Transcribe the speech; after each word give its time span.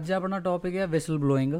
ਅੱਜ 0.00 0.12
ਆਪਣਾ 0.12 0.40
ਟੌਪਿਕ 0.40 0.76
ਹੈ 0.76 0.86
ਵਿਸਲ 0.86 1.18
ਬਲੋਇੰਗ 1.18 1.54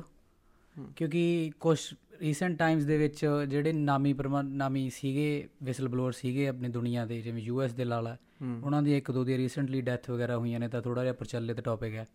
ਕਿਉਂਕਿ 0.96 1.50
ਕੁਝ 1.60 1.79
ਰੀਸੈਂਟ 2.21 2.58
ਟਾਈਮਸ 2.58 2.85
ਦੇ 2.85 2.98
ਵਿੱਚ 2.98 3.26
ਜਿਹੜੇ 3.48 3.72
ਨਾਮੀ 3.72 4.14
ਨਾਮੀ 4.44 4.90
ਸੀਗੇ 4.90 5.48
ਵਿਸਲ 5.62 5.88
ਬਲੋਅਰ 5.88 6.12
ਸੀਗੇ 6.12 6.48
ਆਪਣੀ 6.48 6.68
ਦੁਨੀਆ 6.68 7.06
ਦੇ 7.06 7.21
ਜਿਵੇਂ 7.21 7.42
ਯੂਐਸ 7.42 7.72
ਦੇ 7.72 7.85
ਲਾਲਾ 7.85 8.17
ਉਹਨਾਂ 8.64 8.82
ਦੀ 8.82 8.96
ਇੱਕ 8.96 9.10
ਦੋ 9.10 9.24
ਦੀ 9.24 9.37
ਰੀਸੈਂਟਲੀ 9.37 9.81
ਡੈਥ 9.81 10.10
ਵਗੈਰਾ 10.10 10.37
ਹੋਈਆਂ 10.37 10.60
ਨੇ 10.60 10.68
ਤਾਂ 10.68 10.82
ਥੋੜਾ 10.82 11.03
ਜਿਹਾ 11.03 11.13
ਪ੍ਰਚਲਿਤ 11.13 11.60
ਟੌਪਿਕ 11.60 11.95
ਹੈ। 11.95 12.06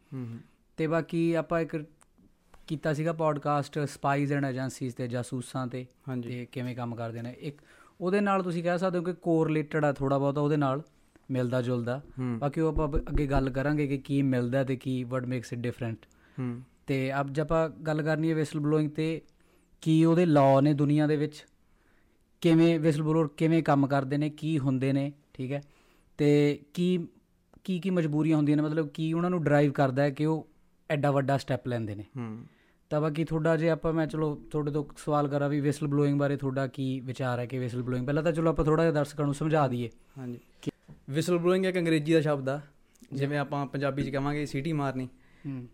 ਤੇ 0.78 0.88
ਬਾਕੀ 0.88 1.34
ਆਪਾਂ 1.34 1.62
ਇੱਕ 1.62 1.86
ਕੀਤਾ 2.68 2.94
ਸੀਗਾ 2.94 3.14
ਪੋਡਕਾਸਟ 3.14 3.80
ਸਪਾਈਜ਼ 3.80 4.34
ਐਂਡ 4.34 4.46
ਏਜੰਸੀਜ਼ 4.46 4.96
ਤੇ 4.96 5.08
ਜਾਸੂਸਾਂ 5.08 5.68
ਤੇ 5.68 5.86
ਤੇ 6.24 6.48
ਕਿਵੇਂ 6.52 6.76
ਕੰਮ 6.76 6.96
ਕਰਦੇ 6.96 7.22
ਨੇ। 7.22 7.36
ਇੱਕ 7.40 7.62
ਉਹਦੇ 8.02 8.22
ਨਾਲ 8.22 8.44
ਤੁਸੀਂ 8.44 8.64
ਕਹਿ 8.64 8.80
ਸਕਦੇ 8.80 8.98
ਹੋ 8.98 9.04
ਕਿ 9.04 9.14
ਕੋਰਿਲੇਟਡ 9.14 9.86
ਆ 9.86 9.94
ਥੋੜਾ 9.94 10.18
ਬਹੁਤਾ 10.18 10.42
ਉਹਦੇ 10.42 10.58
ਨਾਲ 10.58 10.82
ਮਿਲਦਾ 11.32 11.62
ਜੁਲਦਾ 11.62 12.02
ਬਾਕੀ 12.20 12.62
ਉਹ 12.62 12.70
ਆਪਾਂ 12.70 12.88
ਅੱਗੇ 12.88 13.28
ਗੱਲ 13.28 13.50
ਕਰਾਂਗੇ 13.50 13.88
ਕਿ 13.88 13.98
ਕੀ 13.98 14.22
ਮਿਲਦਾ 14.22 14.64
ਤੇ 14.64 14.76
ਕੀ 14.76 15.04
ਵਟ 15.04 15.26
ਮੇਕਸ 15.26 15.54
ਇਟ 15.54 15.60
ਡਿਫਰੈਂਟ 15.60 16.06
ਹੂੰ। 16.40 16.62
ਤੇ 16.88 17.20
ਅਬ 17.22 17.34
ਜੇ 17.34 17.42
ਆਪਾਂ 17.42 17.70
ਗੱਲ 17.70 18.02
ਕਰਨੀ 18.02 18.30
ਹੈ 18.30 18.36
ਵਿਸਲ 18.36 18.60
ਬਲੋਇੰਗ 18.60 18.92
ਤੇ 18.92 19.22
ਕੀ 19.82 20.06
ਉਹਦੇ 20.06 20.26
ਲਾਅ 20.26 20.62
ਨੇ 20.62 20.74
ਦੁਨੀਆ 20.74 21.08
ਦੇ 21.08 21.16
ਵਿੱਚ 21.16 21.46
ਕਿਵੇਂ 22.42 22.80
ਵਿਸਲ 22.80 23.04
ਬਲੋਅਰ 23.04 23.28
ਕਿਵੇਂ 23.28 23.64
ਕੰਮ 23.64 23.88
ਕਰਦੇ 23.88 24.18
ਨੇ 24.18 24.30
ਕੀ 24.30 24.60
ਹੁੰਦੇ 24.60 24.94
ਨੇ 24.94 25.12
ਠੀਕ 25.34 25.52
ਹੈ? 25.52 25.62
ਤੇ 26.18 26.60
ਕੀ 26.74 27.08
ਕੀ 27.64 27.80
ਕੀ 27.80 27.90
ਮਜਬੂਰੀਆਂ 27.90 28.38
ਹੁੰਦੀਆਂ 28.38 28.58
ਨੇ 28.58 28.64
ਮਤਲਬ 28.64 28.90
ਕੀ 28.90 29.14
ਉਹਨਾਂ 29.14 29.30
ਨੂੰ 29.30 29.44
ਡਰਾਈਵ 29.44 29.72
ਕਰਦਾ 29.72 30.04
ਹੈ 30.04 30.10
ਕਿ 30.10 30.26
ਉਹ 30.26 30.48
ਐਡਾ 30.90 31.12
ਵੱਡਾ 31.12 31.38
ਸਟੈਪ 31.38 31.68
ਲੈਂਦੇ 31.68 31.96
ਨੇ? 31.96 32.04
ਹੂੰ। 32.18 32.46
ਤਾਂ 32.90 33.02
ਬਾਕੀ 33.02 33.24
ਤੁਹਾਡਾ 33.24 33.58
ਜੇ 33.58 33.70
ਆਪਾਂ 33.70 33.94
ਮੈਂ 33.94 34.08
ਚਲੋ 34.08 34.42
ਤੁਹਾਡੇ 34.52 34.72
ਤੋਂ 34.72 34.86
ਸਵਾਲ 34.98 35.28
ਕਰਾਂ 35.28 35.50
ਵੀ 35.50 35.60
ਵਿਸਲ 35.60 35.88
ਬਲੋਇੰਗ 35.88 36.20
ਬਾਰੇ 36.20 36.38
ਤੁਹਾਡਾ 36.38 36.68
ਕੀ 36.68 37.00
ਵਿਚਾਰ 37.00 37.40
ਹੈ 37.40 37.46
ਕਿ 37.46 37.60
ਵਿਸਲ 37.60 37.84
ਬਲੋਇੰਗ 37.84 38.06
ਪਹਿਲਾਂ 38.06 38.24
ਤਾਂ 38.24 38.32
ਚਲੋ 38.32 38.50
ਆਪਾਂ 38.50 38.66
ਥੋੜਾ 38.66 38.84
ਜਿਹਾ 38.84 38.94
ਦਰਸ਼ਕਾਂ 38.94 39.26
ਨੂੰ 39.26 39.34
ਸਮਝਾ 39.34 39.68
ਦਈਏ। 39.68 39.90
ਹਾਂਜੀ। 40.18 40.40
ਵਿਸਲ 41.10 41.38
ਬਲੋਇੰਗ 41.38 41.66
ਇੱਕ 41.66 41.78
ਅੰਗਰੇਜ਼ੀ 41.78 42.14
ਦਾ 42.14 42.22
ਸ਼ਬਦ 42.22 42.50
ਆ। 42.50 42.62
ਜਿਵੇਂ 43.14 43.38
ਆਪਾਂ 43.38 43.66
ਪੰਜਾਬੀ 43.66 44.04
ਚ 44.04 44.10
ਕਹਾਂਗੇ 44.10 44.46
ਸੀਟੀ 44.46 44.74
ਮਾਰਨੀ। 44.74 45.10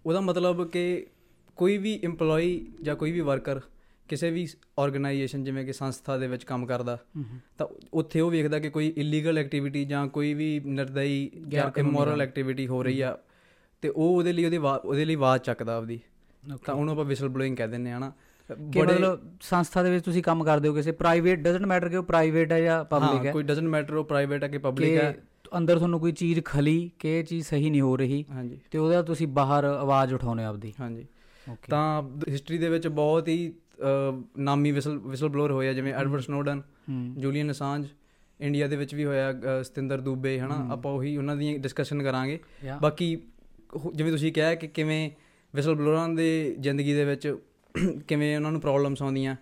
ਉਹਦਾ 0.05 0.21
ਮਤਲਬ 0.21 0.69
ਕਿ 0.69 1.07
ਕੋਈ 1.55 1.77
ਵੀ 1.77 2.01
EMPLOYE 2.07 2.59
ਜਾਂ 2.81 2.95
ਕੋਈ 2.95 3.11
ਵੀ 3.11 3.19
ਵਰਕਰ 3.19 3.59
ਕਿਸੇ 4.09 4.31
ਵੀ 4.31 4.47
ਆਰਗੇਨਾਈਜੇਸ਼ਨ 4.79 5.43
ਜਿਵੇਂ 5.43 5.65
ਕਿ 5.65 5.73
ਸੰਸਥਾ 5.73 6.17
ਦੇ 6.17 6.27
ਵਿੱਚ 6.27 6.43
ਕੰਮ 6.43 6.65
ਕਰਦਾ 6.65 6.97
ਤਾਂ 7.57 7.67
ਉੱਥੇ 7.93 8.19
ਉਹ 8.19 8.31
ਵੇਖਦਾ 8.31 8.59
ਕਿ 8.59 8.69
ਕੋਈ 8.69 8.93
ਇਲੀਗਲ 8.97 9.37
ਐਕਟੀਵਿਟੀ 9.37 9.85
ਜਾਂ 9.85 10.07
ਕੋਈ 10.07 10.33
ਵੀ 10.33 10.61
ਨਿਰਦਈ 10.65 11.31
ਜਾਂ 11.47 11.71
ਇਮੋਰਲ 11.77 12.21
ਐਕਟੀਵਿਟੀ 12.21 12.67
ਹੋ 12.67 12.83
ਰਹੀ 12.83 13.01
ਆ 13.01 13.17
ਤੇ 13.81 13.89
ਉਹ 13.89 14.17
ਉਹਦੇ 14.17 14.33
ਲਈ 14.33 14.45
ਉਹਦੀ 14.45 14.57
ਉਹਦੇ 14.57 15.05
ਲਈ 15.05 15.15
ਆਵਾਜ਼ 15.15 15.41
ਚੱਕਦਾ 15.41 15.77
ਆਪਦੀ। 15.77 15.99
ਤਾਂ 16.65 16.75
ਉਹਨੂੰ 16.75 16.91
ਆਪਾਂ 16.93 17.05
ਵਿਸਲ 17.05 17.29
ਬਲੋਇੰਗ 17.29 17.57
ਕਹਿ 17.57 17.67
ਦਿੰਦੇ 17.67 17.91
ਆ 17.91 17.99
ਨਾ 17.99 18.11
ਮਤਲਬ 18.95 19.37
ਸੰਸਥਾ 19.41 19.83
ਦੇ 19.83 19.91
ਵਿੱਚ 19.91 20.05
ਤੁਸੀਂ 20.05 20.23
ਕੰਮ 20.23 20.43
ਕਰਦੇ 20.43 20.69
ਹੋ 20.69 20.73
ਕਿਸੇ 20.73 20.91
ਪ੍ਰਾਈਵੇਟ 20.91 21.39
ਡਸਨਟ 21.39 21.65
ਮੈਟਰ 21.65 21.89
ਕਿ 21.89 21.95
ਉਹ 21.95 22.03
ਪ੍ਰਾਈਵੇਟ 22.03 22.51
ਹੈ 22.51 22.61
ਜਾਂ 22.61 22.83
ਪਬਲਿਕ 22.83 23.25
ਹਾਂ 23.25 23.33
ਕੋਈ 23.33 23.43
ਡਸਨਟ 23.43 23.69
ਮੈਟਰ 23.69 23.93
ਉਹ 23.93 24.05
ਪ੍ਰਾਈਵੇਟ 24.05 24.43
ਹੈ 24.43 24.47
ਕਿ 24.47 24.57
ਪਬਲਿਕ 24.57 24.89
ਹੈ। 24.97 25.23
ਅੰਦਰ 25.57 25.77
ਤੁਹਾਨੂੰ 25.77 25.99
ਕੋਈ 25.99 26.11
ਚੀਜ਼ 26.11 26.39
ਖਲੀ 26.45 26.91
ਕਿ 26.99 27.19
ਇਹ 27.19 27.23
ਚੀਜ਼ 27.23 27.47
ਸਹੀ 27.47 27.69
ਨਹੀਂ 27.69 27.81
ਹੋ 27.81 27.95
ਰਹੀ 27.97 28.25
ਹਾਂਜੀ। 28.31 28.59
ਤੇ 28.71 28.77
ਉਹਦਾ 28.77 29.01
ਤੁਸੀਂ 29.01 29.27
ਬਾਹਰ 29.27 29.63
ਆਵਾਜ਼ 29.63 30.13
ਉਠਾਉਨੇ 30.13 30.43
ਆਪਦੀ। 30.43 30.73
ਹਾਂਜੀ। 30.79 31.05
ਤਾਂ 31.69 32.03
ਹਿਸਟਰੀ 32.29 32.57
ਦੇ 32.57 32.69
ਵਿੱਚ 32.69 32.87
ਬਹੁਤ 32.87 33.27
ਹੀ 33.27 33.53
ਨਾਮੀ 34.37 34.71
ਵਿਸਲ 34.71 34.97
ਵਿਸਲ 34.97 35.29
ਬਲੋਅਰ 35.29 35.51
ਹੋਏ 35.51 35.67
ਆ 35.69 35.73
ਜਿਵੇਂ 35.73 35.93
Edward 35.93 36.21
Snowden 36.21 36.61
Julian 37.17 37.51
Assange 37.51 37.87
India 38.39 38.67
ਦੇ 38.67 38.75
ਵਿੱਚ 38.75 38.95
ਵੀ 38.95 39.05
ਹੋਇਆ 39.05 39.33
ਸਤਿੰਦਰ 39.63 40.01
ਦੂਬੇ 40.01 40.39
ਹਨਾ? 40.39 40.67
ਆਪਾਂ 40.71 40.91
ਉਹੀ 40.91 41.17
ਉਹਨਾਂ 41.17 41.35
ਦੀ 41.35 41.57
ਡਿਸਕਸ਼ਨ 41.57 42.03
ਕਰਾਂਗੇ। 42.03 42.39
ਬਾਕੀ 42.81 43.17
ਜਿਵੇਂ 43.93 44.11
ਤੁਸੀਂ 44.11 44.33
ਕਿਹਾ 44.33 44.55
ਕਿ 44.55 44.67
ਕਿਵੇਂ 44.67 45.09
ਵਿਸਲ 45.55 45.75
ਬਲੋਅਰਾਂ 45.75 46.09
ਦੇ 46.09 46.55
ਜ਼ਿੰਦਗੀ 46.59 46.93
ਦੇ 46.93 47.05
ਵਿੱਚ 47.05 47.35
ਕਿਵੇਂ 48.07 48.35
ਉਹਨਾਂ 48.35 48.51
ਨੂੰ 48.51 48.61
ਪ੍ਰੋਬਲਮਸ 48.61 49.01
ਆਉਂਦੀਆਂ। 49.01 49.35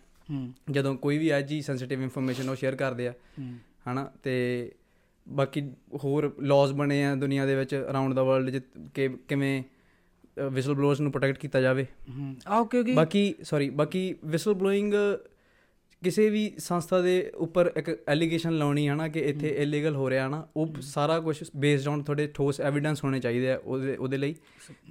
ਜਦੋਂ 0.71 0.95
ਕੋਈ 0.95 1.17
ਵੀ 1.17 1.29
ਐਜੀ 1.29 1.61
ਸੈਂਸਿਟਿਵ 1.61 2.01
ਇਨਫੋਰਮੇਸ਼ਨ 2.01 2.49
ਉਹ 2.49 2.55
ਸ਼ੇਅਰ 2.55 2.75
ਕਰਦੇ 2.75 3.07
ਆ। 3.07 3.13
ਹਨਾ? 3.91 4.11
ਤੇ 4.23 4.71
ਬਾਕੀ 5.29 5.61
ਹੋਰ 5.95 6.35
ਲਾਜ਼ 6.41 6.73
ਬਣੇ 6.73 7.05
ਆ 7.05 7.15
ਦੁਨੀਆ 7.15 7.45
ਦੇ 7.45 7.55
ਵਿੱਚ 7.55 7.85
ਅਰਾਊਂਡ 7.89 8.13
ਦਾ 8.13 8.23
ਵਰਲਡ 8.23 8.61
ਕਿ 8.93 9.09
ਕਿਵੇਂ 9.27 9.63
ਵਿਸਲ 10.51 10.73
ਬਲੋਅਰਸ 10.73 11.01
ਨੂੰ 11.01 11.11
ਪ੍ਰੋਟੈਕਟ 11.11 11.37
ਕੀਤਾ 11.39 11.61
ਜਾਵੇ। 11.61 11.85
ਹੂੰ 12.17 12.35
ਆਓ 12.47 12.65
ਕਿਉਂਕਿ 12.65 12.93
ਬਾਕੀ 12.93 13.35
ਸੌਰੀ 13.43 13.69
ਬਾਕੀ 13.69 14.15
ਵਿਸਲ 14.25 14.53
ਬਲੋਇੰਗ 14.53 14.93
ਕਿਸੇ 16.03 16.29
ਵੀ 16.29 16.51
ਸੰਸਥਾ 16.57 17.01
ਦੇ 17.01 17.31
ਉੱਪਰ 17.35 17.71
ਇੱਕ 17.77 17.97
ਐਲੀਗੇਸ਼ਨ 18.07 18.57
ਲਾਉਣੀ 18.57 18.87
ਹੈ 18.87 18.95
ਨਾ 18.95 19.07
ਕਿ 19.07 19.19
ਇੱਥੇ 19.19 19.47
ਇਲੀਗਲ 19.47 19.95
ਹੋ 19.95 20.09
ਰਿਹਾ 20.09 20.27
ਨਾ 20.27 20.47
ਉਹ 20.57 20.73
ਸਾਰਾ 20.81 21.19
ਕੁਝ 21.19 21.43
ਬੇਸਡ 21.55 21.87
ਔਨ 21.87 22.03
ਤੁਹਾਡੇ 22.03 22.27
ਠੋਸ 22.27 22.61
ਐਵੀਡੈਂਸ 22.61 23.03
ਹੋਣੇ 23.03 23.19
ਚਾਹੀਦੇ 23.19 23.51
ਆ 23.51 23.59
ਉਹਦੇ 23.65 23.95
ਉਹਦੇ 23.95 24.17
ਲਈ। 24.17 24.35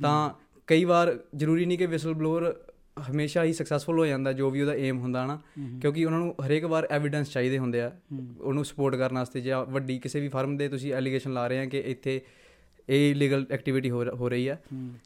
ਤਾਂ 0.02 0.30
ਕਈ 0.66 0.84
ਵਾਰ 0.84 1.18
ਜ਼ਰੂਰੀ 1.36 1.64
ਨਹੀਂ 1.64 1.78
ਕਿ 1.78 1.86
ਵਿਸਲ 1.86 2.14
ਬਲੋਅਰ 2.14 2.56
ਹਮੇਸ਼ਾ 2.98 3.44
ਹੀ 3.44 3.52
ਸਕਸੈਸਫੁਲ 3.52 3.98
ਹੋ 3.98 4.06
ਜਾਂਦਾ 4.06 4.32
ਜੋ 4.32 4.50
ਵੀ 4.50 4.60
ਉਹਦਾ 4.60 4.74
ਏਮ 4.74 4.98
ਹੁੰਦਾ 4.98 5.26
ਨਾ 5.26 5.40
ਕਿਉਂਕਿ 5.80 6.04
ਉਹਨਾਂ 6.04 6.18
ਨੂੰ 6.18 6.34
ਹਰੇਕ 6.46 6.64
ਵਾਰ 6.64 6.88
ਐਵੀਡੈਂਸ 6.90 7.30
ਚਾਹੀਦੇ 7.30 7.58
ਹੁੰਦੇ 7.58 7.80
ਆ 7.80 7.92
ਉਹਨੂੰ 8.40 8.64
ਸਪੋਰਟ 8.64 8.94
ਕਰਨ 8.94 9.18
ਵਾਸਤੇ 9.18 9.40
ਜਾਂ 9.40 9.64
ਵੱਡੀ 9.64 9.98
ਕਿਸੇ 9.98 10.20
ਵੀ 10.20 10.28
ਫਰਮ 10.28 10.56
ਦੇ 10.56 10.68
ਤੁਸੀਂ 10.68 10.92
ਐਲੀਗੇਸ਼ਨ 10.92 11.32
ਲਾ 11.32 11.46
ਰਹੇ 11.46 11.58
ਆ 11.58 11.64
ਕਿ 11.64 11.78
ਇੱਥੇ 11.78 12.20
ਇਹ 12.88 13.10
ਇਲੀਗਲ 13.10 13.46
ਐਕਟੀਵਿਟੀ 13.50 13.90
ਹੋ 13.90 14.28
ਰਹੀ 14.28 14.48
ਆ। 14.48 14.56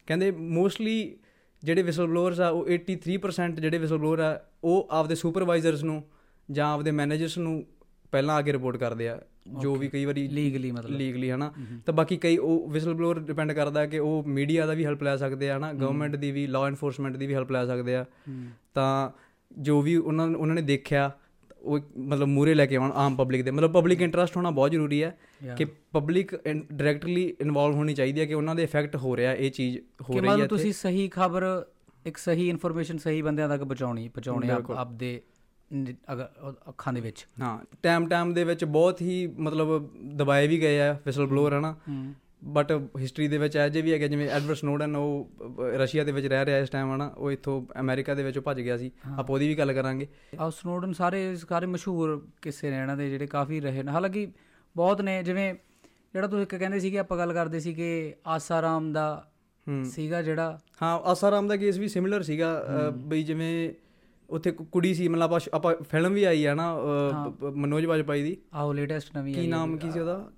ਕਹਿੰਦੇ 0.06 0.30
ਮੋਸਟਲੀ 0.30 1.16
ਜਿਹੜੇ 1.64 1.82
ਵਿਸਲ 1.82 2.06
ਬਲੋਅਰਸ 2.06 2.40
ਆ 2.40 2.48
ਉਹ 2.48 2.66
83% 2.68 3.60
ਜਿਹੜੇ 3.60 3.78
ਵਿਸਲ 3.78 3.98
ਬਲੋਅਰ 3.98 4.20
ਆ 4.20 4.40
ਉਹ 4.64 4.88
ਆਪਦੇ 4.90 5.14
ਸੁਪਰਵਾਈਜ਼ਰਸ 5.14 5.82
ਨੂੰ 5.84 6.04
ਜਾਂ 6.50 6.72
ਆਪਦੇ 6.72 6.90
ਮੈਨੇਜਰਸ 6.90 7.38
ਨੂੰ 7.38 7.66
ਪਹਿਲਾਂ 8.12 8.34
ਆ 8.34 8.42
ਕੇ 8.42 8.52
ਰਿਪੋਰਟ 8.52 8.76
ਕਰਦੇ 8.76 9.08
ਆ। 9.08 9.20
ਜੋ 9.46 9.74
ਵੀ 9.76 9.88
ਕਈ 9.88 10.04
ਵਾਰੀ 10.04 10.26
ਲੀਗਲੀ 10.28 10.70
ਮਤਲਬ। 10.70 10.90
ਲੀਗਲੀ 10.90 11.30
ਹਨਾ? 11.30 11.52
ਤਾਂ 11.86 11.94
ਬਾਕੀ 11.94 12.16
ਕਈ 12.16 12.36
ਉਹ 12.36 12.68
ਵਿਸਲ 12.70 12.94
ਬਲੋਅਰ 12.94 13.18
ਡਿਪੈਂਡ 13.18 13.52
ਕਰਦਾ 13.52 13.86
ਕਿ 13.86 13.98
ਉਹ 13.98 14.24
ਮੀਡੀਆ 14.26 14.66
ਦਾ 14.66 14.74
ਵੀ 14.74 14.84
ਹੈਲਪ 14.84 15.02
ਲੈ 15.02 15.16
ਸਕਦੇ 15.16 15.50
ਆ 15.50 15.56
ਹਨਾ? 15.56 15.72
ਗਵਰਨਮੈਂਟ 15.72 16.16
ਦੀ 16.16 16.30
ਵੀ 16.30 16.46
ਲਾਅ 16.46 16.66
ਐਨਫੋਰਸਮੈਂਟ 16.66 17.16
ਦੀ 17.16 17.26
ਵੀ 17.26 17.34
ਹੈਲਪ 17.34 17.50
ਲੈ 17.52 17.64
ਸਕਦੇ 17.66 17.96
ਆ। 17.96 18.04
ਤਾਂ 18.74 19.10
ਜੋ 19.52 19.80
ਵੀ 19.82 19.96
ਉਹਨਾਂ 19.96 20.26
ਉਹਨਾਂ 20.28 20.54
ਨੇ 20.54 20.62
ਦੇਖਿਆ 20.62 21.10
ਉਹ 21.62 21.78
ਮਤਲਬ 21.98 22.28
ਮੂਰੇ 22.28 22.54
ਲੈ 22.54 22.66
ਕੇ 22.66 22.76
ਆਉਣ 22.76 22.92
ਆਮ 22.92 23.16
ਪਬਲਿਕ 23.16 23.42
ਦੇ। 23.42 23.50
ਮਤਲਬ 23.50 23.72
ਪਬਲਿਕ 23.72 24.00
ਇੰਟਰਸਟ 24.00 24.36
ਹੋਣਾ 24.36 24.50
ਬਹੁਤ 24.50 24.70
ਜ਼ਰੂਰੀ 24.70 25.02
ਹੈ. 25.02 25.18
ਕਿ 25.56 25.64
ਪਬਲਿਕ 25.64 26.34
ਡਾਇਰੈਕਟਲੀ 26.72 27.34
ਇਨਵੋਲਵ 27.40 27.74
ਹੋਣੀ 27.74 27.94
ਚਾਹੀਦੀ 27.94 28.20
ਹੈ 28.20 28.26
ਕਿ 28.26 28.34
ਉਹਨਾਂ 28.34 28.54
ਦੇ 28.54 28.62
ਇਫੈਕਟ 28.62 28.96
ਹੋ 28.96 29.16
ਰਿਹਾ 29.16 29.34
ਇਹ 29.34 29.50
ਚੀਜ਼ 29.50 29.78
ਹੋ 29.78 30.12
ਕਿ 30.12 30.20
ਰਹੀ 30.20 30.28
ਹੈ 30.28 30.34
ਮਤਲਬ 30.34 30.48
ਤੁਸੀਂ 30.48 30.72
ਸਹੀ 30.72 31.08
ਖਬਰ 31.08 31.64
ਇੱਕ 32.06 32.16
ਸਹੀ 32.16 32.48
ਇਨਫੋਰਮੇਸ਼ਨ 32.50 32.98
ਸਹੀ 32.98 33.22
ਬੰਦਿਆਂ 33.22 33.48
ਤੱਕ 33.48 33.62
ਪਹੁੰਚਾਉਣੀ 33.62 34.08
ਪਹੁੰਚਾਉਣੇ 34.08 34.50
ਆਪ। 34.50 34.70
ਆਪਦੇ 34.70 35.20
ਅੱਖਾਂ 36.68 36.92
ਦੇ 36.92 37.00
ਵਿੱਚ। 37.00 37.26
ਹਾਂ 37.40 37.58
ਟਾਈਮ 37.82 38.08
ਟਾਈਮ 38.08 38.32
ਦੇ 38.34 38.44
ਵਿੱਚ 38.44 38.64
ਬਹੁਤ 38.64 39.00
ਹੀ 39.02 39.26
ਮਤਲਬ 39.38 39.88
ਦਬਾਏ 40.16 40.46
ਵੀ 40.48 40.60
ਗਏ 40.60 40.80
ਆ 40.80 40.92
ਵਿਸਲ 41.06 41.26
ਬਲੋਅਰ 41.26 41.58
ਹਨਾ 41.58 41.74
ਬਟ 42.44 42.72
ਹਿਸਟਰੀ 43.00 43.26
ਦੇ 43.28 43.38
ਵਿੱਚ 43.38 43.56
ਅਜੇ 43.58 43.80
ਵੀ 43.82 43.92
ਹੈਗਾ 43.92 44.06
ਜਿਵੇਂ 44.06 44.28
ਐਡਵਰਡ 44.28 44.56
ਸਨੋਡਨ 44.56 44.96
ਉਹ 44.96 45.30
ਰਸ਼ੀਆ 45.76 46.04
ਦੇ 46.04 46.12
ਵਿੱਚ 46.12 46.26
ਰਹਿ 46.26 46.44
ਰਿਹਾ 46.46 46.58
ਇਸ 46.58 46.70
ਟਾਈਮ 46.70 46.94
ਹਨਾ? 46.94 47.06
ਉਹ 47.08 47.30
ਇੱਥੋਂ 47.32 47.60
ਅਮਰੀਕਾ 47.80 48.14
ਦੇ 48.14 48.22
ਵਿੱਚੋਂ 48.22 48.42
ਭੱਜ 48.42 48.60
ਗਿਆ 48.60 48.76
ਸੀ। 48.78 48.90
ਆਪਾਂ 49.18 49.34
ਉਹਦੀ 49.34 49.48
ਵੀ 49.48 49.54
ਗੱਲ 49.54 49.72
ਕਰਾਂਗੇ। 49.72 50.06
ਆ 50.40 50.48
ਸਨੋਡਨ 50.50 50.92
ਸਾਰੇ 50.92 51.36
ਸਾਰੇ 51.36 51.66
ਮਸ਼ਹੂਰ 51.66 52.26
ਕਿੱਸੇ 52.42 52.70
ਨੇ 52.70 52.76
ਇਹਨਾਂ 52.76 52.96
ਦੇ 52.96 53.08
ਜਿਹੜੇ 53.10 53.26
ਕਾਫੀ 53.26 53.60
ਰਹੇ 53.60 53.82
ਨੇ। 53.82 53.92
ਹਾਲਾਂਕਿ 53.92 54.26
ਬਹੁਤ 54.76 55.00
ਨੇ 55.02 55.22
ਜਿਵੇਂ 55.22 55.54
ਜਿਹੜਾ 56.14 56.26
ਤੁਸੀਂ 56.26 56.42
ਇੱਕ 56.42 56.54
ਕਹਿੰਦੇ 56.54 56.80
ਸੀਗੇ 56.80 56.98
ਆਪਾਂ 56.98 57.18
ਗੱਲ 57.18 57.32
ਕਰਦੇ 57.32 57.60
ਸੀ 57.60 57.74
ਕਿ 57.74 58.14
ਆਸਾਰਾਮ 58.26 58.92
ਦਾ 58.92 59.06
ਸੀਗਾ 59.84 60.22
ਜਿਹੜਾ। 60.22 60.58
ਹਾਂ 60.82 60.98
ਆਸਾਰਾਮ 61.00 61.48
ਦਾ 61.48 61.56
ਕੇਸ 61.56 61.78
ਵੀ 61.78 61.88
ਸਿਮਿਲਰ 61.88 62.22
ਸੀਗਾ 62.22 62.64
ਬਈ 62.96 63.22
ਜਿਵੇਂ 63.22 63.70
ਉੱਥੇ 64.32 64.50
ਕੁ- 64.50 64.66
ਕੁੜੀ 64.66 64.94
ਸੀ 64.94 65.08
ਮਤਲਬ 65.08 65.22
ਆਪਾਂ 65.22 65.40
ਆਪਾਂ 65.54 65.74
ਫਿਲਮ 65.90 66.12
ਵੀ 66.12 66.24
ਆਈ 66.24 66.44
ਆ 66.44 66.54
ਨਾ 66.54 66.78
ਮਨੋਜ 67.54 67.86
ਬਾਜਪਾਈ 67.86 68.22
ਦੀ। 68.22 68.36
ਆਓ 68.54 68.72
ਲੇਟੈਸਟ 68.72 69.16
ਨਵੀਂ 69.16 69.34
ਕੀ 69.34 69.40
ਆਈ 69.40 69.46
ਨਾਮ 69.46 69.76
ਕੀ 69.76 69.90
ਸੀ 69.90 70.00
ਉਹਦਾ? 70.00 70.30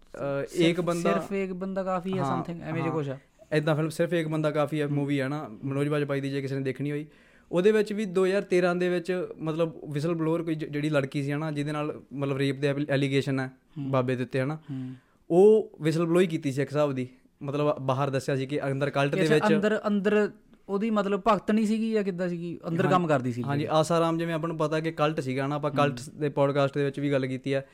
ਇੱਕ 0.54 0.80
ਬੰਦਾ 0.80 1.12
ਸਿਰਫ 1.12 1.32
ਇੱਕ 1.32 1.52
ਬੰਦਾ 1.52 1.82
ਕਾਫੀ 1.82 2.18
ਹੈ 2.18 2.22
ਹਾਂ, 2.22 2.36
ਸਮਥਿੰਗ 2.36 2.62
ਐਵੇਂ 2.62 2.74
ਜਿਹਾ 2.74 2.86
ਹਾਂ। 2.86 2.92
ਕੁਛ 2.92 3.08
ਆ। 3.08 3.18
ਐਦਾਂ 3.52 3.76
ਫਿਲਮ 3.76 3.88
ਸਿਰਫ 3.88 4.12
ਇੱਕ 4.12 4.28
ਬੰਦਾ 4.28 4.50
ਕਾਫੀ 4.50 4.80
ਹੈ। 4.80 4.86
ਮੂਵੀ 4.86 5.20
ਹੈ 5.20 5.28
ਨਾ 5.28 5.50
ਮਨੋਜ 5.64 5.88
ਬਾਜਪਾਈ 5.88 6.20
ਦੀ 6.20 6.30
ਜੇ 6.30 6.40
ਕਿਸੇ 6.40 6.54
ਨੇ 6.54 6.60
ਦੇਖਣੀ 6.60 6.90
ਹੋਈ। 6.90 7.06
ਉਹਦੇ 7.52 7.72
ਵਿੱਚ 7.72 7.92
ਵੀ 7.92 8.04
2013 8.04 8.74
ਦੇ 8.74 8.88
ਵਿੱਚ 8.88 9.26
ਮਤਲਬ 9.38 9.72
ਵਿਸਲ 9.90 10.14
ਬਲੋਅਰ 10.14 10.42
ਕੋਈ 10.42 10.54
ਜ- 10.54 10.64
ਜਿਹੜੀ 10.64 10.90
ਲੜਕੀ 10.90 11.22
ਸੀ 11.22 11.32
ਹਨਾ 11.32 11.50
ਜਿਹਦੇ 11.50 11.72
ਨਾਲ 11.72 12.00
ਮਤਲਬ 12.12 12.36
ਰੇਪ 12.36 12.60
ਦੇ 12.60 12.74
ਐਲੀਗੇਸ਼ਨ 12.88 13.40
ਹੈ। 13.40 13.50
ਬਾਬੇ 13.78 14.16
ਦੇ 14.16 14.22
ਉੱਤੇ 14.22 14.40
ਹਨਾ। 14.40 14.54
ਹੂੰ। 14.70 14.94
ਉਹ 15.30 15.72
ਵਿਸਲ 15.80 16.06
ਬਲੋਈ 16.06 16.26
ਕੀਤੀ 16.26 16.52
ਸੀ 16.52 16.62
ਇੱਕ 16.62 16.70
ਹਿਸਾਬ 16.70 16.92
ਦੀ। 16.92 17.08
ਮਤਲਬ 17.42 17.78
ਬਾਹਰ 17.80 18.10
ਦੱਸਿਆ 18.10 18.36
ਸੀ 18.36 18.46
ਕਿ 18.46 18.64
ਅੰਦਰ 18.70 18.90
ਕਲਟ 18.90 19.14
ਦੇ 19.14 19.20
ਵਿੱਚ 19.20 19.44
ਅੰਦਰ 19.46 19.80
ਅੰਦਰ 19.86 20.30
ਉਹਦੀ 20.68 20.90
ਮਤਲਬ 20.90 21.22
ਭਗਤ 21.28 21.50
ਨਹੀਂ 21.50 21.66
ਸੀਗੀ 21.66 21.92
ਜਾਂ 21.92 22.04
ਕਿੱਦਾਂ 22.04 22.28
ਸੀਗੀ? 22.28 22.58
ਅੰਦਰ 22.68 22.86
ਕੰਮ 22.86 23.06
ਕਰਦੀ 23.06 23.32
ਸੀ 23.32 23.42
ਹਾਂਜੀ 23.42 23.66
ਆਸਾਰਾਮ 23.70 24.18
ਜਿਵੇਂ 24.18 24.34
ਆਪਾਂ 24.34 24.48
ਨੂੰ 24.48 24.56
ਪਤਾ 24.56 24.80
ਕਿ 24.80 24.92
ਕਲਟ 24.92 25.20
ਸੀਗਾ 25.20 25.46
ਨਾ 25.46 25.56
ਆਪਾਂ 25.56 25.70
ਕਲਟ 25.70 26.00
ਦੇ 26.14 26.28
ਪੋਡਕਾਸਟ 26.28 26.78
ਦੇ 26.78 26.84
ਵਿੱਚ 26.84 27.00
ਵੀ 27.00 27.12
ਗੱਲ 27.12 27.26
ਕੀਤੀ 27.26 27.54
ਹੈ। 27.54 27.66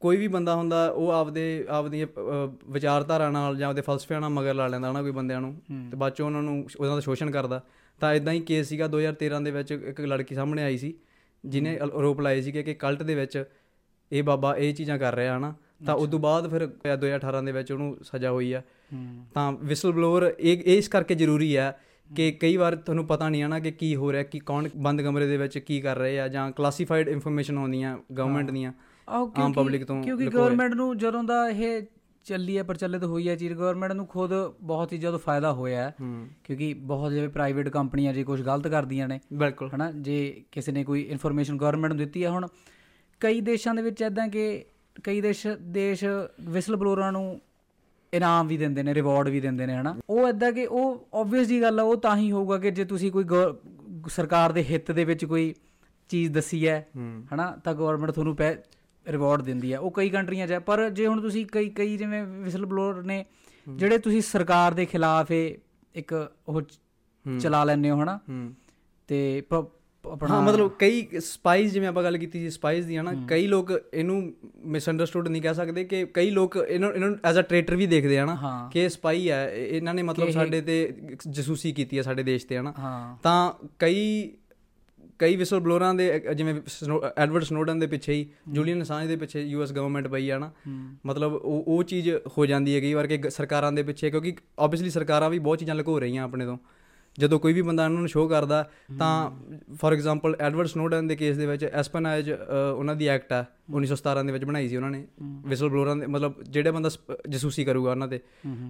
ਕੋਈ 0.00 0.16
ਵੀ 0.16 0.28
ਬੰਦਾ 0.28 0.54
ਹੁੰਦਾ 0.54 0.88
ਉਹ 0.90 1.10
ਆਪਦੇ 1.10 1.66
ਆਪਦੀਆਂ 1.68 2.06
ਵਿਚਾਰਧਾਰਾ 2.70 3.30
ਨਾਲ 3.30 3.56
ਜਾਂ 3.56 3.68
ਆਪਦੇ 3.68 3.82
ਫਲਸਫਿਆਂ 3.82 4.20
ਨਾਲ 4.20 4.30
ਮਗਰ 4.30 4.54
ਲਾ 4.54 4.66
ਲੈਂਦਾ 4.66 4.92
ਨਾ 4.92 5.02
ਕੋਈ 5.02 5.10
ਬੰਦਿਆਂ 5.10 5.40
ਨੂੰ। 5.40 5.62
ਤੇ 5.90 5.96
ਬਾਅਦ 5.96 6.12
ਚੋਂ 6.12 6.26
ਉਹਨਾਂ 6.26 6.42
ਨੂੰ 6.42 6.68
ਉਹਨਾਂ 6.80 6.94
ਦਾ 6.94 7.00
ਸ਼ੋਸ਼ਣ 7.00 7.30
ਕਰਦਾ। 7.30 7.62
ਤਾਂ 8.00 8.14
ਇਦਾਂ 8.14 8.32
ਹੀ 8.32 8.40
ਕੇਸ 8.40 8.68
ਸੀਗਾ 8.68 8.86
2013 8.86 9.44
ਦੇ 9.44 9.50
ਵਿੱਚ 9.50 9.72
ਇੱਕ 9.72 10.00
ਲੜਕੀ 10.00 10.34
ਸਾਹਮਣੇ 10.34 10.62
ਆਈ 10.62 10.78
ਸੀ 10.78 10.94
ਜਿਨੇ 11.44 11.78
ਆਰੋਪ 11.78 12.20
ਲਾਏ 12.20 12.40
ਸੀਗੇ 12.42 12.62
ਕਿ 12.62 12.74
ਕਲਟ 12.74 13.02
ਦੇ 13.02 13.14
ਵਿੱਚ 13.14 13.44
ਇਹ 14.12 14.22
ਬਾਬਾ 14.22 14.56
ਇਹ 14.56 14.74
ਚੀਜ਼ਾਂ 14.74 14.98
ਕਰ 14.98 15.14
ਰਿਹਾ 15.14 15.38
ਹਨਾ। 15.38 15.54
ਤਾਂ 15.86 15.94
ਉਸ 15.94 16.08
ਤੋਂ 16.08 16.18
ਬਾਅਦ 16.18 16.50
ਫਿਰ 16.50 16.68
2018 16.96 17.44
ਦੇ 17.44 17.52
ਵਿੱਚ 17.52 17.72
ਉਹਨੂੰ 17.72 17.96
ਸਜ਼ਾ 18.02 18.30
ਹੋਈ 18.30 18.52
ਆ। 18.52 18.62
ਤਾਂ 19.34 19.52
ਵਿਸਲ 19.52 19.92
ਬਲੋਅਰ 19.92 20.34
ਇਹ 20.40 20.58
ਇਸ 20.78 20.88
ਕਰਕੇ 20.88 21.14
ਜ਼ਰੂਰੀ 21.14 21.54
ਆ 21.56 21.72
ਕਿ 22.16 22.32
ਕਈ 22.32 22.56
ਵਾਰ 22.56 22.76
ਤੁਹਾਨੂੰ 22.76 23.06
ਪਤਾ 23.06 23.28
ਨਹੀਂ 23.28 23.42
ਆਣਾ 23.42 23.58
ਕਿ 23.58 23.70
ਕੀ 23.70 23.96
ਹੋ 23.96 24.12
ਰਿਹਾ 24.12 24.22
ਕਿ 24.22 24.38
ਕੌਣ 24.38 24.68
ਬੰਦ 24.76 25.02
ਕਮਰੇ 25.02 25.26
ਦੇ 25.26 25.36
ਵਿੱਚ 25.36 25.58
ਕੀ 25.58 25.80
ਕਰ 25.80 25.96
ਰਹੇ 25.98 26.20
ਆ 26.20 26.28
ਜਾਂ 26.28 26.50
ਕਲਾਸੀਫਾਈਡ 26.52 27.08
ਇਨਫੋਰਮੇਸ਼ਨ 27.08 27.58
ਆਉਂਦੀਆਂ 27.58 27.98
ਗਵਰਨਮੈਂਟ 28.18 28.50
ਦੀਆਂ 28.50 28.72
ਆਮ 29.38 29.52
ਪਬਲਿਕ 29.52 29.84
ਤੋਂ 29.84 30.02
ਕਿਉਂਕਿ। 30.02 30.26
ਗਵਰਨਮੈਂਟ 30.26 30.74
ਨੂੰ 30.74 30.98
ਜਦੋਂ 30.98 31.24
ਦਾ 31.24 31.48
ਇਹ 31.48 31.82
ਚੱਲੀ 32.24 32.58
ਹੈ 32.58 32.62
ਪ੍ਰਚਲਿਤ 32.62 33.04
ਹੋਈ 33.04 33.28
ਹੈ 33.28 33.36
ਚੀਜ਼ 33.36 33.54
ਗਵਰਨਮੈਂਟ 33.54 33.92
ਨੂੰ 33.92 34.06
ਖੁਦ 34.06 34.30
ਬਹੁਤ 34.62 34.92
ਹੀ 34.92 34.98
ਜ਼ਿਆਦਾ 34.98 35.16
ਫਾਇਦਾ 35.16 35.52
ਹੋਇਆ 35.52 35.82
ਹੈ। 35.82 35.94
ਕਿਉਂਕਿ 36.44 36.74
ਬਹੁਤ 36.74 37.12
ਜਿਵੇਂ 37.12 37.28
ਪ੍ਰਾਈਵੇਟ 37.28 37.68
ਕੰਪਨੀਆਂ 37.68 38.14
ਜੇ 38.14 38.24
ਕੁਝ 38.24 38.42
ਗਲਤ 38.42 38.68
ਕਰਦੀਆਂ 38.68 39.08
ਨੇ 39.08 39.20
ਬਿਲਕੁਲ। 39.32 39.70
ਹਨਾ 39.74 39.92
ਜੇ 39.92 40.44
ਕਿਸੇ 40.52 40.72
ਨੇ 40.72 40.84
ਕੋਈ 40.84 41.02
ਇਨਫੋਰਮੇਸ਼ਨ 41.02 41.56
ਗਵਰਨਮੈਂਟ 41.56 41.92
ਨੂੰ 41.92 41.98
ਦਿੱਤੀ 41.98 42.24
ਹੈ 42.24 42.30
ਹੁਣ 42.30 42.46
ਕਈ 43.20 43.40
ਦੇਸ਼ਾਂ 43.40 43.74
ਦੇ 43.74 43.82
ਵਿੱਚ 43.82 44.02
ਐਦਾਂ 44.02 44.28
ਕਿ 44.28 44.64
ਕਈ 45.04 45.20
ਦੇਸ਼ 45.20 45.46
ਦੇਸ਼ 45.60 46.04
ਵਿਸਲ 46.40 46.76
ਬਲੋਰਾਂ 46.76 47.12
ਨੂੰ 47.12 47.40
ਇਨਾਮ 48.14 48.46
ਵੀ 48.46 48.56
ਦਿੰਦੇ 48.56 48.82
ਨੇ 48.82 48.94
ਰਿਵਾਰਡ 48.94 49.28
ਵੀ 49.28 49.40
ਦਿੰਦੇ 49.40 49.66
ਨੇ 49.66 49.74
ਹਨਾ? 49.74 49.96
ਉਹ 50.10 50.28
ਇਦਾਂ 50.28 50.52
ਕਿ 50.52 50.66
ਉਹ 50.66 51.08
ਆਬਵੀਅਸ 51.14 51.46
ਜੀ 51.48 51.62
ਗੱਲ 51.62 51.80
ਆ 51.80 51.82
ਉਹ 51.82 51.96
ਤਾਂ 51.96 52.16
ਹੀ 52.16 52.32
ਹੋਊਗਾ 52.32 52.58
ਕਿ 52.58 52.70
ਜੇ 52.70 52.84
ਤੁਸੀਂ 52.84 53.12
ਕੋਈ 53.12 53.24
ਸਰਕਾਰ 54.08 54.52
ਦੇ 54.52 54.64
ਹਿੱਤ 54.64 54.90
ਦੇ 54.92 55.04
ਵਿੱਚ 55.04 55.24
ਕੋਈ 55.24 55.54
ਚੀਜ਼ 56.08 56.32
ਦੱਸੀ 56.32 56.68
ਹੈ 56.68 56.86
ਹਨਾ 57.34 57.50
ਤਾਂ 57.64 57.74
ਗਵਰਨਮੈਂਟ 57.74 58.10
ਤੁਹਾਨੂੰ 58.10 58.36
ਪੈ 58.36 58.56
ਰਿਵਾਰਡ 59.08 59.42
ਦਿੰਦੀ 59.42 59.72
ਹੈ 59.72 59.78
ਉਹ 59.78 59.90
ਕਈ 59.90 60.10
ਕੰਟਰੀਆਂ 60.10 60.46
'ਚ 60.46 60.52
ਹੈ 60.52 60.58
ਪਰ 60.58 60.88
ਜੇ 60.90 61.06
ਹੁਣ 61.06 61.20
ਤੁਸੀਂ 61.20 61.46
ਕਈ 61.46 61.68
ਕਈ 61.68 61.96
ਜਿਵੇਂ 61.96 62.24
ਵਿਸਲ 62.24 62.66
ਬਲੋਅਰ 62.66 63.02
ਨੇ 63.02 63.24
ਜਿਹੜੇ 63.68 63.98
ਤੁਸੀਂ 63.98 64.20
ਸਰਕਾਰ 64.22 64.74
ਦੇ 64.74 64.86
ਖਿਲਾਫ 64.86 65.30
ਇੱਕ 65.94 66.30
ਉਹ। 66.48 66.62
ਚਲਾ 67.40 67.64
ਲੈਂਦੇ 67.64 67.90
ਹੋ 67.90 68.02
ਹਨਾ? 68.02 68.20
ਤੇ 69.08 69.42
ਆਪਣਾ 70.04 70.28
ਹਾਂ 70.28 70.40
ਮਤਲਬ 70.42 70.70
ਕਈ 70.78 71.06
ਸਪਾਈਸ 71.20 71.72
ਜਿਵੇਂ 71.72 71.88
ਆਪਾਂ 71.88 72.02
ਗੱਲ 72.02 72.16
ਕੀਤੀ 72.18 72.38
ਸੀ 72.40 72.50
ਸਪਾਈਸ 72.50 72.84
ਦੀ 72.84 72.96
ਹਨਾ 72.96 73.12
ਕਈ 73.28 73.46
ਲੋਕ 73.46 73.70
ਇਹਨੂੰ 73.92 74.16
ਮਿਸਅੰਡਰਸਟੂਡ 74.66 75.28
ਨਹੀਂ 75.28 75.42
ਕਹਿ 75.42 75.54
ਸਕਦੇ 75.54 75.84
ਕਿ 75.84 76.04
ਕਈ 76.14 76.30
ਲੋਕ 76.30 76.56
ਇਹਨੂੰ 76.58 76.92
ਇਹਨੂੰ 76.92 77.16
ਐਜ਼ 77.24 77.38
ਅ 77.38 77.42
ਟ੍ਰੇਟਰ 77.42 77.76
ਵੀ 77.76 77.86
ਦੇਖਦੇ 77.86 78.18
ਆ 78.18 78.24
ਨਾ 78.24 78.34
ਹਾਂ। 78.34 78.70
ਕਿ 78.70 78.88
ਸਪਾਈ 78.88 79.28
ਹੈ 79.30 79.44
ਇਹ- 79.50 79.68
ਇਹਨਾਂ 79.68 79.94
ਨੇ 79.94 80.02
ਮਤਲਬ 80.02 80.30
ਸਾਡੇ 80.30 80.60
ਤੇ 80.60 80.76
ਜਸੂਸੀ 81.28 81.72
ਕੀਤੀ 81.72 81.98
ਹੈ 81.98 82.02
ਸਾਡੇ 82.02 82.22
ਦੇਸ਼ 82.22 82.46
ਤੇ 82.46 82.58
ਹਨਾ। 82.58 82.72
ਤਾਂ 83.22 83.52
ਕਈ 83.78 84.30
ਕਈ 85.20 85.36
ਵਿਸਲ 85.36 85.60
ਬਲੋਰਾਂ 85.60 85.92
ਦੇ 85.94 86.10
ਜਿਵੇਂ 86.34 86.54
ਐਡਵਰਡ 87.16 87.42
ਸਨੋਡਨ 87.44 87.78
ਦੇ 87.78 87.86
ਪਿੱਛੇ 87.86 88.12
ਹੀ 88.12 88.26
ਜੂਲੀਅਨ 88.48 88.82
ਅਸਾਂਜ 88.82 89.08
ਦੇ 89.08 89.16
ਪਿੱਛੇ 89.16 89.42
ਯੂਐਸ 89.42 89.72
ਗਵਰਨਮੈਂਟ 89.72 90.08
ਪਈ 90.08 90.28
ਆ 90.30 90.38
ਨਾ 90.38 90.50
ਮਤਲਬ 91.06 91.34
ਉਹ 91.34 91.64
ਉਹ 91.66 91.82
ਚੀਜ਼ 91.84 92.08
ਹੋ 92.38 92.46
ਜਾਂਦੀ 92.46 92.74
ਹੈ 92.74 92.80
ਕਈ 92.80 92.92
ਵਾਰ 92.94 93.06
ਕਿ 93.06 93.30
ਸਰਕਾਰਾਂ 93.30 93.72
ਦੇ 93.72 93.82
ਪਿੱਛੇ 93.82 94.10
ਕਿਉਂਕਿ 94.10 94.34
ਆਬਵੀਅਸਲੀ 94.58 94.90
ਸਰਕਾਰਾਂ 94.90 95.30
ਵੀ 95.30 95.38
ਬਹੁਤ 95.38 95.58
ਚੀਜ਼ਾਂ 95.58 95.74
ਲੁਕੋ 95.74 95.98
ਰਹੀਆਂ 96.00 96.24
ਆਪਣੇ 96.24 96.46
ਤੋਂ। 96.46 96.56
ਜਦੋਂ 97.18 97.40
ਕੋਈ 97.40 97.52
ਵੀ 97.52 97.62
ਬੰਦਾ 97.62 97.84
ਇਹਨਾਂ 97.84 97.98
ਨੂੰ 97.98 98.08
ਸ਼ੋਅ 98.08 98.28
ਕਰਦਾ 98.28 98.70
ਤਾਂ 98.98 99.30
ਫੋਰ 99.74 99.92
ਐਗਜ਼ਾਮਪਲ 99.92 100.36
ਐਡਵਰਡ 100.40 100.66
ਸਨੋਡਨ 100.66 101.06
ਦੇ 101.06 101.16
ਕੇਸ 101.16 101.36
ਦੇ 101.36 101.46
ਵਿੱਚ 101.46 101.64
ਐਸਪਨਾਜ 101.64 102.30
ਉਹਨਾਂ 102.76 102.96
ਦੀ 102.96 103.06
ਐਕਟ 103.06 103.32
ਆ 103.32 103.44
1917 103.76 104.26
ਦੇ 104.26 104.32
ਵਿੱਚ 104.32 104.44
ਬਣਾਈ 104.44 104.68
ਸੀ 104.68 104.76
ਉਹਨਾਂ 104.76 104.90
ਨੇ। 104.90 105.06
ਵਿਸਲ 105.22 105.68
ਬਲੋਰਾਂ 105.68 105.96
ਦੇ 105.96 106.06
ਮਤਲਬ 106.06 106.42
ਜਿਹੜੇ 106.42 106.70
ਬੰਦਾ 106.70 106.90
ਜਸੂਸੀ 107.28 107.64
ਕਰੂਗਾ 107.64 107.90
ਉਹਨਾਂ 107.90 108.08
ਤੇ। 108.08 108.20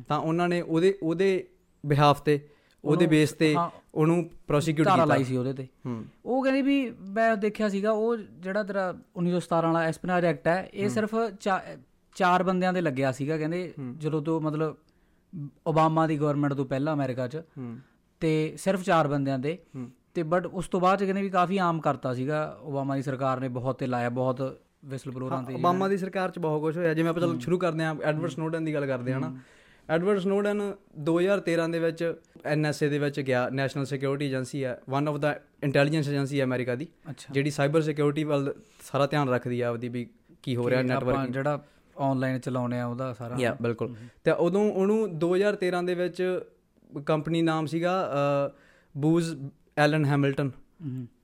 ਤਾਂ 0.09 0.19
ਉਹਨਾਂ 0.19 0.49
ਨੇ 0.49 0.61
ਉਹਦੇ 0.61 0.99
ਉਹਦੇ 1.03 1.49
ਬਿਹਾਫ 1.87 2.23
ਤੇ 2.23 2.49
ਉਹਦੇ 2.85 3.07
ਬੇਸ 3.07 3.33
ਤੇ। 3.33 3.57
ਉਹਨੂੰ 3.95 4.31
ਪ੍ਰੋਸੀਕਿਊਟ 4.47 4.89
ਕੀਤਾ। 4.89 5.05
ਲਾਈ 5.05 5.25
ਸੀ 5.25 5.37
ਉਹਦੇ 5.37 5.53
ਤੇ। 5.53 5.67
ਉਹ 6.25 6.45
ਕਹਿੰਦੇ 6.45 6.63
ਵੀ 6.63 6.91
ਮੈਂ 6.91 7.37
ਦੇਖਿਆ 7.37 7.69
ਸੀਗਾ 7.69 7.91
ਉਹ 7.91 8.17
ਜਿਹੜਾ 8.17 8.63
ਤੇਰਾ 8.63 8.95
1917 9.17 9.63
ਵਾਲਾ 9.63 9.83
ਐਸਪੀਨਾਜ 9.83 10.25
ਐਕਟ 10.25 10.47
ਹੈ 10.47 10.69
ਇਹ 10.75 10.89
ਸਿਰਫ 10.89 11.15
ਚਾਰ 12.15 12.43
ਬੰਦਿਆਂ 12.43 12.73
ਦੇ 12.73 12.81
ਲੱਗਿਆ 12.81 13.13
ਸੀਗਾ 13.13 13.39
ਕਹਿੰਦੇ 13.39 13.75
ਜਦੋਂ 13.99 14.23
ਤੋਂ 14.23 14.41
ਮਤਲਬ 14.41 14.77
ਓਬਾਮਾ 15.67 16.07
ਦੀ 16.07 16.19
ਗਵਰਨਮੈਂਟ 16.19 16.53
ਤੋਂ 16.53 16.67
ਪਹਿਲਾਂ 16.67 16.95
ਅਮਰੀਕਾ 16.95 17.29
'ਚ। 17.29 17.41
ਤੇ 18.23 18.55
ਸਿਰਫ 18.57 18.83
ਚਾਰ 18.83 19.09
ਬੰਦਿਆਂ 19.09 19.39
ਦੇ। 19.39 19.59
ਤੇ 20.15 20.23
ਬਟ 20.23 20.47
ਉਸ 20.47 20.69
ਤੋਂ 20.69 20.81
ਬਾਅਦ 20.81 21.05
ਕਹਿੰਦੇ 21.05 21.23
ਵੀ 21.23 21.31
ਕਾਫੀ 21.31 21.59
ਆਮ 21.59 21.81
ਕਰਤਾ 21.81 22.15
ਸੀਗਾ। 22.15 22.59
ਓਬਾਮਾ 22.63 22.97
ਦੀ 22.97 23.03
ਸਰਕਾਰ 23.03 23.41
ਨੇ 23.41 23.49
ਬਹੁਤ 23.49 23.79
ਤੇ 23.79 23.87
ਲਾਇਆ 23.87 24.09
ਬਹੁਤ 24.09 24.61
ਵਿਸਲ 24.85 25.11
ਬਲੋਰਾਂ 25.11 25.43
ਤੇ 25.43 25.55
ਓਬਾਮਾ 25.55 25.89
ਦੀ 25.89 25.97
ਸਰਕਾਰ 25.97 26.31
'ਚ 26.31 26.39
ਬਹੁਤ 26.39 26.61
ਕੁਝ 26.61 26.77
ਹੋਇਆ। 26.79 26.95
ਜਿਵੇਂ 26.95 27.11
ਆਪਾਂ 27.11 27.23
ਚਲੋ 27.23 27.39
ਸ਼ੁਰੂ 27.39 27.59
ਕਰਦੇ 27.59 27.85
ਹਾਂ 27.85 27.95
ਐਡਵਰਡ 28.05 28.31
ਸਨੋਡਨ 28.31 28.65
ਦੀ 28.65 28.75
ਗੱਲ 28.75 28.87
ਕਰਦੇ 28.87 29.13
ਹਾਂ 29.13 29.21
ਨਾ। 29.21 29.37
ਐਡਵਰਡ 29.91 30.19
ਸਨੋਡਨ 30.19 30.75
2013 31.01 31.71
ਦੇ 31.73 31.79
ਵਿੱਚ 31.79 32.15
ਐਨਐਸਏ 32.45 32.89
ਦੇ 32.89 32.99
ਵਿੱਚ 32.99 33.21
ਗਿਆ 33.21 33.49
ਨੈਸ਼ਨਲ 33.53 33.85
ਸਿਕਿਉਰਿਟੀ 33.85 34.27
ਏਜੰਸੀ 34.27 34.65
ਹੈ। 34.65 34.81
One 34.91 35.09
of 35.09 35.17
the 35.17 35.41
intelligence 35.63 36.09
agency 36.09 36.41
ਹੈ 36.41 36.45
ਅਮਰੀਕਾ 36.45 36.75
ਦੀ 36.75 36.89
ਜਿਹੜੀ 37.31 37.51
ਸਾਈਬਰ 37.51 37.83
ਸਿਕਿਉਰਿਟੀ 37.83 38.25
ਵੱਲ 38.25 38.55
ਸਾਰਾ 38.83 39.07
ਧਿਆਨ 39.07 39.29
ਰੱਖਦੀ 39.29 39.61
ਆ 39.61 39.69
ਆਪਦੀ 39.69 39.89
ਵੀ 39.89 40.07
ਕੀ 40.43 40.57
ਹੋ 40.57 40.71
ਰਿਹਾ 40.71 40.81
ਆਪਾਂ 40.81 40.95
ਨੈਟਵਰਕਿੰਗ 40.95 41.35
ਜਿਹੜਾ 41.35 41.63
ਆਨਲਾਈਨ 41.99 42.39
ਚਲਾਉਨੇ 42.39 42.81
ਆ 42.81 42.87
ਉਹਦਾ 42.87 43.13
ਸਾਰਾ। 43.13 43.37
ਯਾ 43.39 43.57
ਬਿਲਕੁਲ। 43.63 43.95
ਤੇ 44.25 44.31
ਉਦੋਂ 44.31 44.73
ਉਹਨੂੰ 44.73 45.19
2013 45.19 45.83
ਦੇ 45.87 45.95
ਵਿੱਚ 45.95 46.41
ਕੰਪਨੀ 47.07 47.43
ਨਾਮ 47.43 47.67
ਸੀਗਾ 47.67 47.95
ਬੂਜ਼ 48.95 49.35
ਐਲਨ 49.79 50.05
ਹੈਮਿਲਟਨ। 50.05 50.51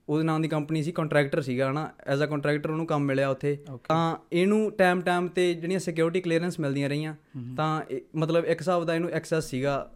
ਉਹਦੇ 0.09 0.23
ਨਾਮ 0.23 0.41
ਦੀ 0.41 0.47
ਕੰਪਨੀ 0.47 0.81
ਸੀ 0.83 0.91
ਕੰਟਰੈਕਟਰ 0.91 1.41
ਸੀਗਾ 1.41 1.69
ਹਨਾ? 1.71 1.89
ਐਜ਼ 2.07 2.23
ਅ 2.23 2.25
ਕੰਟਰੈਕਟਰ 2.25 2.69
ਉਹਨੂੰ 2.69 2.85
ਕੰਮ 2.85 3.03
ਮਿਲਿਆ 3.05 3.29
ਉੱਥੇ. 3.29 3.57
ਤਾਂ 3.89 4.15
ਇਹਨੂੰ 4.33 4.71
ਟਾਈਮ 4.71 5.01
ਟਾਈਮ 5.01 5.27
ਤੇ 5.27 5.53
ਜਿਹੜੀਆਂ 5.53 5.79
ਸਿਕਿਉਰਿਟੀ 5.79 6.21
ਕਲੀਅਰੈਂਸ 6.21 6.59
ਮਿਲਦੀਆਂ 6.59 6.89
ਰਹੀਆਂ 6.89 7.15
ਤਾਂ 7.57 7.81
ਮਤਲਬ 8.15 8.45
ਇੱਕ 8.45 8.61
ਹਿਸਾਬ 8.61 8.85
ਦਾ 8.85 8.95
ਇਹਨੂੰ 8.95 9.09
ਐਕਸੈਸ 9.09 9.49
ਸੀਗਾ। 9.49 9.91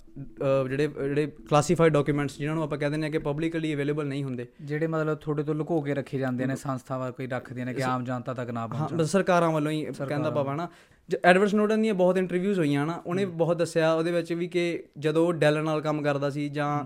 ਜਿਹੜੇ 0.69 0.87
ਜਿਹੜੇ 0.87 1.25
ਕਲਾਸੀਫਾਈਡ 1.49 1.93
ਡਾਕੂਮੈਂਟਸ 1.93 2.37
ਜਿਨ੍ਹਾਂ 2.37 2.55
ਨੂੰ 2.55 2.63
ਆਪਾਂ 2.63 2.77
ਕਹਿੰਦੇ 2.77 2.97
ਨੇ 2.97 3.09
ਕਿ 3.09 3.17
ਪਬਲਿਕਲੀ 3.17 3.73
ਅਵੇਲੇਬਲ 3.73 4.05
ਨਹੀਂ 4.05 4.23
ਹੁੰਦੇ। 4.23 4.47
ਜਿਹੜੇ 4.61 4.87
ਮਤਲਬ 4.87 5.17
ਤੁਹਾਡੇ 5.17 5.43
ਤੋਂ 5.43 5.55
ਲੁਕੋ 5.55 5.81
ਕੇ 5.81 5.93
ਰੱਖੇ 5.93 6.19
ਜਾਂਦੇ 6.19 6.45
ਨੇ 6.45 6.55
ਸੰਸਥਾਵਾਂ 6.55 7.11
ਕੋਈ 7.11 7.27
ਰੱਖਦੀਆਂ 7.27 7.65
ਨੇ 7.65 7.73
ਕਿ 7.73 7.83
ਆਮ 7.83 8.03
ਜਨਤਾ 8.03 8.33
ਤੱਕ 8.33 8.49
ਨਾ 8.49 8.59
ਹਾਂ 8.59 8.67
ਪਹੁੰਚਣ। 8.67 8.97
ਬਸ 8.97 9.11
ਸਰਕਾਰਾਂ 9.11 9.51
ਵੱਲੋਂ 9.51 9.71
ਹੀ 9.71 9.85
ਕਹਿੰਦਾ 10.07 10.29
ਪਾਵਾ 10.29 10.55
ਨਾ। 10.55 10.67
ਐਡਵਰਡ 11.25 11.49
ਸਨੋਡਨ 11.49 11.81
ਦੀਆਂ 11.81 11.93
ਬਹੁਤ 11.93 12.17
ਇੰਟਰਵਿਊਜ਼ 12.17 12.59
ਹੋਈਆਂ 12.59 12.85
ਨਾ 12.85 13.01
ਉਹਨੇ 13.05 13.25
ਬਹੁਤ 13.25 13.57
ਦੱਸਿਆ 13.57 13.93
ਉਹਦੇ 13.93 14.11
ਵਿੱਚ 14.11 14.33
ਵੀ 14.33 14.47
ਕਿ 14.47 14.83
ਜਦੋਂ 14.99 15.33
ਡੈਲ 15.33 15.63
ਨਾਲ 15.63 15.81
ਕੰਮ 15.81 16.01
ਕਰਦਾ 16.01 16.29
ਸੀ 16.29 16.49
ਜਾਂ 16.49 16.83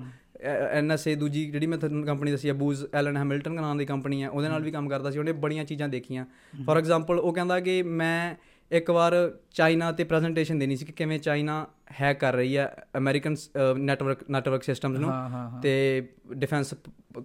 ਐਨਐਸਏ 0.71 1.15
ਦੂਜੀ 1.15 1.45
ਜਿਹੜੀ 1.51 1.67
ਮੈਂ 1.67 1.77
ਤੁਹਾਨੂੰ 1.77 2.05
ਕੰਪਨੀ 2.05 2.31
ਦੱਸੀ 2.31 2.47
ਹੈ 2.47 2.53
ਬੂਜ਼ 2.53 2.85
ਐਲਨ 2.93 3.17
ਹੈਮਿਲਟਨ 3.17 3.51
ਨਾਮ 3.51 3.77
ਦੀ 3.77 3.85
ਕੰਪਨੀ 3.85 4.23
ਹੈ 4.23 4.29
ਉਹਦੇ 4.29 4.49
ਨਾਲ 4.49 4.63
ਵੀ 4.63 4.71
ਕੰਮ 4.71 4.89
ਕਰਦਾ 4.89 5.11
ਸੀ 5.11 5.19
ਉਹਨੇ 5.19 5.31
ਬੜੀਆਂ 5.31 5.65
ਚੀਜ਼ਾਂ 5.65 5.89
ਦੇਖੀਆਂ। 5.89 6.25
ਫੋਰ 6.65 6.77
ਐਗਜ਼ਾਮਪਲ 6.77 7.19
ਉਹ 7.19 7.33
ਕਹਿੰਦਾ 7.33 7.59
ਕਿ 7.59 7.81
ਮੈਂ 7.83 8.35
ਇੱਕ 8.71 8.89
ਵਾਰ 8.91 9.13
ਚਾਈਨਾ 9.51 9.91
ਤੇ 9.91 10.03
ਪ੍ਰੈਜੈਂਟੇਸ਼ਨ 10.03 10.59
ਦੇਣੀ 10.59 10.75
ਸੀ 10.75 10.85
ਕਿ 10.85 10.91
ਕਿਵੇਂ 10.91 11.19
ਚਾਈਨਾ 11.19 11.67
ਹੈਕ 12.01 12.19
ਕਰ 12.19 12.33
ਰਹੀ 12.33 12.57
ਹੈ 12.57 12.87
ਅਮਰੀਕਨ 12.97 13.35
ਨੈਟਵਰਕ 13.77 14.29
ਨੈਟਵਰਕ 14.29 14.63
ਸਿਸਟਮਸ 14.63 14.99
ਨੂੰ 14.99 15.09
ਹਾਂ 15.09 15.29
ਹਾਂ 15.29 15.49
ਹਾਂ। 15.49 15.61
ਤੇ 15.61 16.07
ਡਿਫੈਂਸ 16.35 16.73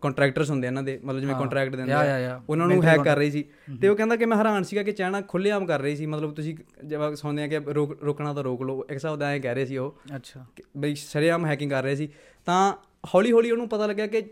ਕੰਟਰੈਕਟਰਸ 0.02 0.50
ਹੁੰਦੇ 0.50 0.66
ਆ 0.66 0.70
ਇਹਨਾਂ 0.70 0.82
ਦੇ 0.82 1.00
ਮਤਲਬ 1.04 1.20
ਜਿਵੇਂ 1.20 1.34
ਕੰਟਰੈਕਟ 1.34 1.76
ਦਿੰਦੇ 1.76 1.92
ਆ। 1.92 2.40
ਉਹਨਾਂ 2.48 2.66
ਨੂੰ 2.66 2.84
ਹੈਕ 2.84 3.02
ਕਰ 3.02 3.16
ਰਹੀ। 3.16 3.30
ਸੀ। 3.30 3.44
ਤੇ 3.80 3.88
ਉਹ 3.88 3.96
ਕਹਿੰਦਾ 3.96 4.16
ਕਿ 4.16 4.24
ਮੈਂ 4.24 4.36
ਹੈਰਾਨ 4.36 4.62
ਸੀਗਾ 4.62 4.82
ਕਿ 4.82 4.92
ਚਾਈਨਾ 4.92 5.20
ਖੁੱਲ੍ਹੇਆਮ 5.20 5.66
ਕਰ 5.66 5.80
ਰਹੀ 5.80 5.96
ਸੀ 5.96 6.06
ਮਤਲਬ 6.06 6.34
ਤੁਸੀਂ 6.34 6.56
ਜਿਵੇਂ 6.84 7.16
ਸੁਣਦੇ 7.16 7.42
ਆ 7.42 7.46
ਕਿ 7.46 7.58
ਰੋਕ 7.58 8.02
ਰੋਕਣਾ 8.02 8.34
ਤਾਂ 8.34 8.44
ਰੋਕ 8.44 8.62
ਲਓ। 8.62 8.82
ਇੱਕ 8.82 8.92
ਹਿਸਾਬ 8.92 9.18
ਦਾ 9.18 9.28
ਐਂ 9.30 9.40
ਕਹਿ 9.40 9.54
ਰਹੇ 9.54 9.66
ਸੀ 9.66 9.76
ਉਹ 9.76 9.98
ਅੱਛਾ। 10.16 10.46
ਬਈ 10.76 10.94
ਸ਼ਰੇਆਮ 10.94 11.46
ਹੈਕਿੰਗ 11.46 11.70
ਕਰ 11.70 11.82
ਰਹੇ 11.82 11.96
ਸੀ। 11.96 12.08
ਤਾਂ 12.44 12.72
ਹੌਲੀ 13.14 13.32
ਹੌਲੀ 13.32 13.50
ਉਹਨੂੰ 13.50 13.68
ਪਤਾ 13.68 13.86
ਲੱਗਿਆ 13.86 14.06
ਕਿ 14.06 14.22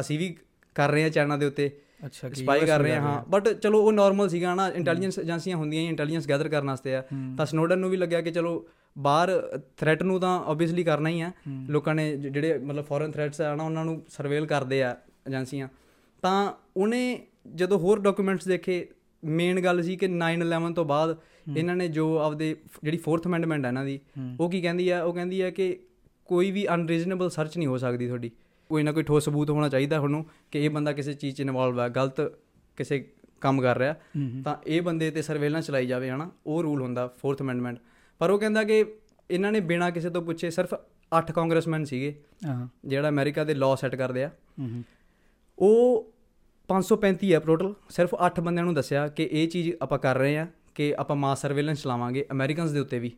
ਅਸੀਂ 0.00 0.18
ਵੀ 0.18 0.36
ਕਰ 0.74 0.90
ਰਹੇ 0.90 1.02
ਹਾਂ 1.02 1.10
ਚਾਈਨਾ 1.10 1.36
ਦੇ 1.36 1.46
ਉੱਤੇ। 1.46 1.70
ਅੱਛਾ 2.06 2.28
ਸਪਾਈ 2.28 2.60
ਕਰ 2.60 2.80
ਰਹੇ 2.80 2.94
ਹਾਂ 2.94 3.00
ਹਾਂ 3.02 3.22
ਬਟ 3.30 3.48
ਚਲੋ 3.48 3.82
ਉਹ 3.82 3.92
ਨਾਰਮਲ 3.92 4.28
ਸੀਗਾ 4.28 4.54
ਨਾ 4.54 4.68
ਇੰਟੈਲੀਜੈਂਸ 4.68 5.18
ਏਜੰਸੀਆਂ 5.18 5.56
ਹੁੰਦੀਆਂ 5.56 5.82
ਹੀ 5.82 5.88
ਇੰਟੈਲੀਜੈਂਸ 5.88 6.28
ਗੈਦਰ 6.28 6.48
ਕਰਨ 6.48 6.66
ਵਾਸਤੇ 6.66 6.94
ਆ। 6.94 7.02
ਤਾਂ 7.36 7.46
ਸਨੋਡਨ 7.46 7.78
ਨੂੰ 7.78 7.90
ਵੀ 7.90 7.96
ਲੱਗਿਆ 7.96 8.20
ਕਿ 8.20 8.30
ਚਲੋ 8.30 8.66
ਬਾਹਰ 8.98 9.60
ਥ੍ਰੈਟ 9.76 10.02
ਨੂੰ 10.02 10.20
ਤਾਂ 10.20 10.40
ਆਬਵੀਅਸਲੀ 10.44 10.84
ਕਰਨਾ 10.84 11.08
ਹੀ 11.08 11.20
ਆ। 11.20 11.30
ਲੋਕਾਂ 11.68 11.94
ਨੇ 11.94 12.16
ਜਿਹੜੇ 12.16 12.58
ਮਤਲਬ 12.58 12.84
ਫੋਰਨ 12.84 13.10
ਥ੍ਰੈਟਸ 13.10 13.40
ਆ 13.40 13.54
ਨਾ 13.54 13.64
ਉਹਨਾਂ 13.64 13.84
ਨੂੰ 13.84 14.02
ਸਰਵੇਲ 14.08 14.46
ਕਰਦੇ 14.46 14.82
ਆ 14.82 14.96
ਏਜੰਸੀਆਂ 15.28 15.68
ਤਾਂ 16.22 16.52
ਉਹਨੇ 16.76 17.18
ਜਦੋਂ 17.54 17.78
ਹੋਰ 17.78 18.00
ਡਾਕੂਮੈਂਟਸ 18.00 18.48
ਦੇਖੇ 18.48 18.86
ਮੇਨ 19.24 19.60
ਗੱਲ 19.60 19.82
ਸੀ 19.82 19.96
ਕਿ 19.96 20.06
9/11 20.08 20.72
ਤੋਂ 20.74 20.84
ਬਾਅਦ 20.84 21.16
ਇਹਨਾਂ 21.56 21.76
ਨੇ 21.76 21.88
ਜੋ 21.88 22.18
ਆਪਦੇ 22.18 22.56
ਜਿਹੜੀ 22.84 22.98
4th 22.98 23.26
ਅਮੈਂਡਮੈਂਟ 23.26 23.64
ਹੈ 23.64 23.68
ਇਹਨਾਂ 23.70 23.84
ਦੀ 23.84 23.98
ਉਹ 24.40 24.50
ਕੀ 24.50 24.60
ਕਹਿੰਦੀ 24.60 24.88
ਆ? 24.88 25.02
ਉਹ 25.02 25.14
ਕਹਿੰਦੀ 25.14 25.40
ਆ 25.40 25.50
ਕਿ 25.50 25.78
ਕੋਈ 26.24 26.50
ਵੀ 26.50 26.66
ਅਨਰੀਜ਼ਨੇਬਲ 26.74 27.30
ਸਰਚ 27.30 27.56
ਨਹੀਂ 27.58 27.68
ਹੋ 27.68 27.78
ਸਕਦੀ 27.78 28.06
ਤੁਹਾਡੀ। 28.06 28.30
ਕੋਈ 28.72 28.82
ਨਾ 28.82 28.92
ਕੋਈ 28.92 29.02
ਠੋਸ 29.02 29.24
ਸਬੂਤ 29.24 29.50
ਹੋਣਾ 29.50 29.68
ਚਾਹੀਦਾ 29.68 29.96
ਤੁਹਾਨੂੰ 29.96 30.24
ਕਿ 30.50 30.64
ਇਹ 30.64 30.70
ਬੰਦਾ 30.70 30.92
ਕਿਸੇ 30.92 31.12
ਚੀਜ਼ 31.14 31.36
'ਚ 31.36 31.40
ਇਨਵੋਲਵ 31.40 31.80
ਹੈ 31.80 31.88
ਗਲਤ 31.88 32.20
ਕਿਸੇ 32.76 32.98
ਕੰਮ 33.40 33.60
ਕਰ 33.62 33.78
ਰਿਹਾ। 33.78 33.94
ਤਾਂ 34.44 34.56
ਇਹ 34.66 34.82
ਬੰਦੇ 34.82 35.10
ਤੇ 35.10 35.22
ਸਰਵੇਲੈਂਸ 35.22 35.66
ਚਲਾਈ 35.66 35.86
ਜਾਵੇ 35.86 36.10
ਹਨਾ। 36.10 36.30
ਉਹ 36.46 36.62
ਰੂਲ 36.62 36.82
ਹੁੰਦਾ 36.82 37.04
4th 37.16 37.42
ਅਮੈਂਡਮੈਂਟ 37.42 37.78
ਪਰ 38.20 38.30
ਉਹ 38.30 38.38
ਕਹਿੰਦਾ 38.38 38.64
ਕਿ 38.64 38.84
ਇਹਨਾਂ 39.30 39.52
ਨੇ 39.52 39.60
ਬਿਨਾਂ 39.60 39.90
ਕਿਸੇ 39.90 40.10
ਤੋਂ 40.10 40.22
ਪੁੱਛੇ 40.22 40.50
ਸਿਰਫ 40.50 40.74
8 41.12 41.32
ਕਾਂਗਰਸਮੈਨ 41.32 41.84
ਸੀਗੇ 41.84 42.14
ਜਿਹੜਾ 42.84 43.08
ਅਮਰੀਕਾ 43.08 43.44
ਦੇ 43.44 43.54
ਲਾਅ 43.54 43.76
ਸੈੱਟ 43.76 43.94
ਕਰਦੇ 43.94 44.24
ਆ। 44.24 44.30
ਉਹ 45.58 46.12
535 46.68 47.32
ਹੈ 47.32 47.40
ਟੋਟਲ 47.40 47.74
ਸਿਰਫ 47.90 48.14
8 48.26 48.42
ਬੰਦਿਆਂ 48.42 48.64
ਨੂੰ 48.64 48.74
ਦੱਸਿਆ 48.74 49.08
ਕਿ 49.08 49.28
ਇਹ 49.32 49.48
ਚੀਜ਼ 49.48 49.70
ਆਪਾਂ 49.82 49.98
ਕਰ 49.98 50.18
ਰਹੇ 50.18 50.36
ਆ 50.38 50.46
ਕਿ 50.74 50.94
ਆਪਾਂ 50.98 51.16
ਮਾਸ 51.16 51.40
ਸਰਵੇਲੈਂਸ 51.42 51.82
ਚਲਾਵਾਂਗੇ 51.82 52.24
ਅਮਰੀਕਨਸ 52.32 52.70
ਦੇ 52.70 52.80
ਉੱਤੇ 52.80 52.98
ਵੀ। 52.98 53.12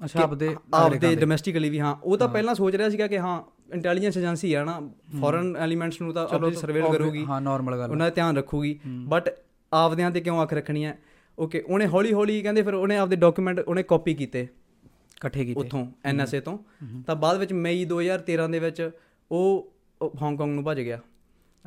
ਅੱਛਾ 0.00 0.22
ਆਪਦੇ 0.22 0.48
ਆਪਦੇ 0.74 1.14
ਡੋਮੈਸਟਿਕਲੀ 1.16 1.70
ਵੀ 1.70 1.80
ਹਾਂ। 1.80 1.94
ਉਹ 2.04 2.16
ਤਾਂ 2.18 2.28
ਪਹਿਲਾਂ 2.28 2.54
ਸੋਚ 2.54 2.74
ਰਿਹਾ 2.76 2.88
ਸੀਗਾ 2.88 3.06
ਕਿ 3.06 3.18
ਹਾਂ 3.18 3.42
ਇੰਟੈਲੀਜੈਂਸ 3.74 4.16
ਏਜੰਸੀ 4.16 4.54
ਆ 4.54 4.64
ਨਾ 4.64 4.90
ਫੋਰਨ 5.20 5.56
ਐਲੀਮੈਂਟਸ 5.56 6.00
ਨੂੰ 6.00 6.14
ਤਾਂ 6.14 6.28
ਆਪਣੀ 6.28 6.52
ਸਰਵੇਲ 6.52 6.84
ਕਰੂਗੀ। 6.92 7.24
ਹਾਂ 7.24 7.40
ਨਾਰਮਲ 7.40 7.78
ਗੱਲ 7.78 7.90
ਉਹਨਾਂ 7.90 8.06
ਦਾ 8.06 8.14
ਧਿਆਨ 8.14 8.36
ਰੱਖੂਗੀ। 8.36 8.80
ਬਟ 8.86 9.38
ਆਪਦਿਆਂ 9.72 10.10
ਤੇ 10.10 10.20
ਕਿਉਂ 10.20 10.42
ਅੱਖ 10.42 10.52
ਰੱਖਣੀ 10.52 10.84
ਹੈ? 10.84 10.98
ਓਕੇ 11.38 11.60
ਉਹਨੇ 11.60 11.86
ਹੌਲੀ 11.86 12.12
ਹੌਲੀ 12.12 12.42
ਕਹਿੰਦੇ 12.42 12.62
ਫਿਰ 12.62 12.74
ਉਹਨੇ 12.74 12.96
ਆਪਦੇ 12.96 13.16
ਡਾਕੂਮੈਂਟ 13.16 13.58
ਉਹਨੇ 13.58 13.82
ਕਾਪੀ 13.82 14.14
ਕੀਤੇ। 14.14 14.42
ਇਕੱਠੇ 14.42 15.44
ਕੀਤੇ। 15.44 15.60
ਉੱਥੋਂ 15.60 15.86
ਐਨਐਸਏ 16.04 16.40
ਤੋਂ। 16.40 16.58
ਤਾਂ 17.06 17.16
ਬਾਅਦ 17.16 17.38
ਵਿੱਚ 17.38 17.52
ਮਈ 17.52 17.84
2013 17.84 18.48
ਦੇ 18.48 18.58
ਵਿੱਚ 18.58 18.90
ਉਹ 19.32 19.72
ਉਹ 20.02 20.12
ਹਾਂਗਕਾਂਗ 20.22 20.50
ਨੂੰ 20.50 20.64
ਭੱਜ 20.64 20.80
ਗਿਆ। 20.80 21.00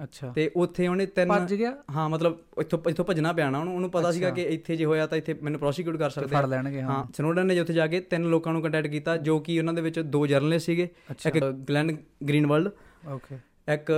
ਅੱਛਾ। 0.03 0.31
ਤੇ 0.35 0.49
ਉੱਥੇ 0.55 0.87
ਉਹਨੇ 0.87 1.05
ਤਿੰਨ 1.05 1.27
ਭੱਜ 1.29 1.53
ਗਿਆ? 1.53 1.75
ਹਾਂ 1.91 2.07
ਮਤਲਬ 2.09 2.37
ਇੱਥੋਂ 2.59 2.79
ਇੱਥੋਂ 2.89 3.05
ਭੱਜਣਾ 3.05 3.33
ਪਿਆ 3.33 3.49
ਨਾ 3.49 3.59
ਉਹਨੂੰ 3.59 3.73
ਉਹਨੂੰ 3.75 3.89
ਪਤਾ 3.91 4.11
ਸੀਗਾ 4.11 4.29
ਕਿ 4.29 4.41
ਇੱਥੇ 4.49 4.75
ਜੇ 4.75 4.85
ਹੋਇਆ 4.85 5.07
ਤਾਂ 5.07 5.17
ਇੱਥੇ 5.17 5.33
ਮੈਨੂੰ 5.41 5.59
ਪ੍ਰੋਸੀਕਿਊਟ 5.59 5.97
ਕਰ 5.97 6.09
ਸਕਦੇ 6.09 6.35
ਫੜ 6.35 6.45
ਲੈਣਗੇ 6.45 6.81
ਹਾਂ। 6.81 7.03
ਸਨੋਡਨ 7.17 7.45
ਨੇ 7.47 7.59
ਉੱਥੇ 7.59 7.73
ਜਾ 7.73 7.87
ਕੇ 7.87 7.99
ਤਿੰਨ 7.99 8.29
ਲੋਕਾਂ 8.29 8.53
ਨੂੰ 8.53 8.61
ਕੰਟੈਕਟ 8.61 8.87
ਕੀਤਾ 8.87 9.17
ਜੋ 9.17 9.39
ਕਿ 9.39 9.59
ਉਹਨਾਂ 9.59 9.73
ਦੇ 9.73 9.81
ਵਿੱਚ 9.81 9.99
ਦੋ 9.99 10.25
ਜਰਨਲਿਸਟ 10.27 10.65
ਸੀਗੇ 10.65 10.87
ਇੱਕ 11.27 11.39
ਗਲੈਨ 11.69 11.95
ਗ੍ਰੀਨਵਰਲਡ 12.27 12.69
ਓਕੇ 13.07 13.37
ਇੱਕ 13.73 13.91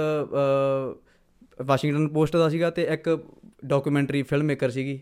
ਵਾਸ਼ਿੰਗਟਨ 1.66 2.08
ਪੋਸਟ 2.08 2.36
ਦਾ 2.38 2.50
ਸੀਗਾ 2.50 2.70
ਤੇ 2.70 2.84
ਇੱਕ 2.84 3.10
ਡਾਕੂਮੈਂਟਰੀ 3.66 4.22
ਫਿਲਮ 4.24 4.46
ਮੇਕਰ 4.46 4.70
ਸੀਗੀ 4.70 5.00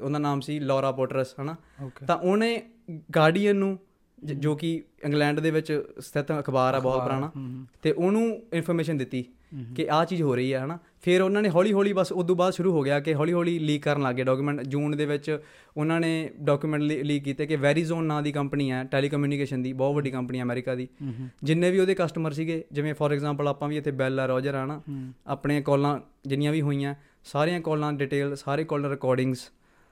ਉਹਦਾ 0.00 0.18
ਨਾਮ 0.18 0.40
ਸੀ 0.40 0.58
ਲੌਰਾ 0.60 0.92
ਪੋਟਰਸ 0.92 1.34
ਹਨਾ? 1.40 1.56
ਤਾਂ 2.06 2.16
ਉਹਨੇ 2.16 2.62
ਗਾਰਡੀਅਨ 3.16 3.56
ਨੂੰ 3.56 3.78
ਜੋ 4.18 4.54
ਕਿ 4.56 4.82
ਇੰਗਲੈਂਡ 5.04 5.40
ਦੇ 5.40 5.50
ਵਿੱਚ 5.50 5.72
ਸਥਿਤ 6.00 6.32
ਅਖਬਾਰ 6.38 6.74
ਆ 6.74 6.78
ਬਹੁਤ 6.78 7.02
ਪੁਰਾਣਾ 7.02 7.30
ਤੇ 7.82 7.92
ਉਹਨੂੰ 7.92 8.22
ਇਨਫੋਰਮੇਸ਼ਨ 8.52 8.96
ਦਿੱਤੀ। 8.98 9.24
ਕਿ 9.76 9.90
ਆਹ 9.90 10.04
ਚੀਜ਼ 10.04 10.22
ਹੋ 10.22 10.36
ਰਹੀ 10.36 10.54
ਹੈ 10.54 10.64
ਹਨਾ? 10.64 10.78
ਫਿਰ 11.02 11.22
ਉਹਨਾਂ 11.22 11.42
ਨੇ 11.42 11.48
ਹੌਲੀ 11.48 11.72
ਹੌਲੀ 11.72 11.92
ਬਸ 11.92 12.12
ਉਦੋਂ 12.12 12.36
ਬਾਅਦ 12.36 12.52
ਸ਼ੁਰੂ 12.52 12.72
ਹੋ 12.72 12.82
ਗਿਆ 12.82 13.00
ਕਿ 13.00 13.14
ਹੌਲੀ 13.14 13.32
ਹੌਲੀ 13.32 13.58
ਲੀਕ 13.58 13.82
ਕਰਨ 13.82 14.02
ਲੱਗੇ 14.02 14.24
ਡਾਕੂਮੈਂਟ 14.24 14.62
ਜੂਨ 14.62 14.96
ਦੇ 14.96 15.06
ਵਿੱਚ 15.06 15.38
ਉਹਨਾਂ 15.76 16.00
ਨੇ 16.00 16.30
ਡਾਕੂਮੈਂਟ 16.40 16.82
ਲੀਕ 16.82 17.24
ਕੀਤੇ 17.24 17.46
ਕਿ 17.46 17.56
ਵੈਰੀਜ਼ੋਨ 17.56 18.04
ਨਾਂ 18.04 18.22
ਦੀ 18.22 18.32
ਕੰਪਨੀ 18.32 18.70
ਹੈ 18.70 18.84
ਟੈਲੀਕਮਿਊਨੀਕੇਸ਼ਨ 18.84 19.62
ਦੀ 19.62 19.72
ਬਹੁਤ 19.72 19.94
ਵੱਡੀ 19.94 20.10
ਕੰਪਨੀ 20.10 20.38
ਹੈ 20.38 20.42
ਅਮਰੀਕਾ 20.42 20.74
ਦੀ। 20.74 20.88
ਜਿੰਨੇ 21.42 21.70
ਵੀ 21.70 21.78
ਉਹਦੇ 21.80 21.94
ਕਸਟਮਰ 21.94 22.32
ਸੀਗੇ 22.32 22.64
ਜਿਵੇਂ 22.72 22.94
ਫੋਰ 22.94 23.12
ਐਗਜ਼ਾਮਪਲ 23.12 23.48
ਆਪਾਂ 23.48 23.68
ਵੀ 23.68 23.76
ਇੱਥੇ 23.76 23.90
ਬੈਲ 23.90 24.20
ਆ 24.20 24.26
ਰੋਜਰ 24.26 24.54
ਆ 24.54 24.66
ਨਾ 24.66 24.80
ਆਪਣੀਆਂ 25.26 25.62
ਕਾਲਾਂ 25.62 26.00
ਜਿੰਨੀਆਂ 26.26 26.52
ਵੀ 26.52 26.60
ਹੋਈਆਂ 26.60 26.94
ਸਾਰੀਆਂ 27.24 27.60
ਕਾਲਾਂ 27.60 27.92
ਡਿਟੇਲ 27.92 28.36
ਸਾਰੇ 28.36 28.64
ਕਾਲਰ 28.64 28.88
ਰਿਕਾਰਡਿੰਗਸ 28.88 29.50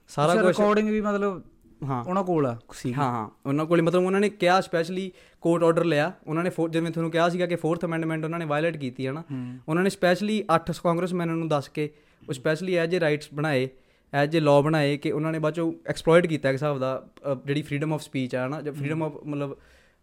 ਸਾਰਾ 0.09 0.35
ਕੁਝ 0.35 0.47
ਰਿਕਾਰਡਿੰਗ 0.47 0.89
ਵੀ 0.89 1.01
ਮਤਲਬ 1.01 1.43
ਹਾਂ। 1.83 2.05
ਉਹਨਾਂ 2.05 2.25
ਕੋਲ 2.25 2.47
ਆ 2.47 2.59
ਸੀ 2.73 2.95
ਹਾਂ 2.95 3.11
ਹਾਂ। 3.13 3.29
ਉਹਨਾਂ 3.47 3.67
ਕੋਲ 3.67 3.83
ਮਤਲਬ 3.83 4.03
ਉਹਨਾਂ 4.05 4.21
ਨੇ 4.21 4.29
ਕਿਹਾ 4.29 4.61
ਸਪੈਸ਼ਲੀ 4.61 5.13
ਕੋਰਟ 5.41 5.63
ਆਰਡਰ 5.63 5.85
ਲਿਆ। 5.85 6.13
ਉਹਨਾਂ 6.27 6.45
ਨੇ 6.45 6.51
ਜਿਵੇਂ 6.71 6.91
ਤੁਹਾਨੂੰ 6.93 7.11
ਕਿਹਾ 7.11 7.29
ਸੀਗਾ 7.29 7.47
ਕਿ 7.47 7.55
4th 7.55 7.81
ਅਮੈਂਡਮੈਂਟ 7.85 8.25
ਉਹਨਾਂ 8.25 8.39
ਨੇ 8.39 8.45
ਵਾਇਲੇਟ 8.45 8.77
ਕੀਤੀ 8.77 9.07
ਹੈ। 9.07 9.13
ਨਾ 9.13 9.23
ਉਹਨਾਂ 9.69 9.83
ਨੇ 9.83 9.91
ਸਪੈਸ਼ਲੀ 9.91 10.45
8 10.57 10.73
ਕਾਂਗਰਸਮੈਨਾਂ 10.85 11.37
ਨੂੰ 11.37 11.49
ਦੱਸ 11.49 11.69
ਕੇ 11.69 11.91
ਉਹ 12.29 12.33
ਸਪੈਸ਼ਲੀ 12.33 12.75
ਐਜ 12.75 12.95
ਰਾਈਟਸ 12.97 13.29
ਬਣਾਏ 13.35 13.69
ਐ 14.15 14.27
ਜੇ 14.27 14.41
ਲਾਅ 14.41 14.61
ਬਣਾਏ 14.61 14.97
ਕਿ 14.97 15.13
ਉਹਨਾਂ 15.13 15.33
ਨੇ 15.33 15.39
ਬਾਅਦ 15.39 15.55
ਚੋਂ 15.55 15.73
ਐਕਸਪਲੋਇਟ 15.87 16.27
ਕੀਤਾ 16.27 16.49
ਇੱਕ 16.49 16.55
ਹਿਸਾਬ 16.55 16.79
ਦਾ 16.79 17.07
ਜਿਹੜੀ 17.47 17.63
ਫਰੀडम 17.63 17.93
ਆਫ 17.95 18.03
ਸਪੀਚ 18.03 18.35
ਆ 18.35 18.49
ਨਾ 18.49 18.63
ਜਾਂ 18.63 18.73
ਫਰੀडम 18.73 19.03
ਆਫ 19.03 19.13
ਮਤਲਬ 19.27 19.57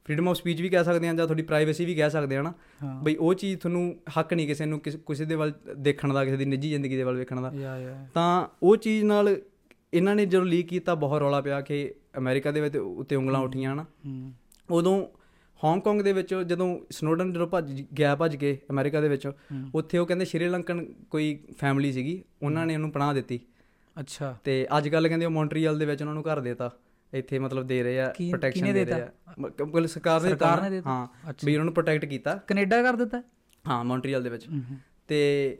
ਫਰੀडम 0.05 0.29
ਆਫ 0.29 0.35
ਸਪੀਚ 0.35 0.61
ਵੀ 0.61 0.69
ਕਹਿ 0.69 0.83
ਸਕਦੇ 0.83 1.09
ਆ 1.09 1.13
ਜਾਂ 1.13 1.25
ਤੁਹਾਡੀ 1.27 1.43
ਪ੍ਰਾਈਵੇਸੀ 1.43 1.85
ਵੀ 1.85 1.95
ਕਹਿ 1.95 2.09
ਸਕਦੇ 2.09 2.37
ਆ 2.37 2.41
ਨਾ 2.41 2.53
ਬਈ 3.03 3.15
ਉਹ 3.15 3.33
ਚੀਜ਼ 3.33 3.59
ਤੁਹਾਨੂੰ 3.59 3.95
ਹੱਕ 4.19 4.33
ਨਹੀਂ 4.33 4.47
ਕਿਸੇ 4.47 4.65
ਨੂੰ 4.65 4.79
ਕਿਸੇ 4.79 5.25
ਦੇ 5.25 5.35
ਵੱਲ 5.35 5.53
ਦੇਖਣ 5.77 6.13
ਦਾ 6.13 6.25
ਕਿਸੇ 6.25 6.37
ਦੀ 6.37 6.45
ਨਿੱਜੀ 6.45 6.69
ਜ਼ਿੰਦਗੀ 6.69 6.97
ਦੇ 6.97 7.03
ਵੱਲ 7.03 7.15
ਵੇਖਣ 7.15 7.41
ਦਾ। 7.41 7.51
ਤਾਂ 8.13 8.47
ਉਹ 8.63 8.77
ਚੀਜ਼ 8.77 9.03
ਨਾਲ 9.03 9.35
ਇਹਨਾਂ 9.93 10.15
ਨੇ 10.15 10.25
ਜਦੋਂ 10.25 10.45
ਲੀਕ 10.45 10.67
ਕੀਤਾ 10.67 10.95
ਬਹੁਤ 10.95 11.19
ਰੌਲਾ 11.19 11.41
ਪਿਆ 11.41 11.61
ਕਿ 11.61 11.93
ਅਮਰੀਕਾ 12.17 12.51
ਦੇ 12.51 12.61
ਵਿੱਚ 12.61 12.77
ਉੱਤੇ 12.77 13.15
ਉਂਗਲਾਂ 13.15 13.39
ਉੱਠੀਆਂ 13.41 13.75
ਨਾ। 13.75 13.83
ਹੂੰ। 13.83 14.33
ਉਦੋਂ 14.69 15.07
ਹਾਂਗਕਾਂਗ 15.63 16.01
ਦੇ 16.01 16.13
ਵਿੱਚ 16.13 16.35
ਜਦੋਂ 16.35 16.79
ਸਨੋਡਨ 16.89 17.33
ਜਦੋਂ 17.33 17.47
ਭੱਜ 17.47 17.81
ਗਿਆ 17.81 18.15
ਭੱਜ 18.15 18.35
ਕੇ 18.35 18.59
ਅਮਰੀਕਾ 18.69 19.01
ਦੇ 19.01 19.09
ਵਿੱਚ 19.09 19.31
ਉੱਥੇ 19.75 19.97
ਉਹ 19.97 20.05
ਕਹਿੰਦੇ 20.05 20.25
ਸ਼੍ਰੀਲੰਕਨ 20.25 20.93
ਕੋਈ 21.09 21.43
ਫੈਮਿਲੀ 21.57 21.91
ਸੀਗੀ 21.91 22.23
ਉਹਨਾਂ 22.43 22.65
ਨੇ 22.65 22.73
ਉਹਨੂੰ 22.75 22.91
ਪਨਾਹ 22.91 23.13
ਦਿੱਤੀ। 23.13 23.39
ਅੱਛਾ। 23.99 24.37
ਤੇ 24.43 24.67
ਅੱਜ 24.77 24.89
ਕੱਲ 24.89 25.07
ਕਹਿੰਦੇ 25.07 25.25
ਉਹ 25.25 25.31
ਮੌਂਟਰੀਅਲ 25.31 25.79
ਦੇ 25.79 25.85
ਵਿੱਚ 25.85 26.01
ਉਹਨਾਂ 26.01 26.13
ਨੂੰ 26.13 26.23
ਘਰ 26.23 26.39
ਦੇਤਾ। 26.39 26.71
ਇੱਥੇ 27.13 27.39
ਮਤਲਬ 27.39 27.67
ਦੇ 27.67 27.83
ਰਹੇ 27.83 28.01
ਆ 28.01 28.09
ਪ੍ਰੋਟੈਕਸ਼ਨ 28.09 28.73
ਦੇ 28.73 28.85
ਰਹੇ 28.85 29.01
ਆ। 29.01 29.09
ਮਤਲਬ 29.39 29.85
ਸਰਕਾਰ 29.85 30.21
ਨੇ 30.21 30.29
ਸਰਕਾਰ 30.29 30.61
ਨੇ। 30.61 30.69
ਦਿੱਤਾ? 30.69 30.89
ਹਾਂ। 30.89 31.33
ਵੀ 31.45 31.53
ਉਹਨਾਂ 31.53 31.65
ਨੂੰ 31.65 31.73
ਪ੍ਰੋਟੈਕਟ 31.73 32.05
ਕੀਤਾ। 32.05 32.35
ਕੈਨੇਡਾ 32.35 32.83
ਕਰ 32.83 32.93
ਦਿੱਤਾ? 32.93 33.23
ਹਾਂ 33.67 33.83
ਮੌਂਟਰੀਅਲ 33.83 34.23
ਦੇ 34.23 34.29
ਵਿੱਚ। 34.29 34.45
ਤੇ 35.07 35.57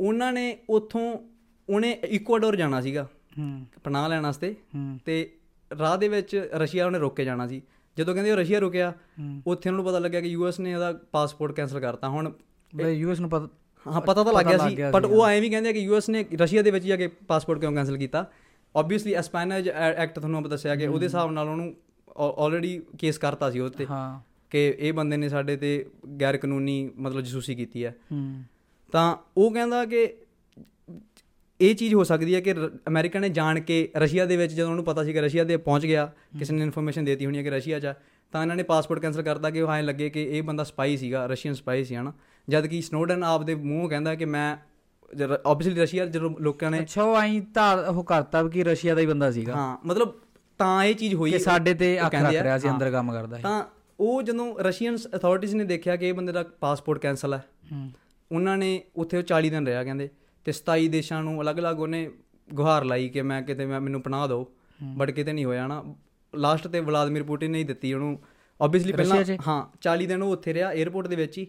ਉਹਨਾਂ 0.00 0.32
ਨੇ 0.32 0.58
ਉੱਥੋਂ 0.70 1.16
ਉਹਨੇ 1.68 1.90
ਇਕੁਆਡੋਰ 1.90 2.56
ਜਾਣਾ 2.56 2.80
ਸੀਗਾ। 2.80 3.08
ਪਨਾਹ 3.84 4.08
ਲੈਣ 4.08 4.22
ਵਾਸਤੇ। 4.22 4.52
ਹੂੰ। 4.52 4.98
ਤੇ 5.04 5.32
ਰਾਹ 5.78 5.98
ਦੇ 5.98 6.08
ਵਿੱਚ 6.08 6.50
ਰਸ਼ੀਆ 6.54 6.86
ਉਹਨੇ 6.86 6.98
ਰੋਕ 6.98 7.16
ਕੇ 7.16 7.24
ਜਾਣਾ 7.24 7.46
ਸੀ। 7.46 7.62
ਜਦੋਂ 7.98 8.14
ਕਹਿੰਦੇ 8.14 8.32
ਉਹ 8.32 8.36
ਰਸ਼ੀਆ 8.36 8.58
ਰੁਕਿਆ 8.58 8.92
ਉੱਥੇ 9.46 9.70
ਉਹਨਾਂ 9.70 9.82
ਨੂੰ 9.82 9.84
ਪਤਾ 9.84 9.98
ਲੱਗਿਆ 9.98 10.20
ਕਿ 10.20 10.28
ਯੂਐਸ 10.28 10.60
ਨੇ 10.60 10.74
ਉਹਦਾ 10.74 10.92
ਪਾਸਪੋਰਟ 11.12 11.52
ਕੈਨਸਲ 11.52 11.80
ਕਰਤਾ। 11.80 12.08
ਹੁਣ 12.08 12.32
ਬਈ 12.74 12.92
ਯੂਐਸ 12.92 13.20
ਨੂੰ 13.20 13.30
ਪਤਾ 13.30 13.48
ਹਾਂ 13.86 14.00
ਪਤਾ 14.00 14.24
ਤਾਂ 14.24 14.32
ਲੱਗ 14.32 14.46
ਗਿਆ 14.46 14.58
ਸੀ 14.58 14.76
ਬਟ 14.92 15.04
ਉਹ 15.04 15.26
ਐਂ 15.26 15.40
ਵੀ 15.40 15.50
ਕਹਿੰਦੇ 15.50 15.72
ਕਿ 15.72 15.78
ਯੂਐਸ 15.78 16.08
ਨੇ 16.08 16.24
ਰਸ਼ੀਆ 16.34 16.62
ਦੇ 16.62 16.70
ਵਿੱਚ 16.70 16.84
ਜਾ 16.84 16.96
ਕੇ 16.96 17.08
ਪਾਸਪੋਰਟ 17.08 17.60
ਕਿਉਂ 17.60 17.72
ਕੈਨਸਲ 17.72 17.96
ਕੀਤਾ? 17.96 18.30
ਆਬਵੀਅਸਲੀ 18.76 19.12
ਐਸਪੈਨੇਜ 19.12 19.68
ਐਕਟ 19.68 20.18
ਤੁਹਾਨੂੰ 20.18 20.38
ਆਪਾਂ 20.38 20.50
ਦੱਸਿਆ 20.50 20.76
ਕਿ 20.76 20.86
ਉਹਦੇ 20.86 21.06
ਹਿਸਾਬ 21.06 21.32
ਨਾਲ 21.32 21.48
ਉਹਨੂੰ 21.48 21.74
ਆਲਰੇਡੀ 22.16 22.82
ਕੇਸ 22.98 23.18
ਕਰਤਾ 23.18 23.50
ਸੀ 23.50 23.58
ਉਹ 23.58 23.68
ਤੇ। 23.68 23.86
ਹਾਂ। 23.86 24.20
ਕਿ 24.50 24.74
ਇਹ 24.78 24.92
ਬੰਦੇ 24.92 25.16
ਨੇ 25.16 25.28
ਸਾਡੇ 25.28 25.56
ਤੇ 25.56 25.90
ਗੈਰ 26.20 26.36
ਕਾਨੂੰਨੀ 26.36 26.90
ਮਤਲਬ 26.98 27.20
ਜਸੂਸੀ 27.20 27.54
ਕੀਤੀ 27.54 27.84
ਹੈ 27.84 27.96
ਹੂੰ। 28.12 28.42
ਤਾਂ 28.92 29.16
ਉਹ 29.36 29.50
ਕਹਿੰਦਾ 29.50 29.84
ਕਿ 29.84 30.14
ਇਹ 31.60 31.74
ਚੀਜ਼ 31.74 31.94
ਹੋ 31.94 32.04
ਸਕਦੀ 32.04 32.34
ਹੈ 32.34 32.40
ਕਿ 32.40 32.54
ਅਮਰੀਕਾ 32.88 33.18
ਨੇ 33.18 33.28
ਜਾਣ 33.28 33.60
ਕੇ 33.60 33.88
ਰਸ਼ੀਆ 33.96 34.24
ਦੇ 34.24 34.36
ਵਿੱਚ 34.36 34.52
ਜਦੋਂ 34.52 34.70
ਉਹਨੂੰ 34.70 34.84
ਪਤਾ 34.84 35.04
ਸੀ 35.04 35.12
ਕਿ 35.12 35.20
ਰਸ਼ੀਆ 35.20 35.44
ਦੇ 35.44 35.56
ਪਹੁੰਚ 35.56 35.86
ਗਿਆ 35.86 36.12
ਕਿਸੇ 36.38 36.54
ਨੇ 36.54 36.62
ਇਨਫੋਰਮੇਸ਼ਨ 36.62 37.04
ਦੇਤੀ 37.04 37.26
ਹੋਣੀ 37.26 37.38
ਹੈ 37.38 37.42
ਕਿ 37.42 37.50
ਰਸ਼ੀਆ 37.50 37.80
'ਚ 37.80 37.86
ਆ, 37.86 37.94
ਤਾਂ 38.32 38.42
ਇਹਨਾਂ 38.42 38.56
ਨੇ 38.56 38.62
ਪਾਸਪੋਰਟ 38.62 39.00
ਕੈਨਸਲ 39.00 39.22
ਕਰਤਾ 39.22 39.50
ਕਿ 39.50 39.62
ਉਹ 39.62 39.72
ਐਂ 39.72 39.82
ਲੱਗੇ 39.82 40.10
ਕਿ 40.10 40.22
ਇਹ 40.22 40.42
ਬੰਦਾ 40.42 40.64
ਸਪਾਈ 40.64 40.96
ਸੀਗਾ 40.96 41.26
ਰਸ਼ੀਅਨ 41.26 41.54
ਸਪਾਈ 41.54 41.84
ਸੀ 41.84 41.96
ਹਨਾ? 41.96 42.12
ਜਦ 42.48 42.66
ਕਿ 42.66 42.82
ਸਨੋਡਨ 42.82 43.24
ਆਪਦੇ 43.24 43.54
ਮੂੰਹ 43.54 43.88
ਕਹਿੰਦਾ 43.88 44.14
ਕਿ 44.14 44.24
ਮੈਂ 44.24 44.56
ਆਬਵੀਅਸਲੀ 45.46 45.80
ਰਸ਼ੀਆ 45.80 46.06
ਜਦੋਂ 46.06 46.30
ਲੋਕਾਂ 46.40 46.70
ਨੇ 46.70 46.80
ਅੱਛਾ 46.80 47.02
ਉਹ 47.02 47.16
ਆਈ 47.16 47.40
ਤਾਂ 47.40 47.76
ਉਹ 47.76 48.04
ਕਰਤਾ 48.04 48.48
ਕਿ 48.48 48.64
ਰਸ਼ੀਆ 48.64 48.94
ਦਾ 48.94 49.00
ਹੀ 49.00 49.06
ਬੰਦਾ 49.06 49.30
ਸੀਗਾ। 49.30 49.54
ਹਾਂ 49.56 49.78
ਮਤਲਬ 49.86 50.12
ਤਾਂ 50.58 50.84
ਇਹ 50.84 50.94
ਚੀਜ਼ 50.94 51.14
ਹੋਈ 51.14 51.30
ਕਿ 51.30 51.38
ਸਾਡੇ 51.38 51.74
ਤੇ 51.74 52.06
ਅੱਖ 52.06 52.14
ਰੱਖ 52.14 52.32
ਰਿਹਾ 52.32 52.58
ਸੀ। 52.58 52.68
ਅੰਦਰ 52.68 52.90
ਕੰਮ 52.90 53.12
ਕਰਦਾ 53.12 53.36
ਸੀ। 53.36 53.42
ਤਾਂ 53.42 53.64
ਉਹ 54.00 54.22
ਜਦੋਂ 54.22 54.58
ਰਸ਼ੀਅਨ 54.58 54.96
ਅਥਾਰਟੀਜ਼ 55.16 55.54
ਨੇ 55.54 55.64
ਦੇਖਿਆ 55.64 55.96
ਕਿ 55.96 56.08
ਇਹ 56.08 56.14
ਬੰਦੇ 56.14 56.32
ਦਾ 56.32 56.42
ਪਾਸਪੋਰਟ 56.42 56.98
ਕੈਨਸਲ 56.98 57.34
ਹੈ 57.34 57.44
ਉਹਨਾਂ 58.32 58.56
ਨੇ 58.56 58.82
ਉੱਥੇ 58.96 59.16
ਉਹ 59.16 59.22
40 59.22 59.50
ਦਿਨ 59.50 59.66
ਰਿਹਾ 59.66 59.84
ਕਹਿੰਦੇ। 59.84 60.08
ਤੇ 60.44 60.52
27 60.52 60.88
ਦੇਸ਼ਾਂ 60.88 61.22
ਨੂੰ 61.22 61.40
ਅਲੱਗ-ਅਲੱਗ 61.42 61.80
ਉਹਨੇ 61.80 62.10
ਗੁਹਾਰ 62.54 62.84
ਲਾਈ 62.84 63.08
ਕਿ 63.08 63.22
ਮੈਂ 63.22 63.42
ਕਿਤੇ 63.42 63.66
ਮੈਂ 63.66 63.80
ਮੈਨੂੰ 63.80 64.02
ਪਨਾਹ 64.02 64.28
ਦਿਓ। 64.28 64.46
ਬਟ 64.96 65.10
ਕਿਤੇ 65.10 65.32
ਨਹੀਂ 65.32 65.44
ਹੋਇਆ 65.44 65.66
ਨਾ। 65.66 65.94
ਲਾਸਟ 66.34 66.68
ਤੇ 66.68 66.80
ਵਲਾਦੀਮੀਰ 66.80 67.22
ਪੁਟਿਨ 67.22 67.50
ਨੇ 67.50 67.58
ਹੀ 67.58 67.64
ਦਿੱਤੀ 67.64 67.92
ਉਹਨੂੰ। 67.92 68.18
ਆਬਵੀਅਸਲੀ 68.60 68.92
ਪਹਿਲਾਂ? 68.92 69.24
ਹਾਂ 69.48 69.78
40 69.80 70.06
ਦਿਨ 70.06 70.22
ਉਹ 70.22 70.32
ਉੱਥੇ 70.32 70.54
ਰਿਹਾ 70.54 70.72
에ਅਰਪੋਰਟ 70.72 71.06
ਦੇ 71.06 71.16
ਵਿੱਚ 71.16 71.38
ਹੀ। 71.38 71.46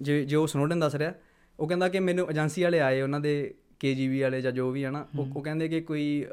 ਜੇ 0.00 0.24
ਜੋ 0.24 0.46
ਸਨੋਡਨ 0.46 0.80
ਦੱਸ 0.80 0.94
ਰਿਹਾ। 0.94 1.12
ਉਹ 1.60 1.68
ਕਹਿੰਦਾ 1.68 1.88
ਕਿ 1.88 2.00
ਮੈਨੂੰ 2.00 2.30
ਏਜੰਸੀ 2.30 2.62
ਵਾਲੇ 2.62 2.80
ਆਏ 2.80 3.00
ਉਹਨਾਂ 3.00 3.20
ਦੇ 3.20 3.54
ਕੇਜੀਬੀ 3.80 4.20
ਵਾਲੇ 4.20 4.40
ਜਾਂ 4.40 4.52
ਜੋ 4.52 4.70
ਵੀ 4.70 4.84
ਹੈ 4.84 4.90
ਨਾ 4.90 5.06
ਉਹ 5.18 5.42
ਕਹਿੰਦੇ 5.42 5.68
ਕਿ 5.68 5.80
ਕੋਈ 5.80 6.26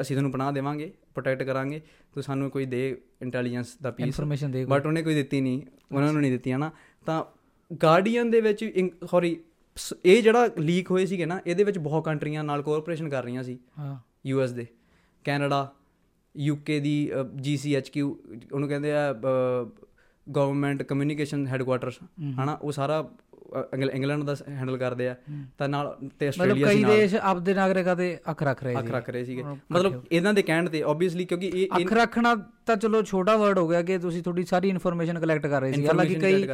ਅਸੀਂ 0.00 0.16
ਤੁਹਾਨੂੰ 0.16 0.32
ਪਨਾਹ 0.32 0.52
ਦੇਵਾਂਗੇ 0.52 0.92
ਪ੍ਰੋਟੈਕਟ 1.14 1.42
ਕਰਾਂਗੇ 1.42 1.80
ਤੂੰ 2.14 2.22
ਸਾਨੂੰ 2.22 2.50
ਕੋਈ 2.50 2.66
ਦੇ 2.66 3.00
ਇੰਟੈਲੀਜੈਂਸ 3.22 3.76
ਦਾ 3.82 3.90
ਪੀਸ 3.90 4.06
ਇਨਫੋਰਮੇਸ਼ਨ 4.06 4.50
ਦੇ 4.50 4.64
ਬਟ 4.64 4.86
ਉਹਨੇ 4.86 5.02
ਕੋਈ 5.02 5.14
ਦਿੱਤੀ 5.14 5.40
ਨਹੀਂ। 5.40 5.62
ਉਹਨਾਂ 5.92 6.12
ਨੂੰ 6.12 6.20
ਨਹੀਂ 6.22 6.32
ਦਿੱਤੀ 6.32 6.52
ਹਨਾ 6.52 6.70
ਤਾਂ 7.06 7.24
ਗਾਰਡੀਅਨ 7.82 8.30
ਦੇ 8.30 8.40
ਵਿੱਚ 8.40 8.88
ਸੌਰੀ 9.10 9.40
ਇਹ 10.04 10.22
ਜਿਹੜਾ 10.22 10.48
ਲੀਕ 10.58 10.90
ਹੋਏ 10.90 11.06
ਸੀਗੇ 11.06 11.26
ਨਾ 11.26 11.40
ਇਹਦੇ 11.46 11.64
ਵਿੱਚ 11.64 11.78
ਬਹੁਤ 11.78 12.04
ਕੰਟਰੀਆਂ 12.04 12.44
ਨਾਲ 12.44 12.62
ਕੋਆਪਰੇਸ਼ਨ 12.62 13.08
ਕਰ 13.08 13.24
ਰਹੀਆਂ 13.24 13.42
ਸੀ। 13.42 13.58
ਹਾਂ। 13.78 13.98
ਯੂਐਸ 14.26 14.50
ਦੇ। 14.50 14.66
ਕੈਨੇਡਾ 15.24 15.72
ਯੂਕੇ 16.36 16.80
ਦੀ 16.80 17.10
ਜੀਸੀਐਚਕਿਊ 17.40 18.16
ਉਹਨੂੰ 18.52 18.68
ਕਹਿੰਦੇ 18.68 18.92
ਆ 18.92 19.12
ਗਵਰਨਮੈਂਟ 20.36 20.82
ਕਮਿਊਨੀਕੇਸ਼ਨ 20.82 21.46
ਹੈੱਡਕੁਆਟਰਸ 21.46 21.98
ਹਨਾ 22.44 22.52
ਉਹ 22.52 22.72
ਸਾਰਾ 22.72 23.10
ਇੰਗਲੈਂਡ 23.90 24.22
ਦਾ 24.22 24.34
ਹੈਂਡਲ 24.48 24.76
ਕਰਦੇ 24.76 25.08
ਆ। 25.08 25.14
ਤਾਂ 25.58 25.68
ਨਾਲ 25.68 25.96
ਤੇ 26.18 26.28
ਆਸਟ੍ਰੇਲੀਆ 26.28 26.68
ਸੀ 26.68 26.74
ਕਈ 26.74 26.82
ਨਾਲ। 26.82 26.96
ਦੇਸ਼ 26.96 27.14
ਆਪਦੇ 27.14 27.54
ਨਾਗਰਿਕਾਂ 27.54 27.96
ਤੇ 27.96 28.16
ਅੱਖ 28.30 28.42
ਰੱਖ 28.42 28.62
ਰਹੇ 28.64 28.76
ਅੱਖ 28.78 28.86
ਸੀ 28.86 28.92
ਰੱਖ 28.92 29.10
ਰਹੇ 29.10 29.24
ਸੀਗੇ। 29.24 29.42
ਮਤਲਬ 29.72 30.02
ਇਹਨਾਂ 30.12 30.34
ਦੇ 30.34 30.42
ਕਹਿਣ 30.42 30.68
ਤੇ 30.68 30.82
ਆਬਵੀਅਸਲੀ 30.82 31.24
ਕਿਉਂਕਿ 31.24 31.50
ਇਹ 31.54 31.76
ਅੱਖ 31.76 31.92
ਰੱਖਣਾ 31.92 32.34
ਤਾਂ 32.66 32.76
ਚਲੋ 32.76 33.02
ਛੋਟਾ 33.02 33.36
ਵਰਡ 33.36 33.58
ਹੋ 33.58 33.68
ਗਿਆ 33.68 33.82
ਕਿ 33.82 33.98
ਤੁਸੀਂ 33.98 34.22
ਤੁਹਾਡੀ 34.22 34.44
ਸਾਰੀ 34.44 34.68
ਇਨਫੋਰਮੇਸ਼ਨ 34.68 35.18
ਕਲੈਕਟ 35.20 35.46
ਕਰ 35.46 35.60
ਰਹੇ 35.60 35.72
ਸੀ। 35.72 35.86
ਹਾਲਾਂਕਿ 35.86 36.14
ਕਈ 36.14 36.46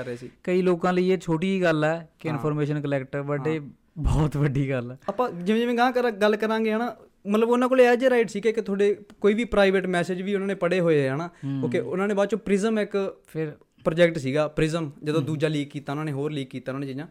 ਕਈ 0.45 0.62
ਲੋਕਾਂ 0.62 0.92
ਲਈ 0.92 1.11
ਇਹ 1.11 1.19
ਛੋਟੀ 1.19 1.61
ਗੱਲ 1.62 1.85
ਹੈ 1.85 2.09
ਕਿ 2.19 2.28
ਇਨਫੋਰਮੇਸ਼ਨ 2.28 2.80
ਕਲੈਕਟ 2.80 3.16
ਇਹ 3.47 3.61
ਬਹੁਤ 3.99 4.37
ਵੱਡੀ 4.37 4.69
ਗੱਲ 4.71 4.90
ਹੈ। 4.90 4.99
ਆਪਾਂ 5.09 5.30
ਜਿਵੇਂ 5.30 5.61
ਜਿਵੇਂ 5.61 5.75
ਗਾਂ 5.75 5.90
ਕਰ 5.92 6.11
ਗੱਲ 6.11 6.37
ਕਰਾਂਗੇ 6.37 6.73
ਹਨਾ 6.73 6.95
ਮਤਲਬ 7.26 7.49
ਉਹਨਾਂ 7.49 7.69
ਕੋਲੇ 7.69 7.85
ਐਜ 7.87 8.04
ਰਾਈਟ 8.04 8.30
ਸੀ 8.30 8.40
ਕਿ 8.40 8.52
ਕਿ 8.52 8.61
ਤੁਹਾਡੇ 8.61 8.95
ਕੋਈ 9.21 9.35
ਵੀ 9.35 9.45
ਪ੍ਰਾਈਵੇਟ 9.45 9.87
ਮੈਸੇਜ 9.87 10.21
ਵੀ 10.23 10.35
ਉਹਨਾਂ 10.35 10.47
ਨੇ 10.47 10.54
ਪੜੇ 10.54 10.78
ਹੋਏ 10.80 11.07
ਆ 11.09 11.14
ਹਨਾ। 11.14 11.28
ਓਕੇ 11.64 11.80
ਉਹਨਾਂ 11.80 12.07
ਨੇ 12.09 12.14
ਬਾਅਦ 12.14 12.28
ਚੋਂ 12.28 12.38
ਪ੍ਰਿਜ਼ਮ 12.38 12.78
ਇੱਕ 12.78 12.97
ਫਿਰ 13.26 13.52
ਪ੍ਰੋਜੈਕਟ 13.85 14.19
ਸੀਗਾ 14.19 14.49
ਪ੍ਰਿਜ਼ਮ 14.49 14.91
ਜਦੋਂ 15.05 15.23
ਦੂਜਾ 15.23 15.49
ਲੀਕ 15.49 15.71
ਕੀਤਾ 15.71 15.93
ਉਹਨਾਂ 15.93 16.05
ਨੇ 16.05 16.13
ਹੋਰ 16.13 16.33
ਲੀਕ 16.33 16.51
ਕੀਤਾ 16.51 16.73
ਉਹਨਾਂ 16.73 16.81
ਨੇ 16.81 16.87
ਚੀਜ਼ਾਂ। 16.87 17.07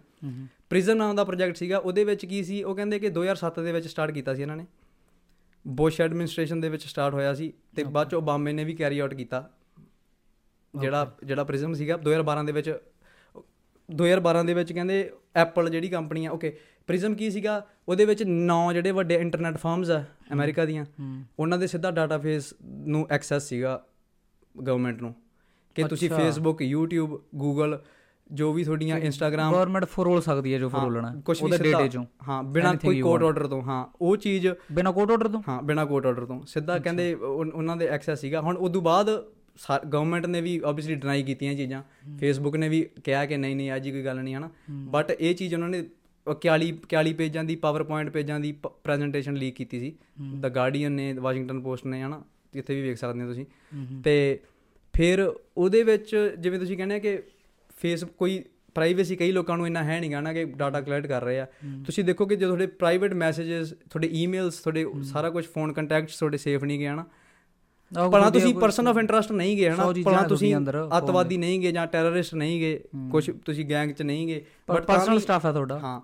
ਪ੍ਰਿਜ਼ਮ 0.69 0.93
ਨਾਮ 0.93 1.15
ਦਾ 1.15 1.23
ਪ੍ਰੋਜੈਕਟ 1.23 1.55
ਸੀਗਾ 1.57 1.77
ਉਹਦੇ 1.77 2.03
ਵਿੱਚ 2.03 2.25
ਕੀ 2.25 2.43
ਸੀ 2.43 2.63
ਉਹ 2.63 2.75
ਕਹਿੰਦੇ 2.75 2.99
ਕਿ 2.99 3.09
2007 3.09 3.63
ਦੇ 3.63 3.71
ਵਿੱਚ 3.71 3.87
ਸਟਾਰਟ 3.87 4.11
ਕੀਤਾ 4.11 4.33
ਸੀ 4.35 4.41
ਇਹਨਾਂ 4.41 4.57
ਨੇ। 4.57 4.65
ਬੁਸ਼ 5.67 6.01
ਐਡਮਿਨਿਸਟ੍ਰੇਸ਼ਨ 6.01 6.61
ਦੇ 6.61 6.69
ਵਿੱਚ 6.69 6.85
ਸਟਾਰਟ 6.85 7.13
ਹੋਇਆ 7.13 7.33
ਸੀ 7.33 7.53
ਤੇ 7.75 7.83
ਬਾਅਦ 7.83 8.09
ਚ 8.09 8.15
ਓਬਾਮੇ 8.15 8.53
ਨੇ 8.53 8.63
ਵੀ 8.63 8.73
ਕੈਰੀ 8.73 8.99
ਆਊਟ 8.99 9.13
ਕੀਤਾ। 9.13 9.49
ਜਿਹੜਾ 10.79 11.17
ਜਿਹੜਾ 11.23 11.43
ਪ੍ਰਿਜ਼ਮ 11.43 11.73
ਸੀਗਾ 11.73 11.97
2012 11.97 12.43
ਦੇ 12.45 12.51
ਵਿੱਚ 12.51 12.79
2012 13.89 14.43
ਦੇ 14.43 14.53
ਵਿੱਚ 14.53 14.73
ਕਹਿੰਦੇ 14.73 15.11
ਐਪਲ 15.35 15.69
ਜਿਹੜੀ 15.69 15.89
ਕੰਪਨੀ 15.89 16.25
ਆ 16.25 16.31
ਓਕੇ 16.31 16.57
ਪ੍ਰਿਜ਼ਮ 16.87 17.15
ਕੀ 17.15 17.31
ਸੀਗਾ 17.31 17.67
ਉਹਦੇ 17.89 18.05
ਵਿੱਚ 18.05 18.23
ਨੌ 18.23 18.73
ਜਿਹੜੇ 18.73 18.91
ਵੱਡੇ 18.91 19.15
ਇੰਟਰਨੈਟ 19.15 19.57
ਫਰਮਸ 19.57 19.89
ਆ 19.89 20.03
ਅਮਰੀਕਾ 20.33 20.65
ਦੀਆਂ 20.65 20.85
ਉਹਨਾਂ 21.39 21.57
ਦੇ 21.57 21.67
ਸਿੱਧਾ 21.67 21.91
ਡਾਟਾਬੇਸ 21.91 22.53
ਨੂੰ 22.63 23.07
ਐਕਸੈਸ 23.11 23.43
ਸੀਗਾ 23.43 23.85
ਗਵਰਨਮੈਂਟ 24.67 25.01
ਨੂੰ। 25.01 25.15
ਕਿ 25.75 25.83
ਤੁਸੀਂ 25.83 26.09
ਫੇਸਬੁੱਕ 26.09 26.59
YouTube 26.75 27.11
Google 27.13 27.77
ਜੋ 28.31 28.53
ਵੀ 28.53 28.63
ਤੁਹਾਡੀਆਂ 28.63 28.97
ਇੰਸਟਾਗ੍ਰam 28.97 29.51
ਗਵਰਨਮੈਂਟ 29.51 29.85
ਫਰੋਲ 29.85 30.21
ਸਕਦੀ 30.21 30.53
ਹੈ 30.53 30.59
ਜੋ 30.59 30.69
ਫਰੋਲਣਾ 30.69 31.21
ਉਹਦੇ 31.41 31.57
ਡੇਟੇ 31.57 31.87
ਚੋਂ। 31.87 32.05
ਹਾਂ 32.27 32.43
ਬਿਨਾ 32.43 32.73
ਕੋਈ 32.73 33.01
want. 33.01 33.23
ਆਰਡਰ 33.23 33.47
ਤੋਂ 33.47 33.61
ਹਾਂ 33.61 33.85
ਉਹ 34.01 34.17
ਚੀਜ਼ 34.17 34.47
ਬਿਨਾ 34.71 34.91
ਕੋਰਟ 34.91 35.11
ਆਰਡਰ 35.11 35.27
ਤੋਂ? 35.27 35.41
ਹਾਂ 35.47 35.61
ਬਿਨਾ 35.61 35.85
ਕੋਰਟ 35.85 36.05
ਆਰਡਰ 36.05 36.25
ਤੋਂ। 36.25 36.41
ਸਿੱਧਾ 36.47 36.79
ਕਹਿੰਦੇ 36.79 37.13
ਉਹਨਾਂ 37.13 37.77
ਦੇ 37.77 37.85
ਐਕਸੈਸ 37.85 38.21
ਸੀਗਾ। 38.21 38.41
ਹੁਣ 38.41 38.57
ਉਦੋਂ 38.57 38.81
ਬਾਅਦ 38.81 39.23
ਗਵਰਨਮੈਂਟ 39.93 40.25
ਨੇ 40.25 40.41
ਵੀ 40.41 40.61
ਆਬਵੀਅਸਲੀ 40.65 40.95
ਡਿਨਾਈ 40.95 41.23
ਕੀਤੀਆਂ 41.23 41.55
ਚੀਜ਼ਾਂ। 41.55 41.83
ਫੇਸਬੁੱਕ 42.17 42.55
ਨੇ 42.55 42.69
ਵੀ 42.69 42.89
ਕਿਹਾ 43.03 43.25
ਕਿ 43.25 43.37
ਨਹੀਂ 43.37 43.55
ਨਹੀਂ 43.55 43.71
ਅਜੀ 43.75 43.91
ਕੋਈ 43.91 44.05
ਗੱਲ 44.05 44.19
ਨਹੀਂ 44.19 44.35
ਹਨਾ? 44.35 44.49
ਬਟ 44.71 45.11
ਇਹ 45.19 45.35
ਚੀਜ਼ 45.35 45.53
ਉਹਨਾਂ 45.53 45.69
ਨੇ 45.69 45.83
41 46.27 46.71
41 46.89 47.13
ਪੇਜਾਂ 47.13 47.43
ਦੀ 47.43 47.55
ਪਾਵਰਪੁਆਇੰਟ 47.55 48.09
ਪੇਜਾਂ 48.09 48.39
ਦੀ 48.39 48.51
ਪ੍ਰੈਜੈਂਟੇਸ਼ਨ 48.83 49.33
ਲੀਕ 49.33 49.55
ਕੀਤੀ 49.55 49.79
ਸੀ। 49.79 49.95
ਦ 50.39 50.49
ਗਾਰਡੀਅਨ 50.49 50.91
ਨੇ 50.91 51.13
ਵਾਸ਼ਿੰਗਟਨ 51.13 51.61
ਪੋਸਟ 51.61 51.85
ਨੇ 51.85 52.03
ਹਨਾ? 52.03 52.23
ਇੱਥੇ 52.53 52.75
ਵੀ 52.75 52.81
ਵੇਖ 52.81 52.97
ਸਕਦੇ 52.97 53.21
ਹੋ 53.21 53.27
ਤੁਸੀਂ। 53.27 53.45
ਤੇ 54.03 54.39
ਫਿਰ 54.99 55.33
ਉਹਦੇ 55.57 55.83
ਵਿੱਚ 55.83 56.35
ਜਿਵੇਂ 56.39 56.59
ਤੁਸੀਂ 56.59 56.77
ਕਹਿੰਦੇ 56.77 56.95
ਆ 56.95 56.99
ਕਿ 56.99 57.23
ਫੇਸ 57.77 58.03
ਕੋਈ 58.03 58.43
ਪ੍ਰਾਈਵੇਸੀ 58.75 59.15
ਕਈ 59.15 59.31
ਲੋਕਾਂ 59.31 59.57
ਨੂੰ 59.57 59.67
ਇੰਨਾ 59.67 59.83
ਹੈ 59.83 59.99
ਨਹੀਂ 59.99 60.11
ਗਾ 60.11 60.21
ਨਾ 60.21 60.33
ਕਿ 60.33 60.45
ਡਾਟਾ 60.45 60.81
ਕਲੈਕਟ 60.81 61.07
ਕਰ 61.07 61.23
ਰਹੇ 61.23 61.39
ਆ। 61.39 61.47
ਤੁਸੀਂ 61.85 62.03
ਦੇਖੋ 62.03 62.25
ਕਿ 62.25 62.35
ਜਦੋਂ 62.35 62.47
ਤੁਹਾਡੇ 62.47 62.67
ਪ੍ਰਾਈਵੇਟ 62.67 63.13
ਮੈਸੇजेस 63.13 63.67
ਤੁਹਾਡੇ 63.89 64.07
ਈਮੇਲਸ 64.11 64.57
ਤੁਹਾਡੇ 64.57 64.85
ਸਾਰਾ 65.03 65.29
ਕੁਝ 65.29 65.45
ਫੋਨ 65.45 65.73
ਕੰਟੈਕਟਸ 65.73 66.19
ਤੁਹਾਡੇ 66.19 66.37
ਸੇਫ 66.37 66.63
ਨਹੀਂ 66.63 66.87
ਆਹੋ, 66.87 68.11
ਭਲਾ 68.11 68.25
ਵਧੀਆ 68.27 68.41
ਤੁਸੀਂ 68.41 68.55
ਪਰਸਨ 68.55 68.87
ਆਫ 68.87 68.97
ਇੰਟਰਸਟ 68.97 69.31
ਨਹੀਂ 69.31 69.57
ਗਏ 69.57 69.69
ਹਨਾ 69.69 69.83
ਨੇ 70.21 70.27
ਤੁਸੀਂ 70.27 70.55
ਅੱਤਵਾਦੀ 70.97 71.37
ਨਹੀਂ 71.37 71.59
ਗਏ 71.59 71.71
ਜਾਂ 71.71 71.87
ਟੈਰਰਿਸਟ 71.87 72.35
ਨਹੀਂ 72.35 72.59
ਗਏ 72.59 72.79
ਕੁਝ 73.11 73.31
ਤੁਸੀਂ 73.45 73.65
ਗੈਂਗ 73.69 73.91
'ਚ 73.91 74.01
ਨਹੀਂ 74.01 74.27
ਗਏ। 74.27 74.45
ਪਰ 74.67 74.81
ਤਾਂ 74.81 74.95
ਪਰਸਨਲ 74.95 75.19
ਸਟਾਫ 75.19 75.45
ਹੈ 75.45 75.51
ਤੁਹਾਡਾ। 75.51 75.79
ਹਾਂ 75.79 76.01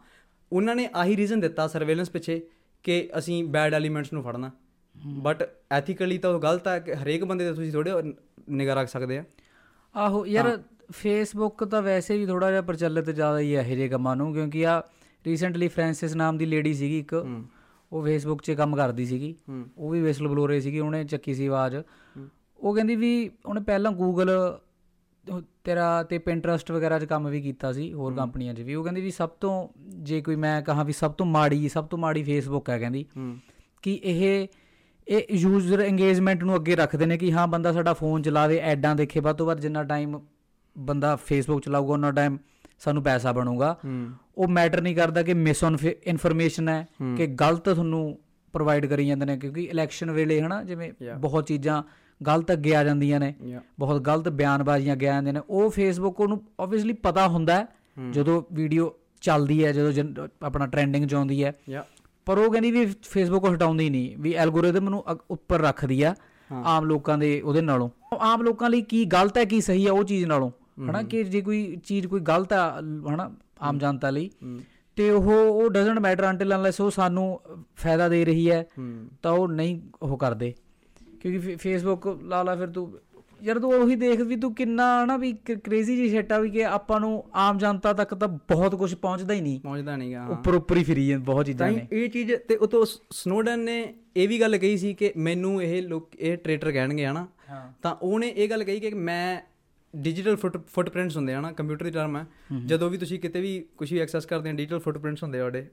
ਉਹਨਾਂ 0.51 0.75
ਨੇ 0.75 0.89
ਆਹੀ 0.95 1.17
ਰੀਜ਼ਨ 1.17 1.39
ਦਿੱਤਾ 1.39 1.67
ਸਰਵੇਲੈਂਸ 1.67 2.09
ਪਿੱਛੇ 2.09 2.41
ਕਿ 2.83 3.09
ਅਸੀਂ 3.17 3.43
ਬੈਡ 3.43 3.73
ਐਲੀਮੈਂਟਸ 3.73 4.13
ਨੂੰ 4.13 4.23
ਫੜਨਾ। 4.23 4.51
ਬਟ 4.95 5.49
ਐਥੀਕਲੀ 5.71 6.17
ਤਾਂ 6.17 6.29
ਉਹ 6.29 6.39
ਗਲਤ 6.39 6.67
ਹੈ 6.67 6.79
ਕਿ 6.79 6.93
ਹਰੇਕ 6.95 7.23
ਬੰਦੇ 7.25 7.45
ਤੇ 7.45 7.53
ਤੁਸੀਂ 7.53 7.71
ਥੋੜੇ 7.71 7.91
ਨਿਗਾਹ 8.49 8.75
ਰੱਖ 8.75 8.87
ਸਕਦੇ 8.87 9.17
ਆ। 9.17 9.23
ਆਹੋ 9.95 10.25
ਯਾਰ 10.25 10.61
ਫੇਸਬੁੱਕ 10.91 11.63
ਤਾਂ 11.63 11.81
ਵੈਸੇ 11.81 12.17
ਵੀ 12.17 12.25
ਥੋੜਾ 12.25 12.49
ਜਿਹਾ 12.49 12.61
ਪ੍ਰਚਲਿਤ 12.61 13.09
ਜ਼ਿਆਦਾ 13.09 13.39
ਹੀ 13.39 13.55
ਹੈ 13.55 13.61
ਇਹੋ 13.61 13.89
ਕੰਮਾਂ 13.89 14.15
ਨੂੰ 14.15 14.33
ਕਿਉਂਕਿ 14.33 14.67
ਆ 14.67 14.81
ਰੀਸੈਂਟਲੀ 15.25 15.67
ਫ੍ਰੈਂਸਿਸ 15.67 16.15
ਨਾਮ 16.15 16.37
ਦੀ 16.37 16.45
ਲੇਡੀ 16.45 16.73
ਸੀਗੀ 16.73 16.99
ਇੱਕ। 16.99 17.13
ਉਹ 17.91 18.03
ਫੇਸਬੁੱਕ 18.03 18.41
'ਚ 18.41 18.51
ਕੰਮ 18.51 18.75
ਕਰਦੀ 18.75 19.05
ਸੀਗੀ। 19.05 19.35
ਉਹ 19.77 19.89
ਵੀ 19.89 20.01
ਵਿਸਲ 20.01 20.27
ਬਲੋਰੇ 20.27 20.59
ਸੀਗੀ 20.61 20.79
ਉਹਨੇ 20.79 21.03
ਚੱਕੀ 21.03 21.33
ਸੀ 21.33 21.45
ਆਵਾਜ਼। 21.45 21.75
ਉਹ 22.59 22.75
ਕਹਿੰਦੀ 22.75 22.95
ਵੀ 22.95 23.31
ਉਹਨੇ 23.45 23.61
ਪਹਿਲਾਂ 23.61 23.91
ਗੂਗਲ 23.91 24.29
ਤੇਰਾ 25.63 26.03
ਤੇ 26.03 26.17
ਪਿੰਟਰਸਟ 26.17 26.71
ਵਗੈਰਾ 26.71 26.99
'ਚ 26.99 27.05
ਕੰਮ 27.05 27.29
ਵੀ 27.29 27.41
ਕੀਤਾ 27.41 27.71
ਸੀ 27.73 27.93
ਹੋਰ 27.93 28.13
ਕੰਪਨੀਆਂ 28.13 28.53
'ਚ 28.53 28.61
ਵੀ। 28.61 28.75
ਉਹ 28.75 28.83
ਕਹਿੰਦੀ 28.83 29.01
ਵੀ 29.01 29.11
ਸਭ 29.11 29.29
ਤੋਂ 29.29 29.67
ਜੇ 29.87 30.21
ਕੋਈ 30.21 30.35
ਮੈਂ 30.35 30.61
ਕਹਾਂ 30.61 30.85
ਵੀ 30.85 30.93
ਸਭ 30.93 31.11
ਤੋਂ 31.11 31.25
ਮਾੜੀ 31.25 31.69
ਸਭ 31.69 31.85
ਤੋਂ 31.85 31.99
ਮਾੜੀ 31.99 32.23
ਫੇਸਬੁੱਕ 32.23 32.69
ਹੈ 32.69 32.79
ਕਹਿੰਦੀ। 32.79 33.05
ਕਿ 33.81 33.99
ਇਹ 34.03 34.47
ਇਹ 35.07 35.21
ਯੂਜ਼ਰ 35.31 35.79
ਇੰਗੇਜਮੈਂਟ 35.79 36.43
ਨੂੰ 36.43 36.55
ਅੱਗੇ 36.55 36.75
ਰੱਖਦੇ 36.75 37.05
ਨੇ 37.05 37.17
ਕਿ 37.17 37.31
ਹਾਂ 37.33 37.47
ਬੰਦਾ 37.47 37.71
ਸਾਡਾ 37.73 37.93
ਫੋਨ 37.93 38.21
ਚਲਾਵੇ 38.21 38.57
ਐਡਾਂ 38.57 38.95
ਦੇਖੇ 38.95 39.19
ਵੱਧ 39.19 39.37
ਤੋਂ 39.37 39.45
ਵੱਧ 39.45 39.59
ਜਿੰਨਾ 39.59 39.83
ਟਾਈਮ 39.83 40.19
ਬੰਦਾ 40.77 41.15
ਫੇਸਬੁੱਕ 41.15 41.63
ਚਲਾਊਗਾ 41.63 41.93
ਉਹਨਾਂ 41.93 42.11
ਟਾਈਮ 42.13 42.37
ਸਾਨੂੰ 42.79 43.03
ਪੈਸਾ 43.03 43.31
ਬਣੂਗਾ। 43.31 43.77
ਉਹ 44.37 44.47
ਮੈਟਰ 44.47 44.81
ਨਹੀਂ 44.81 44.95
ਕਰਦਾ 44.95 45.23
ਕਿ 45.23 45.33
ਮਿਸ 45.33 45.63
ਇਨਫੋਰਮੇਸ਼ਨ 46.07 46.69
ਹੈ 46.69 46.87
ਕਿ 47.17 47.27
ਗਲਤ 47.27 47.69
ਤੁਹਾਨੂੰ 47.69 48.17
ਪ੍ਰੋਵਾਈਡ 48.53 48.85
ਕਰੀ 48.85 49.07
ਜਾਂਦੇ 49.07 49.25
ਨੇ 49.25 49.37
ਕਿਉਂਕਿ 49.37 49.63
ਇਲੈਕਸ਼ਨ 49.63 50.11
ਵੇਲੇ 50.11 50.41
ਹਨਾ 50.41 50.63
ਜਿਵੇਂ. 50.63 50.91
ਬਹੁਤ 51.19 51.47
ਚੀਜ਼ਾਂ 51.47 51.83
ਗਲਤ 52.27 52.51
ਅੱਗੇ 52.51 52.75
ਆ 52.75 52.83
ਜਾਂਦੀਆਂ 52.83 53.19
ਨੇ 53.19 53.33
ਬਹੁਤ 53.79 54.01
ਗਲਤ 54.01 54.29
ਬਿਆਨਬਾਜ਼ੀਆਂ 54.29 54.93
ਅੱਗੇ 54.95 55.09
ਆ 55.09 55.13
ਜਾਂਦੀਆਂ 55.13 55.33
ਨੇ 55.33 55.41
ਉਹ 55.49 55.69
ਫੇਸਬੁੱਕ 55.69 56.19
ਉਹਨੂੰ 56.19 56.41
ਆਬਵੀਅਸਲੀ 56.61 56.93
ਪਤਾ 56.93 57.27
ਹੁੰਦਾ 57.27 57.65
ਜਦੋਂ 58.11 58.41
ਵੀਡੀਓ 58.53 58.93
ਚੱਲਦੀ 59.21 59.65
ਹੈ 59.65 59.71
ਜਦੋਂ 59.71 60.27
ਆਪਣਾ 60.43 60.67
ਟ੍ਰੈਂਡਿੰਗ 60.67 61.07
'ਚ 61.07 61.13
ਆਉਂਦੀ 61.13 61.43
ਹੈ। 61.43 61.53
ਪਰ 62.25 62.37
ਉਹ 62.37 62.51
ਕਹਿੰਦੀ 62.51 62.71
ਵੀ 62.71 62.85
ਫੇਸਬੁੱਕ 63.03 63.45
ਹਟਾਉਂਦੀ 63.45 63.89
ਨਹੀਂ 63.89 64.17
ਵੀ 64.17 64.33
ਐਲਗੋਰਿਦਮ 64.33 64.89
ਨੂੰ 64.89 65.03
ਉੱਪਰ 65.31 65.61
ਰੱਖਦੀ 65.61 66.01
ਆ 66.03 66.13
ਆਮ 66.49 66.85
ਲੋਕਾਂ 66.85 67.17
ਦੇ 67.17 67.39
ਉਹਦੇ 67.41 67.61
ਨਾਲੋਂ। 67.61 67.89
ਆਮ 68.21 68.41
ਲੋਕਾਂ 68.41 68.69
ਲਈ 68.69 68.81
ਕੀ 68.81 69.03
ਗਲਤ 69.05 69.37
ਹੈ 69.37 69.43
ਕੀ 69.45 69.61
ਸਹੀ 69.61 69.85
ਹੈ 69.85 69.91
ਉਹ 69.91 70.03
ਚੀਜ਼ 70.03 70.25
ਨਾਲੋਂ। 70.25 70.49
ਹਨਾ 70.89 71.01
ਕਿ 71.03 71.23
ਜੇ 71.23 71.41
ਕੋਈ 71.41 71.75
ਚੀਜ਼ 71.85 72.07
ਕੋਈ 72.07 72.19
ਗਲਤ 72.19 72.53
ਆ 72.53 72.69
ਹਨਾ 72.81 73.31
ਆਮ 73.61 73.77
ਜਨਤਾ 73.77 74.09
ਲਈ 74.09 74.29
ਤੇ 74.97 75.09
ਉਹ 75.09 75.31
ਉਹ 75.31 75.69
ਡਸਨਟ 75.69 75.99
ਮੈਟਰ 75.99 76.27
ਅੰਟਿਲ 76.29 76.55
ਅਨਲੈਸ 76.55 76.81
ਉਹ 76.81 76.91
ਸਾਨੂੰ 76.91 77.39
ਫਾਇਦਾ 77.75 78.09
ਦੇ 78.09 78.23
ਰਹੀ 78.25 78.49
ਹੈ 78.51 78.65
ਤਾਂ 79.21 79.31
ਉਹ 79.31 79.47
ਨਹੀਂ 79.47 79.79
ਉਹ 80.01 80.17
ਕਰਦੇ। 80.17 80.53
ਕਿਉਂਕਿ 81.21 81.55
ਫੇਸਬੁੱਕ 81.55 82.07
ਲਾ 82.21 82.41
ਲਾ 82.43 82.55
ਫਿਰ 82.55 82.67
ਤੂੰ 82.67 82.99
ਯਾਰ 83.43 83.59
ਤੂੰ 83.59 83.73
ਉਹੀ 83.73 83.95
ਦੇਖ 83.95 84.21
ਵੀ 84.21 84.35
ਤੂੰ 84.35 84.55
ਕਿੰਨਾ 84.55 85.05
ਨਾ 85.05 85.17
ਵੀ 85.17 85.33
ਕ੍ਰੇਜ਼ੀ 85.33 85.97
ਜੀ 85.97 86.09
ਸ਼ਿਟ 86.09 86.31
ਆ 86.31 86.39
ਵੀ 86.39 86.49
ਕਿ 86.49 86.65
ਆਪਾਂ 86.65 86.99
ਨੂੰ 86.99 87.23
ਆਮ 87.33 87.57
ਜਨਤਾ 87.57 87.93
ਤੱਕ 87.93 88.15
ਤਾਂ 88.15 88.27
ਬਹੁਤ 88.27 88.75
ਕੁਝ 88.75 88.95
ਪਹੁੰਚਦਾ 88.95 89.33
ਹੀ 89.33 89.41
ਨਹੀਂ। 89.41 89.59
ਪਹੁੰਚਦਾ 89.59 89.95
ਨਹੀਂਗਾ 89.95 90.19
ਹਾਂ। 90.19 90.29
ਉੱਪਰ 90.29 90.53
ਉੱਪਰ 90.53 90.77
ਹੀ 90.77 90.83
ਫਿਰੀ 90.83 91.07
ਜਾਂਦੇ 91.07 91.25
ਬਹੁਤ 91.25 91.45
ਚੀਜ਼ਾਂ 91.45 91.71
ਨੇ। 91.71 91.87
ਇਹ 91.91 92.09
ਚੀਜ਼ 92.09 92.33
ਤੇ 92.33 92.55
ਉਤੋਂ 92.55 92.85
ਸਨੋਡਨ 93.11 93.59
ਨੇ 93.59 93.93
ਇਹ 94.17 94.29
ਵੀ 94.29 94.39
ਗੱਲ 94.41 94.57
ਕਹੀ 94.57 94.77
ਸੀ 94.77 94.93
ਕਿ 94.93 95.13
ਮੈਨੂੰ 95.17 95.63
ਇਹ 95.63 95.83
ਲੋਕ 95.83 96.09
ਇਹ 96.19 96.37
ਟ੍ਰੇਟਰ 96.37 96.71
ਕਹਿਣਗੇ 96.71 97.05
ਹਨਾ? 97.05 97.27
ਤਾਂ 97.83 97.95
ਉਹਨੇ 98.01 98.27
ਇਹ 98.27 98.49
ਗੱਲ 98.49 98.63
ਕਹੀ 98.63 98.79
ਕਿ 98.79 98.89
ਮੈਂ 98.89 99.41
ਡਿਜੀਟਲ 99.95 100.35
ਫੁੱਟਪ੍ਰਿੰਟਸ 100.67 101.17
ਹੁੰਦੇ 101.17 101.33
ਹਨਾ? 101.33 101.51
ਕੰਪਿਊਟਰ 101.51 101.85
ਦੀ 101.85 101.91
ਟਰਮ 101.91 102.17
ਹੈ 102.17 102.25
ਜਦੋਂ 102.65 102.89
ਵੀ 102.89 102.97
ਤੁਸੀਂ 102.97 103.19
ਕਿਤੇ 103.19 103.41
ਵੀ 103.41 103.65
ਕੁਝ 103.77 103.93
ਵੀ 103.93 103.99
ਐਕਸੈਸ 103.99 104.25
ਕਰਦੇ 104.25 104.49
ਹੋ 104.49 104.55
ਡਿਜੀਟਲ 104.55 104.79
ਫੁੱਟਪ੍ਰਿੰਟਸ 104.79 105.23
ਹੁੰਦੇ 105.23 105.39
ਆ 105.39 105.45
ਉਹਦੇ। 105.45 105.67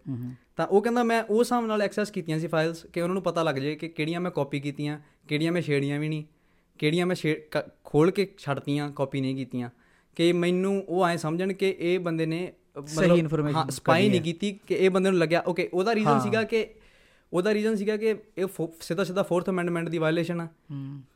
ਤਾਂ 0.56 0.66
ਉਹ 0.66 0.82
ਕਹਿੰਦਾ 0.82 1.02
ਮੈਂ 1.02 1.22
ਉਸ 1.22 1.40
ਹਿਸਾਬ 1.40 1.66
ਨਾਲ 1.66 1.82
ਐਕਸੈਸ 1.82 2.10
ਕੀਤੀਆਂ 2.10 2.38
ਸੀ 2.38 2.46
ਫਾਈਲਸ 2.46 2.86
ਕਿ 2.92 3.00
ਉਹਨਾਂ 3.00 3.14
ਨੂੰ 3.14 3.22
ਪਤਾ 3.22 3.42
ਲੱਗ 3.42 3.54
ਜੇ 3.54 3.74
ਕਿ 3.74 3.88
ਕਿਹੜੀਆਂ 3.88 4.20
ਮੈਂ 4.20 4.30
ਕਾਪੀ 4.30 4.60
ਕੀਤੀਆਂ 4.60 4.98
ਕਿਹੜੀਆਂ 5.28 5.52
ਮੈਂ 5.52 5.62
ਛੇੜੀਆਂ 5.62 6.00
ਵੀ 6.00 6.08
ਨਹੀਂ। 6.08 6.24
ਕਿਹੜੀਆਂ 6.82 7.06
ਮੈਂ 7.06 7.16
ਖੋਲ 7.84 8.10
ਕੇ 8.10 8.26
ਛੱਡਤੀਆਂ 8.38 8.90
ਕਾਪੀ 8.90 9.20
ਨਹੀਂ 9.20 9.36
ਕੀਤੀਆਂ। 9.36 9.70
ਕਿ 10.16 10.32
ਮੈਨੂੰ 10.32 10.84
ਉਹ 10.88 11.06
ਐ 11.06 11.16
ਸਮਝਣ 11.16 11.52
ਕਿ 11.52 11.76
ਇਹ 11.78 11.98
ਬੰਦੇ 11.98 12.26
ਨੇ 12.26 12.52
ਸਹੀ 12.86 13.22
information 13.22 13.56
ਹਾਂ 13.56 13.70
ਸਪਾਈ 13.70 14.08
ਨਹੀਂ 14.08 14.20
ਕੀਤੀ 14.20 14.58
ਕਿ 14.66 14.74
ਇਹ 14.74 14.90
ਬੰਦੇ 14.90 15.10
ਨੂੰ 15.10 15.18
ਲੱਗਿਆ। 15.18 15.42
ਓਕੇ 15.46 15.68
ਉਹਦਾ 15.72 15.94
ਰੀਜ਼ਨ 15.94 16.20
ਸੀਗਾ 16.20 16.42
ਕਿ 16.42 16.66
ਉਹਦਾ 17.32 17.54
ਰੀਜ਼ਨ 17.54 17.76
ਸੀਗਾ 17.76 17.96
ਕਿ 17.96 18.14
ਇਹ 18.38 18.46
ਸਿੱਧਾ 18.80 19.04
ਸਿੱਧਾ 19.04 19.22
ਫੋਰਥ 19.22 19.50
ਅਮੈਂਡਮੈਂਟ 19.50 19.88
ਦੀ 19.88 19.98
ਵਾਇਲੇਸ਼ਨ 19.98 20.40
ਆ। 20.40 20.48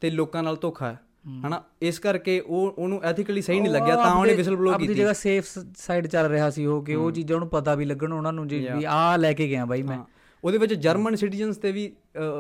ਤੇ 0.00 0.11
ਲੋਕਾਂ 0.11 0.42
ਨਾਲ 0.42 0.56
ਧੋਖਾ 0.61 0.90
ਹੈ। 0.92 1.00
ਹਨਾ? 1.46 1.62
ਇਸ 1.82 1.99
ਕਰਕੇ 1.99 2.40
ਉਹ 2.40 2.75
ਉਹਨੂੰ 2.78 3.02
ਐਥੀਕਲੀ 3.02 3.42
ਸਹੀ 3.42 3.61
ਨਹੀਂ 3.61 3.73
ਲੱਗਿਆ 3.73 3.94
ਤਾਂ 3.94 4.14
ਉਹਨੇ 4.14 4.35
ਵਿਸਲ 4.35 4.56
ਬਲੋ 4.56 4.73
ਆਪਣੀ 4.73 4.87
ਕੀਤੀ। 4.87 5.00
ਜਗ੍ਹਾ 5.00 5.12
ਸੇਫ 5.12 5.46
ਸਾਈਡ 5.76 6.06
ਚੱਲ 6.06 6.26
ਰਿਹਾ 6.26 6.50
ਸੀ 6.50 6.66
ਉਹ 6.66 6.82
ਕਿ 6.82 6.94
ਉਹ 6.94 7.11
ਚੀਜ਼ਾਂ 7.11 7.37
ਉਹਨੂੰ 7.37 7.49
ਪਤਾ 7.49 7.75
ਵੀ 7.75 7.85
ਲੱਗਣ 7.85 8.12
ਉਹਨਾਂ 8.12 8.32
ਨੂੰ 8.32 8.49
ਜੀ 8.49 8.68
ਵੀ 8.76 8.85
ਆਹ 8.85 9.18
ਲੈ 9.18 9.32
ਕੇ 9.32 9.49
ਗਿਆ 9.49 9.64
ਬਾਈ 9.64 9.82
ਮੈਂ। 9.82 9.99
ਉਹਦੇ 10.44 10.58
ਵਿੱਚ 10.58 10.75
ਜਰਮਨ 10.75 11.14
ਸਿਟੀਜ਼ਨਸ 11.14 11.56
ਤੇ 11.56 11.73
ਵੀ 11.73 11.92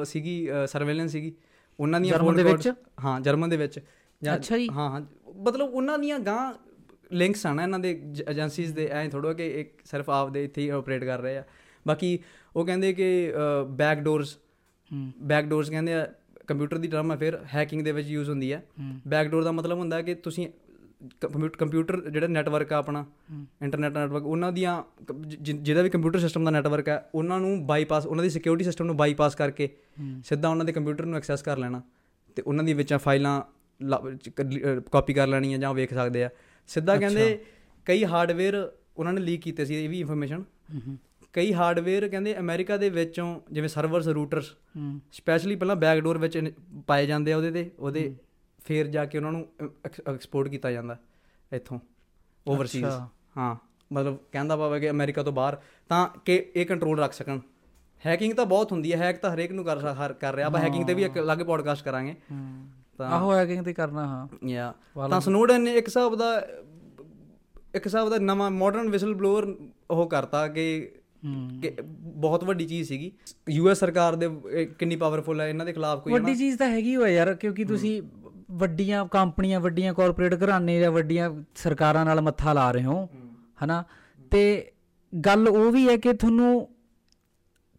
ਸੀਗੀ 0.04 0.48
ਸਰਵੇਲੈਂਸ 0.66 1.12
ਸੀਗੀ। 1.12 1.32
ਉਹਨਾਂ 1.80 2.00
ਦੀਆਂ 2.00 2.14
ਜਰਮਨ 2.14 2.36
ਦੇ 2.36 2.42
ਵਿੱਚ? 2.42 2.72
ਹਾਂ 3.04 3.20
ਜਰਮਨ 3.20 3.48
ਦੇ 3.48 3.56
ਵਿੱਚ। 3.56 3.80
ਜਾਂ- 4.22 4.36
ਅੱਛਾ 4.36 4.58
ਜੀ। 4.58 4.68
ਹਾਂ 4.68 4.90
ਹਾਂ। 4.90 5.00
ਮਤਲਬ 5.36 5.70
ਉਹਨਾਂ 5.70 5.98
ਦੀਆਂ 5.98 6.18
ਗਾਂ 6.18 6.54
ਲਿੰਕਸ 7.12 7.46
ਹਨ 7.46 7.60
ਇਹਨਾਂ 7.60 7.78
ਦੇ 7.78 8.12
ਏਜੰਸੀਜ਼ 8.30 8.74
ਦੇ 8.74 8.86
ਐਂ 8.86 9.08
ਥੋੜਾ 9.08 9.32
ਕਿ 9.32 9.60
ਇੱਕ 9.60 9.72
ਸਿਰਫ 9.84 10.10
ਆਪਦੇ 10.10 10.44
ਇੱਥੇ 10.44 10.62
ਹੀ 10.62 10.68
ਆਪਰੇਟ 10.68 11.04
ਕਰ 11.04 11.20
ਰਹੇ 11.20 11.36
ਆ। 11.38 11.44
ਬਾਕੀ 11.86 12.18
ਉਹ 12.56 12.66
ਕਹਿੰਦੇ 12.66 12.92
ਕਿ 12.92 13.32
ਬੈਕ 13.70 13.98
ਡੋਰਸ 13.98 14.38
ਬੈਕ 15.22 15.44
ਡੋਰਸ 15.44 15.70
ਕਹਿੰਦੇ 15.70 15.94
ਆ 15.94 16.06
ਕੰਪਿਊਟਰ 16.46 16.78
ਦੀ 16.78 16.88
ਟਰਮ 16.88 17.12
ਹੈ 17.12 17.16
ਫਿਰ 17.16 17.38
ਹੈਕਿੰਗ 17.54 17.82
ਦੇ 17.82 17.92
ਵਿੱਚ 17.92 18.08
ਯੂਜ਼ 18.08 18.30
ਹੁੰਦੀ 18.30 18.52
ਹੈ 18.52 18.64
ਹੂੰ। 18.80 19.00
ਬੈਕ 19.08 19.28
ਡੋਰ 19.28 19.44
ਦਾ 19.44 19.52
ਮਤਲਬ 19.52 19.78
ਹੁੰਦਾ 19.78 19.96
ਹੈ 19.96 20.02
ਕਿ 20.02 20.14
ਤੁਸੀਂ 20.14 20.48
ਕੰਪਿਊਟਰ 21.58 22.10
ਜਿਹੜਾ 22.10 22.26
ਨੈਟਵਰਕ 22.26 22.72
ਆ 22.72 22.76
ਆਪਣਾ 22.76 23.04
ਇੰਟਰਨੈਟ 23.62 23.96
ਨੈਟਵਰਕ 23.98 24.26
ਉਹਨਾਂ 24.26 24.52
ਦੀਆਂ 24.52 24.82
ਜਿਹਦਾ 25.38 25.82
ਵੀ 25.82 25.90
ਕੰਪਿਊਟਰ 25.90 26.18
ਸਿਸਟਮ 26.18 26.44
ਦਾ 26.44 26.50
ਨੈਟਵਰਕ 26.50 26.88
ਹੈ 26.88 27.10
ਉਹਨਾਂ 27.14 27.40
ਨੂੰ 27.40 27.66
ਬਾਈਪਾਸ 27.66 28.06
ਉਹਨਾਂ 28.06 28.24
ਦੀ 28.24 28.30
ਸਿਕਿਉਰਿਟੀ 28.30 28.64
ਸਿਸਟਮ 28.64 28.86
ਨੂੰ 28.86 28.96
ਬਾਈਪਾਸ 28.96 29.34
ਕਰਕੇ 29.34 29.68
ਸਿੱਧਾ 30.24 30.48
ਉਹਨਾਂ 30.48 30.64
ਦੇ 30.64 30.72
ਕੰਪਿਊਟਰ 30.72 31.04
ਨੂੰ 31.04 31.16
ਐਕਸੈਸ 31.16 31.42
ਕਰ 31.42 31.58
ਲੈਣਾ 31.58 31.82
ਤੇ 32.36 32.42
ਉਹਨਾਂ 32.42 32.64
ਦੀ 32.64 32.72
ਵਿੱਚਾਂ 32.74 32.98
ਫਾਈਲਾਂ 32.98 33.42
ਕਾਪੀ 34.92 35.14
ਕਰ 35.14 35.26
ਲੈਣੀਆਂ 35.26 35.58
ਜਾਂ 35.58 35.74
ਵੇਖ 35.74 35.94
ਸਕਦੇ 35.94 36.24
ਆ। 36.24 36.28
ਸਿੱਧਾ 36.66 36.96
ਕਹਿੰਦੇ 36.96 37.38
ਕਈ 37.86 38.04
ਹਾਰਡਵੇਅਰ 38.04 38.72
ਉਹਨਾਂ 38.96 39.12
ਨੇ 39.12 39.20
ਲੀਕ 39.20 39.40
ਕੀਤੇ 39.40 39.64
ਸੀ 39.64 39.84
ਇਹ 39.84 39.88
ਵੀ 39.88 40.00
ਇਨਫੋਰਮੇਸ਼ਨ 40.00 40.44
ਕਈ 41.32 41.52
ਹਾਰਡਵੇਅਰ 41.54 42.08
ਕਹਿੰਦੇ 42.08 42.38
ਅਮਰੀਕਾ 42.38 42.76
ਦੇ 42.76 42.90
ਵਿੱਚੋਂ 42.90 43.40
ਜਿਵੇਂ 43.52 43.68
ਸਰਵਰਸ 43.68 44.08
ਰੂਟਰਸ 44.08 44.44
ਸਪੈਸ਼ਲੀ 45.12 45.56
ਪਹਿਲਾਂ 45.56 45.76
ਬੈਕਡੋਰ 45.76 46.18
ਵਿੱਚ 46.18 46.52
ਪਾਏ 46.86 47.06
ਜਾਂਦੇ 47.06 47.32
ਆ 47.32 47.36
ਉਹਦੇ 47.36 47.50
ਤੇ 47.50 47.70
ਉਹਦੇ 47.78 48.14
ਫੇਰ 48.66 48.86
ਜਾ 48.86 49.04
ਕੇ 49.04 49.18
ਉਹਨਾਂ 49.18 49.32
ਨੂੰ 49.32 49.46
ਐਕਸਪੋਰਟ 50.08 50.48
ਕੀਤਾ 50.48 50.70
ਜਾਂਦਾ 50.70 50.96
ਇੱਥੋਂ 51.52 51.78
ਓਵਰਸੀਜ਼। 52.46 52.84
ਹਾਂ 53.36 53.54
ਮਤਲਬ 53.90 54.16
ਕਹਿੰਦਾ 54.32 54.56
ਪਾਵੇ 54.56 54.80
ਕਿ 54.80 54.90
ਅਮਰੀਕਾ 54.90 55.22
ਤੋਂ 55.22 55.32
ਬਾਹਰ 55.32 55.56
ਤਾਂ 55.90 56.06
ਕਿ 56.24 56.44
ਇਹ 56.56 56.66
ਕੰਟਰੋਲ 56.66 57.00
ਰੱਖ 57.00 57.12
ਸਕਣ। 57.12 57.40
ਹੈਕਿੰਗ 58.02 58.32
ਤਾਂ 58.34 58.46
ਬਹੁਤ 58.46 58.72
ਹੁੰਦੀ 58.72 58.92
ਹੈ 58.92 58.96
ਹੈਕ 58.98 59.18
ਤਾਂ 59.18 59.34
ਹਰੇਕ 59.34 59.52
ਨੂੰ 59.52 59.64
ਕਰ 59.64 59.78
ਹਰ 59.94 60.12
ਕਰ 60.12 60.34
ਰਿਹਾ 60.34 60.46
ਆਪਾਂ 60.46 60.60
ਹੈਕਿੰਗ 60.60 60.86
ਤੇ 60.86 60.94
ਵੀ 60.94 61.04
ਇੱਕ 61.04 61.18
ਅਲੱਗ 61.18 61.38
ਪੋਡਕਾਸਟ 61.38 61.84
ਕਰਾਂਗੇ। 61.84 62.14
ਤਾਂ 62.98 63.10
ਆਹੋ 63.10 63.32
ਹੈਕਿੰਗ 63.34 63.64
ਤੇ 63.64 63.72
ਕਰਨਾ 63.74 64.06
ਹਾਂ। 64.06 64.26
ਯਾ 64.48 64.72
ਤਾਂ 65.10 65.20
ਸਨੋਡਨ 65.20 65.62
ਨੇ 65.62 65.74
ਇੱਕ 65.74 65.88
ਹਿਸਾਬ 65.88 66.16
ਦਾ 66.16 66.36
ਇੱਕ 67.74 67.86
ਹਿਸਾਬ 67.86 68.10
ਦਾ 68.10 68.18
ਨਵਾਂ 68.18 68.50
ਮਾਡਰਨ 68.50 68.88
ਵਿਸਲ 68.90 69.14
ਬਲੋਅਰ 69.14 69.54
ਉਹ 69.90 70.08
ਕਰਤਾ 70.10 70.46
ਕਿ 70.48 70.66
ਬਹੁਤ 72.16 72.44
ਵੱਡੀ 72.44 72.66
ਚੀਜ਼ 72.66 72.88
ਸੀਗੀ। 72.88 73.10
ਯੂਐਸ 73.50 73.78
ਸਰਕਾਰ 73.78 74.16
ਦੇ 74.16 74.28
ਕਿੰਨੀ 74.78 74.96
ਪਾਵਰਫੁਲ 74.96 75.40
ਹੈ 75.40 75.48
ਇਹਨਾਂ 75.48 75.66
ਦੇ 75.66 75.72
ਖਿਲਾਫ 75.72 76.02
ਕੋਈ 76.02 76.12
ਵੱਡੀ 76.12 76.34
ਚੀਜ਼ 76.34 76.58
ਤਾਂ 76.58 76.68
ਹੈਗੀ 76.68 76.94
ਹੋਇਆ 76.96 77.08
ਯਾਰ 77.08 77.34
ਕਿਉਂਕਿ 77.34 77.64
ਤੁਸੀਂ 77.64 78.00
ਵੱਡੀਆਂ 78.50 79.06
ਕੰਪਨੀਆਂ 79.06 79.60
ਵੱਡੀਆਂ 79.60 79.94
ਕਾਰਪੋਰੇਟ 79.94 80.44
ਘਰਾਣੇ 80.44 80.80
ਜਾਂ 80.80 80.90
ਵੱਡੀਆਂ 80.90 81.30
ਸਰਕਾਰਾਂ 81.54 82.04
ਨਾਲ 82.04 82.20
ਮੱਥਾ 82.20 82.52
ਲਾ 82.52 82.70
ਰਹੇ 82.70 82.84
ਹੋ 82.84 83.08
ਹਨਾ? 83.64 83.84
ਤੇ 84.30 84.72
ਗੱਲ 85.24 85.48
ਉਹ 85.48 85.72
ਵੀ 85.72 85.88
ਹੈ 85.88 85.96
ਕਿ 85.96 86.12
ਤੁਹਾਨੂੰ 86.12 86.68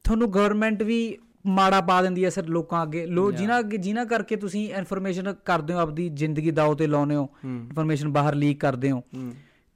ਤੁਹਾਨੂੰ 0.03 0.32
ਗਵਰਨਮੈਂਟ 0.32 0.84
ਵੀ 0.84 1.17
ਮਾੜਾ 1.45 1.82
ਪਾ 1.82 2.01
ਦਿੰਦੀ 2.01 2.25
ਹੈ 2.25 2.30
ਸਰ 2.30 2.45
ਲੋਕਾਂ 2.47 2.84
ਅੱਗੇ। 2.84 3.06
ਲੋ 3.06 3.32
ਜਿਨ੍ਹਾਂ 3.32 3.60
ਅੱਗੇ 3.60 3.77
ਜਿਨ੍ਹਾਂ 3.77 4.06
ਕਰਕੇ 4.06 4.36
ਤੁਸੀਂ 4.36 4.69
ਇਨਫੋਰਮੇਸ਼ਨ 4.73 5.34
ਕਰਦੇ 5.45 5.73
ਹੋ 5.73 5.80
ਆਪਦੀ 5.80 6.10
ਜ਼ਿੰਦਗੀ 6.10 6.51
ਦਾਅ 6.51 6.73
ਤੇ 6.73 6.88
ਲਾਉਂਦੇ 6.88 7.15
ਹੋ 7.15 7.30
ਇਨਫੋਰਮੇਸ਼ਨ 7.45 8.10
ਬਾਹਰ 8.10 8.36
ਲੀਕ 8.36 8.60
ਕਰਦੇ 8.60 8.91
ਹੂੰ। 8.91 9.01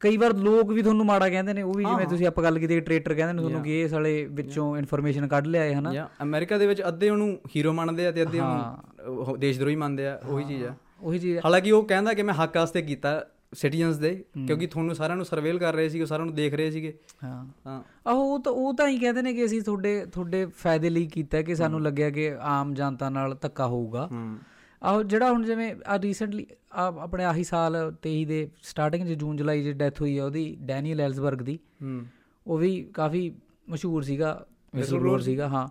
ਕਈ 0.02 0.18
ਵਾਰ 0.18 0.34
ਲੋਕ 0.34 0.72
ਵੀ 0.72 0.82
ਤੁਹਾਨੂੰ 0.82 1.06
ਮਾੜਾ 1.06 1.30
ਕਹਿੰਦੇ 1.30 1.54
ਨੇ 1.54 1.62
ਉਹ 1.62 1.74
ਵੀ 1.74 1.84
ਜਿਵੇਂ 1.84 2.08
ਤੁਸੀਂ 2.08 2.28
ਆਪਾਂ 2.28 2.44
ਗੱਲ 2.44 2.60
ਕੀਤੀ 2.60 2.80
ਟ੍ਰੇਟਰ 2.80 3.14
ਕਹਿੰਦੇ 3.14 3.34
ਨੇ 3.34 3.40
ਤੁਹਾਨੂੰ 3.40 3.62
ਕਿ 3.64 3.82
ਇਹ 3.82 3.88
ਸਾਲੇ 3.88 4.26
ਵਿੱਚੋਂ 4.26 4.78
ਇਨਫੋਰਮੇਸ਼ਨ 4.78 5.28
ਕੱਢ 5.28 5.48
ਲਿਆਏ 5.48 5.74
ਹਨਾ? 5.74 5.94
ਯਾ 5.94 6.10
ਅਮਰੀਕਾ 6.24 6.58
ਦੇ 6.58 6.68
ਵਿੱਚ 6.68 6.82
ਅੱਧੇ 6.88 7.10
ਉਹਨੂੰ 7.10 7.40
ਹੀਰੋ 7.56 7.74
ਮੰਨਦੇ 7.74 8.08
ਆ 8.08 8.12
ਤੇ 8.12 8.22
ਅੱਧੇ 8.22 8.40
ਉਹਨੂੰ 8.40 9.18
ਉਹ 9.28 9.38
ਦੇਸ਼ 9.38 9.60
ਦਰੋਹੀ 9.60 9.76
ਮੰਨਦੇ 9.76 10.08
ਆ 10.08 10.22
ਉਹੀ 10.26 10.44
ਚੀਜ਼ 10.44 10.64
ਆ। 10.64 10.76
ਉਹੀ 11.02 11.20
ਚੀਜ਼ 11.20 11.38
ਹੈ। 11.38 11.42
ਹਾਲਾਂਕਿ 11.46 11.72
ਉਹ 11.72 11.84
ਕਹਿੰਦਾ 11.84 12.14
ਕਿ 12.14 12.24
ਮੈਂ 12.24 12.34
ਹੱਕ 12.34 12.58
ਵਾਸਤੇ 12.58 12.82
ਕੀਤਾ 12.82 13.26
ਸਿਟੀਜ਼ਨਸ 13.54 13.96
ਦੇ 13.98 14.24
ਕਿਉਂਕਿ 14.48 14.68
ਤੁਹਾਨੂੰ 14.68 14.96
ਸਾਰਿਆਂ 14.96 15.18
ਨੂੰ 15.18 15.26
ਸਰਵੇਲ 15.26 15.60
ਕਰ 15.60 15.74
ਰਹੇ 15.74 15.90
ਸੀ 15.90 16.02
ਉਹ 16.02 16.06
ਸਾਰਿਆਂ 16.06 16.26
ਨੂੰ 16.26 16.36
ਦੇਖ 16.36 16.54
ਰਹੇ 16.54 16.72
ਸੀਗੇ। 16.72 16.94
ਹਾਂ। 17.24 17.46
ਤਾਂ 17.64 17.84
ਆਹੋ 18.08 18.20
ਉਹ 18.20 18.40
ਤਾਂ 18.40 18.52
ਉਹ 18.52 18.74
ਤਾਂ 18.74 18.88
ਹੀ 18.88 19.00
ਕਹਿੰਦੇ 19.00 19.22
ਨੇ 19.22 19.34
ਕਿ 19.34 19.46
ਅਸੀਂ 19.46 19.62
ਤੁਹਾਡੇ 19.62 20.06
ਤੁਹਾਡੇ 20.06 20.46
ਫਾਇਦੇ 20.46 20.90
ਲਈ 20.90 21.08
ਕੀਤਾ 21.08 21.38
ਹੈ 21.38 21.44
ਕਿ 21.44 21.56
ਸਾਨੂੰ 21.56 21.82
ਲੱਗਿਆ 21.82 22.10
ਕਿ 22.10 22.36
ਆਮ 22.42 22.74
ਜਨਤਾ 22.74 23.10
ਨਾਲ 23.10 23.38
ਧੱਕਾ 23.42 23.68
ਹੋਊਗਾ। 23.68 24.10
ਹੂੰ। 24.12 24.38
ਆਹੋ 24.84 25.04
ਜਿਹੜਾ 25.04 25.32
ਹੁਣ 25.32 25.46
ਜਿਵੇਂ 25.46 25.76
ਆ 25.88 26.00
ਰੀਸੈਂਟਲੀ 26.00 26.48
ਆਪਣੇ 26.76 27.24
ਆਹੀ 27.24 27.44
ਸਾਲ 27.44 27.94
23 28.08 28.26
ਦੇ 28.26 28.50
ਸਟਾਰਟਿੰਗ 28.64 29.08
'ਚ 29.08 29.12
ਜੂਨ 29.12 29.36
ਜੁਲਾਈ 29.36 29.64
'ਚ 29.64 29.68
ਡੈਥ 29.68 30.02
ਹੋਈ 30.02 30.18
ਆ 30.18 30.26
ਉਹਦੀ 30.26 30.58
ਡੈਨੀਅਲ 30.62 31.02
ਐਲਸਬਰਗ 31.02 31.38
ਦੀ। 31.38 31.60
ਹੂੰ। 31.82 32.06
ਉਹ 32.48 32.58
ਵੀ 32.58 32.84
ਕਾਫੀ 32.94 33.32
ਮਸ਼ਹੂਰ 33.70 34.04
ਸੀਗਾ 34.04 34.46
ਵਿਸਲ 34.76 35.00
ਬਲੋਅਰ 35.00 35.20
ਸੀਗਾ 35.20 35.48
ਹਾਂ। 35.48 35.68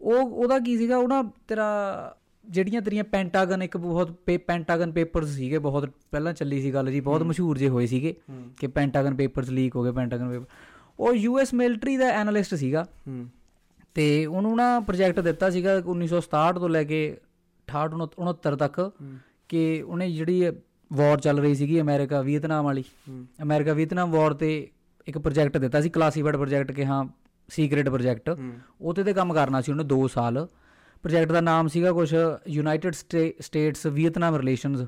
ਉਹ 0.00 0.22
ਉਹਦਾ 0.22 0.58
ਕੀ 0.58 0.76
ਸੀਗਾ 0.78 0.96
ਉਹ 0.96 1.08
ਨਾ 1.08 1.30
ਤੇਰਾ 1.48 1.66
ਜਿਹੜੀਆਂ 2.44 2.82
ਤੇਰੀਆਂ 2.82 3.04
ਪੈਂਟਾਗਨ 3.04 3.62
ਇੱਕ 3.62 3.76
ਬਹੁਤ 3.76 4.10
ਪੈਂਟਾਗਨ 4.46 4.92
ਪੇਪਰਸ 4.92 5.28
ਸੀਗੇ 5.28 5.58
ਬਹੁਤ 5.58 5.90
ਪਹਿਲਾਂ 6.10 6.32
ਚੱਲੀ 6.32 6.62
ਸੀ 6.62 6.74
ਗੱਲ 6.74 6.90
ਜੀ 6.90 7.00
ਬਹੁਤ 7.00 7.22
ਮਸ਼ਹੂਰ 7.22 7.58
ਜੇ 7.58 7.68
ਹੋਏ 7.68 7.86
ਸੀਗੇ 7.86 8.14
ਕਿ 8.56 8.66
ਪੈਂਟਾਗਨ 8.66 9.14
ਪੇਪਰਸ 9.14 9.50
ਲੀਕ 9.50 9.76
ਹੋ 9.76 9.84
ਗਏ 9.84 9.90
ਪੈਂਟਾਗਨ 9.92 10.30
ਪੇਪਰ 10.30 10.44
ਉਹ 10.98 11.14
ਯੂਐਸ 11.14 11.54
ਮਿਲਟਰੀ 11.54 11.96
ਦਾ 11.96 12.06
ਐਨਾਲਿਸਟ 12.06 12.54
ਸੀਗਾ। 12.54 12.86
ਹੂੰ। 13.08 13.28
ਤੇ 13.94 14.26
ਉਹਨੂੰ 14.26 14.56
ਨਾ 14.56 14.80
ਪ੍ਰੋਜੈਕਟ 14.80 15.20
ਦਿੱਤਾ 15.20 15.50
ਸੀਗਾ 15.50 15.76
1967 15.78 16.60
ਤੋਂ 16.60 16.68
ਲੈ 16.68 16.84
ਕੇ 16.84 17.16
68 17.74 18.08
69 18.18 18.56
ਤੱਕ 18.56 18.80
ਕਿ 19.48 19.82
ਉਹਨੇ 19.82 20.10
ਜਿਹੜੀ 20.10 20.42
ਵਾਰ 20.92 21.20
ਚੱਲ 21.20 21.38
ਰਹੀ 21.38 21.54
ਸੀਗੀ 21.54 21.80
ਅਮਰੀਕਾ 21.80 22.20
ਵੀਅਤਨਾਮ 22.22 22.64
ਵਾਲੀ। 22.64 22.84
ਅਮਰੀਕਾ 23.42 23.72
ਵੀਅਤਨਾਮ 23.72 24.10
ਵਾਰ 24.10 24.32
ਤੇ 24.32 24.50
ਇੱਕ 25.06 25.18
ਪ੍ਰੋਜੈਕਟ 25.18 25.56
ਦਿੱਤਾ 25.58 25.80
ਸੀ 25.80 25.88
ਕਲਾਸੀਫਾਈਡ 25.88 26.36
ਪ੍ਰੋਜੈਕਟ 26.36 26.72
ਕਿ 26.72 26.86
ਹਾਂ 26.86 27.04
ਸੀਕ੍ਰੀਟ 27.48 27.88
ਪ੍ਰੋਜੈਕਟ 27.88 28.30
ਉਹਤੇ 28.80 29.04
ਤੇ 29.04 29.12
ਕੰਮ 29.12 29.32
ਕਰਨਾ 29.32 29.60
ਸੀ 29.60 29.72
ਉਹਨੇ 29.72 29.84
2 29.84 30.06
ਸਾਲ। 30.08 30.46
ਪ੍ਰੋਜੈਕਟ 31.02 31.32
ਦਾ 31.32 31.40
ਨਾਮ 31.40 31.68
ਸੀਗਾ 31.68 31.92
ਕੁਝ 31.92 32.14
ਯੂਨਾਈਟਿਡ 32.48 32.94
ਸਟੇਟਸ 33.40 33.86
ਵੀਅਤਨਾਮ 33.86 34.36
ਰਿਲੇਸ਼ਨਸ 34.36 34.86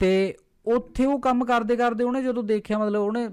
ਤੇ 0.00 0.34
ਉੱਥੇ 0.66 1.06
ਉਹ 1.06 1.20
ਕੰਮ 1.20 1.44
ਕਰਦੇ 1.44 1.76
ਕਰਦੇ 1.76 2.04
ਉਹਨੇ 2.04 2.22
ਜਦੋਂ 2.22 2.42
ਦੇਖਿਆ 2.42 2.78
ਮਤਲਬ 2.78 3.00
ਉਹਨੇ 3.02 3.28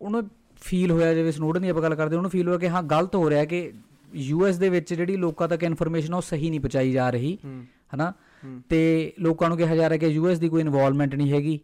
ਉਹਨੇ 0.00 0.22
ਫੀਲ 0.60 0.90
ਹੋਇਆ 0.90 1.14
ਜਿਵੇਂ 1.14 1.32
ਸਨੋਡਨ 1.32 1.62
ਦੀ 1.62 1.68
ਆਪਾਂ 1.68 1.82
ਗੱਲ 1.82 1.94
ਕਰਦੇ 1.94 2.16
ਉਹਨੂੰ 2.16 2.30
ਫੀਲ 2.30 2.48
ਹੋਇਆ 2.48 2.58
ਕਿ 2.58 2.68
ਹਾਂ 2.68 2.82
ਗਲਤ 2.82 3.14
ਹੋ 3.16 3.30
ਰਿਹਾ 3.30 3.44
ਕਿ 3.44 3.72
ਯੂਐਸ 4.14 4.56
ਦੇ 4.56 4.68
ਵਿੱਚ 4.68 4.94
ਜਿਹੜੀ 4.94 5.16
ਲੋਕਾਂ 5.16 5.48
ਤੱਕ 5.48 5.62
ਇਨਫੋਰਮੇਸ਼ਨ 5.62 6.14
ਉਹ 6.14 6.20
ਸਹੀ 6.20 6.50
ਨਹੀਂ 6.50 6.60
ਪਹੁੰਚਾਈ 6.60 6.92
ਜਾ 6.92 7.10
ਰਹੀ। 7.10 7.38
ਹਨਾ? 7.94 8.12
ਤੇ 8.68 9.12
ਲੋਕਾਂ 9.20 9.48
ਨੂੰ 9.48 9.58
ਕਿਹਾ 9.58 9.76
ਜਾ 9.76 9.88
ਰਿਹਾ 9.88 9.98
ਕਿ 9.98 10.06
ਯੂਐਸ 10.06 10.38
ਦੀ 10.38 10.48
ਕੋਈ 10.48 10.60
ਇਨਵੋਲਵਮੈਂਟ 10.60 11.14
ਨਹੀਂ 11.14 11.32
ਹੈਗੀ। 11.32 11.60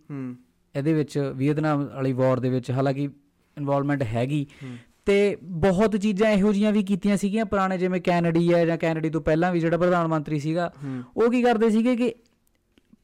ਇਹਦੇ 0.76 0.92
ਵਿੱਚ 0.92 1.32
ਵੀਅਤਨਾਮ 1.36 1.84
ਵਾਲੀ 1.84 2.12
ਵਾਰ 2.12 2.40
ਦੇ 2.40 2.48
ਵਿੱਚ 2.48 2.70
ਹਾਲਾਂਕਿ 2.70 3.02
ਇਨਵੋਲਵਮੈਂਟ 3.56 4.02
ਹੈਗੀ। 4.02 4.46
ਤੇ 5.06 5.36
ਬਹੁਤ 5.42 5.96
ਚੀਜ਼ਾਂ 5.96 6.30
ਇਹੋ 6.30 6.52
ਜੀਆਂ 6.52 6.72
ਵੀ 6.72 6.82
ਕੀਤੀਆਂ 6.82 7.16
ਸੀਗੀਆਂ। 7.16 7.44
ਪੁਰਾਣੇ 7.44 7.78
ਜਿਵੇਂ 7.78 8.00
ਕੈਨੇਡੀ 8.00 8.54
ਹੈ 8.54 8.66
ਜਾਂ 8.66 8.78
ਕੈਨੇਡੀ 8.78 9.10
ਤੋਂ 9.10 9.20
ਪਹਿਲਾਂ 9.20 9.52
ਵੀ 9.52 9.60
ਜਿਹੜਾ 9.60 9.78
ਪ੍ਰਧਾਨ 9.78 10.06
ਮੰਤਰੀ 10.06 10.40
ਸੀਗਾ 10.40 10.72
ਉਹ 11.16 11.30
ਕੀ 11.30 11.42
ਕਰਦੇ 11.42 11.70
ਸੀਗੇ 11.70 11.96
ਕਿ 11.96 12.14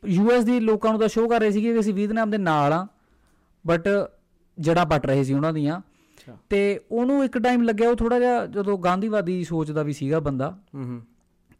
ਯੂਐਸ 0.07 0.45
ਦੀ 0.45 0.61
ਲੋਕਾਂ 0.61 0.91
ਨੂੰ 0.91 1.01
ਤਾਂ 1.01 1.09
ਸ਼ੋਅ 1.09 1.29
ਕਰ 1.29 1.41
ਰਹੇ 1.41 1.51
ਸੀਗੇ 1.51 1.73
ਕਿ 1.73 1.81
ਅਸੀਂ 1.81 1.95
ਵੀਅਤਨਾਮ 1.95 2.31
ਦੇ 2.31 2.39
ਨਾਲ 2.39 2.73
ਆ 2.73 2.87
ਬਟ 3.67 3.89
ਜੜਾ 4.61 4.85
ਪਟ 4.85 5.07
ਰਹੇ 5.07 5.25
ਸੀ 5.25 5.35
ਉਹਨਾਂ 5.35 5.53
ਦੀਆਂ। 5.53 5.81
ਤੇ 6.51 6.81
ਉਹਨੂੰ 6.91 7.25
ਇੱਕ 7.25 7.39
ਟਾਈਮ 7.39 7.63
ਲੱਗਿਆ 7.63 7.91
ਉਹ 7.91 7.97
ਥੋੜਾ 7.97 8.19
ਜਿਹਾ 8.19 8.47
ਜਦੋਂ 8.47 8.79
ਗਾਂਧੀਵਾਦੀ 8.79 9.45
ਸੋਚ 9.45 9.71
ਦਾ 9.71 9.83
ਵੀ 9.83 9.93
ਸੀਗਾ 9.93 10.21
ਬੰਦਾ। 10.21 10.59
ਹੂੰ 10.75 10.85
ਹੂੰ। 10.85 11.03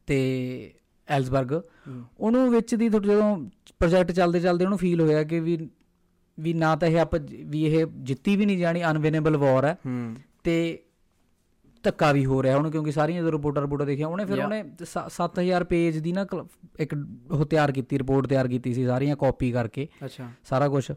ਤੇ 0.07 0.75
ਐਲਸਬਰਗ। 1.13 1.53
ਉਹਨੂੰ 2.19 2.51
ਵਿੱਚ 2.51 2.75
ਦੀ 2.75 2.89
ਥੋੜ੍ਹਾ 2.89 3.15
ਜਦੋਂ 3.15 3.37
ਪ੍ਰੋਜੈਕਟ 3.79 4.13
ਚੱਲਦੇ 4.13 4.41
ਚੱਲਦੇ 4.41 4.65
ਉਹਨੂੰ 4.65 4.79
ਫੀਲ 4.79 5.01
ਹੋਇਆ 5.01 5.23
ਕਿ 5.23 5.41
ਵੀ 5.41 5.69
ਵੀ 6.41 6.53
ਨਾ 6.55 6.77
ਤਾਂ 6.77 6.89
ਇਹ 6.89 7.01
ਆਪਾਂ 7.01 7.21
ਵੀ 7.47 7.65
ਇਹ 7.65 7.87
ਜਿੱਤੀ 8.01 8.37
ਵੀ 8.37 8.47
ਨਹੀਂ 8.47 8.59
ਜਾਣੀ 8.59 8.85
ਅਨਵਿਨੇਬਲ 8.85 9.37
ਵਾਰ 9.37 9.65
ਹੈ। 9.65 9.77
ਤੇ 10.45 10.79
ਧੱਕਾ 11.83 12.13
ਵੀ 12.13 12.25
ਹੋ 12.25 12.43
ਰਿਹਾ 12.43 12.57
ਉਹਨੂੰ 12.57 12.71
ਕਿਉਂਕਿ 12.73 12.93
ਸਾਰੀਆਂ 12.93 13.21
ਜਦੋਂ 13.21 13.33
ਰਿਪੋਰਟਾਂ 13.33 13.63
ਰਿਪੋਰਟਾਂ 13.63 13.87
ਦੇਖਿਆ 13.87 14.09
ਉਹਨੇ 14.09 14.25
ਫਿਰ. 14.25 14.43
ਉਹਨੇ 14.45 14.65
7000 15.09 15.65
ਪੇਜ 15.65 15.99
ਦੀ 15.99 16.13
ਨਾ 16.13 16.27
ਇੱਕ 16.79 16.95
ਉਹ 17.31 17.45
ਤਿਆਰ 17.47 17.73
ਕੀਤੀ 17.73 17.99
ਰਿਪੋਰਟ 17.99 18.27
ਤਿਆਰ 18.27 18.49
ਕੀਤੀ 18.49 18.75
ਸੀ 18.75 18.87
ਸਾਰੀਆਂ 18.87 19.17
ਕਾਪੀ 19.17 19.51
ਕਰਕੇ। 19.53 19.89
ਅੱਛਾ। 20.05 20.29
ਸਾਰਾ 20.45 20.69
ਕੁਝ 20.69 20.91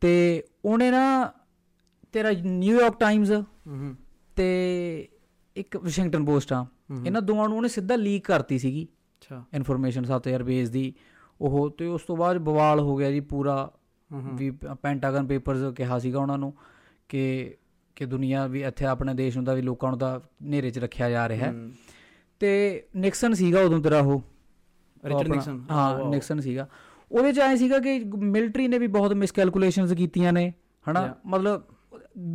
ਤੇ 0.00 0.44
ਉਹਨੇ 0.64 0.90
ਨਾ 0.90 1.32
ਤੇਰਾ 2.12 2.30
ਨਿਊਯਾਰਕ 2.42 2.98
ਟਾਈਮਜ਼ 3.00 3.32
ਤੇ 4.36 4.48
ਇੱਕ 5.56 5.76
ਵਾਸ਼ਿੰਗਟਨ 5.76 6.24
ਪੋਸਟ 6.24 6.52
ਆ। 6.52 6.66
ਇਹਨਾਂ 7.06 7.22
ਦੋਵਾਂ 7.22 7.48
ਨੂੰ 7.48 7.56
ਉਹਨੇ 7.56 7.68
ਸਿੱਧਾ 7.68 7.96
ਲੀਕ 7.96 8.26
ਕਰਤੀ 8.26 8.58
ਸੀਗੀ। 8.58 8.86
ਅੱਛਾ। 9.22 9.44
ਇਨਫੋਰਮੇਸ਼ਨ 9.54 10.04
7000 10.04 10.44
ਪੇਜ 10.44 10.68
ਦੀ 10.68 10.94
ਉਹ 11.40 11.70
ਤੇ 11.70 11.86
ਉਸ 11.86 12.02
ਤੋਂ 12.02 12.16
ਬਾਅਦ 12.16 12.38
ਬਵਾਲ 12.38 12.80
ਹੋ 12.80 12.96
ਗਿਆ 12.96 13.10
ਜੀ 13.10 13.20
ਪੂਰਾ। 13.20 13.72
ਵੀ 14.12 14.50
ਪੈਂਟਾਗਨ 14.82 15.26
ਪੇਪਰਸ 15.26 15.74
ਕਿਹਾ 15.74 15.98
ਸੀਗਾ 15.98 16.18
ਉਹਨਾਂ 16.18 16.38
ਨੂੰ 16.38 16.54
ਕਿ 17.08 17.54
ਕਿ 17.96 18.06
ਦੁਨੀਆ 18.06 18.46
ਵੀ 18.46 18.62
ਇੱਥੇ 18.62 18.84
ਆਪਣੇ 18.84 19.14
ਦੇਸ਼ 19.14 19.36
ਨੂੰ 19.36 19.44
ਦਾ 19.44 19.54
ਵੀ 19.54 19.62
ਲੋਕਾਂ 19.62 19.90
ਨੂੰ 19.90 19.98
ਤਾਂ 19.98 20.20
ਹਨੇਰੇ 20.20 20.70
'ਚ 20.70 20.78
ਰੱਖਿਆ 20.78 21.10
ਜਾ 21.10 21.28
ਰਿਹਾ। 21.28 21.52
ਹੈ। 21.52 21.68
ਤੇ 22.40 22.82
ਨਿਕਸਨ 22.96 23.34
ਸੀਗਾ 23.34 23.60
ਉਦੋਂ 23.60 23.80
ਤੇਰਾ 23.80 23.98
ਉਹ। 23.98 24.22
ਰਿਚਰਡ 25.04 25.28
ਨਿਕਸਨ 25.28 25.64
ਹਾਂ 25.70 26.10
ਨਿਕਸਨ 26.10 26.40
ਸੀਗਾ। 26.40 26.68
ਉਹਦੇ 27.12 27.32
'ਚ 27.32 27.38
ਐ 27.38 27.56
ਸੀਗਾ 27.56 27.78
ਕਿ 27.78 28.04
ਮਿਲਟਰੀ 28.18 28.68
ਨੇ 28.68 28.78
ਵੀ 28.78 28.86
ਬਹੁਤ 28.86 29.12
ਮਿਸਕੈਲਕੂਲੇਸ਼ਨਸ 29.12 29.92
ਕੀਤੀਆਂ 29.92 30.32
ਨੇ 30.32 30.52
ਹਨਾ. 30.90 31.14
ਮਤਲਬ 31.26 31.62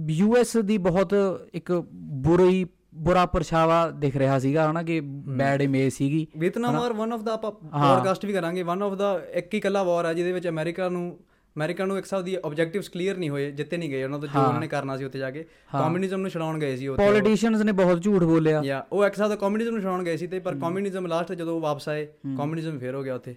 ਯੂਐਸ 0.10 0.58
ਦੀ 0.58 0.78
ਬਹੁਤ 0.78 1.13
ਇੱਕ 1.54 1.72
ਬੁਰੀ 1.93 2.65
ਬੁਰਾ 2.93 3.25
ਪਰਛਾਵਾ 3.25 3.89
ਦਿਖ 3.89 4.17
ਰਿਹਾ 4.17 4.39
ਸੀਗਾ 4.39 4.71
ਹਨਾ 4.71 4.84
ਕਿ 4.84 4.99
ਬੈਡ 5.06 5.62
ਇਮੇਜ 5.62 5.93
ਸੀਗੀ 5.93 6.27
ਵੀਤਨਾਮ 6.38 6.77
ਵਾਰ 6.77 6.93
ਵਨ 6.93 7.13
ਆਫ 7.13 7.21
ਦਾ 7.21 7.34
ਆਪਾਂ। 7.34 7.51
ਪੋਡਕਾਸਟ 7.51 8.25
ਵੀ 8.25 8.34
ਕਰਾਂਗੇ 8.34 8.63
ਵਨ 8.63 8.84
ਆਫ 8.84 8.93
ਦਾ 8.93 9.21
ਇੱਕ 9.34 9.53
ਹੀ 9.53 9.60
ਕੱਲਾ 9.60 9.84
ਵਾਰ 9.84 10.06
ਹੈ 10.06 10.13
ਜਿਹਦੇ 10.13 10.32
ਵਿੱਚ 10.32 10.47
ਅਮਰੀਕਾ 10.47 10.89
ਨੂੰ 10.89 11.19
ਅਮਰੀਕਾ 11.58 11.86
ਨੂੰ 11.86 11.97
ਇੱਕ 11.97 12.06
ਹਿਸਾਬ 12.06 12.23
ਦੀ 12.23 12.38
ਆਬਜੈਕਟਿਵਸ 12.45 12.89
ਕਲੀਅਰ 12.89 13.17
ਨਹੀਂ 13.17 13.29
ਹੋਏ 13.29 13.51
ਜਿੱਤੇ 13.51 13.77
ਨਹੀਂ 13.77 13.89
ਗਏ 13.89 14.03
ਉਹਨਾਂ 14.03 14.19
ਤੋਂ 14.19 14.27
ਜੋ। 14.27 14.39
ਉਹਨਾਂ 14.39 14.60
ਨੇ 14.62 14.67
ਕਰਨਾ 14.67 14.97
ਸੀ 14.97 15.03
ਉੱਥੇ 15.03 15.19
ਜਾ 15.19 15.32
ਕੇ। 15.32 15.43
ਕਮਿਊਨਿਜ਼ਮ 15.71 16.21
ਨੂੰ 16.21 16.29
ਛਡਾਉਣ 16.29 16.60
ਗਏ 16.60 16.75
ਸੀ 16.75 16.88
ਉੱਥੇ। 16.88 17.06
ਪੋਲੀਟੀਸ਼ੀਅਨਸ 17.06 17.62
ਨੇ 17.62 17.71
ਬਹੁਤ 17.71 18.01
ਝੂਠ 18.01 18.23
ਬੋਲਿਆ 18.23 18.62
ਜਾਂ 18.62 18.84
ਉਹ 18.91 19.06
ਇੱਕ 19.06 19.13
ਹਿਸਾਬ 19.13 19.29
ਦਾ 19.29 19.36
ਕਮਿਊਨਿਜ਼ਮ 19.36 19.71
ਨੂੰ 19.71 19.82
ਛਡਾਉਣ 19.82 20.03
ਗਏ 20.03 20.17
ਸੀ 20.17 20.27
ਤੇ 20.27 20.39
ਪਰ 20.39 20.56
ਕਮਿਊਨਿਜ਼ਮ 20.56 21.08
ਲਾਸਟ 21.08 21.32
ਜਦੋਂ 21.34 21.56
ਉਹ 21.56 21.62
ਵਾਪਸ 21.62 21.89
ਆਏ 21.89 22.06
ਕਮਿਊਨਿਜ਼ਮ 22.38 22.79
ਫੇਰ 22.79 22.95
ਹੋ 22.95 23.03
ਗਿਆ 23.03 23.15
ਉੱਥੇ 23.15 23.36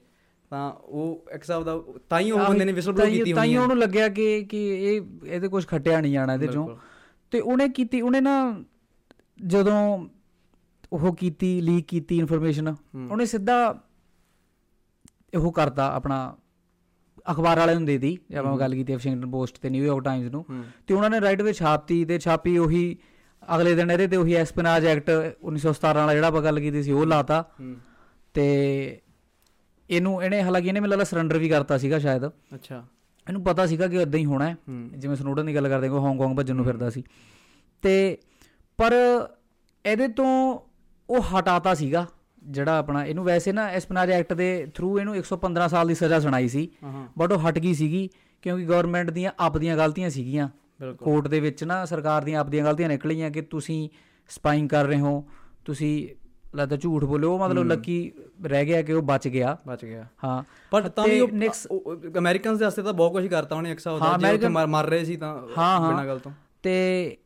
ਤਾਂ 0.51 0.73
ਉਹ 0.73 1.25
ਇੱਕ 1.35 1.43
ਹਿਸਾਬ 1.43 1.65
ਦਾ 1.65 1.81
ਤਾਂ 2.11 2.21
ਹੀ 2.21 2.31
ਉਹ 2.31 2.39
ਬੰਦੇ 2.39 2.65
ਨੇ 2.65 2.73
ਵਿਸਲ 2.73 2.93
ਬਲੋ 2.93 3.07
ਕੀਤੀ 3.07 3.21
ਹੋਣੀ 3.21 3.33
ਤਾਂਹੀਓ 3.33 3.59
ਹੈ 3.59 3.63
ਉਹਨੂੰ 3.63 3.79
ਲੱਗਿਆ 3.79 4.09
ਕਿ 4.09 4.45
ਕਿ 4.45 4.69
ਇਹ 4.69 5.01
ਇਹਦੇ 5.27 5.49
ਕੁਝ 5.49 5.67
ਖੱਟਿਆ 5.67 6.01
ਨਹੀਂ 6.01 6.13
ਜਾਣਾ 6.13 6.35
ਇਹਦੇ 6.35 6.47
ਚੋਂ। 6.47 6.77
ਤੇ 7.31 7.41
ਉਹਨੇ 7.41 7.69
ਕੀਤੀ 7.69 8.01
ਉਹਨੇ 8.01 8.21
ਨਾ 8.21 8.65
ਜਦੋਂ 9.47 10.09
ਉਹ 10.93 11.17
ਕੀਤੀ 11.17 11.61
ਲੀਕ 11.61 11.85
ਕੀਤੀ 11.87 12.19
ਇਨਫੋਰਮੇਸ਼ਨ 12.19 12.77
ਉਹਨੇ 13.11 13.27
ਸਿੱਧਾ 13.27 13.83
ਉਹ 15.37 15.53
ਕਰਤਾ 15.53 15.93
ਆਪਣਾ 15.93 16.37
ਅਖਬਾਰ 17.31 17.59
ਵਾਲਿਆਂ 17.59 17.77
ਨੂੰ 17.77 17.87
ਦੇ 17.87 17.99
ਦੀ 17.99 18.19
ਜੇ 18.31 18.37
ਆਪਾਂ 18.37 18.59
ਗੱਲ 18.59 18.75
ਕੀਤੀ 18.75 18.93
ਵਾਸ਼ਿੰਗਟਨ 18.93 19.31
ਪੋਸਟ 19.31 19.59
ਤੇ 19.59 19.71
ਨਿਊਯਾਰਕ 19.71 20.05
ਟਾਈਮਜ਼ 20.05 20.29
ਨੂੰ 20.29 20.45
ਤੇ 20.87 20.95
ਉਹਨਾਂ 20.95 21.11
ਨੇ 21.11 21.21
ਰਾਈਟ 21.21 21.43
ਵਿੱਚ 21.43 21.59
ਛਾਪਤੀ 21.59 22.05
ਤੇ 22.05 22.19
ਛਾਪੀ 22.19 22.59
ਉਹੀ 22.59 22.97
ਅਗਲੇ 23.57 23.75
ਦਿਨ 23.75 23.91
ਇਹਦੇ 23.91 24.09
ਤੇ 24.09 24.17
ਉਹੀ 24.17 24.35
ਐਸਪੀਨਾਜ 24.35 24.87
ਐਕਟ 24.87 25.11
1917 25.45 25.95
ਵਾਲਾ 25.95 26.15
ਜਿਹੜਾ 26.15 26.29
ਆਪਾਂ 26.29 26.43
ਗੱਲ 26.43 26.61
ਕੀਤੀ 26.61 26.83
ਸੀ 26.83 26.93
ਉਹ 26.93 27.07
ਲਾਤਾ। 27.07 27.51
ਤੇ 28.35 29.01
ਇਹਨੂੰ 29.91 30.23
ਇਹਨੇ 30.23 30.43
ਹਾਲਾਂਕਿ 30.43 30.69
ਇਹਨੇ 30.69 30.81
ਮੈਨੂੰ 30.81 30.91
ਲੱਗਦਾ 30.91 31.05
ਸਰੈਂਡਰ 31.05 31.39
ਵੀ 31.39 31.49
ਕਰਤਾ 31.49 31.79
ਸੀਗਾ 31.79 31.99
ਸ਼ਾਇਦ। 31.99 32.27
ਅੱਛਾ। 32.29 32.87
ਇਹਨੂੰ 33.29 33.45
ਪਤਾ 33.45 33.67
ਸੀਗਾ 33.67 33.89
ਕਿ 33.89 33.97
ਇਦਾਂ 33.97 34.21
ਹੀ 34.21 34.25
ਹੋਣਾ 34.25 34.49
ਹੈ। 34.49 34.57
ਹੂੰ। 34.69 34.91
ਜਿਵੇਂ 34.97 35.17
ਸਨੋਡਨ 35.17 35.47
ਦੀ 35.47 35.55
ਗੱਲ 35.55 35.69
ਕਰਦੇ 35.69 35.89
ਕੋ 35.89 35.99
ਹਾਂਗਕਾਂਗ 36.01 36.37
ਭੱਜਣ 36.37 36.55
ਨੂੰ 36.55 36.65
ਫਿਰਦਾ 36.65 36.91
ਸੀ। 36.91 37.03
ਤੇ 37.83 38.19
ਪਰ 38.79 38.93
ਇਹਦੇ 39.87 40.09
ਤੋਂ 40.09 40.61
ਉਹ 41.11 41.23
ਹਟਾਤਾ 41.23 41.75
ਸੀਗਾ 41.75 42.07
ਜਿਹੜਾ 42.43 42.79
ਆਪਣਾ 42.79 43.05
ਇਹਨੂੰ 43.05 43.25
ਵੈਸੇ 43.25 43.53
ਨਾ 43.53 43.67
ਐਸਪਨਾਜ 43.67 44.11
ਐਕਟ 44.11 44.33
ਦੇ 44.33 44.67
ਥਰੂ 44.75 44.99
ਇਹਨੂੰ 44.99 45.17
115 45.17 45.69
ਸਾਲ 45.69 45.89
ਦੀ 45.89 45.95
ਸਜ਼ਾ 45.95 46.21
ਸੁਣਾਈ 46.21 46.49
ਸੀ 46.49 46.69
ਬਟ 47.19 47.33
ਉਹ 47.33 47.39
ਹਟ 47.39 47.59
ਗਈ 47.59 47.75
ਸੀਗੀ 47.75 48.09
ਕਿਉਂਕਿ 48.43 48.65
ਗਵਰਨਮੈਂਟ 48.65 49.11
ਦੀਆਂ 49.11 49.33
ਆਪਦੀਆਂ 49.41 49.77
ਗਲਤੀਆਂ 49.77 50.11
ਸੀਗੀਆਂ। 50.11 50.49
ਕੋਰਟ 50.99 51.29
ਦੇ 51.29 51.41
ਵਿੱਚ 51.41 51.65
ਨਾ 51.65 51.85
ਸਰਕਾਰ 51.85 52.23
ਦੀਆਂ 52.23 52.41
ਆਪਦੀਆਂ 52.41 52.65
ਗਲਤੀਆਂ 52.65 52.89
ਨਿਕਲੀਆਂ 52.89 53.31
ਕਿ 53.31 53.43
ਤੁਸੀਂ 53.43 53.89
ਸਪਾਈਂਗ 54.29 54.69
ਕਰ 54.69 54.85
ਰਹੇ 54.85 55.01
ਹੋ 55.01 55.25
ਤੁਸੀਂ 55.65 56.09
ਲੱਗਦਾ 56.57 56.77
ਝੂਠ 56.77 57.05
ਬੋਲੇ 57.05 57.27
ਉਹ 57.27 57.39
ਮਤਲਬ 57.39 57.65
ਲੱਕੀ 57.65 58.13
ਰਹਿ 58.45 58.65
ਗਿਆ 58.65 58.83
ਕਿ 58.83 58.93
ਉਹ 58.93 59.03
ਬਚ 59.03 59.29
ਗਿਆ। 59.29 59.59
ਬਚ 59.67 59.85
ਗਿਆ। 59.85 60.07
ਹਾਂ 60.25 60.45
ਪਰ 60.71 60.89
ਤਾਂ 60.89 61.05
ਵੀ 61.05 61.21
ਅਮਰੀਕਨਸ 62.19 62.59
ਦੇ 62.59 62.65
ਵਾਸਤੇ 62.65 62.83
ਤਾਂ 62.83 62.93
ਬਹੁਤ 62.93 63.13
ਕੁਝ 63.13 63.27
ਕਰਤਾ 63.27 63.57
ਉਹਨੇ 63.57 63.71
ਇੱਕ 63.71 63.79
ਹਿਸਾਬ 63.79 64.21
ਦਾ 64.21 64.29
ਜੇ 64.29 64.35
ਉੱਥੇ 64.35 64.49
ਮਰ 64.49 64.87
ਰਹੇ 64.87 65.05
ਸੀ 65.05 65.17
ਤਾਂ। 65.17 65.43
ਬਿਨਾਂ 65.89 66.07
ਗੱਲ 66.07 66.19
ਤੋਂ। 66.19 66.33
ਤੇ 66.63 67.17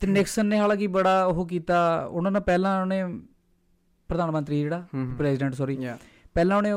ਤੇ 0.00 0.06
ਨਿਕਸਨ 0.06 0.46
ਨੇ 0.46 0.58
ਹਾਲਾਂਕਿ 0.58 0.86
ਬੜਾ 0.86 1.24
ਉਹ 1.24 1.46
ਕੀਤਾ 1.46 2.04
ਉਹਨਾਂ 2.04 2.30
ਨੇ 2.30 2.40
ਪਹਿਲਾਂ 2.40 2.80
ਉਹਨੇ 2.80 3.04
ਪ੍ਰਧਾਨ 4.08 4.30
ਮੰਤਰੀ 4.30 4.60
ਜਿਹੜਾ। 4.60 4.86
ਪ੍ਰੈਜ਼ੀਡੈਂਟ 5.18 5.54
ਸੌਰੀ 5.54 5.78
ਪਹਿਲਾਂ 6.34 6.56
ਉਹਨੇ 6.56 6.70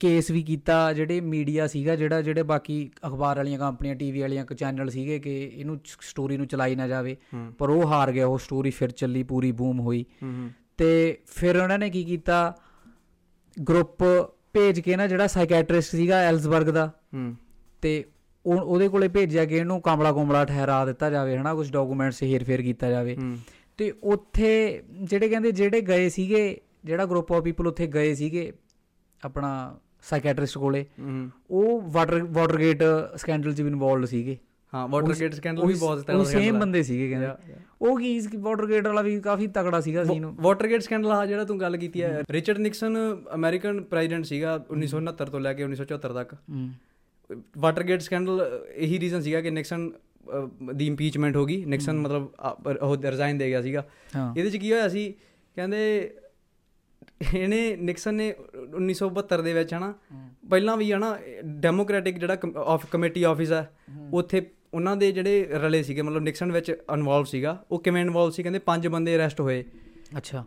ਕੇਸ 0.00 0.30
ਵੀ 0.30 0.42
ਕੀਤਾ 0.42 0.92
ਜਿਹੜੇ 0.92 1.20
ਮੀਡੀਆ 1.20 1.66
ਸੀਗਾ 1.66 1.96
ਜਿਹੜਾ 1.96 2.20
ਜਿਹੜੇ 2.22 2.42
ਬਾਕੀ 2.42 2.90
ਅਖਬਾਰ 3.06 3.36
ਵਾਲੀਆਂ 3.36 3.58
ਕੰਪਨੀਆਂ 3.58 3.94
ਟੀਵੀ 3.94 4.20
ਵਾਲੀਆਂ 4.20 4.44
ਚੈਨਲ 4.44 4.90
ਸੀਗੇ 4.90 5.18
ਕਿ 5.18 5.52
ਇਹਨੂੰ 5.54 5.78
ਸਟੋਰੀ 6.00 6.36
ਨੂੰ 6.36 6.46
ਚਲਾਈ 6.46 6.74
ਨਾ 6.74 6.88
ਜਾਵੇ। 6.88 7.16
ਪਰ 7.58 7.70
ਉਹ 7.70 7.86
ਹਾਰ 7.86 8.12
ਗਿਆ 8.12 8.26
ਉਹ 8.26 8.38
ਸਟੋਰੀ 8.38 8.70
ਫਿਰ 8.70 8.90
ਚੱਲੀ 8.90 9.22
ਪੂਰੀ 9.22 9.52
ਬੂਮ 9.52 9.80
ਹੋਈ। 9.80 10.04
ਤੇ 10.76 11.18
ਫਿਰ 11.26 11.56
ਉਹਨਾਂ 11.56 11.78
ਨੇ 11.78 11.90
ਕੀ 11.90 12.04
ਕੀਤਾ? 12.04 12.54
ਗਰੁੱਪ 13.68 14.02
ਭੇਜ 14.52 14.80
ਕੇ 14.80 14.96
ਨਾ 14.96 15.06
ਜਿਹੜਾ 15.06 15.26
ਸਾਈਕੈਟ੍ਰਿਸਟ 15.26 15.90
ਸੀਗਾ 15.90 16.18
ਐਲਸਬਰਗ 16.18 16.66
ਦਾ 16.66 16.90
ਤੇ 17.82 18.04
ਉਹ 18.46 18.56
ਉਹਦੇ 18.56 18.88
ਕੋਲੇ 18.88 19.08
ਭੇਜਿਆ 19.08 19.44
ਕਿ 19.44 19.56
ਇਹਨੂੰ 19.56 19.80
ਕਾਮਲਾ 19.80 20.12
ਕੋਮਲਾ 20.12 20.44
ਠਹਿਰਾ 20.44 20.84
ਦਿੱਤਾ 20.84 21.10
ਜਾਵੇ 21.10 21.36
ਹਨਾ 21.36 21.54
ਕੁਝ 21.54 21.72
ਡਾਕੂਮੈਂਟਸ 21.72 22.22
ਹੇਰ-ਫੇਰ 22.22 22.62
ਕੀਤਾ 22.62 22.90
ਜਾਵੇ। 22.90 23.16
ਤੇ 23.76 23.92
ਉੱਥੇ 24.02 24.82
ਜਿਹੜੇ 25.02 25.28
ਕਹਿੰਦੇ 25.28 25.52
ਜਿਹੜੇ 25.52 25.80
ਗਏ 25.80 26.08
ਸੀਗੇ 26.08 26.60
ਜਿਹੜਾ 26.84 27.06
ਗਰੁੱਪ 27.06 27.32
ਆਫ 27.32 27.42
ਪੀਪਲ 27.42 27.66
ਉੱਥੇ 27.66 27.86
ਗਏ 27.86 28.14
ਸੀਗੇ 28.14 28.52
ਆਪਣਾ 29.24 29.78
ਸਾਈਕੈਟ੍ਰਿਸਟ 30.02 30.58
ਕੋਲੇ 30.58 30.86
ਉਹ 31.50 31.82
ਵਾਟਰ 31.84 32.22
ਵਾਟਰਗੇਟ 32.22 32.82
ਸਕੈਂਡਲ 33.16 33.54
'ਚ 33.54 33.60
ਵੀ 33.60 33.68
ਇਨਵੋਲਡ 33.68 34.04
ਸੀਗੇ। 34.04 34.38
ਹਾਂ 34.74 34.88
ਵਾਟਰਗੇਟ 34.88 35.34
ਸਕੈਂਡਲ 35.34 35.66
ਵੀ 35.66 35.74
ਬਹੁਤ 35.74 36.00
ਤਰ੍ਹਾਂ 36.00 36.20
ਉਹ 36.20 36.24
ਦਾ 36.24 36.30
ਸੇਮ 36.30 36.58
ਬੰਦੇ 36.58 36.82
ਸੀਗੇ 36.82 37.10
ਕਹਿੰਦੇ। 37.10 37.26
ਉਹ 37.82 37.98
ਕੀ 37.98 38.20
ਵਾਟਰਗੇਟ 38.36 38.86
ਵਾਲਾ 38.86 39.02
ਵੀ 39.02 39.20
ਕਾਫੀ 39.20 39.46
ਤਕੜਾ 39.46 39.80
ਸੀਗਾ 39.80 40.04
ਸੀਨ 40.04 40.26
ਵਾਟਰਗੇਟ 40.26 40.82
ਸਕੈਂਡਲ 40.82 41.12
ਆ 41.12 41.26
ਜਿਹੜਾ 41.26 41.44
ਤੂੰ 41.44 41.60
ਗੱਲ 41.60 41.76
ਕੀਤੀ 41.76 42.02
ਹੈ। 42.02 42.22
ਰਿਚਰਡ 42.30 42.58
ਨਿਕਸਨ 42.58 42.96
ਅਮਰੀਕਨ 43.34 43.80
ਪ੍ਰੈਜ਼ੀਡੈਂਟ 43.80 44.24
ਸੀਗਾ 44.24 44.64
1969 44.70 45.30
ਤੋਂ 45.30 45.40
ਲੈ 45.40 45.52
ਕੇ 45.54 45.64
1974 45.64 46.12
ਤੱਕ। 46.12 46.34
ਵਾਟਰਗੇਟ 47.58 48.00
ਸਕੈਂਡਲ 48.00 48.66
ਇਹੀ 48.74 49.00
ਰੀਜ਼ਨ 49.00 49.20
ਸੀਗਾ 49.20 49.40
ਕਿ 49.40 49.50
ਨਿਕਸਨ 49.50 49.92
ਦੀ 50.74 50.86
ਇੰਪੀਚਮੈਂਟ 50.86 51.36
ਹੋ 51.36 51.44
ਗਈ। 51.44 51.64
ਨਿਕਸਨ 51.64 51.98
ਮਤਲਬ 51.98 52.28
ਉਹ 52.82 52.96
ਰਿਜ਼ਾਈਨ 52.96 53.38
ਦੇ 53.38 53.48
ਗਿਆ 53.48 53.62
ਸੀਗਾ। 53.62 53.86
ਇਹਦੇ 54.36 54.50
ਚ 54.50 54.56
ਕੀ 54.56 54.72
ਹੋਇਆ 54.72 54.88
ਸੀ? 54.88 55.14
ਕਹਿੰਦੇ 55.54 56.14
ਇਹਨੇ 57.34 57.76
ਨਿਕਸਨ 57.76 58.14
ਨੇ 58.14 58.34
1972 58.76 59.42
ਦੇ 59.42 59.52
ਵਿੱਚ 59.52 59.74
ਹਨਾ 59.74 59.94
ਪਹਿਲਾਂ 60.50 60.76
ਵੀ 60.76 60.92
ਹਨਾ 60.92 61.18
ਡੈਮੋਕ੍ਰੈਟਿਕ 61.44 62.18
ਜਿਹੜਾ 62.18 62.36
ਆਫ 62.56 62.86
ਕਮੇਟੀ 62.86 63.22
ਆਫਿਸ 63.22 63.52
ਹੈ। 63.52 63.76
ਉੱਥੇ 64.12 64.50
ਉਹਨਾਂ 64.74 64.96
ਦੇ 64.96 65.12
ਜਿਹੜੇ 65.12 65.48
ਰਲੇ 65.50 65.82
ਸੀਗੇ 65.82 66.02
ਮਤਲਬ 66.02 66.22
ਨਿਕਸਨ 66.22 66.52
ਵਿੱਚ 66.52 66.70
ਇਨਵੋਲਵ 66.94 67.24
ਸੀਗਾ 67.24 67.64
ਉਹ 67.70 67.82
ਕਿਵੇਂ 67.82 68.02
ਇਨਵੋਲਵ 68.02 68.30
ਸੀ? 68.30 68.42
ਕਹਿੰਦੇ 68.42 68.58
ਪੰਜ 68.58 68.88
ਬੰਦੇ 68.88 69.16
ਅਰੈਸਟ 69.16 69.40
ਹੋਏ। 69.40 69.64
ਅੱਛਾ। 70.16 70.44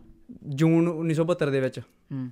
ਜੂਨ 0.48 0.88
1972 0.88 1.50
ਦੇ 1.50 1.60
ਵਿੱਚ। 1.60 1.78
ਹੂੰ। 1.78 2.28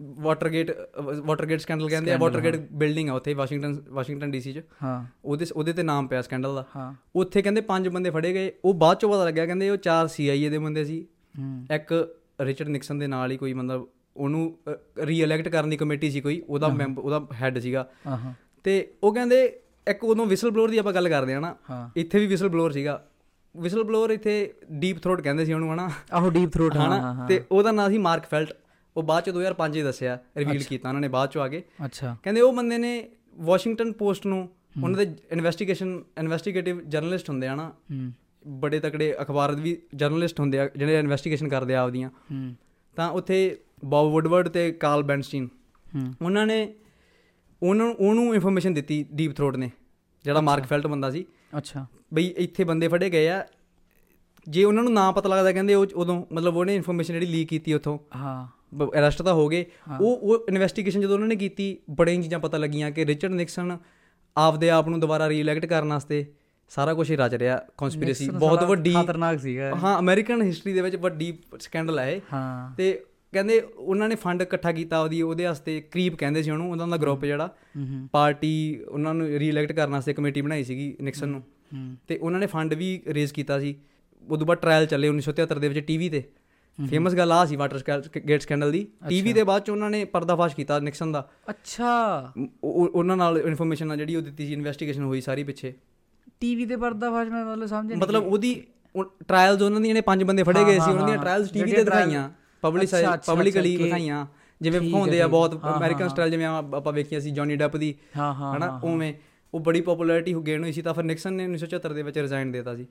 ਵਾਟਰਗੇਟ 0.00 0.76
ਵਾਟਰਗੇਟ 1.20 1.60
ਸਕੈਂਡਲ 1.60 1.88
ਕਹਿੰਦੇ 1.88 2.12
ਆ 2.12 2.16
ਵਾਟਰਗੇਟ 2.16 2.56
ਬਿਲਡਿੰਗ 2.72 3.08
ਆ 3.08 3.12
ਉੱਥੇ 3.12 3.34
ਵਾਸ਼ਿੰਗਟਨ 3.34 3.82
ਵਾਸ਼ਿੰਗਟਨ 3.88 4.30
ਡੀਸੀ 4.30 4.52
'ਚ। 4.52 4.60
ਹਾਂ। 4.82 5.04
ਉਹਦੇ 5.24 5.46
ਉਹਦੇ 5.56 5.72
ਤੇ 5.72 5.82
ਨਾਮ 5.82 6.06
ਪਿਆ 6.06 6.22
ਸਕੈਂਡਲ 6.22 6.54
ਦਾ। 6.54 6.66
ਹਾਂ। 6.76 6.94
ਉੱਥੇ 7.16 7.42
ਕਹਿੰਦੇ 7.42 7.60
ਪੰਜ 7.60 7.88
ਬੰਦੇ 7.88 8.10
ਫੜੇ 8.10 8.32
ਗਏ। 8.32 8.52
ਉਹ 8.64 8.74
ਬਾਅਦ 8.74 8.96
ਚੋਂ 8.96 9.10
ਪਤਾ 9.10 9.24
ਲੱਗਿਆ 9.24 9.46
ਕਹਿੰਦੇ 9.46 9.70
ਉਹ 9.70 9.76
ਚਾਰ 9.76 10.06
ਸੀਆਈਏ 10.06 10.48
ਦੇ 10.48 10.58
ਬੰਦੇ 10.58 10.84
ਸੀ। 10.84 11.06
ਇੱਕ 11.74 12.16
ਰਿਚਰਡ 12.40 12.68
ਨਿਕਸਨ 12.68 12.98
ਦੇ 12.98 13.06
ਨਾਲ 13.06 13.30
ਹੀ 13.30 13.36
ਕੋਈ 13.36 13.52
ਮਤਲਬ 13.52 13.88
ਉਹਨੂੰ 14.16 14.58
ਰੀਇਲੈਕਟ 14.98 15.48
ਕਰਨ 15.48 15.70
ਦੀ 15.70 15.76
ਕਮੇਟੀ 15.76 16.10
ਸੀ 16.10 16.20
ਕੋਈ। 16.20 16.42
ਉਹਦਾ 16.48 16.68
ਮੈਂਬਰ 16.68 17.02
ਉਹਦਾ 17.02 17.26
ਹੈੱਡ 17.34 17.58
ਸੀਗਾ। 17.58 17.90
ਤੇ 18.64 18.92
ਉਹ 19.02 19.14
ਕਹਿੰਦੇ 19.14 19.60
ਇੱਕ 19.88 20.04
ਉਦੋਂ 20.04 20.26
ਵਿਸਲ 20.26 20.50
ਬਲੋਅਰ 20.50 20.70
ਦੀ 20.70 20.78
ਆਪਾਂ 20.78 20.92
ਗੱਲ 20.92 21.08
ਕਰਦੇ 21.08 21.34
ਆ 21.34 21.40
ਨਾ। 21.40 21.56
ਇੱਥੇ 21.96 22.18
ਵੀ 22.18 22.26
ਵਿਸਲ 22.26 22.48
ਬਲੋਅਰ 22.48 22.70
ਸੀਗਾ। 22.70 23.06
ਵਿਸਲ 23.56 23.82
ਬਲੋਅਰ 23.82 24.10
ਇੱਥੇ 24.10 24.54
ਡੀਪ 24.72 24.98
ਥਰੋਟ 24.98 25.20
ਕਹਿੰਦੇ 25.20 25.44
ਸੀ 25.44 25.52
ਉਹਨੂੰ 25.52 25.74
ਹਨਾ? 25.74 25.90
ਆਹੋ 26.12 26.30
ਡੀਪ 26.30 26.52
ਥਰੋਟ 26.52 26.76
ਹਾਂ 26.76 27.28
ਤੇ 27.28 27.44
ਉਹਦਾ 27.52 27.72
ਨਾਂ 27.72 27.90
ਸੀ 27.90 27.98
ਮਾਰਕ 27.98 28.22
ਫੈਲਟ 28.22 28.52
ਉਹ 28.96 29.02
ਬਾਅਦ 29.02 29.24
ਚ 29.24 29.30
2005 29.30 29.76
ਹੀ 29.76 29.82
ਦੱਸਿਆ 29.82 30.18
ਰਿਵੀਲ 30.36 30.62
ਕੀਤਾ 30.62 30.88
ਉਹਨਾਂ 30.88 31.00
ਨੇ 31.00 31.08
ਬਾਅਦ 31.08 31.30
ਚ 31.30 31.38
ਆ 31.38 31.48
ਕੇ। 31.48 31.64
ਅੱਛਾ। 31.84 32.16
ਕਹਿੰਦੇ 32.22 32.40
ਉਹ 32.40 32.52
ਬੰਦੇ 32.52 32.78
ਨੇ 32.78 33.08
ਵਾਸ਼ਿੰਗਟਨ 33.36 33.92
ਪੋਸਟ 33.92 34.26
ਨੂੰ 34.26 34.48
ਉਹਨਾਂ 34.82 35.06
ਦੇ 35.06 35.16
ਇਨਵੈਸਟੀਗੇਸ਼ਨ 35.32 36.02
ਇਨਵੈਸਟੀਗੇਟਿਵ 36.18 36.80
ਜਰਨਲਿਸਟ 36.88 37.30
ਹੁੰਦੇ 37.30 37.46
ਆ 37.46 37.54
ਨਾ 37.54 37.68
ਹੂੰ। 37.68 38.12
ਬੜੇ 38.46 38.80
ਤਕੜੇ 38.80 39.14
ਅਖਬਾਰ 39.22 39.54
ਦੇ 39.54 39.62
ਵੀ 39.62 39.82
ਜਰਨਲਿਸਟ 39.94 40.40
ਹੁੰਦੇ 40.40 40.58
ਆ 40.58 40.70
ਜਿਹੜੇ 40.76 40.98
ਇਨਵੈਸਟੀਗੇਸ਼ਨ 40.98 41.48
ਕਰਦੇ 41.48 41.74
ਆ 41.74 41.80
ਆਪਦੀਆਂ। 41.82 42.10
ਹੂੰ। 42.10 42.56
ਤਾਂ 42.96 43.10
ਉੱਥੇ 43.10 43.60
ਬੌਬ 43.84 44.12
ਵੁੱਡਵਰਡ 44.12 44.48
ਤੇ 44.48 44.72
ਕਾਰਲ 44.72 45.02
ਬੈਂਸਟੀਨ 45.02 45.48
ਹੂੰ। 45.94 46.14
ਉਹਨਾਂ 46.22 46.46
ਨੇ 46.46 46.74
ਉਹਨਾਂ 47.62 47.86
ਉਹਨੂੰ 47.86 48.34
ਇਨਫੋਰਮੇਸ਼ਨ 48.34 48.74
ਦਿੱਤੀ 48.74 49.06
ਡੀਪ 49.12 49.36
ਥਰੋਟ 49.36 49.56
ਨੇ 49.56 49.70
ਜਿਹੜਾ 50.24 50.40
ਮਾਰਕ 50.40 50.64
ਫੈਲਟ 50.64 50.86
ਬੰਦਾ 50.86 51.10
ਸੀ। 51.10 51.24
ਅੱਛਾ। 51.58 51.86
ਬਈ 52.14 52.34
ਇੱਥੇ 52.36 52.64
ਬੰਦੇ 52.64 52.88
ਫੜੇ 52.88 53.10
ਗਏ 53.10 53.28
ਆ 53.28 53.46
ਜੇ 54.48 54.64
ਉਹਨਾਂ 54.64 54.82
ਨੂੰ 54.82 54.92
ਨਾ 54.92 55.10
ਪਤਾ 55.12 55.28
ਲੱਗਦਾ 55.28 55.52
ਕਹਿੰਦੇ 55.52 55.74
ਉਹ 55.74 55.86
ਉਦੋਂ 55.94 56.26
ਮਤਲਬ 56.32 56.56
ਉਹਨੇ 56.56 56.76
ਇਨਫੋਰਮੇਸ਼ਨ 56.76 57.14
ਜਿਹੜੀ 57.14 57.26
ਲੀਕ 57.26 57.48
ਕੀਤੀ 57.48 57.72
ਉੱਥੋਂ। 57.74 57.98
ਹਾਂ। 58.16 58.57
ਅਰੈਸਟ 58.84 59.22
ਤਾਂ 59.22 59.34
ਹੋ 59.34 59.48
ਗਏ। 59.48 59.64
ਉਹ 60.00 60.16
ਉਹ 60.16 60.46
ਇਨਵੈਸਟੀਗੇਸ਼ਨ 60.48 61.00
ਜਦੋਂ 61.00 61.14
ਉਹਨਾਂ 61.14 61.28
ਨੇ 61.28 61.36
ਕੀਤੀ 61.36 61.76
ਬੜੀਆਂ 61.90 62.22
ਚੀਜ਼ਾਂ 62.22 62.38
ਪਤਾ 62.38 62.58
ਲੱਗੀਆਂ 62.58 62.90
ਕਿ 62.90 63.06
ਰਿਚਰਡ 63.06 63.30
ਨਿਕਸਨ 63.30 63.78
ਆਪਦੇ 64.36 64.70
ਆਪ 64.70 64.88
ਨੂੰ 64.88 65.00
ਦੁਬਾਰਾ 65.00 65.28
ਰੀਇਲੈਕਟ 65.28 65.66
ਕਰਨ 65.66 65.88
ਵਾਸਤੇ 65.88 66.26
ਸਾਰਾ 66.68 66.94
ਕੁਝ 66.94 67.10
ਹੀ 67.10 67.16
ਰਚ 67.16 67.34
ਰਿਹਾ 67.34 67.62
ਕਨਸਪੀਰੇਸੀ 67.78 68.30
ਬਹੁਤ 68.30 68.64
ਵੱਡੀ 68.64 68.94
ਖਤਰਨਾਕ 69.02 69.38
ਸੀਗਾ 69.38 69.74
ਹਾਂ 69.74 69.98
ਅਮਰੀਕਨ 69.98 70.42
ਹਿਸਟਰੀ 70.42 70.72
ਦੇ 70.72 70.80
ਵਿੱਚ 70.80 70.96
ਵੱਡੀ 70.96 71.38
ਸਕੈਂਡਲ 71.60 71.98
ਹੈ 71.98 72.20
ਹਾਂ। 72.32 72.76
ਤੇ 72.76 73.04
ਕਹਿੰਦੇ 73.32 73.60
ਉਹਨਾਂ 73.60 74.08
ਨੇ 74.08 74.14
ਫੰਡ 74.14 74.42
ਇਕੱਠਾ 74.42 74.72
ਕੀਤਾ 74.72 75.00
ਉਹਦੀ 75.00 75.22
ਉਹਦੇ 75.22 75.44
ਵਾਸਤੇ 75.44 75.80
ਕਰੀਬ 75.80 76.14
ਕਹਿੰਦੇ 76.14 76.42
ਸੀ 76.42 76.50
ਉਹਨੂੰ 76.50 76.70
ਉਹਨਾਂ 76.70 76.88
ਦਾ 76.88 76.96
ਗਰੁੱਪ 76.96 77.24
ਜਿਹੜਾ 77.24 77.54
ਪਾਰਟੀ 78.12 78.80
ਉਹਨਾਂ 78.88 79.14
ਨੂੰ 79.14 79.26
ਰੀਇਲੈਕਟ 79.26 79.72
ਕਰਨ 79.72 79.90
ਵਾਸਤੇ 79.92 80.12
ਕਮੇਟੀ 80.12 80.40
ਬਣਾਈ 80.40 80.64
ਸੀਗੀ 80.64 80.96
ਨਿਕਸਨ 81.00 81.28
ਨੂੰ। 81.28 81.42
ਤੇ 82.08 82.16
ਉਹਨਾਂ 82.16 82.40
ਨੇ 82.40 82.46
ਫੰਡ 82.46 82.74
ਵੀ 82.74 83.02
ਰੇਜ਼ 83.08 83.32
ਕੀਤਾ 83.32 83.60
ਸੀ। 83.60 83.76
ਉਦੋਂ 84.28 84.46
ਬਾਅਦ 84.46 84.58
ਟ੍ਰਾਇਲ 84.58 84.86
ਚੱਲੇ 84.86 85.08
1973 85.08 85.58
ਦੇ 85.60 85.68
ਵਿੱਚ 85.68 85.86
ਟੀਵੀ 85.86 86.08
ਤੇ। 86.08 86.22
ਫੇਮਸ 86.86 87.14
ਗੱਲ 87.14 87.32
ਆ 87.32 87.44
ਸੀ 87.44 87.56
ਵਾਟਰ 87.56 88.02
ਗੇਟ 88.28 88.40
ਸਕੈਂਡਲ 88.40 88.72
ਦੀ। 88.72 88.86
ਟੀਵੀ 89.08 89.32
ਦੇ 89.32 89.44
ਬਾਅਦ 89.44 89.62
ਚ 89.62 89.70
ਉਹਨਾਂ 89.70 89.90
ਨੇ 89.90 90.04
ਪਰਦਾਫਾਸ਼ 90.04 90.56
ਕੀਤਾ 90.56 90.78
ਨਿਕਸਨ 90.78 91.12
ਦਾ। 91.12 91.28
ਅੱਛਾ। 91.50 92.18
ਉਹ- 92.38 92.48
ਉਹ- 92.64 92.88
ਉਹਨਾਂ 92.88 93.16
ਨਾਲ 93.16 93.38
ਇਨਫੋਰਮੇਸ਼ਨ 93.38 93.96
ਜਿਹੜੀ 93.98 94.16
ਉਹ 94.16 94.22
ਦਿੱਤੀ 94.22 94.46
ਸੀ 94.46 94.52
ਇਨਵੈਸਟੀਗੇਸ਼ਨ 94.52 95.02
ਹੋਈ 95.02 95.20
ਸਾਰੀ 95.20 95.44
ਪਿੱਛੇ। 95.44 95.74
ਟੀਵੀ 96.40 96.66
ਤੇ 96.66 96.76
ਪਰਦਾਫਾਸ਼ 96.76 97.30
ਮੈਂ 97.30 97.44
ਮਤਲਬ 97.44 97.66
ਸਮਝ 97.66 97.86
ਨਹੀਂ 97.86 97.98
ਮਤਲਬ 97.98 98.22
ਉਹਦੀ 98.26 98.62
ਟ੍ਰਾਇਲਸ 99.28 99.62
ਉਹਨਾਂ 99.62 99.80
ਦੀਆਂ 99.80 99.94
ਨੇ 99.94 100.00
ਪੰਜ 100.00 100.24
ਬੰਦੇ 100.24 100.42
ਫੜੇ 100.42 100.64
ਗਏ 100.64 100.78
ਸੀ 100.78 100.90
ਉਹਨਾਂ 100.90 101.06
ਦੀਆਂ 101.06 101.18
ਟ੍ਰਾਇਲਸ 101.18 101.50
ਟੀਵੀ 101.50 101.70
ਤੇ 101.70 101.84
ਦਿਖਾਈਆਂ। 101.84 102.30
ਅੱਛਾ, 102.98 103.10
ਪਬਲਿਕਲੀ 103.32 103.76
ਦਿਖਾਈਆਂ। 103.84 104.26
ਜਿਵੇਂ 104.60 104.80
ਵਿਖਾਉਂਦੇ 104.80 105.22
ਆ 105.22 105.26
ਬਹੁਤ 105.26 105.54
ਅਮਰੀਕਨ। 105.76 106.08
ਸਟਾਈਲ 106.08 106.30
ਜਿਵੇਂ 106.30 106.46
ਆਪਾਂ 106.46 106.92
ਵੇਖੀਆਂ 106.92 107.20
ਸੀ 107.20 107.30
ਜੌਨੀ 107.30 107.56
ਡੈਪ 107.56 107.76
ਦੀ। 107.76 107.94
ਹਾਂ 108.16 108.34
ਹਾਂ 108.34 108.56
ਹਨਾ 108.56 108.66
ਉਵੇਂ 108.94 109.14
ਉਹ 109.54 109.60
ਬੜੀ 109.60 109.80
ਪਪੂਲੈਰਿਟੀ 109.80 110.34
ਹੋ 110.34 110.42
ਗੇਨ 110.42 110.62
ਹੋਈ 110.62 110.72
ਸੀ 110.72 110.82
ਤਾਂ 110.82 110.94
ਫਿਰ 110.94 111.04
ਨਿਕਸਨ 111.04 111.32
ਨੇ 111.32 111.44
1974 111.44 111.92
ਦੇ 111.94 112.02
ਵਿੱਚ 112.02 112.18
ਰਿਜ਼ਾਈਨ 112.18 112.52
ਦੇਤਾ 112.52 112.76
ਸੀ। 112.76 112.86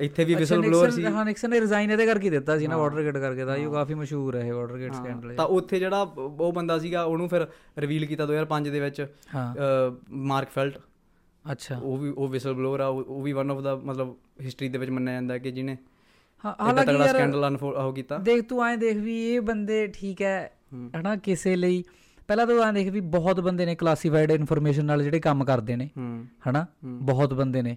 ਇੱਥੇ 0.00 0.24
ਵੀ 0.24 0.34
ਵਿਸਲ 0.34 0.60
ਬਲੋਅਰ 0.62 0.90
ਸੀ। 0.90 1.04
ਹਾਂ 1.04 1.24
ਨਿਕਸਨ 1.24 1.50
ਨੇ 1.50 1.60
ਰਿਜ਼ਾਈਨ 1.60 1.90
ਇਹਦੇ 1.90 2.06
ਕਰਕੇ 2.06 2.24
ਹੀ 2.24 2.30
ਦਿੱਤਾ 2.30 2.58
ਸੀ 2.58 2.66
ਨਾ 2.66 2.76
ਵਾਟਰਗੇਟ 2.76 3.16
ਕਰਕੇ 3.18 3.44
ਤਾਂ 3.44 3.56
ਇਹ 3.56 3.68
ਕਾਫੀ 3.68 3.94
ਮਸ਼ਹੂਰ 3.94 4.36
ਹੈ 4.36 4.40
ਇਹ 4.40 4.52
ਵਾਟਰਗੇਟ 4.52 4.94
ਸਕੈਂਡਲ 4.94 5.34
ਤਾਂ 5.34 5.44
ਉੱਥੇ 5.46 5.78
ਜਿਹੜਾ 5.78 6.02
ਉਹ 6.16 6.52
ਬੰਦਾ 6.52 6.78
ਸੀਗਾ 6.78 7.02
ਉਹਨੂੰ 7.02 7.28
ਫਿਰ 7.28 7.46
ਰਿਵੀਲ 7.78 8.06
ਕੀਤਾ 8.06 8.26
2005 8.26 8.70
ਦੇ 8.70 8.80
ਵਿੱਚ 8.80 9.06
ਹਾਂ। 9.34 9.54
Mark 10.10 10.48
Felt. 10.48 10.78
ਅੱਛਾ। 11.52 11.78
ਉਹ 11.78 11.96
ਵੀ 11.96 12.10
ਉਹ 12.10 12.28
ਵਿਸਲ 12.28 12.54
ਬਲੋਅਰ 12.54 12.80
ਆ 12.80 12.86
ਉਹ 12.86 13.22
ਵੀ 13.22 13.32
ਵਨ 13.32 13.50
ਆਫ 13.50 13.60
ਦਾ 13.60 13.76
ਮਤਲਬ 13.76 14.14
ਹਿਸਟਰੀ 14.42 14.68
ਦੇ 14.68 14.78
ਵਿੱਚ 14.78 14.90
ਮੰਨਿਆ 14.90 15.14
ਜਾਂਦਾ 15.14 15.38
ਕਿ 15.38 15.50
ਜਿਹਨੇ 15.50 15.76
ਹਾਂ 16.44 16.54
ਹਾਲਾਂਕਿ 16.60 16.92
ਤਗੜਾ 16.92 17.06
ਸਕੈਂਡਲ 17.06 17.48
ਅਨਫੋਲ 17.48 17.74
ਉਹ 17.74 17.92
ਕੀਤਾ। 17.92 18.18
ਦੇਖ 18.18 18.44
ਤੂੰ 18.44 18.64
ਐਂ 18.66 18.76
ਦੇਖ 18.76 18.96
ਵੀ 18.96 19.34
ਇਹ 19.34 19.40
ਬੰਦੇ 19.40 19.86
ਠੀਕ 19.86 20.22
ਹੈ 20.22 20.52
ਹੂੰ। 20.72 20.90
ਹਨਾ 21.00 21.16
ਕਿਸੇ 21.16 21.56
ਲਈ। 21.56 21.84
ਪਹਿਲਾਂ 22.28 22.46
ਤੂੰ 22.46 22.62
ਐਂ 22.62 22.72
ਦੇਖ 22.72 22.88
ਵੀ 22.88 23.00
ਬਹੁਤ 23.00 23.40
ਬੰਦੇ 23.40 23.66
ਨੇ 23.66 23.74
ਕਲਾਸੀਫਾਈਡ 23.74 24.30
ਇਨਫੋਰਮੇਸ਼ਨ 24.30 24.84
ਨਾਲ 24.84 25.02
ਜਿਹੜੇ 25.02 25.20
ਕੰਮ 25.20 25.44
ਕਰਦੇ 25.44 25.76
ਨੇ 25.76 25.90
ਹੂੰ। 25.96 26.26
ਹਨਾ 26.48 26.66
ਬਹੁਤ 26.84 27.34
ਬੰਦੇ 27.34 27.62
ਨੇ। 27.62 27.76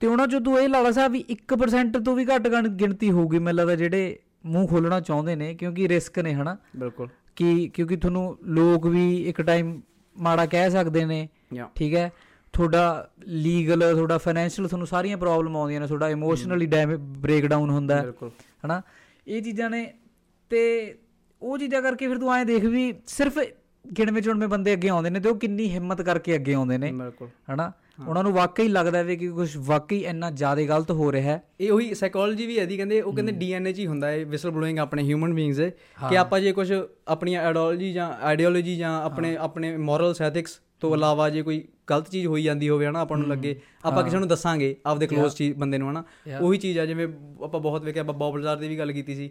ਤੇ 0.00 0.06
ਉਹਨਾਂ 0.06 0.26
ਤੂੰ 0.28 0.60
ਇਹ 0.60 0.68
ਲਾ 0.68 0.80
ਲਾ 0.80 0.90
ਸਾ 0.90 1.08
ਵੀ 1.08 1.24
1% 1.30 2.00
ਤੋਂ 2.04 2.16
ਵੀ 2.16 2.24
ਘੱਟ 2.24 2.48
ਗਣ- 2.48 2.68
ਗਿਣਤੀ 2.68 3.10
ਹੋਊਗੀ 3.10 3.38
ਮੈਨੂੰ 3.38 3.56
ਲੱਗਦਾ 3.56 3.74
ਜਿਹੜੇ 3.74 4.18
ਮੂੰਹ 4.46 4.68
ਖੋਲਣਾ 4.68 5.00
ਚਾਹੁੰਦੇ 5.00 5.36
ਨੇ 5.36 5.54
ਕਿਉਂਕਿ 5.54 5.88
ਰਿਸਕ 5.88 6.18
ਨੇ 6.18 6.34
ਹਨਾ? 6.34 6.56
ਬਿਲਕੁਲ। 6.76 7.08
ਕਿ 7.36 7.68
ਕਿਉਂਕਿ 7.68 7.96
ਤੁਹਾਨੂੰ 7.96 8.38
ਲੋਕ 8.44 8.86
ਵੀ 8.86 9.28
ਇੱਕ 9.28 9.42
ਟਾਈਮ 9.42 9.80
ਮਾੜਾ 10.16 10.46
ਕਹਿ 10.46 10.70
ਸਕਦੇ 10.70 11.04
ਨੇ 11.04 11.28
ਠੀਕ 11.74 11.94
ਹੈ? 11.94 12.10
ਤੁਹਾਡਾ 12.52 13.10
ਲੀਗਲ 13.26 13.94
ਤੁਹਾਡਾ 13.94 14.18
ਫਾਈਨੈਂਸ਼ੀਅਲ 14.18 14.68
ਤੁਹਾਨੂੰ 14.68 14.86
ਸਾਰੀਆਂ 14.86 15.16
ਪ੍ਰੋਬਲਮ 15.18 15.56
ਆਉਂਦੀਆਂ 15.56 15.80
ਨੇ 15.80 15.86
ਤੁਹਾਡਾ 15.86 16.08
ਇਮੋਸ਼ਨਲੀ 16.08 16.66
ਡੈਮੇਜ 16.66 17.00
ਬ੍ਰੇਕਡਾਊਨ 17.00 17.70
ਹੁੰਦਾ 17.70 17.96
ਹੈ 17.96 18.12
ਹਨਾ? 18.66 18.82
ਇਹ 19.26 19.42
ਚੀਜ਼ਾਂ 19.42 19.70
ਨੇ 19.70 19.92
ਤੇ 20.50 20.94
ਉਹ 21.42 21.58
ਚੀਜ਼ਾਂ 21.58 21.82
ਕਰਕੇ 21.82 22.08
ਫਿਰ 22.08 22.18
ਤੂੰ 22.18 22.34
ਐਂ 22.34 22.44
ਦੇਖ 22.44 22.64
ਵੀ 22.64 22.94
ਸਿਰਫ 23.06 23.38
ਗਿਣਵੇਂ 23.98 24.22
ਚੁਣਵੇਂ 24.22 24.48
ਬੰਦੇ 24.48 24.72
ਅੱਗੇ 24.72 24.88
ਆਉਂਦੇ 24.88 25.10
ਨੇ 25.10 25.20
ਤੇ 25.20 25.28
ਉਹ 25.28 25.36
ਕਿੰਨੀ 25.36 25.68
ਹਿੰਮਤ 25.70 26.02
ਕਰਕੇ 26.02 26.34
ਅੱਗੇ 26.34 26.54
ਆਉਂਦੇ 26.54 26.78
ਨੇ 26.78 26.92
ਹਨਾ? 27.54 27.72
ਉਹਨਾਂ 28.08 28.22
ਨੂੰ 28.22 28.32
ਵਾਕਈ 28.32 28.68
ਲੱਗਦਾ 28.68 28.98
ਹੈ 28.98 29.14
ਕਿ 29.14 29.28
ਕੁਝ 29.28 29.56
ਵਾਕਈ 29.56 30.04
ਇੰਨਾ 30.04 30.30
ਜ਼ਿਆਦਾ 30.30 30.62
ਗਲਤ 30.62 30.90
ਹੋ 30.90 31.12
ਰਿਹਾ 31.12 31.32
ਹੈ। 31.32 31.42
ਇਹ 31.60 31.72
ਉਹੀ 31.72 31.94
ਸਾਈਕੋਲੋਜੀ 31.94 32.46
ਵੀ 32.46 32.54
ਇਹਦੀ 32.54 32.76
ਕਹਿੰਦੇ 32.76 33.00
ਉਹ 33.00 33.12
ਕਹਿੰਦੇ 33.12 33.32
ਡੀਐਨਏ 33.32 33.72
ਚ 33.72 33.78
ਹੀ 33.78 33.86
ਹੁੰਦਾ 33.86 34.08
ਹੈ 34.08 34.24
ਵਿਸਲ 34.24 34.50
ਬਲੋਇੰਗ 34.50 34.78
ਆਪਣੇ 34.78 35.02
ਹਿਊਮਨ 35.02 35.34
ਬੀਇੰਗਸ 35.34 35.56
ਦੇ 35.56 35.70
ਕਿ 36.10 36.18
ਆਪਾਂ 36.18 36.40
ਜੇ 36.40 36.52
ਕੁਝ 36.52 36.74
ਆਪਣੀਆਂ 37.08 37.42
ਆਈਡੀਓਲੋਜੀ 37.42 37.92
ਜਾਂ 37.92 38.12
ਆਈਡੀਓਲੋਜੀ 38.22 38.76
ਜਾਂ 38.76 39.02
ਆਪਣੇ 39.02 39.36
ਆਪਣੇ 39.36 39.76
ਮੋਰਲਸ 39.76 40.22
ਐਥਿਕਸ 40.22 40.60
ਤੋਂ 40.80 40.94
ਇਲਾਵਾ 40.94 41.30
ਜੇ 41.30 41.42
ਕੋਈ 41.42 41.68
ਗਲਤ 41.90 42.10
ਚੀਜ਼ 42.10 42.26
ਹੋਈ 42.26 42.42
ਜਾਂਦੀ 42.42 42.68
ਹੋਵੇ 42.68 42.86
ਹਨਾ 42.86 43.00
ਆਪਾਂ 43.00 43.18
ਨੂੰ 43.18 43.28
ਲੱਗੇ 43.28 43.60
ਆਪਾਂ 43.84 44.04
ਕਿਸੇ 44.04 44.18
ਨੂੰ 44.18 44.28
ਦੱਸਾਂਗੇ 44.28 44.76
ਆਪਦੇ 44.86 45.08
ক্লোਜ਼ 45.14 45.34
ਚੀਜ਼ 45.34 45.58
ਬੰਦੇ 45.58 45.78
ਨੂੰ 45.78 45.90
ਹਨਾ। 45.90 46.04
ਉਹੀ 46.40 46.58
ਚੀਜ਼ 46.58 46.78
ਆ 46.78 46.86
ਜਿਵੇਂ 46.86 47.08
ਆਪਾਂ 47.44 47.60
ਬਹੁਤ 47.60 47.84
ਵੇਖਿਆ 47.84 48.02
ਆਪਾਂ 48.02 48.14
ਬੌਬ 48.14 48.34
ਬਜ਼ਾਰ 48.34 48.56
ਦੀ 48.56 48.68
ਵੀ 48.68 48.78
ਗੱਲ 48.78 48.92
ਕੀਤੀ 48.92 49.14
ਸੀ। 49.14 49.30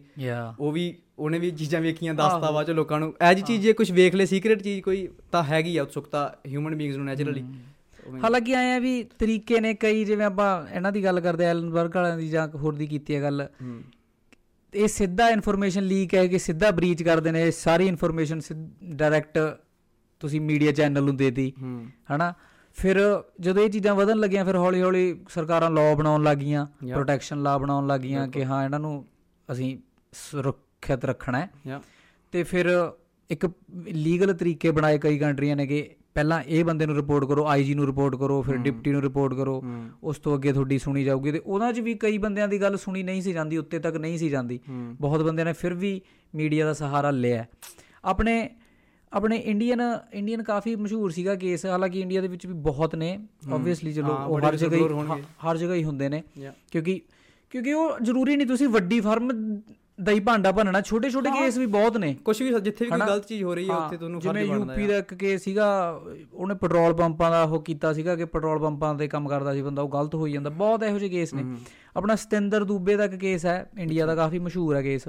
ਉਹ 0.60 0.72
ਵੀ 0.72 0.98
ਉਹਨੇ 1.20 1.40
ਵੀ 1.40 1.52
ਚੀਜ਼ਾਂ 1.52 1.82
ਵੇਖੀਆਂ 1.82 2.14
ਦੱਸਤਾ 2.14 2.52
ਬਾਅਦ 2.52 2.68
ਚ 2.68 2.72
ਲੋਕਾਂ 2.72 3.00
ਨੂੰ। 3.00 3.14
ਐਜ 3.22 3.44
ਚੀਜ਼ 3.44 3.62
ਜੇ 3.62 3.74
ਕੁਝ 3.74 3.92
ਵੇਖ 3.92 4.16
ਲੈ 4.16 4.26
ਸੀਕ੍ਰੀਟ 4.26 4.62
ਚੀਜ਼ 4.62 4.82
ਕੋਈ 4.82 5.08
ਤਾਂ 5.32 5.44
ਹੈਗੀ 5.44 5.78
ਆ 5.78 5.84
ਉਤਸੁਕਤਾ 5.84 6.36
ਹਿਊਮਨ 6.48 6.76
ਬੀਇੰਗਸ 6.76 6.96
ਨੂੰ 6.96 7.06
ਨੇਚਰਲੀ 7.06 7.44
ਹਾਲਾਂਕਿ 8.24 8.56
ਆਏ 8.56 8.72
ਆ 8.76 8.80
ਵੀ 8.80 9.04
ਤਰੀਕੇ 9.04 9.60
ਨੇ 9.60 9.74
ਕਈ 9.74 10.06
ਜਿਵੇਂ 10.06 10.26
ਆਪਾਂ 10.26 10.76
ਇਹਨਾਂ 10.76 10.92
ਦੀ 10.92 11.04
ਗੱਲ 11.04 11.20
ਕਰਦੇ 11.20 11.46
ਐਲਨ 11.46 11.70
ਬਰਗ 11.70 11.96
ਵਾਲਿਆਂ 11.96 12.18
ਦੀ 12.18 12.28
ਜਾਂ 12.28 12.48
ਹੋਰ 12.56 12.76
ਦੀ 12.76 12.88
ਕੀਤੀ 12.88 13.16
ਹੈ 13.16 13.22
ਗੱਲ। 13.22 13.48
ਇਹ 14.74 14.88
ਸਿੱਧਾ 14.88 15.30
ਇਨਫੋਰਮੇਸ਼ਨ 15.30 15.84
ਲੀਕ 15.84 16.16
ਹੈ 16.16 16.28
ਕਿ 16.28 16.40
ਸਿੱਧਾ 16.40 16.72
ਬਰੀਚ 16.72 17.04
ਕਰਦੇ 17.04 17.32
ਨੇ 17.32 17.52
ਸਾਰੀ 17.52 17.88
ਇਨਫੋਰਮੇਸ਼ਨ 17.88 18.42
ਡਾਇਰੈਕਟ 18.84 19.40
ਤੁਸੀਂ 20.20 20.42
ਮੀਡੀਆ 20.42 20.72
ਚੈਨਲ 20.72 21.04
ਨੂੰ 21.04 21.18
ਦੇਤੀ। 21.18 21.54
ਹਨਾ? 22.16 22.34
ਫਿਰ 22.74 23.24
ਜਦੋਂ 23.40 23.64
ਇਹ 23.64 23.70
ਚੀਜ਼ਾਂ 23.70 23.96
ਵਧਣ 23.96 24.18
ਲੱਗੀਆਂ 24.18 24.46
ਫਿਰ 24.46 24.56
ਹੌਲੀ 24.56 24.82
ਹੌਲੀ 24.82 25.26
ਸਰਕਾਰਾਂ 25.30 25.72
ਲਾਅ 25.72 25.96
ਬਣਾਉਣ 25.96 26.24
ਲੱਗੀਆਂ. 26.24 26.66
ਪ੍ਰੋਟੈਕਸ਼ਨ 26.94 27.42
ਲਾਅ 27.42 27.58
ਬਣਾਉਣ 27.58 27.88
ਲੱਗੀਆਂ 27.88 28.28
ਕਿ 28.28 28.46
ਹਾਂ 28.46 28.66
ਇਹਨਾਂ 28.66 28.80
ਨੂੰ 28.80 29.06
ਅਸੀਂ 29.52 29.78
ਸੁਰੱਖਿਅਤ 30.14 31.06
ਰੱਖਣਾ 31.06 31.40
ਹੈ। 31.40 31.50
ਤੇ 32.32 32.44
ਫਿਰ 32.44 32.92
ਇੱਕ 33.30 33.48
ਲੀਗਲ 33.86 34.34
ਤਰੀਕੇ 34.34 34.72
ਬਣਾਏ 34.72 34.98
ਕਈ 34.98 35.18
ਕੰਟਰੀਆਂ 35.18 35.56
ਨੇ 35.56 35.68
ਕਿ 35.68 35.90
ਪਹਿਲਾਂ 36.16 36.42
ਇਹ 36.48 36.64
ਬੰਦੇ 36.66 36.86
ਨੂੰ 36.86 36.96
ਰਿਪੋਰਟ 36.96 37.26
ਕਰੋ 37.26 37.46
ਆਈਜੀ 37.48 37.74
ਨੂੰ 37.74 37.86
ਰਿਪੋਰਟ 37.86 38.16
ਕਰੋ 38.16 38.42
ਫਿਰ 38.42 38.58
ਡਿਪਟੀ 38.58 38.92
ਨੂੰ 38.92 39.02
ਰਿਪੋਰਟ 39.02 39.34
ਕਰੋ 39.34 39.64
ਉਸ 40.04 40.18
ਤੋਂ 40.18 40.36
ਅੱਗੇ 40.36 40.54
ਤੁਹਾਡੀ 40.54 40.78
ਸੁਣੀ 40.80 41.04
ਜਾਊਗੀ 41.04 41.32
ਤੇ 41.32 41.42
ਉਹਨਾਂ 41.46 41.72
'ਚ 41.74 41.80
ਵੀ 41.80 41.94
ਕਈ 41.94 42.18
ਬੰਦਿਆਂ 42.18 42.48
ਦੀ 42.48 42.62
ਗੱਲ 42.62 42.78
ਸੁਣੀ 42.78 43.04
ਨਹੀਂ 43.04 43.22
ਸੀ 43.22 43.34
ਜਾਂਦੀ 43.34 43.58
ਉੱਤੇ 43.58 43.80
ਤੱਕ 43.80 43.96
ਨਹੀਂ 43.96 44.18
ਸੀ 44.18 44.30
ਜਾਂਦੀ। 44.30 44.60
ਬਹੁਤ 45.02 45.24
ਬੰਦਿਆਂ 45.24 45.46
ਨੇ 45.46 45.54
ਫਿਰ 45.54 45.74
ਵੀ 45.74 46.02
ਮੀਡੀਆ 46.34 46.66
ਦਾ 46.66 46.74
ਸਹਾਰਾ 46.74 47.12
ਲਿਆ। 47.12 47.46
ਆਪਣੇ 48.06 48.50
ਆਪਣੇ 49.12 49.38
ਇੰਡੀਅਨ 49.38 49.82
ਇੰਡੀਅਨ 50.14 50.44
ਕਾਫੀ 50.44 50.76
ਮਸ਼ਹੂਰ 50.76 51.12
ਸੀਗਾ 51.12 51.36
ਕੇਸ 51.36 51.66
ਹਾਲਾਂਕਿ 51.66 52.00
ਇੰਡੀਆ 52.00 52.22
ਦੇ 52.22 52.28
ਵਿੱਚ 52.28 52.46
ਵੀ 52.48 52.54
ਬਹੁਤ 52.54 52.96
ਨੇ। 52.96 53.18
ਆਬਵੀਅਸਲੀ 53.54 53.94
ਚਲੋ 53.94 54.16
ਹਰ 54.38 54.56
ਜਗ੍ਹਾ 54.56 54.78
ਹੀ 54.78 55.22
ਹਰ 55.46 55.58
ਜਗ੍ਹਾ 55.58 55.76
ਹੀ 55.76 55.84
ਹੁੰਦੇ 55.84 56.10
ਨੇ। 56.10 56.24
ਕਿਉਂਕਿ 56.72 57.00
ਕਿਉਂਕਿ 57.50 57.74
ਉਹ 57.74 58.00
ਜ਼ਰੂਰੀ 58.00 58.36
ਨਹੀਂ 58.36 58.48
ਤੁਸੀਂ 58.48 58.68
ਵੱਡੀ 58.70 59.00
ਫਰਮ 59.00 59.32
ਦਾ 60.00 60.12
ਹੀ 60.12 60.20
ਭਾਂਡਾ 60.20 60.52
ਭੰਨਣਾ 60.52 60.80
ਛੋਟੇ 60.82 61.10
ਛੋਟੇ 61.10 61.30
ਕੇਸ 61.32 61.58
ਵੀ 61.58 61.66
ਬਹੁਤ 61.66 61.98
ਨੇ। 61.98 62.14
ਕੁਝ 62.26 62.42
ਵੀ 62.42 62.50
ਜਿੱਥੇ 62.54 62.86
ਵੀ 62.86 62.90
ਕੋਈ? 62.92 63.00
ਗਲਤ 63.00 63.28
ਚੀਜ਼ 63.28 63.44
ਹੋ 63.44 63.54
ਰਹੀ 63.56 63.70
ਹੈ 63.70 63.76
ਉੱਥੇ 63.76 63.98
ਤੁਹਾਨੂੰ 63.98 64.20
ਜਿਵੇਂ 64.22 64.46
ਫਰਜ਼ 64.48 64.60
ਬਣਦਾ 64.60 64.74
ਯੂਪੀ 64.74 64.88
ਦਾ 64.88 64.98
ਇੱਕ 64.98 65.14
ਕੇਸ 65.14 65.44
ਸੀਗਾ 65.44 65.68
ਉਹਨੇ 66.34 66.56
ਪੈਟਰੋਲ 66.56 66.94
ਪੰਪਾਂ 66.94 67.30
ਦਾ 67.32 67.44
ਉਹ 67.44 67.62
ਕੀਤਾ 67.64 67.94
ਸੀਗਾ 67.94 68.16
ਕਿ 68.16 68.26
ਪੈਟਰੋਲ 68.26 68.60
ਪੰਪਾਂ 68.60 68.94
ਤੇ 68.96 69.08
ਕੰਮ 69.08 69.28
ਕਰਦਾ 69.30 69.54
ਸੀ 69.54 69.62
ਬੰਦਾ 69.62 69.82
ਉਹ 69.82 69.90
ਗਲਤ 69.90 70.16
ਹੋਈ 70.16 70.32
ਜਾਂਦਾ। 70.32 70.50
ਬਹੁਤ 70.50 70.84
ਇਹੋ 70.84 71.00
ਜਿਹੇ 71.00 71.10
ਕੇਸ 71.10 71.34
ਨੇ। 71.34 71.44
ਆਪਣਾ 71.96 72.16
ਸਤਿੰਦਰ 72.16 72.64
ਦੂਬੇ 72.64 72.96
ਦਾ 72.96 73.06
ਇੱਕ 73.06 73.16
ਕੇਸ 73.16 73.46
ਹੈ 73.46 73.70
ਇੰਡੀਆ 73.80 74.06
ਦਾ 74.06 74.16
ਕਾਫੀ 74.16 74.40
ਮਸ਼ਹੂਰ 74.40 74.76
ਹੈ 74.76 74.82
ਕੇਸ 74.82 75.08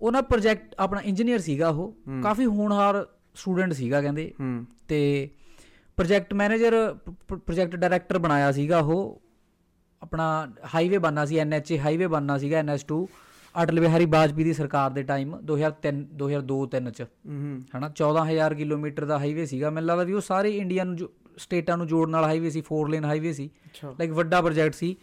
ਉਹ 0.00 0.12
ਨਾ 0.12 0.20
ਪ੍ਰੋਜੈਕਟ 0.22 0.74
ਆਪਣਾ 0.78 1.00
ਇੰਜੀਨੀਅਰ 1.00 1.38
ਸੀਗਾ 1.40 1.68
ਉਹ। 1.68 1.94
ਕਾਫੀ 2.22 2.46
ਹੋਣਹਾਰ 2.46 3.06
ਸਟੂਡੈਂਟ 3.34 3.72
ਸੀਗਾ 3.72 4.00
ਕਹਿੰਦੇ। 4.02 4.32
ਤੇ 4.88 5.28
ਪ੍ਰੋਜੈਕਟ 5.98 6.34
ਮੈਨੇਜਰ 6.34 6.74
ਪ੍ਰੋਜੈਕਟ 7.28 7.76
ਡਾਇਰੈਕਟਰ 7.76 8.18
ਬਣਾਇਆ 8.18 8.52
ਸੀਗਾ 8.52 8.78
ਉਹ। 8.78 9.20
ਆਪਣਾ 10.02 10.26
ਹਾਈਵੇ 10.74 10.98
ਬਣਨਾ 10.98 11.24
ਸੀ 11.24 11.38
ਐਨਐਚਏ 11.38 11.78
ਹਾਈਵੇ 11.78 12.06
ਬਣਨਾ 12.06 12.38
ਸੀਗਾ 12.38 12.58
ਐਨਐਚ2 12.58 13.04
ਅਟਲ 13.62 13.80
ਬਿਹਾਰੀ 13.80 14.06
ਵਾਜਪੇਈ 14.06 14.44
ਦੀ 14.44 14.52
ਸਰਕਾਰ 14.52 14.90
ਦੇ 14.90 15.02
ਟਾਈਮ 15.02 15.36
2003 15.44 16.02
2002 16.22 16.58
3 16.74 16.90
ਚ। 16.90 17.02
ਹਨਾ 17.78 17.90
14000 17.94 18.54
ਕਿਲੋਮੀਟਰ 18.54 19.04
ਦਾ 19.04 19.18
ਹਾਈਵੇ 19.18 19.46
ਸੀਗਾ 19.46 19.70
ਮੈਨੂੰ 19.70 19.88
ਲੱਗਦਾ 19.88 20.04
ਵੀ 20.04 20.12
ਉਹ 20.12 20.20
ਸਾਰੇ 20.20 20.56
ਇੰਡੀਆ 20.56 20.84
ਨੂੰ 20.84 21.08
ਸਟੇਟਾਂ 21.38 21.76
ਨੂੰ 21.76 21.86
ਜੋੜਨ 21.86 22.12
ਵਾਲਾ 22.12 22.26
ਹਾਈਵੇ 22.26 22.50
ਸੀ 22.50 22.62
4 22.62 22.88
ਲੇਨ 22.88 23.04
ਹਾਈਵੇ 23.04 23.32
ਸੀ। 23.32 23.50
ਲਾਈਕ 23.84 24.10
ਵੱਡਾ 24.10 24.42
ਪ੍ਰੋਜੈਕਟ 24.42 24.74
ਸੀ। 24.74 24.96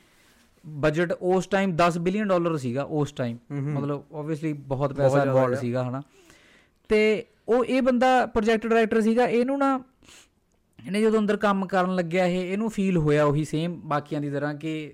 ਬਜਟ 0.65 1.11
ਉਸ 1.11 1.47
ਟਾਈਮ 1.47 1.75
10 1.75 1.99
ਬਿਲੀਅਨ 1.99 2.27
ਡਾਲਰ 2.27 2.57
ਸੀਗਾ 2.57 2.83
ਉਸ 2.83 3.11
ਟਾਈਮ 3.11 3.37
ਮਤਲਬ 3.51 4.03
ਆਬਵੀਅਸਲੀ 4.15 4.53
ਬਹੁਤ 4.53 4.93
ਪੈਸਾ 4.93 5.23
ਇਨਵੋਲਡ 5.23 5.55
ਸੀਗਾ 5.55 5.89
ਹਨਾ। 5.89 6.01
ਤੇ 6.89 7.25
ਉਹ 7.47 7.65
ਇਹ 7.65 7.81
ਬੰਦਾ 7.81 8.25
ਪ੍ਰੋਜੈਕਟ 8.25 8.67
ਡਾਇਰੈਕਟਰ 8.67 9.01
ਸੀਗਾ 9.01 9.27
ਇਹਨੂੰ 9.27 9.57
ਨਾ 9.59 9.79
ਇਹਨੇ 10.85 11.01
ਜਦੋਂ 11.01 11.19
ਅੰਦਰ 11.19 11.37
ਕੰਮ 11.37 11.65
ਕਰਨ 11.65 11.95
ਲੱਗਿਆ 11.95 12.25
ਇਹ 12.25 12.53
ਇਹਨੂੰ 12.53 12.69
ਫੀਲ 12.69 12.97
ਹੋਇਆ 12.97 13.25
ਉਹੀ 13.25 13.45
ਸੇਮ 13.45 13.81
ਬਾਕੀਆਂ 13.81 14.21
ਦੀ 14.21 14.29
ਤਰ੍ਹਾਂ 14.29 14.55
ਕਿ 14.55 14.93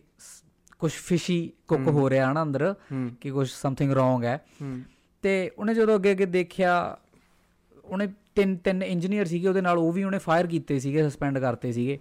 ਕੁਝ 0.81 0.91
ਫਿਸ਼ੀ 0.91 1.51
ਕੁੱਕ 1.67 1.87
ਹੋ। 1.87 2.09
ਰਿਹਾ 2.09 2.31
ਹਨਾ 2.31 2.41
ਅੰਦਰ 2.41 2.75
ਕਿ 3.21 3.31
ਕੁਝ 3.31 3.49
ਸਮਥਿੰਗ 3.49 3.91
ਰੋਂਗ 3.91 4.23
ਹੈ। 4.23 4.45
ਤੇ 5.21 5.51
ਉਹਨੇ 5.57 5.73
ਜਦੋਂ 5.73 5.95
ਅੱਗੇ 5.95 6.11
ਅੱਗੇ 6.11 6.25
ਦੇਖਿਆ 6.25 6.97
ਉਹਨੇ 7.85 8.07
ਤਿੰਨ 8.35 8.57
ਤਿੰਨ 8.57 8.83
ਇੰਜੀਨੀਅਰ 8.83 9.25
ਸੀਗੇ 9.25 9.47
ਉਹਦੇ 9.47 9.61
ਨਾਲ 9.61 9.77
ਉਹ 9.77 9.91
ਵੀ 9.91 10.03
ਉਹਨੇ 10.03 10.17
ਫਾਇਰ 10.17 10.47
ਕੀਤੇ 10.47 10.79
ਸੀਗੇ 10.79 11.09
ਸਸਪੈਂਡ 11.09 11.39
ਕਰਤੇ 11.39 11.71
ਸੀਗੇ। 11.71 11.99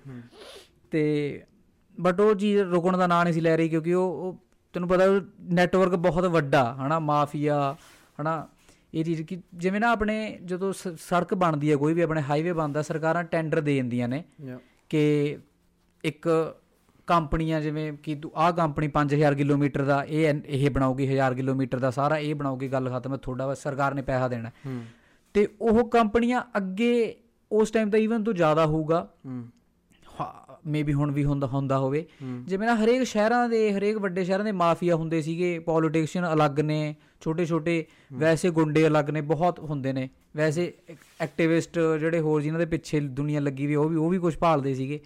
ਤੇ 0.90 1.42
ਬਟ 2.00 2.20
ਉਹ 2.20 2.34
ਚੀਜ਼ 2.34 2.58
ਰੁਕਣ 2.58 2.96
ਦਾ 2.96 3.06
ਨਾਂ 3.06 3.24
ਨਹੀਂ 3.24 3.34
ਸੀ 3.34 3.40
ਲੈ 3.40 3.56
ਰਹੀ 3.56 3.68
ਕਿਉਂਕਿ 3.68 3.94
ਉਹ 3.94 4.36
ਤੈਨੂੰ 4.72 4.88
ਪਤਾ 4.88 5.04
ਨੈਟਵਰਕ 5.40 5.94
ਬਹੁਤ 5.94 6.24
ਵੱਡਾ 6.24 6.74
ਹਨਾ 6.74 6.98
ਮਾਫੀਆ 6.98 7.76
ਹਨਾ 8.20 8.48
ਇਹ 8.94 9.04
ਚੀਜ਼ 9.04 9.22
ਕਿ 9.22 9.38
ਜਿਵੇਂ 9.54 9.80
ਨਾ 9.80 9.90
ਆਪਣੇ 9.90 10.38
ਜਦੋਂ 10.44 10.72
ਸੜਕ 10.96 11.34
ਬਣਦੀ 11.34 11.70
ਹੈ 11.70 11.76
ਕੋਈ 11.76 11.94
ਵੀ 11.94 12.00
ਆਪਣੇ 12.00 12.22
ਹਾਈਵੇ 12.22 12.52
ਬਣਦਾ 12.52 12.82
ਸਰਕਾਰਾਂ 12.82 13.24
ਟੈਂਡਰ 13.24 13.60
ਦੇ 13.60 13.74
ਦਿੰਦੀਆਂ 13.74 14.08
ਨੇ 14.08 14.24
ਕਿ 14.88 15.36
ਇੱਕ 16.04 16.28
ਕੰਪਨੀਆਂ 17.10 17.60
ਜਿਵੇਂ 17.60 17.92
ਕਿ 17.92 18.14
ਤੂੰ 18.14 18.30
ਆਹ 18.34 18.52
ਕੰਪਨੀ 18.52 18.88
5000 18.88 19.34
ਕਿਲੋਮੀਟਰ 19.36 19.84
ਦਾ 19.84 20.04
ਇਹ 20.08 20.34
ਇਹ 20.46 20.70
ਬਣਾਉਗੀ 20.70 21.08
1000 21.08 21.34
ਕਿਲੋਮੀਟਰ 21.34 21.78
ਦਾ 21.78 21.90
ਸਾਰਾ 21.90 22.18
ਇਹ 22.18 22.34
ਬਣਾਉਗੀ 22.34 22.68
ਗੱਲ 22.68 22.90
ਖਤਮ 22.90 23.12
ਹੈ 23.12 23.16
ਤੁਹਾਡਾ 23.16 23.54
ਸਰਕਾਰ 23.54 23.94
ਨੇ 23.94 24.02
ਪੈਸਾ 24.02 24.28
ਦੇਣਾ 24.28 24.50
ਤੇ 25.34 25.48
ਉਹ 25.60 25.88
ਕੰਪਨੀਆਂ 25.88 26.42
ਅੱਗੇ 26.56 27.16
ਉਸ 27.52 27.70
ਟਾਈਮ 27.70 27.90
ਤਾਂ 27.90 27.98
ਈਵਨ 27.98 28.24
ਤੋਂ 28.24 28.32
ਜ਼ਿਆਦਾ 28.32 28.66
ਹੋਊਗਾ। 28.66 29.08
ਮੇਬੀ 30.66 30.92
ਹੁਣ 30.92 31.10
ਵੀ 31.10 31.24
ਹੁੰਦਾ 31.24 31.46
ਹੁੰਦਾ 31.46 31.78
ਹੋਵੇ। 31.78 32.06
ਜਿਵੇਂ 32.46 32.68
ਨਾ 32.68 32.74
ਹਰੇਕ 32.84 33.02
ਸ਼ਹਿਰਾਂ 33.02 33.48
ਦੇ 33.48 33.72
ਹਰੇਕ 33.72 33.96
ਵੱਡੇ 33.96 34.24
ਸ਼ਹਿਰਾਂ 34.24 34.44
ਦੇ 34.44 34.52
ਮਾਫੀਆ 34.52 34.96
ਹੁੰਦੇ 34.96 35.22
ਸੀਗੇ 35.22 35.58
ਪੋਲੀਟਿਕਸ਼ੀਅਨ 35.58 36.32
ਅਲੱਗ 36.32 36.60
ਨੇ 36.60 36.94
ਛੋਟੇ 37.20 37.46
ਛੋਟੇ 37.46 37.84
ਵੈਸੇ 38.12 38.50
ਗੁੰਡੇ 38.50 38.86
ਅਲੱਗ 38.86 39.10
ਨੇ 39.10 39.20
ਬਹੁਤ 39.20 39.60
ਹੁੰਦੇ 39.60 39.92
ਨੇ। 39.92 40.08
ਵੈਸੇ 40.36 40.72
ਐਕਟਿਵਿਸਟ 41.20 41.78
ਜਿਹੜੇ 42.00 42.20
ਹੋਰ 42.20 42.42
ਜਿਨ੍ਹਾਂ 42.42 42.58
ਦੇ 42.58 42.66
ਪਿੱਛੇ 42.66 43.00
ਦੁਨੀਆ 43.00 43.40
ਲੱਗੀ 43.40 43.66
ਵੀ 43.66 43.74
ਉਹ 43.74 43.88
ਵੀ 43.88 43.96
ਉਹ 43.96 44.10
ਵੀ 44.10 44.18
ਕੁਝ 44.18 44.36
ਭਾਲਦੇ 44.38 44.74
ਸੀਗੇ। 44.74 45.00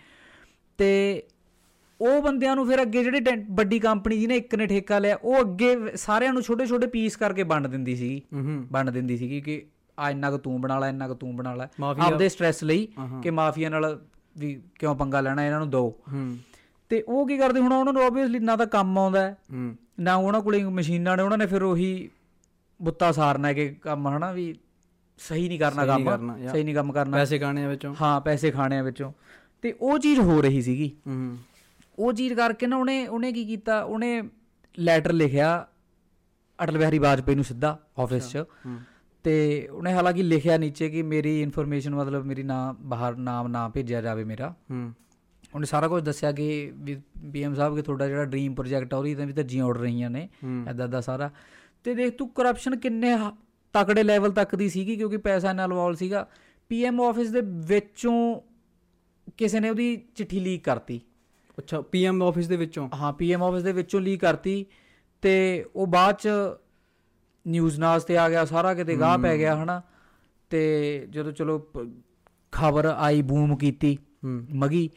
ਤੇ 0.79 1.23
ਉਹ 2.01 2.23
ਬੰਦਿਆਂ 2.23 2.57
ਨੂੰ 2.57 2.67
ਫਿਰ 2.67 2.83
ਅੱਗੇ 2.83 3.05
ਜਿਹੜੇ 3.05 3.21
ਵੱਡੀ 3.51 3.79
ਕੰਪਨੀ 3.79 4.21
ਜਿਹਨੇ 4.21 4.37
ਇੱਕ 4.37 4.55
ਨੇ 4.55 4.67
ਠੇਕਾ 4.67 4.99
ਲਿਆ 4.99 5.19
ਉਹ 5.23 5.41
ਅੱਗੇ 5.41 5.77
ਸਾਰਿਆਂ 5.97 6.33
ਨੂੰ 6.33 6.43
ਛੋਟੇ 6.43 6.67
ਛੋਟੇ 6.67 6.87
ਪੀਸ 6.87 7.17
ਕਰਕੇ 7.17 7.43
ਵੰਡ 7.43 7.67
ਦਿੰਦੀ 7.67 8.23
ਹੂੰ 8.33 8.67
ਵੰਡ 8.73 8.91
ਦਿੰਦੀ 8.91 9.17
ਸੀਗੀ 9.17 9.41
ਕਿ 9.41 9.67
ਆ 9.99 10.11
ਇੰਨਾ 10.11 10.31
ਕੁ 10.31 10.39
ਤੂੰ 10.39 10.61
ਬਣਾ 10.61 10.79
ਲੈ 10.79 10.89
ਇੰਨਾ 10.89 11.09
ਕੁ 11.09 11.15
ਤੂੰ 11.15 11.37
ਬਣਾ 11.37 11.55
ਲੈ। 11.55 11.67
ਆਪਦੇ 12.07 12.29
ਸਟ੍ਰੈਸ 12.29 12.65
ਲਈ 12.65 12.89
ਕਿ 13.23 13.31
ਮਾਫੀਆ 13.31 13.69
ਨਾਲ 13.69 14.07
ਵੀ 14.39 14.63
ਕਿਉਂ 14.79 14.95
ਪੰਗਾ 14.95 15.21
ਲੈਣਾ 15.21 15.47
ਇਹਨਾਂ 15.47 15.59
ਨੂੰ 15.59 15.71
ਦੋ। 15.71 15.99
ਤੇ 16.89 17.03
ਉਹ 17.03 17.29
ਕੀ 17.29 17.39
ਕਰਦੇ 17.39 17.61
ਹੁਣ 17.61 17.73
ਉਹਨਾਂ 17.73 17.93
ਨੂੰ 17.93 18.03
ਆਬਵੀਅਸਲੀ 18.03 18.39
ਨਾ 18.39 18.57
ਤਾਂ 18.57 18.67
ਕੰਮ 18.67 18.99
ਆਉਂਦਾ 18.99 19.35
ਨਾ 20.01 20.15
ਉਹਨਾਂ 20.15 20.41
ਕੋਲੇ 20.41 20.65
ਮਸ਼ੀਨਾਂ 20.65 21.17
ਨੇ 21.17 21.23
ਉਹਨਾਂ 21.23 21.39
ਨੇ 21.39 21.47
ਫਿਰ 21.47 21.63
ਉਹੀ 21.63 22.11
ਬੁੱਤਾ 22.83 23.13
ਸਾਰਨਾ 23.13 23.49
ਹੈ 23.49 23.53
ਕਿ 23.53 23.69
ਕੰਮ 23.69 24.09
ਹਨਾ 24.09 24.33
ਵੀ 24.33 24.55
ਸਹੀ 25.19 25.49
ਨਹੀਂ 25.49 25.59
ਕਰਨਾ 25.59 25.87
ਕੰਮ 25.87 26.49
ਸਹੀ 26.53 26.65
ਨਹੀਂ 26.65 26.75
ਕੰਮ 26.75 26.93
ਕਰਨਾ। 26.93 27.17
ਪੈਸੇ 27.17 27.39
ਗਾਣੇ 27.39 27.67
ਵਿੱਚੋਂ। 27.67 27.95
ਹਾਂ 28.03 28.21
ਪੈਸੇ 28.21 28.51
ਖਾਣੇ 28.51 28.83
ਵਿੱਚੋਂ। 28.83 29.13
ਤੇ 29.63 29.75
ਉਹ 29.81 29.99
ਚੀਜ਼ 29.99 30.21
ਹੋ 30.21 30.43
ਰਹੀ 30.43 30.63
ਸੀਗੀ। 30.63 30.93
ਉਹ 31.99 32.13
ਚੀਜ਼ 32.13 32.35
ਕਰਕੇ 32.35 32.67
ਨਾ 32.67 32.77
ਉਹਨੇ 32.77 33.07
ਉਹਨੇ 33.07 33.33
ਕੀ 33.33 33.45
ਕੀਤਾ? 33.45 33.83
ਉਹਨੇ 33.83 34.23
ਲੈਟਰ 34.79 35.13
ਲਿਖਿਆ 35.13 35.67
ਅਟਲ 36.65 36.79
ਬਿਹਾਰੀ 36.79 36.99
ਵਾਜਪੇਈ 36.99 37.35
ਨੂੰ 37.35 37.45
ਸਿੱਧਾ 37.45 37.81
ਆਫਿਸ 37.99 38.31
'ਚ। 38.31 38.45
ਤੇ 39.23 39.69
ਉਹਨੇ 39.73 39.93
ਹਾਲਾਂਕਿ 39.93 40.23
ਲਿਖਿਆ 40.23 40.59
ਨੀਚੇ 40.59 40.91
ਕਿ 40.91 41.03
ਮੇਰੀ 41.03 41.43
ਇਨਫੋਰਮੇਸ਼ਨ 41.43 41.95
ਮਤਲਬ 41.95 42.25
ਮੇਰੀ 42.25 42.43
ਨਾਮ 42.43 42.77
ਬਾਹਰ 42.81 43.17
ਨਾਮ 43.17 43.49
ਨਾ 43.49 43.69
ਭੇਜਿਆ 43.69 44.01
ਜਾਵੇ 44.01 44.25
ਮੇਰਾ। 44.25 44.55
ਹੂੰ। 44.71 44.93
ਉਹਨੇ 45.55 45.67
ਸਾਰਾ 45.67 45.89
ਕੁਝ 45.89 46.03
ਦੱਸਿਆ 46.03 46.33
ਕਿ 46.33 46.73
ਪੀਐਮ 47.33 47.55
ਸਾਹਿਬ 47.55 47.77
ਕਿ 47.77 47.83
ਤੁਹਾਡਾ 47.83 48.07
ਜਿਹੜਾ 48.07 48.25
ਡ੍ਰੀਮ 48.25 48.55
ਪ੍ਰੋਜੈਕਟ 48.55 48.95
ਆ 48.95 48.97
ਉਹਦੀ 48.97 49.15
ਤਾਂ 49.15 49.27
ਵੀ 49.27 49.33
ਧੱਜੀਆਂ 49.33 49.65
ਉੱਡ 49.65 49.79
ਰਹੀਆਂ 49.79 50.11
ਨੇ 50.11 50.29
ਐਦਾਂ 50.69 50.89
ਦਾ 50.89 51.01
ਸਾਰਾ। 51.01 51.31
ਤੇ 51.85 51.95
ਦੇਖ 51.95 52.17
ਤੂੰ 52.17 52.29
ਕਰਪਸ਼ਨ 52.29 52.77
ਕਿੰਨੇ 52.77 53.19
ਤਕੜੇ 53.73 54.03
ਲੈਵਲ 54.03 54.33
ਤੱਕ 54.33 54.57
ਦੀ 54.57 54.69
ਸੀਗੀ 54.69 54.97
ਕਿਉਂਕਿ 54.97 55.17
ਪੈਸਾ 55.17 55.53
ਨਾਲ 55.53 55.69
ਇਨਵੋਲਵ 55.69 55.97
ਸੀਗਾ। 55.97 56.29
ਪੀਐਮ 56.69 57.01
ਆਫਿਸ 57.01 57.31
ਦੇ 57.31 57.41
ਵਿੱਚੋਂ 57.45 58.41
ਕਿਸੇ 59.37 59.61
ਨੇ 59.61 59.71
ਉਹਦੀ 59.71 59.97
ਚਿੱਠੀ 60.15 60.41
ਲੀਕ 60.41 60.65
ਕਰਤੀ। 60.65 61.01
ਅੱਛਾ 61.59 61.81
ਪੀਐਮ 61.81 62.23
ਆਫਿਸ 62.23 62.49
ਦੇ 62.49 62.57
ਵਿੱਚੋਂ? 62.57 62.89
ਹਾਂ 62.95 63.13
ਪੀਐਮ 63.13 63.43
ਆਫਿਸ 63.43 63.63
ਦੇ 63.63 63.73
ਵਿੱਚੋਂ 63.73 64.01
ਲੀਕ 64.01 64.21
ਕਰਤੀ 64.21 64.67
ਤੇ 65.23 65.65
ਉਹ 65.77 65.87
ਬਾਅਦ 65.87 66.15
ਚ 66.15 66.29
ਨਿਊਜ਼ 67.47 67.81
ਨਾਸ 67.81 68.05
ਤੇ 68.05 68.19
ਆ 68.19 68.29
ਗਿਆ 68.29 68.45
ਸਾਰਾ 68.45 68.75
ਕਿਤੇ 68.75 68.97
ਗਾਹ 68.97 69.19
ਪੈ 69.19 69.39
ਗਿਆ 69.39 69.65
ਹਨਾ? 69.65 69.83
ਤੇ 70.51 71.07
ਜਦੋਂ 71.11 71.33
ਚਲੋ 71.33 71.67
ਖਬਰ 72.53 72.85
ਆਈ 72.85 73.23
ਬੂਮ 73.23 73.57
ਕੀਤੀ 73.57 73.99
ਮਗੀ 74.55 74.91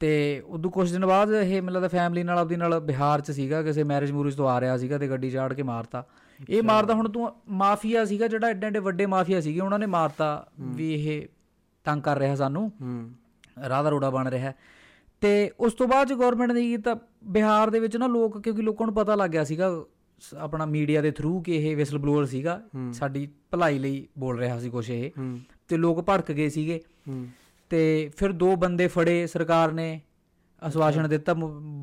ਤੇ 0.00 0.42
ਉਦੋਂ 0.46 0.70
ਕੁਝ 0.70 0.92
ਦਿਨ 0.92 1.06
ਬਾਅਦ 1.06 1.30
ਇਹ 1.30 1.62
ਮੈਨੂੰ 1.62 1.74
ਲੱਗਦਾ 1.74 1.88
ਫੈਮਿਲੀ 1.88 2.22
ਨਾਲ 2.22 2.38
ਆਪਦੀ 2.38 2.56
ਨਾਲ 2.56 2.80
ਬਿਹਾਰ 2.80 3.20
ਚ 3.20 3.30
ਸੀਗਾ 3.30 3.62
ਕਿਸੇ 3.62 3.84
ਮੈਰਿਜ 3.84 4.12
ਮੂਰਿਜ 4.12 4.34
ਤੋਂ 4.34 4.48
ਆ 4.48 4.60
ਰਿਹਾ 4.60 4.76
ਸੀਗਾ 4.76 4.98
ਤੇ 4.98 5.08
ਗੱਡੀ 5.08 5.30
ਚਾੜ 5.30 5.54
ਕੇ 5.54 5.62
ਮਾਰਤਾ। 5.62 6.06
ਇਹ 6.48 6.62
ਮਾਰਦਾ 6.62 6.94
ਹੁਣ 6.94 7.08
ਤੂੰ 7.08 7.32
ਮਾਫੀਆ 7.48 8.04
ਸੀਗਾ 8.04 8.26
ਜਿਹੜਾ 8.28 8.46
ਐਡੇ 8.46 8.66
ਐਡੇ 8.66 8.78
ਵੱਡੇ 8.78 9.06
ਮਾਫੀਆ 9.06 9.40
ਸੀਗੇ 9.40 9.60
ਉਹਨਾਂ 9.60 9.78
ਨੇ 9.78 9.86
ਮਾਰਤਾ 9.86 10.48
ਵੀ 10.60 10.94
ਇਹ 10.94 11.26
ਤੰਗ 11.84 12.02
ਕਰ 12.02 12.18
ਰਿਹਾ 12.18 12.36
ਸਾਨੂੰ। 12.36 12.72
ਹੂੰ। 12.80 13.10
ਦਾ 13.68 13.80
ਰੋੜਾ 13.80 14.10
ਬਣ 14.10 14.28
ਰਿਹਾ। 14.28 14.52
ਤੇ 15.20 15.50
ਉਸ 15.60 15.72
ਤੋਂ 15.72 15.86
ਬਾਅਦ 15.88 16.12
ਗਵਰਨਮੈਂਟ 16.12 16.52
ਨੇ 16.52 16.62
ਕੀਤਾ? 16.62 16.96
ਬਿਹਾਰ 17.24 17.70
ਦੇ 17.70 17.80
ਵਿੱਚ 17.80 17.96
ਨਾ 17.96 18.06
ਲੋਕ 18.06 18.42
ਕਿਉਂਕਿ 18.42 18.62
ਲੋਕਾਂ 18.62 18.86
ਨੂੰ 18.86 18.94
ਪਤਾ 18.94 19.14
ਲੱਗ 19.14 19.30
ਗਿਆ 19.30 19.44
ਸੀਗਾ 19.44 19.70
ਆਪਣਾ 20.38 20.66
ਮੀਡੀਆ 20.66 21.00
ਦੇ 21.00 21.10
ਥਰੂ 21.10 21.40
ਕਿ 21.40 21.56
ਇਹ 21.56 21.76
ਵਿਸਲ 21.76 21.98
ਬਲੋਅਰ 21.98 22.24
ਸੀਗਾ। 22.26 22.60
ਸਾਡੀ 22.92 23.28
ਭਲਾਈ 23.50 23.78
ਲਈ 23.78 24.06
ਬੋਲ 24.18 24.38
ਰਿਹਾ 24.38 24.58
ਸੀ 24.60 24.70
ਕੁਛ 24.70 24.90
ਇਹ। 24.90 25.10
ਤੇ 25.68 25.76
ਲੋਕ 25.76 26.00
ਭੜਕ 26.08 26.32
ਗਏ 26.32 26.48
ਸੀਗੇ। 26.48 26.80
ਤੇ 27.70 28.10
ਫਿਰ 28.16 28.32
ਦੋ 28.32 28.54
ਬੰਦੇ 28.56 28.86
ਫੜੇ 28.86 29.26
ਸਰਕਾਰ 29.26 29.72
ਨੇ 29.72 30.00
ਅਸਵਾਸ਼ਨ 30.68 31.08
ਦਿੱਤਾ 31.08 31.34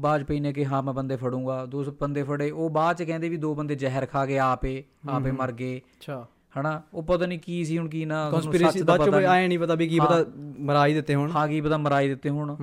ਵਾਜਪੇਈ 0.02 0.40
ਨੇ 0.40 0.54
ਕਿ 0.54 0.66
ਹਾਂ 0.66 0.82
ਮੈਂ 0.84 0.94
ਬੰਦੇ 0.94 1.16
ਫੜੂੰਗਾ। 1.16 1.66
ਦੋ 1.66 1.84
ਬੰਦੇ 2.02 2.24
ਫੜੇ 2.24 2.50
ਉਹ 2.52 2.70
ਬਾਅਦ 2.70 2.98
ਚ 2.98 3.04
ਕਹਿੰਦੇ 3.04 3.30
ਵੀ 3.30 3.38
ਦੋ 3.38 3.54
ਬੰਦੇ 3.56 3.76
ਜ਼ਹਿਰ 3.76 4.06
ਖਾ 4.06 4.26
ਕੇ 4.26 4.40
ਆਪੇ 4.40 4.84
ਆਪੇ 5.10 5.32
ਮਰ 5.32 5.52
ਗਏ। 5.52 5.78
ਅੱਛਾ। 5.78 6.26
ਹਨਾ? 6.60 6.82
ਉਹ 6.94 7.04
ਪਤਾ 7.04 7.26
ਨਹੀਂ 7.26 7.40
ਕੀ 7.40 7.64
ਸੀ 7.66 7.78
ਹੁਣ 7.78 7.88
ਕੀ 7.90 8.06
ਨਾ 8.06 8.30
ਕਨਸਪੀਰੇਸੀ 8.32 8.80
ਦਾ 8.80 8.86
ਬਾਅਦ 8.86 9.02
ਚ 9.02 9.10
ਪਤਾ 9.10 9.18
ਨਹੀਂ। 9.18 9.28
ਆਏ 9.28 9.48
ਨਹੀਂ 9.48 9.60
ਪਤਾ 9.60 9.76
ਵੀ 9.76 9.88
ਕੀ 9.88 10.00
ਪਤਾ 10.00 10.26
ਮਰਾ 10.60 10.86
ਹੀ 10.88 10.94
ਦਿੱਤੇ 10.94 11.16
ਹੁਣ। 11.16 11.32
ਹਾਂ 11.32 11.48
ਕੀ 11.48 11.62
ਪਤਾ 11.62 11.78
ਮਰਾਈ 11.78 12.10
ਦਿੱਤੇ 12.10 12.30
ਹੁਣ। 12.30 12.56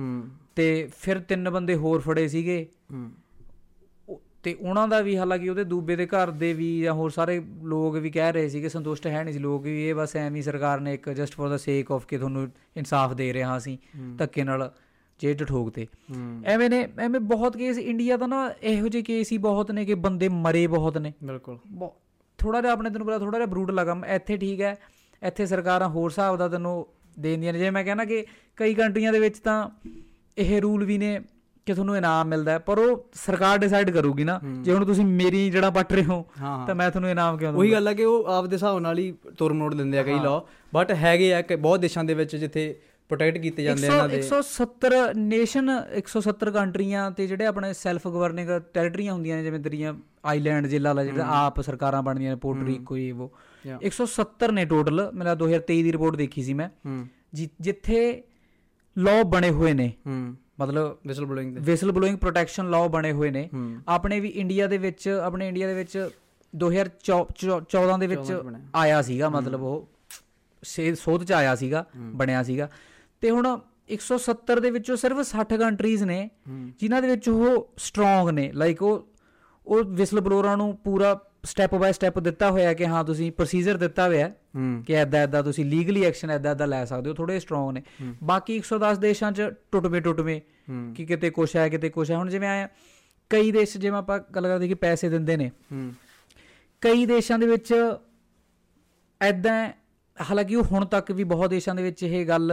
ਤੇ 0.55 0.89
ਫਿਰ 0.99 1.19
ਤਿੰਨ 1.19 1.49
ਬੰਦੇ 1.49 1.75
ਹੋਰ 1.75 2.01
ਫੜੇ 2.01 2.27
ਸੀਗੇ। 2.27 2.65
ਤੇ 4.43 4.53
ਉਹਨਾਂ 4.53 4.87
ਦਾ 4.87 5.01
ਵੀ 5.01 5.17
ਹਾਲਾਂਕਿ 5.17 5.49
ਉਹਦੇ 5.49 5.63
ਦੂਬੇ 5.63 5.95
ਦੇ 5.95 6.05
ਘਰ 6.05 6.31
ਦੇ 6.31 6.53
ਵੀ 6.53 6.81
ਜਾਂ 6.81 6.93
ਹੋਰ 6.93 7.09
ਸਾਰੇ 7.09 7.41
ਲੋਕ 7.63 7.95
ਵੀ 7.95 8.09
ਕਹਿ 8.11 8.31
ਰਹੇ 8.31 8.49
ਸੀਗੇ 8.49 8.69
ਸੰਤੁਸ਼ਟ 8.69 9.07
ਹੈ 9.07 9.23
ਨਹੀਂ 9.23 9.33
ਸੀ 9.33 9.39
ਲੋਕ 9.39 9.63
ਵੀ 9.63 9.89
ਇਹ 9.89 9.95
ਬਸ 9.95 10.15
ਐਵੇਂ 10.15 10.37
ਹੀ 10.37 10.41
ਸਰਕਾਰ 10.41 10.79
ਨੇ 10.79 10.93
ਇੱਕ 10.93 11.09
ਜਸਟ 11.09 11.35
ਫॉर 11.35 11.49
ਦਾ 11.49 11.57
ਸੇਕ 11.57 11.91
ਆਫ 11.91 12.05
ਕਿ 12.05 12.17
ਤੁਹਾਨੂੰ 12.17 12.47
ਇਨਸਾਫ 12.77 13.13
ਦੇ 13.13 13.33
ਰਹੇ 13.33 13.43
ਅਸੀਂ 13.57 13.77
ਧੱਕੇ 14.17 14.43
ਨਾਲ 14.43 14.71
'ਚ 15.19 15.43
ਠੋਕ 15.43 15.69
ਤੇ 15.69 15.87
ਐਵੇਂ 16.45 16.69
ਨੇ 16.69 16.87
ਐਵੇਂ 16.99 17.19
ਬਹੁਤ 17.19 17.57
ਕੇਸ 17.57 17.77
ਇੰਡੀਆ 17.77 18.17
ਦਾ 18.17 18.27
ਨਾ 18.27 18.49
ਇਹੋ 18.61 18.87
ਜਿਹੇ 18.87 19.03
ਕੇਸ 19.03 19.31
ਹੀ 19.31 19.37
ਬਹੁਤ 19.37 19.71
ਨੇ 19.71 19.85
ਕਿ 19.85 19.95
ਬੰਦੇ 19.95 20.29
ਮਰੇ 20.29 20.65
ਬਹੁਤ 20.67 20.97
ਨੇ। 20.97 21.13
ਬਿਲਕੁਲ। 21.23 21.57
ਥੋੜਾ 22.39 22.61
ਜਿਹਾ 22.61 22.73
ਆਪਣੇ 22.73 22.89
ਤੈਨੂੰ 22.89 23.07
ਪਤਾ 23.07 23.19
ਥੋੜਾ 23.19 23.37
ਜਿਹਾ 23.37 23.45
ਬਰੂਟ 23.45 23.71
ਲਗਾ 23.71 23.95
ਇੱਥੇ 24.07 24.37
ਠੀਕ 24.37 24.61
ਹੈ 24.61 24.75
ਇੱਥੇ 25.23 25.45
ਸਰਕਾਰਾਂ 25.45 25.89
ਹੋਰ 25.89 26.09
ਹਿਸਾਬ 26.09 26.37
ਦਾ 26.37 26.47
ਤੈਨੂੰ 26.47 26.87
ਦੇਂਦੀਆਂ 27.19 27.53
ਨੇ। 27.53 27.59
ਜੇ 27.59 27.69
ਮੈਂ 27.69 27.83
ਕਹਿੰਦਾ 27.83 28.05
ਕਿ 28.05 28.25
ਕਈ 28.57 28.73
ਕੰਟਰੀਆਂ 28.73 29.13
ਦੇ 29.13 29.19
ਵਿੱਚ 29.19 29.39
ਤਾਂ 29.39 29.69
ਇਹ 30.37 30.61
ਰੂਲ 30.61 30.83
ਵੀ 30.83 30.97
ਨੇ 30.97 31.19
ਕਿ 31.65 31.73
ਤੁਹਾਨੂੰ 31.73 31.97
ਇਨਾਮ 31.97 32.27
ਮਿਲਦਾ 32.27 32.57
ਪਰ 32.59 32.77
ਉਹ 32.77 33.09
ਸਰਕਾਰ 33.13 33.57
ਡਿਸਾਈਡ 33.57 33.89
ਕਰੂਗੀ 33.89 34.23
ਨਾ। 34.23 34.39
ਜੇ 34.61 34.73
ਹੁਣ 34.73 34.85
ਤੁਸੀਂ 34.85 35.05
ਮੇਰੀ 35.05 35.49
ਜਿਹੜਾ 35.49 35.69
ਪੱਟ 35.69 35.93
ਰਹੇ 35.93 36.03
ਹੋ 36.03 36.25
ਤਾਂ 36.67 36.75
ਮੈਂ 36.75 36.89
ਤੁਹਾਨੂੰ 36.91 37.09
ਇਨਾਮ 37.09 37.37
ਕਿਉਂ 37.37 37.53
ਉਹੀ 37.53 37.67
ਦੂੰਗਾ 37.67 37.75
ਗੱਲ 37.75 37.87
ਹੈ 37.87 37.93
ਕਿ 37.93 38.05
ਉਹ 38.05 38.25
ਆਪਦੇ 38.25 38.55
ਹਿਸਾਬ 38.55 38.79
ਨਾਲ 38.79 38.97
ਹੀ 38.99 39.13
ਤੁਰ 39.37 39.53
ਮੋੜ 39.53 39.73
ਦਿੰਦੇ 39.75 39.99
ਆ 39.99 40.03
ਕਈ 40.03 40.19
ਲਾਅ 40.19 40.41
ਬਟ 40.73 40.91
ਹੈਗੇ 40.91 41.33
ਆ 41.33 41.41
ਕਿ 41.41 41.55
ਬਹੁਤ 41.55 41.79
ਦੇਸ਼ਾਂ 41.79 42.03
ਦੇ 42.03 42.13
ਵਿੱਚ 42.13 42.35
ਜਿੱਥੇ 42.35 42.75
ਪ੍ਰੋਟੈਕਟ 43.09 43.37
ਕੀਤੇ 43.37 43.63
ਜਾਂਦੇ 43.63 43.87
ਇਹਨਾਂ 43.87 44.09
ਦੇ। 44.09 44.21
170 44.21 44.91
ਨੇਸ਼ਨ 45.15 45.69
170 45.97 46.51
ਕੰਟਰੀਆਂ 46.51 47.11
ਤੇ 47.11 47.27
ਜਿਹੜੇ 47.27 47.45
ਆਪਣੇ 47.45 47.73
ਸੈਲਫ 47.73 48.07
ਗਵਰਨਿੰਗ 48.07 48.49
ਟੈਰੀਟਰੀਆਂ 48.73 49.13
ਹੁੰਦੀਆਂ 49.13 49.37
ਨੇ 49.37 49.43
ਜਿਵੇਂ 49.43 49.59
ਤੇਰੀਆਂ 49.59 49.93
ਆਈਲੈਂਡ 50.25 50.67
ਜ਼ਿਲ੍ਹਾ 50.67 50.93
ਲਾ 50.93 51.03
ਜਿਹੜਾ 51.03 51.25
ਆਪ 51.25 51.61
ਸਰਕਾਰਾਂ 51.61 52.03
ਬਣਦੀਆਂ 52.03 52.29
ਨੇ 52.31 52.35
ਪੋਰਟਰੀ 52.35 52.73
ਕੋਈ 52.85 53.11
ਉਹ 53.11 53.31
Yeah. 53.65 53.77
170 53.87 54.51
ਨੇ 54.51 54.65
ਟੋਟਲ 54.65 55.11
ਮੇਰਾ 55.13 55.35
2023 55.35 55.83
ਦੀ 55.83 55.91
ਰਿਪੋਰਟ 55.91 56.15
ਦੇਖੀ 56.15 56.43
ਸੀ 56.43 56.53
ਮੈਂ। 56.53 56.69
ਜਿੱਥੇ 57.61 58.23
ਲਾਅ 58.97 59.23
ਬਣੇ 59.23 59.49
ਹੋਏ 59.49 59.73
ਨੇ। 59.73 59.93
ਹੂੰ। 60.07 60.35
ਮਤਲਬ 60.59 60.97
ਵਿਸਲ 61.07 61.25
ਬਲੋਇੰਗ 61.25 61.53
ਦੇ। 61.53 61.59
ਵਿਸਲ 61.59 61.91
ਬਲੋਇੰਗ 61.91 62.17
ਪ੍ਰੋਟੈਕਸ਼ਨ 62.17 62.69
ਲਾਅ 62.69 62.87
ਬਣੇ 62.87 63.11
ਹੋਏ 63.11 63.29
ਨੇ। 63.29 63.49
ਆਪਣੇ 63.87 64.19
ਵੀ 64.19 64.29
ਇੰਡੀਆ 64.29 64.67
ਦੇ 64.67 64.77
ਵਿੱਚ 64.77 65.07
ਆਪਣੇ 65.07 65.47
ਇੰਡੀਆ 65.47 65.67
ਦੇ 65.67 65.73
ਵਿੱਚ 65.73 66.09
2014 66.55 67.97
ਦੇ 67.97 68.07
ਵਿੱਚ। 68.07 68.31
ਆਇਆ 68.75 69.01
ਸੀਗਾ 69.01 69.29
ਮਤਲਬ 69.29 69.61
ਉਹ 69.61 69.89
ਸੇ 70.63 70.95
ਸੋਧ 70.95 71.23
ਚ 71.23 71.31
ਆਇਆ 71.31 71.55
ਸੀਗਾ 71.55 71.85
ਬਣਿਆ 71.97 72.43
ਸੀਗਾ। 72.43 72.69
ਤੇ 73.21 73.29
ਹੁਣ 73.29 73.59
170 73.89 74.59
ਦੇ 74.59 74.71
ਵਿੱਚੋਂ 74.71 74.95
ਸਿਰਫ 74.95 75.17
60 75.23 75.57
ਕੰਟਰੀਜ਼ 75.57 76.03
ਨੇ 76.03 76.29
ਜਿਨ੍ਹਾਂ 76.79 77.01
ਦੇ 77.01 77.07
ਵਿੱਚ 77.07 77.29
ਉਹ 77.29 77.73
ਸਟਰੋਂਗ 77.77 78.29
ਨੇ। 78.29 78.51
ਲਾਈਕ 78.51 78.83
ਉਹ 78.83 79.07
ਉਹ 79.67 79.83
ਵਿਸਲ 79.83 80.19
ਬਲੋਰਾਂ 80.19 80.57
ਨੂੰ 80.57 80.77
ਪੂਰਾ 80.77 81.13
ਸਟੈਪ 81.45 81.75
ਬਾਏ 81.75 81.91
ਸਟੈਪ 81.91 82.19
ਦਿੱਤਾ 82.19 82.51
ਹੋਇਆ 82.51 82.73
ਕਿ 82.73 82.87
ਹਾਂ 82.87 83.03
ਤੁਸੀਂ 83.03 83.31
ਪ੍ਰੋਸੀਜਰ 83.31 83.77
ਦਿੱਤਾ 83.77 84.07
ਹੋਇਆ 84.07 84.31
ਕਿ 84.85 84.93
ਐਦਾਂ 84.93 85.19
ਐਦਾਂ 85.19 85.43
ਤੁਸੀਂ 85.43 85.65
ਲੀਗਲੀ 85.65 86.03
ਐਕਸ਼ਨ 86.03 86.31
ਐਦਾਂ 86.31 86.51
ਐਦਾਂ 86.51 86.67
ਲੈ 86.67 86.85
ਸਕਦੇ 86.85 87.09
ਹੋ 87.09 87.15
ਥੋੜੇ 87.15 87.39
ਸਟਰੋਂਗ 87.39 87.73
ਨੇ। 87.73 87.83
ਬਾਕੀ 88.23 88.55
110 88.55 88.97
ਦੇਸ਼ਾਂ 88.99 89.31
'ਚ 89.31 89.41
ਟੁੱਟਵੇਂ 89.71 90.01
ਟੁੱਟਵੇਂ 90.01 90.41
ਕਿ 90.95 91.05
ਕਿਤੇ 91.05 91.29
ਕੁਛ 91.29 91.55
ਹੈ 91.55 91.69
ਕਿਤੇ 91.69 91.89
ਕੁਛ 91.89 92.11
ਹੈ। 92.11 92.17
ਹੁਣ 92.17 92.29
ਜਿਵੇਂ 92.29 92.49
ਆਇਆ 92.49 92.69
ਕਈ 93.29 93.51
ਦੇਸ਼ 93.51 93.77
ਜਿਵੇਂ 93.77 93.97
ਆਪਾਂ 93.97 94.19
ਗੱਲ 94.35 94.47
ਕਰਦੇ 94.47 94.67
ਕਿ 94.67 94.73
ਪੈਸੇ 94.73 95.09
ਦਿੰਦੇ 95.09 95.37
ਨੇ। 95.37 95.51
ਕਈ 96.81 97.05
ਦੇਸ਼ਾਂ 97.05 97.39
ਦੇ 97.39 97.47
ਵਿੱਚ 97.47 97.73
ਐਦਾਂ 99.21 99.69
ਹਾਲਾਂਕਿ 100.31 100.55
ਉਹ 100.55 100.63
ਹੁਣ 100.63 100.85
ਤੱਕ 100.85 101.11
ਵੀ 101.11 101.23
ਬਹੁਤ 101.23 101.49
ਦੇਸ਼ਾਂ 101.49 101.75
ਦੇ 101.75 101.83
ਵਿੱਚ 101.83 102.03
ਇਹ 102.03 102.25
ਗੱਲ 102.27 102.51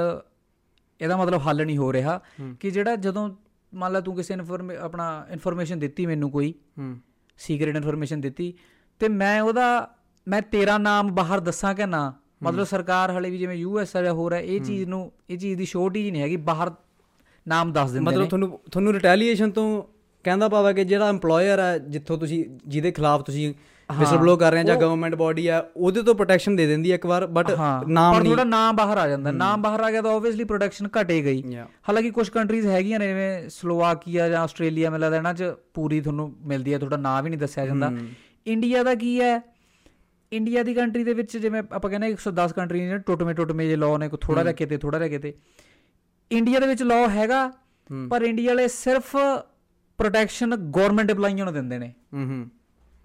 ਇਹਦਾ 1.01 1.17
ਮਤਲਬ 1.17 1.41
ਹੱਲ 1.47 1.67
ਨਹੀਂ 1.67 1.79
ਹੋ 1.79 1.93
ਰਿਹਾ। 1.93 2.21
ਕਿ 2.61 2.71
ਜਿਹੜਾ 2.71 2.97
ਜਦੋਂ 2.97 3.31
ਮੰਨ 3.75 3.93
ਲਾ 3.93 4.01
ਤੂੰ 4.01 4.17
ਕਿਸੇ 4.17 4.35
ਇਨਫੋਰਮੇ 4.35 4.77
ਆਪਣਾ 4.77 5.27
ਇਨਫੋਰਮੇਸ਼ਨ 5.31 5.79
ਦਿੱਤੀ 5.79 6.07
ਮੈਨੂੰ 6.07 6.31
ਕੋਈ 6.31 6.55
ਹੂੰ। 6.79 6.97
ਸੀਕ੍ਰੀਟ 7.39 7.77
ਇਨਫੋਰਮੇਸ਼ਨ 7.77 8.21
ਦਿੱਤੀ 8.21 8.55
ਤੇ 9.03 9.09
ਮੈਂ 9.09 9.41
ਉਹਦਾ 9.43 9.65
ਮੈਂ 10.27 10.41
ਤੇਰਾ 10.43 10.77
ਨਾਮ 10.79 11.11
ਬਾਹਰ 11.15 11.41
ਦੱਸਾਂ 11.41 11.75
ਕਿ 11.75 11.87
ਨਾ? 11.87 12.13
ਮਤਲਬ 12.43 12.65
ਸਰਕਾਰ 12.65 13.11
ਹਲੇ 13.11 13.31
ਵੀ 13.31 13.39
ਜਿਵੇਂ 13.39 13.57
ਯੂਐਸ 13.57 13.97
ਆ 13.97 14.03
ਹੈ 14.33 14.41
ਇਹ 14.41 14.61
ਚੀਜ਼ 14.61 14.89
ਨੂੰ 14.89 15.01
ਇਹ 15.31 15.39
ਚੀਜ਼ 15.39 15.59
ਦੀ 15.59 15.65
ਸ਼ੋਰਟੀ 15.65 16.11
ਨਹੀਂ 16.11 16.23
ਹੈਗੀ 16.23 16.37
ਬਾਹਰ 16.37 16.71
ਨਾਮ 17.47 17.73
ਦੱਸ 17.73 17.91
ਦਿੰਦੇ 17.91 18.05
ਮਤਲਬ 18.07 18.23
ਨੇ। 18.23 18.29
ਤੁਹਾਨੂੰ 18.29 18.59
ਤੁਹਾਨੂੰ 18.71 18.93
ਰਿਟੈਲੀਏਸ਼ਨ 18.93 19.51
ਤੋਂ 19.51 19.67
ਕਹਿੰਦਾ 20.25 20.49
ਪਾਵਾ 20.49 20.73
ਕਿ 20.73 20.85
ਜਿਹੜਾ 20.85 21.11
EMPLOYER 21.11 21.59
ਹੈ 21.61 21.79
ਜਿੱਥੋਂ 21.79 22.19
ਤੁਸੀਂ 22.19 22.45
ਜਿਹਦੇ 22.67 22.91
ਖਿਲਾਫ 22.93 23.23
ਤੁਸੀਂ 23.23 23.53
ਵਿਸਲ 23.89 24.17
ਬਲੋ 24.19 24.37
ਕਰ 24.37 24.53
ਰਹੇ 24.53 24.61
ਆ 24.61 24.65
ਜਾਂ 24.65 24.77
ਗਵਰਨਮੈਂਟ 24.77 25.15
ਬਾਡੀ 25.15 25.47
ਆ 25.47 25.65
ਉਹਦੇ 25.77 26.03
ਤੋਂ 26.03 26.15
ਪ੍ਰੋਟੈਕਸ਼ਨ 26.15 26.57
ਦੇ 26.57 26.67
ਦਿੰਦੀ 26.67 26.91
ਹੈ 26.91 26.95
ਇੱਕ 26.95 27.07
ਵਾਰ 27.07 27.27
ਬਟ 27.27 27.51
ਨਾਮ 27.89 28.15
ਪਰ 28.15 28.25
ਤੁਹਾਡਾ 28.25 28.45
ਨਾਮ 28.45 28.77
ਬਾਹਰ 28.77 28.99
ਆ 28.99 29.09
ਜਾਂਦਾ। 29.09 29.31
ਨਾਮ 29.31 29.63
ਬਾਹਰ 29.63 29.81
ਆ 29.81 29.91
ਗਿਆ 29.91 30.03
ਤਾਂ 30.03 30.11
ਆਬਵੀਅਸਲੀ 30.11 30.45
ਪ੍ਰੋਡਕਸ਼ਨ 30.45 30.89
ਘਟੇ 31.01 31.21
ਗਈ. 31.25 31.43
ਹਾਲਾਂਕਿ 31.89 32.11
ਕੁਝ 32.11 32.29
ਕੰਟਰੀਜ਼ 32.29 32.67
ਹੈਗੀਆਂ 32.67 32.99
ਨੇ 32.99 33.07
ਜਿਵੇਂ 33.09 33.49
ਸਲੋਵਾਕੀਆ 33.49 34.29
ਜਾਂ 34.29 34.43
ਆਸਟ੍ਰੇਲੀਆ 34.43 34.91
ਮੈਨੂੰ 34.91 35.01
ਲੱਗਦਾ 35.01 35.17
ਇਹਨਾਂ 35.17 35.35
'ਚ 35.35 35.53
ਪੂਰੀ 35.75 36.01
ਤੁਹਾਨੂੰ 36.01 36.33
ਮਿਲਦੀ 36.43 36.73
ਹੈ 36.73 36.79
ਤੁਹਾਡਾ 36.79 36.97
ਨਾਮ 36.97 37.25
ਵੀ 37.25 37.31
ਨਹੀਂ 37.31 37.41
ਦੱਸਿਆ 37.41 37.67
ਜਾਂਦਾ। 37.67 37.91
ਇੰਡੀਆ 38.47 38.83
ਦਾ 38.83 38.95
ਕੀ 38.95 39.21
ਹੈ? 39.21 39.43
ਇੰਡੀਆ 40.33 40.63
ਦੀ 40.63 40.75
ਕੰਟਰੀ 40.75 41.05
ਦੇ 41.05 41.15
ਵਿੱਚ 41.15 41.37
ਜਿਵੇਂ 41.37 41.63
ਆਪਾਂ 41.73 41.91
ਕਹਿੰਦੇ 41.91 42.07
ਹਾਂ 42.07 42.13
110 42.13 42.53
ਕੰਟਰੀ 42.53 42.87
ਨੇ 42.87 42.99
ਟੁੱਟਵੇਂ 42.99 43.35
ਟੁੱਟਵੇਂ 43.35 43.69
ਜੇ 43.69 43.77
ਲਾਅ 43.77 43.99
ਨੇ 43.99 44.09
ਕੋਈ 44.09 44.19
ਥੋੜਾ 44.23 44.43
ਜਿਹਾ 44.43 44.53
ਕਿਤੇ 44.53 44.77
ਥੋੜਾ 44.79 44.99
ਜਿਹਾ 44.99 45.09
ਕਿਤੇ। 45.09 45.35
ਇੰਡੀਆ 46.33 46.61
ਦੇ 46.61 46.67
ਵਿੱਚ 46.67 46.83
ਲਾਅ 46.83 47.09
ਹੈਗਾ। 47.09 47.53
ਪਰ 48.11 48.23
ਇੰਡੀਆ 48.23 48.51
ਵਾਲੇ 48.51 48.69
ਸਿਰਫ 48.69 49.17
ਪ੍ਰੋਟੈਕਸ਼ਨ 49.99 50.57
ਗਵਰਨਮੈਂਟ 50.57 51.11
EMPLOYEEਆਂ 51.11 51.45
ਨੂੰ 51.45 51.55
ਦਿੰਦੇ 51.55 51.79
ਨੇ। 51.79 51.95
ਹੂੰ 52.15 52.27
ਹੂੰ। 52.27 52.51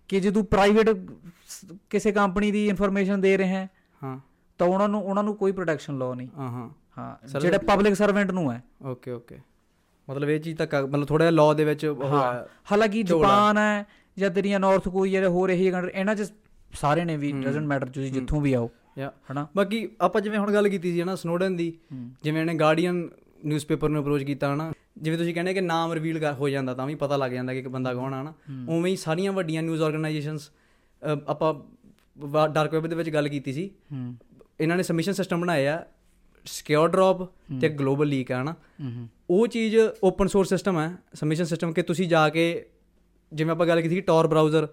ਕਿ 0.07 0.19
ਜੇ 0.19 0.31
ਤੂੰ 0.31 0.45
ਪ੍ਰਾਈਵੇਟ 0.45 0.89
ਕਿਸੇ 1.89 2.11
ਕੰਪਨੀ 2.11 2.51
ਦੀ 2.51 2.67
ਇਨਫੋਰਮੇਸ਼ਨ 2.67 3.21
ਦੇ 3.21 3.37
ਰਿਹਾ 3.37 3.59
ਹੈ 3.59 3.69
ਹਾਂ। 4.03 4.19
ਤਾਂ 4.57 4.67
ਉਹਨਾਂ 4.67 4.89
ਨੂੰ 4.89 5.03
ਉਹਨਾਂ 5.03 5.23
ਨੂੰ 5.23 5.35
ਕੋਈ 5.35 5.51
ਪ੍ਰੋਟੈਕਸ਼ਨ 5.51 5.97
ਲਾਅ 5.97 6.15
ਨਹੀਂ। 6.15 6.27
ਹਾਂ 6.37 6.49
ਹਾਂ। 6.49 6.69
ਹਾਂ 6.97 7.39
ਜਿਹੜਾ 7.39 7.57
ਪਬਲਿਕ 7.57 7.93
ਸਰਵੈਂਟ 7.93 8.31
ਨੂੰ 8.31 8.51
ਹੈ। 8.51 8.63
Okay 8.85 9.11
okay. 9.11 9.37
ਮਤਲਬ 10.09 10.29
ਇਹ 10.29 10.39
ਚੀਜ਼ 10.39 10.57
ਤਾਂ 10.57 10.67
ਕ- 10.67 10.75
ਮਤਲਬ 10.75 11.07
ਥੋੜਾ 11.07 11.29
ਲਾਅ 11.29 11.53
ਦੇ 11.53 11.65
ਵਿੱਚ 11.65 11.95
ਹਾਲਾਂਕਿ। 12.71 13.03
ਜਾਪਾਨ 13.03 13.57
ਹੈ 13.57 13.85
ਜਾਂ 14.17 14.29
ਤੇਰੀਆਂ 14.31 14.59
ਨਾਰਥ 14.59 14.87
ਕੋਰੀਆ 14.87 15.21
ਜਾਂ 15.21 15.29
ਹੋਰ 15.29 15.49
ਇਹੀ 15.49 15.69
ਕੰਟਰੀ 15.71 15.91
ਇਹਨਾਂ 15.93 16.15
'ਚ 16.15 16.31
ਸਾਰੇ 16.73 17.05
ਨੇ 17.05 17.17
ਵੀ 17.17 17.31
ਡਸਨਟ 17.31 17.65
ਮੈਟਰ 17.65 17.87
ਤੁਸੀਂ 17.87 18.11
ਜਿੱਥੋਂ 18.11 18.41
ਵੀ 18.41 18.53
ਆਓ 18.53 18.69
ਯਾ 18.97 19.11
ਹਨਾ? 19.31 19.47
ਬਾਕੀ 19.55 19.87
ਆਪਾਂ 20.01 20.21
ਜਿਵੇਂ 20.21 20.39
ਹੁਣ 20.39 20.53
ਗੱਲ 20.53 20.69
ਕੀਤੀ 20.69 20.91
ਸੀ 20.93 21.03
ਨਾ 21.03 21.15
ਸਨੋਡਨ 21.15 21.55
ਦੀ। 21.55 21.71
ਜਿਵੇਂ 22.23 22.41
ਇਹਨੇ 22.41 22.53
ਗਾਰਡੀਅਨ 22.53 23.07
ਨਿਊਜ਼ਪੇਪਰ 23.45 23.89
ਨੂੰ 23.89 24.01
ਅਪਰੋਚ 24.01 24.23
ਕੀਤਾ 24.23 24.53
ਹਨਾ 24.53 24.71
ਜਿਵੇਂ 24.97 25.17
ਤੁਸੀਂ 25.17 25.33
ਕਹਿੰਦੇ 25.33 25.53
ਕਿ 25.53 25.61
ਨਾਮ 25.61 25.93
ਰਿਵੀਲ 25.93 26.25
ਹੋ 26.33 26.49
ਜਾਂਦਾ 26.49 26.73
ਤਾਂ 26.73 26.85
ਵੀ 26.87 26.95
ਪਤਾ 26.95 27.17
ਲੱਗ 27.17 27.31
ਜਾਂਦਾ 27.31 27.53
ਕਿ 27.53 27.59
ਇੱਕ 27.59 27.67
ਬੰਦਾ 27.67 27.93
ਕੌਣ 27.93 28.13
ਆ 28.13 28.21
ਹਨਾ। 28.21 28.33
ਉਵੇਂ 28.69 28.91
ਹੀ 28.91 28.95
ਸਾਰੀਆਂ 28.95 29.31
ਵੱਡੀਆਂ 29.31 29.63
ਨਿਊਜ਼ 29.63 29.81
ਆਰਗੇਨਾਈਜੇਸ਼ਨਸ 29.81 30.49
ਆਪਾਂ 31.27 31.53
ਡਾਰਕ 32.47 32.73
ਵੈਬ 32.73 32.87
ਦੇ 32.87 32.95
ਵਿੱਚ 32.95 33.09
ਗੱਲ 33.09 33.27
ਕੀਤੀ 33.29 33.53
ਸੀ। 33.53 33.69
ਇਹਨਾਂ 34.59 34.77
ਨੇ 34.77 34.83
ਸਬਮਿਸ਼ਨ 34.83 35.13
ਸਿਸਟਮ 35.13 35.41
ਬਣਾਏ 35.41 35.67
ਆ 35.67 35.83
ਸਿਕਿਉਰ 36.45 36.89
ਡ੍ਰੌਪ 36.89 37.21
ਤੇ 37.61 37.69
ਗਲੋਬਲ 37.69 38.07
ਲੀਕ 38.07 38.31
ਆ 38.31 38.41
ਹਨਾ। 38.41 38.55
ਉਹ 39.29 39.47
ਚੀਜ਼ 39.47 39.75
ਓਪਨ 40.03 40.27
ਸੋਰਸ 40.27 40.49
ਸਿਸਟਮ 40.49 40.79
ਹੈ 40.79 40.91
ਸਬਮਿਸ਼ਨ 41.13 41.43
ਸਿਸਟਮ 41.43 41.73
ਕਿ 41.73 41.81
ਤੁਸੀਂ 41.81 42.07
ਜਾ 42.07 42.27
ਕੇ 42.29 42.65
ਜਿਵੇਂ 43.33 43.51
ਆਪਾਂ 43.51 43.67
ਗੱਲ 43.67 43.81
ਕੀਤੀ 43.81 43.95
ਸੀ 43.95 44.01
ਟੌਰ 44.01 44.27
ਬ੍ਰਾਊਜ਼ਰ 44.27 44.67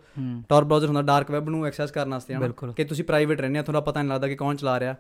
ਟੌਰ 0.48 0.64
ਬ੍ਰਾਊਜ਼ਰ 0.64 0.86
ਹੁੰਦਾ 0.86 1.02
ਡਾਰਕ 1.02 1.30
ਵੈਬ 1.30 1.48
ਨੂੰ 1.48 1.66
ਐਕਸੈਸ 1.66 1.90
ਕਰਨ 1.90 2.10
ਵਾਸਤੇ 2.10 2.34
ਹਨਾ। 2.34 2.46
ਕਿ 2.72 2.84
ਤੁਸੀਂ 2.84 3.04
ਪ੍ਰਾਈਵੇਟ 3.04 3.40
ਰਹਿੰਦੇ 3.40 3.58
ਆ 3.58 3.62
ਤੁਹਾਨੂੰ 3.62 3.82
ਪਤਾ 3.82 4.02
ਨਹੀਂ 4.02 4.12
ਲੱਗਦਾ 4.12 4.28
ਕਿ 4.28 4.34
ਕੌਣ 4.34 4.56
ਚਲਾ 4.56 4.80
ਰਿਹਾ। 4.80 4.94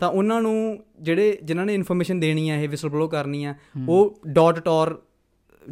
ਤਾਂ 0.00 0.08
ਉਹਨਾਂ 0.08 0.42
ਨੂੰ 0.42 0.84
ਜਿਹੜੇ 1.00 1.38
ਜਿਨ੍ਹਾਂ 1.42 1.66
ਨੇ 1.66 1.74
ਇਨਫੋਰਮੇਸ਼ਨ 1.74 2.20
ਦੇਣੀ 2.20 2.50
ਹੈ 2.50 2.62
ਇਹ 2.62 2.68
ਵਿਸਲ 2.68 2.88
ਬਲੋ 2.88 3.08
ਕਰਨੀ 3.08 3.44
ਹੈ। 3.44 3.60
ਉਹ 3.88 4.20
ਡਾਟ 4.28 4.60
ਟੌਰ 4.60 5.00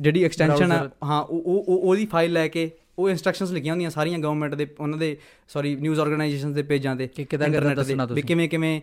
ਜਿਹੜੀ 0.00 0.24
ਐਕਸਟੈਂਸ਼ਨ 0.24 0.72
ਹੈ 0.72 0.90
ਹਾਂ 1.04 1.22
ਉਹ 1.22 1.42
ਉਹ- 1.42 1.64
ਉਹ 1.68 1.78
ਉਹਦੀ 1.78 2.06
ਫਾਈਲ 2.06 2.32
ਲੈ 2.32 2.48
ਕੇ 2.48 2.70
ਉਹ 2.98 3.10
ਇਨਸਟਰਕਸ਼ਨਸ 3.10 3.50
ਲਿਖੀਆਂ 3.50 3.72
ਹੁੰਦੀਆਂ 3.72 3.90
ਸਾਰੀਆਂ 3.90 4.18
ਗਵਰਨਮੈਂਟ 4.18 4.54
ਦੇ 4.54 4.66
ਉਹਨਾਂ 4.80 4.98
ਦੇ 4.98 5.16
ਸੌਰੀ 5.48 5.76
ਨਿਊਜ਼ 5.76 6.00
ਆਰਗੇਨਾਈਜੇਸ਼ਨਸ 6.00 6.54
ਦੇ 6.54 6.62
ਪੇਜਾਂ 6.62 6.96
ਤੇ 6.96 7.06
ਕਿ 7.06 7.24
ਕਿੱਦਾਂ 7.24 7.48
ਤੇ, 7.48 7.52
ਦੱਸਣਾ 7.74 8.04
ਵੀ 8.04 8.08
ਤੁਸੀਂ। 8.08 8.24
ਕਿਵੇਂ 8.24 8.48
ਕਿਵੇਂ 8.48 8.80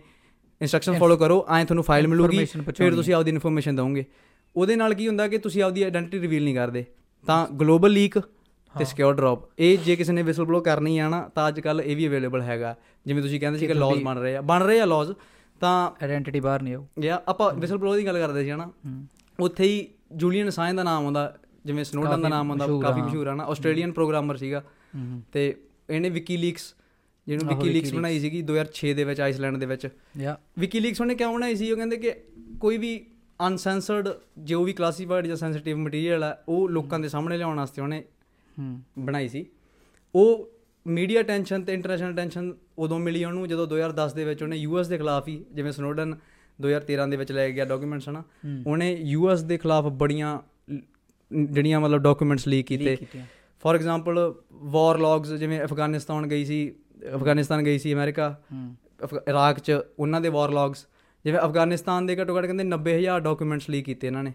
ਇਨਸਟਰਕਸ਼ਨ 0.60 0.92
ਫੋਲੋ 0.98 1.16
ਕਰੋ 1.16 1.46
ਐਂ 1.56 1.64
ਤੁਹਾਨੂੰ 1.64 1.84
ਫਾਈਲ 1.84 2.08
ਮਿਲੂਗੀ 2.08 2.36
ਫਿਰ 2.76 2.94
ਤੁਸੀਂ 2.94 3.14
ਆਪਦੀ 3.14 3.30
ਇਨਫੋਰਮੇਸ਼ਨ 3.30 3.76
ਦਵੋਗੇ। 3.76 4.04
ਉਹਦੇ 4.56 4.76
ਨਾਲ 4.76 4.94
ਕੀ 4.94 5.08
ਹੁੰਦਾ 5.08 5.28
ਕਿ 5.28 5.38
ਤੁਸੀਂ 5.38 5.62
ਆਪਦੀ 5.62 5.82
ਆਇਡੈਂਟੀਟੀ 5.82 6.20
ਰਿਵੀਲ 6.20 6.44
ਨਹੀਂ 6.44 6.54
ਕਰਦੇ। 6.54 6.84
ਤਾਂ 7.26 7.46
ਗਲੋਬਲ 7.46 7.90
ਲੀਕ 7.90 8.18
ਤੇ 8.78 8.84
ਸਿਕਿਉਰ 8.84 9.14
ਡ੍ਰੌਪ 9.14 9.38
ਇਹ 9.58 9.78
ਜੇ 9.78 9.96
ਕਿਸੇ 9.96 10.12
ਨੇ 10.12 10.22
ਵਿਸਲ 10.22 10.44
ਬਲੋ 10.44 10.60
ਕਰਨੀ 10.60 10.98
ਆ 10.98 11.08
ਨਾ 11.08 11.30
ਤਾਂ 11.34 11.48
ਅੱਜ 11.48 11.60
ਕੱਲ 11.60 11.80
ਇਹ 11.80 11.96
ਵੀ 11.96 12.08
ਅਵੇਲੇਬਲ 12.08 12.42
ਹੈਗਾ। 12.42 12.76
ਜਿਵੇਂ 13.06 13.22
ਤੁਸੀਂ 13.22 13.40
ਕਹਿੰਦੇ 13.40 13.58
ਸੀ 13.58 13.66
ਕਿ 13.66 13.74
ਲਾਜ਼ 13.74 14.02
ਬਣ 14.02 14.18
ਰਹੇ 14.18 14.36
ਆ। 14.36 14.40
ਬਣ 14.40 14.62
ਰਹੇ 14.62 14.80
ਆ 14.80 14.84
ਲਾਜ਼ 14.84 15.12
ਤਾਂ 15.60 15.90
ਆਇਡੈਂਟੀਟੀ 16.02 16.40
ਬਾਹਰ 16.40 16.62
ਨਹੀਂ 16.62 16.74
ਆਉ 16.74 16.86
ਗਿਆ 17.02 17.22
ਆਪਾਂ 17.28 17.54
ਵਿਸਲ 17.54 17.76
ਬਲੋ 17.76 17.96
ਦੀ 17.96 18.06
ਗੱਲ 18.06 18.18
ਕਰਦੇ 18.18 18.44
ਸੀ 18.44 18.50
ਹਨਾ? 18.50 18.70
ਉੱਥੇ 19.40 19.64
ਹੀ 19.64 19.88
ਜੂਲੀਅਨ 20.12 20.48
ਅਸਾਂਜ 20.48 20.76
ਦਾ 20.76 20.82
ਨਾਮ 20.82 21.04
ਆਉਂਦਾ 21.04 21.36
ਜਿਵੇਂ 21.64 21.84
ਸਨੋਡਨ 21.84 22.22
ਦਾ 22.22 22.28
ਨਾਮ 22.28 22.50
ਆਉਂਦਾ 22.50 22.66
ਕਾਫੀ 22.82 23.00
ਮਸ਼ਹੂਰ 23.00 23.26
ਆ 23.26 23.34
ਨਾ 23.34 23.44
ਆਸਟ੍ਰੇਲੀਅਨ 23.44 23.92
ਪ੍ਰੋਗਰਾਮਰ 23.92 24.36
ਸੀਗਾ। 24.36 24.62
ਤੇ 25.32 25.56
ਇਹਨੇ 25.90 26.10
ਵਿਕੀਲੀਕਸ 26.10 26.74
ਜਿਹਨੂੰ 27.26 27.56
ਵਿਕੀਲੀਕਸ 27.56 27.94
ਬਣਾਈ 27.94 28.20
ਸੀਗੀ 28.20 28.42
2006 28.42 28.92
ਦੇ 28.94 29.04
ਵਿੱਚ 29.04 29.20
ਆਈਸਲੈਂਡ 29.20 29.56
ਦੇ 29.56 29.66
ਵਿੱਚ। 29.66 29.88
ਯਾ। 30.18 30.38
ਵਿਕੀਲੀਕਸ 30.58 31.00
ਉਹਨੇ 31.00 31.14
ਕਿਉਂ 31.14 31.34
ਬਣਾਈ 31.34 31.56
ਸੀ? 31.56 31.72
ਉਹ 31.72 31.76
ਕਹਿੰਦੇ 31.76 31.96
ਕਿ 31.96 32.12
ਕੋਈ 32.60 32.78
ਵੀ 32.78 33.06
ਅਨਸੈਂਸਰਡ 33.46 34.08
ਜੋ 34.38 34.64
ਵੀ 34.64 34.72
ਕਲਾਸੀਫਾਈਡ 34.72 35.26
ਜਾਂ 35.26 35.36
ਸੈਂਸਿਟਿਵ 35.36 35.78
ਮਟੀਰੀਅਲ 35.78 36.24
ਆ 36.24 36.38
ਉਹ 36.48 36.68
ਲੋਕਾਂ 36.68 36.98
ਦੇ 36.98 37.08
ਸਾਹਮਣੇ 37.08 37.36
ਲਿਆਉਣ 37.36 37.56
ਵਾਸਤੇ 37.56 37.82
ਉਹਨੇ 37.82 38.04
ਬਣਾਈ 38.98 39.28
ਸੀ। 39.28 39.46
ਉਹ 40.14 40.52
ਮੀਡੀਆ 40.86 41.22
ਟੈਨਸ਼ਨ 41.22 41.64
ਤੇ 41.64 41.74
ਇੰਟਰਨੈਸ਼ਨਲ 41.74 42.14
ਟੈਨਸ਼ਨ 42.14 42.54
ਉਦੋਂ 42.78 42.98
ਮਿਲੀ 42.98 43.24
ਉਹਨੂੰ 43.24 43.48
ਜਦੋਂ 43.48 43.66
2010 43.66 44.14
ਦੇ 44.14 44.24
ਵਿੱਚ 44.24 44.42
ਉਹਨੇ 44.42 44.56
ਯੂਐਸ 44.56 44.88
ਦੇ 44.88 44.96
ਖਿਲਾਫ 44.98 45.28
ਹੀ 45.28 45.44
ਜਿਵੇਂ 45.52 45.72
ਸਨੋਡਨ 45.72 46.16
2013 46.62 47.10
ਦੇ 47.10 47.16
ਵਿੱਚ 47.16 47.32
ਲੈ 47.32 47.50
ਗਿਆ 47.50 47.64
ਡਾਕੂਮੈਂਟਸ 47.64 48.08
ਹਨਾ? 48.08 48.24
ਉਹਨੇ 48.66 48.92
ਯੂਐਸ 48.92 49.42
ਦੇ 49.42 49.58
ਖਿਲਾਫ 49.58 49.84
ਬੜੀਆਂ 49.84 50.38
ਜਿਹੜੀਆਂ 51.32 51.80
ਮਤਲਬ 51.80 51.98
ਡਾਕੂਮੈਂਟਸ 51.98 52.48
ਲੀਕ 52.48 52.66
ਕੀਤੇ। 52.66 52.96
ਫੋਰ 53.62 53.74
ਐਗਜ਼ਾਮਪਲ 53.74 54.34
ਵਾਰ 54.52 54.98
ਲੌਗਸ 54.98 55.32
ਜਿਵੇਂ 55.32 55.62
ਅਫਗਾਨਿਸਤਾਨ 55.62 56.26
ਗਈ 56.26 56.44
ਸੀ 56.44 56.74
ਅਫਗਾਨਿਸਤਾਨ 57.14 57.62
ਗਈ 57.62 57.78
ਸੀ 57.78 57.94
ਅਮਰੀਕਾ 57.94 58.42
ਇਰਾਕ 59.28 59.60
ਚ 59.60 59.72
ਉਹਨਾਂ 59.98 60.20
ਦੇ 60.20 60.28
ਵਾਰ 60.28 60.50
ਲੌਗਸ 60.50 60.86
ਜਿਵੇਂ 61.24 61.40
ਅਫਗਾਨਿਸਤਾਨ 61.40 62.06
ਦੇ 62.06 62.16
ਘੱਟੋ 62.16 62.38
ਘੱਟ 62.38 62.44
ਕਹਿੰਦੇ 62.44 62.64
90000 62.64 63.20
ਡਾਕੂਮੈਂਟਸ 63.20 63.70
ਲੀਕ 63.70 63.84
ਕੀਤੇ 63.84 64.06
ਇਹਨਾਂ 64.06 64.24
ਨੇ। 64.24 64.32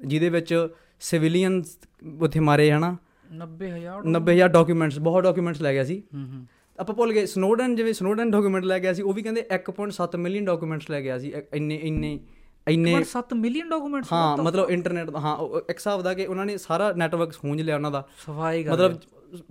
ਜਿਹਦੇ 0.00 0.28
ਵਿੱਚ 0.28 0.68
ਸਿਵਿਲੀਅਨਸ 1.00 1.78
ਉੱਥੇ 2.20 2.40
ਮਾਰੇ 2.40 2.72
ਹਨਾ? 2.72 2.96
90000 3.38 4.10
90000 4.10 4.48
ਡਾਕੂਮੈਂਟਸ 4.48 4.98
ਬਹੁਤ 4.98 5.22
ਡਾਕੂਮੈਂਟਸ 5.22 5.60
ਲੈ 5.62 5.72
ਗਿਆ 5.72 5.84
ਸੀ। 5.84 6.02
ਹੂੰ 6.14 6.24
ਹੂੰ। 6.24 6.46
ਆਪਾਂ 6.80 6.94
ਭੁੱਲ 6.94 7.12
ਗਏ 7.12 7.26
ਸਨੋਡਨ 7.26 7.76
ਜਿਵੇਂ 7.76 7.92
ਸਨੋਡਨ 7.92 8.30
ਡਾਕੂਮੈਂਟ 8.30 8.64
ਲੈ 8.64 8.78
ਗਿਆ 8.78 8.92
ਸੀ 8.92 9.02
ਉਹ 9.02 9.12
ਵੀ 9.12 9.22
ਕਹਿੰਦੇ 9.22 9.46
1.7 9.54 10.18
ਮਿਲੀਅਨ 10.18 10.44
ਡਾਕੂਮੈਂਟਸ 10.44 10.90
ਲੈ 10.90 11.02
ਗਿਆ 11.02 11.18
ਸੀ 11.18 11.32
ਇੰਨੇ 11.54 11.80
ਇੰਨੇ 11.82 12.20
ਇੰਨੇ। 12.68 13.04
7 13.04 13.34
ਮਿਲੀਅਨ 13.34 13.70
ਡਾਕੂਮੈਂਟਸ 13.70 14.12
ਹਾਂ 14.12 14.36
ਮਤਲਬ 14.36 14.70
ਇੰਟਰਨੈਟ 14.70 15.10
ਦਾ 15.10 15.18
ਹਾਂ 15.20 15.38
ਇੱਕ 15.56 15.70
ਹਿਸਾਬ 15.70 16.02
ਦਾ 16.02 16.14
ਕਿ 16.14 16.26
ਉਹਨਾਂ 16.26 16.46
ਨੇ 16.46 16.56
ਸਾਰਾ 16.56 16.92
ਨੈਟਵਰਕ 16.92 17.32
ਖੂੰਜ 17.32 17.62
ਲਿਆ 17.62 17.74
ਉਹਨਾਂ 17.74 17.90
ਦਾ। 17.90 18.08
ਸਫ਼ਾਈ 18.18 18.64
ਕਰ 18.64 18.72
ਮਤਲਬ 18.72 19.00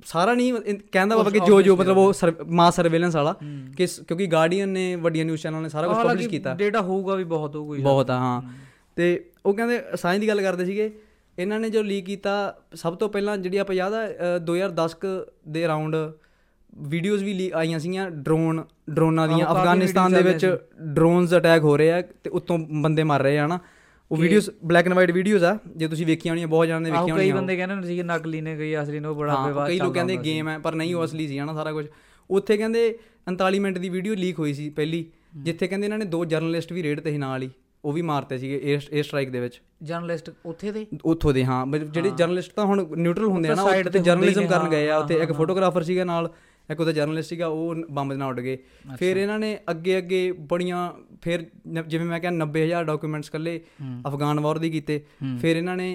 ਸਾਰਾ 0.06 0.34
ਨਹੀਂ 0.34 0.54
ਕਹਿੰਦਾ 0.92 1.18
ਬਾਬਾ 1.18 1.30
ਕਿ 1.30 1.40
ਜੋ 1.40 1.62
ਜੋ 1.62 1.78
ਮਤਲਬ 1.78 1.98
ਉਹ 1.98 2.14
ਮਾਸ 2.50 2.76
ਸਰਵੇਲੈਂਸ 2.76 3.16
ਵਾਲਾ। 3.16 3.36
ਕਿ 3.78 3.86
ਕਿਉਂਕਿ 3.86 4.26
ਗਾਰਡੀਅਨ 4.26 4.70
ਨੇ 4.70 4.96
ਵੱਡੀਆਂ 4.96 5.26
ਨਿਊਜ਼ 5.26 5.42
ਚੈਨਲ 5.42 5.62
ਨੇ 5.62 5.70
ਸਾਰਾ 5.70 5.88
ਕੁਝ 5.88 5.98
ਪਬਲਿਸ਼ 5.98 6.28
ਕੀਤਾ। 6.28 6.56
ਡੇਟਾ 6.56 6.82
ਹੋਊਗਾ 6.82 7.16
ਵੀ 7.16 7.24
ਬਹੁਤ 7.24 7.56
ਹੋਊਗਾ। 7.56 7.84
ਬਹੁਤ 7.84 8.10
ਹਾਂ। 8.10 8.42
ਤੇ 8.96 9.30
ਉਹ 9.46 9.54
ਕਹਿੰਦੇ 9.54 9.82
ਸਾਇੰਸ 9.96 10.22
ਦੀ 10.22 10.28
ਗੱਲ 10.28 10.42
ਕਰਦੇ 10.42 10.66
ਸੀਗੇ 10.66 11.00
ਇਹਨਾਂ 11.38 11.60
ਨੇ 11.60 11.70
ਜੋ 11.70 11.82
ਲੀਕ 11.84 12.06
ਕੀਤਾ 12.06 12.32
ਸਭ 12.76 12.96
ਤੋਂ 12.96 13.10
ਪਹਿਲਾਂ 13.10 13.38
ਜਿਹੜੀ 13.38 13.58
ਆਪਾਂ 13.58 13.76
ਯਾਦ 13.76 13.94
ਆ 13.94 14.06
ਅ, 14.08 14.40
2010 14.40 14.94
ਕੁ 15.02 15.08
ਦੇ 15.48 15.66
ਅਰਾਊਂਡ 15.66 15.96
ਵੀਡੀਓਜ਼ 16.88 17.24
ਵੀ 17.24 17.52
ਆਈਆਂ 17.56 17.80
ਸੀਗੀਆਂ 17.80 18.10
ਡਰੋਨ 18.12 18.64
ਡਰੋਨਾਂ 18.90 19.28
ਦੀਆਂ। 19.28 19.48
ਅਫਗਾਨਿਸਤਾਨ 19.48 20.14
ਦੇ 20.14 20.22
ਵਿੱਚ 20.22 20.46
ਡਰੋਨਸ 20.82 21.34
ਅਟੈਕ 21.34 21.64
ਹੋ 21.64 21.78
ਰਹੇ 21.78 21.92
ਆ 21.92 22.02
ਤੇ 22.02 22.30
ਉੱਤੋਂ 22.30 22.58
ਬੰਦੇ 22.82 23.04
ਮਰ 23.04 23.22
ਰਹੇ 23.22 23.38
ਆ 23.40 23.46
ਹਨਾ? 23.46 23.60
ਉਹ 24.12 24.18
videos 24.18 24.50
black 24.66 24.86
and 24.88 24.94
white 24.94 25.12
videos 25.12 25.44
ਆ 25.44 25.58
ਜੇ 25.76 25.88
ਤੁਸੀਂ 25.88 26.06
ਵੇਖੀਆਂ 26.06 26.32
ਹੋਣੀਆਂ 26.34 26.48
ਬਹੁਤ 26.48 26.68
ਜਣਾਂ 26.68 26.82
ਨੇ 26.82 26.90
ਆਹੋ 26.90 27.00
ਵੇਖੀਆਂ 27.00 27.16
ਕਈ 27.18 27.22
ਹੋਣੀਆਂ। 27.22 27.36
ਬੰਦੇ 27.36 27.56
ਕਹਿੰਦੇ 27.56 27.76
ਨੇ 27.76 27.88
ਸੀ 27.88 28.02
ਨਕਲੀ 28.04 28.42
ਨੇ 28.42 28.56
ਕਈ 28.58 28.76
ਅਸਲੀ 28.82 29.00
ਨੇ 29.00 29.08
ਉਹ 29.08 29.16
ਬੜਾ 29.16 29.36
ਹਾਂ 29.36 29.48
ਵਿਵਾਦ 29.48 29.68
ਕਈ 29.68 29.78
ਲੋਕ 29.80 29.94
ਕਹਿੰਦੇ। 29.94 30.18
ਗੇਮ 30.18 30.50
ਹੈ 30.50 30.58
ਪਰ 30.60 30.76
ਨਹੀਂ 30.76 30.96
ਉਹ 30.96 31.06
ਅਸਲੀ 31.06 31.28
ਸੀ 31.28 31.40
ਹਨਾ 31.40 31.54
ਸਾਰਾ 31.54 31.72
ਕੁਝ 31.72 31.86
ਉੱਥੇ 32.30 32.58
ਕਹਿੰਦੇ 32.58 32.98
39 33.32 33.60
ਮਿੰਟ 33.60 33.78
ਦੀ 33.78 33.90
ਵੀਡੀਓ 33.90 34.16
ਲੀਕ 34.16 34.40
ਹੋਈ 34.40 34.54
ਸੀ 34.54 34.70
ਪਹਿਲੀ। 34.70 35.06
ਜਿੱਥੇ 35.38 35.68
ਕਹਿੰਦੇ 35.68 35.86
ਇਹਨਾਂ 35.86 35.98
ਨੇ 35.98 36.06
ਦੋ 36.06 36.26
ਜਰਨਲਿਸਟ 36.26 36.74
ਵੀ 36.74 36.84
ਰੇਡ 36.84 37.00
ਤੇ 37.00 37.12
ਸੀ 37.12 37.18
ਨਾਲ 37.18 37.42
ਹੀ। 37.44 37.50
ਉਹ 37.86 37.94
ਵੀ 37.94 38.02
ਮਾਰਤੇ 38.02 38.38
ਸੀਗੇ 38.38 38.58
에ਅਰ 38.58 38.82
에ਅਰ 38.94 39.04
ਸਟ੍ਰਾਈਕ 39.04 39.30
ਦੇ 39.30 39.40
ਵਿੱਚ। 39.40 39.62
ਜਰਨਲਿਸਟ 39.84 40.30
ਉੱਥੇ 40.46 40.72
ਦੇ? 40.72 40.86
ਉੱਥੋਂ 41.06 41.34
ਦੇ 41.34 41.46
ਹਾਂ 41.46 41.66
ਜਿਹੜੇ 41.68 42.10
ਜਰਨਲਿਸਟ 42.10 42.54
ਤਾਂ 42.56 42.66
ਹੁਣ 42.66 42.86
ਨਿਊਟਰਲ 42.98 43.26
ਹੁੰਦੇ 43.26 43.50
ਆ 43.50 43.56
ਨਾ 43.56 43.64
ਉਹ 43.64 43.90
ਤੇ 43.92 44.00
ਜਰਨਲਿਜ਼ਮ 44.00 44.48
ਕਰਨ 44.48 44.70
ਗਏ 44.70 44.90
ਆ 44.90 44.98
ਉੱਥੇ 44.98 45.16
ਇੱਕ 45.16 45.32
ਫੋਟੋਗ੍ਰਾਫਰ 45.32 45.84
ਸੀਗਾ 45.84 46.04
ਨਾਲ 46.04 46.32
ਇੱਕ 46.70 46.80
ਉਹਦਾ 46.80 46.92
ਜਰਨਲਿਸਟ 46.92 47.30
ਸੀਗਾ 47.30 47.48
ਉਹ 47.48 47.76
ਬੰਬ 47.92 48.12
ਦੇ 48.12 48.18
ਨਾਲ 48.18 48.30
ਉੱਡ 48.30 48.40
ਗਏ। 48.40 48.58
ਫਿਰ 48.98 49.18
ਇਹਨਾਂ 49.18 49.40
ਨੇ 49.40 49.58
ਅੱਗੇ 49.72 49.98
ਅੱਗੇ 49.98 50.32
ਬੜੀਆਂ 50.50 50.92
ਫਿਰ 51.22 51.46
ਜਿਵੇਂ 51.88 52.06
ਮੈਂ 52.06 52.20
ਕਿਹਾ 52.20 52.32
90000 52.34 52.86
ਡਾਕੂਮੈਂਟਸ 52.86 53.30
ਕੱਲੇ 53.30 53.60
ਅਫਗਾਨ 54.08 54.40
ਵਾਰ 54.40 54.58
ਦੀ 54.58 54.70
ਕੀਤੇ। 54.70 55.02
ਫਿਰ 55.42 55.58
ਇਹਨਾਂ 55.58 55.76
ਨੇ 55.78 55.92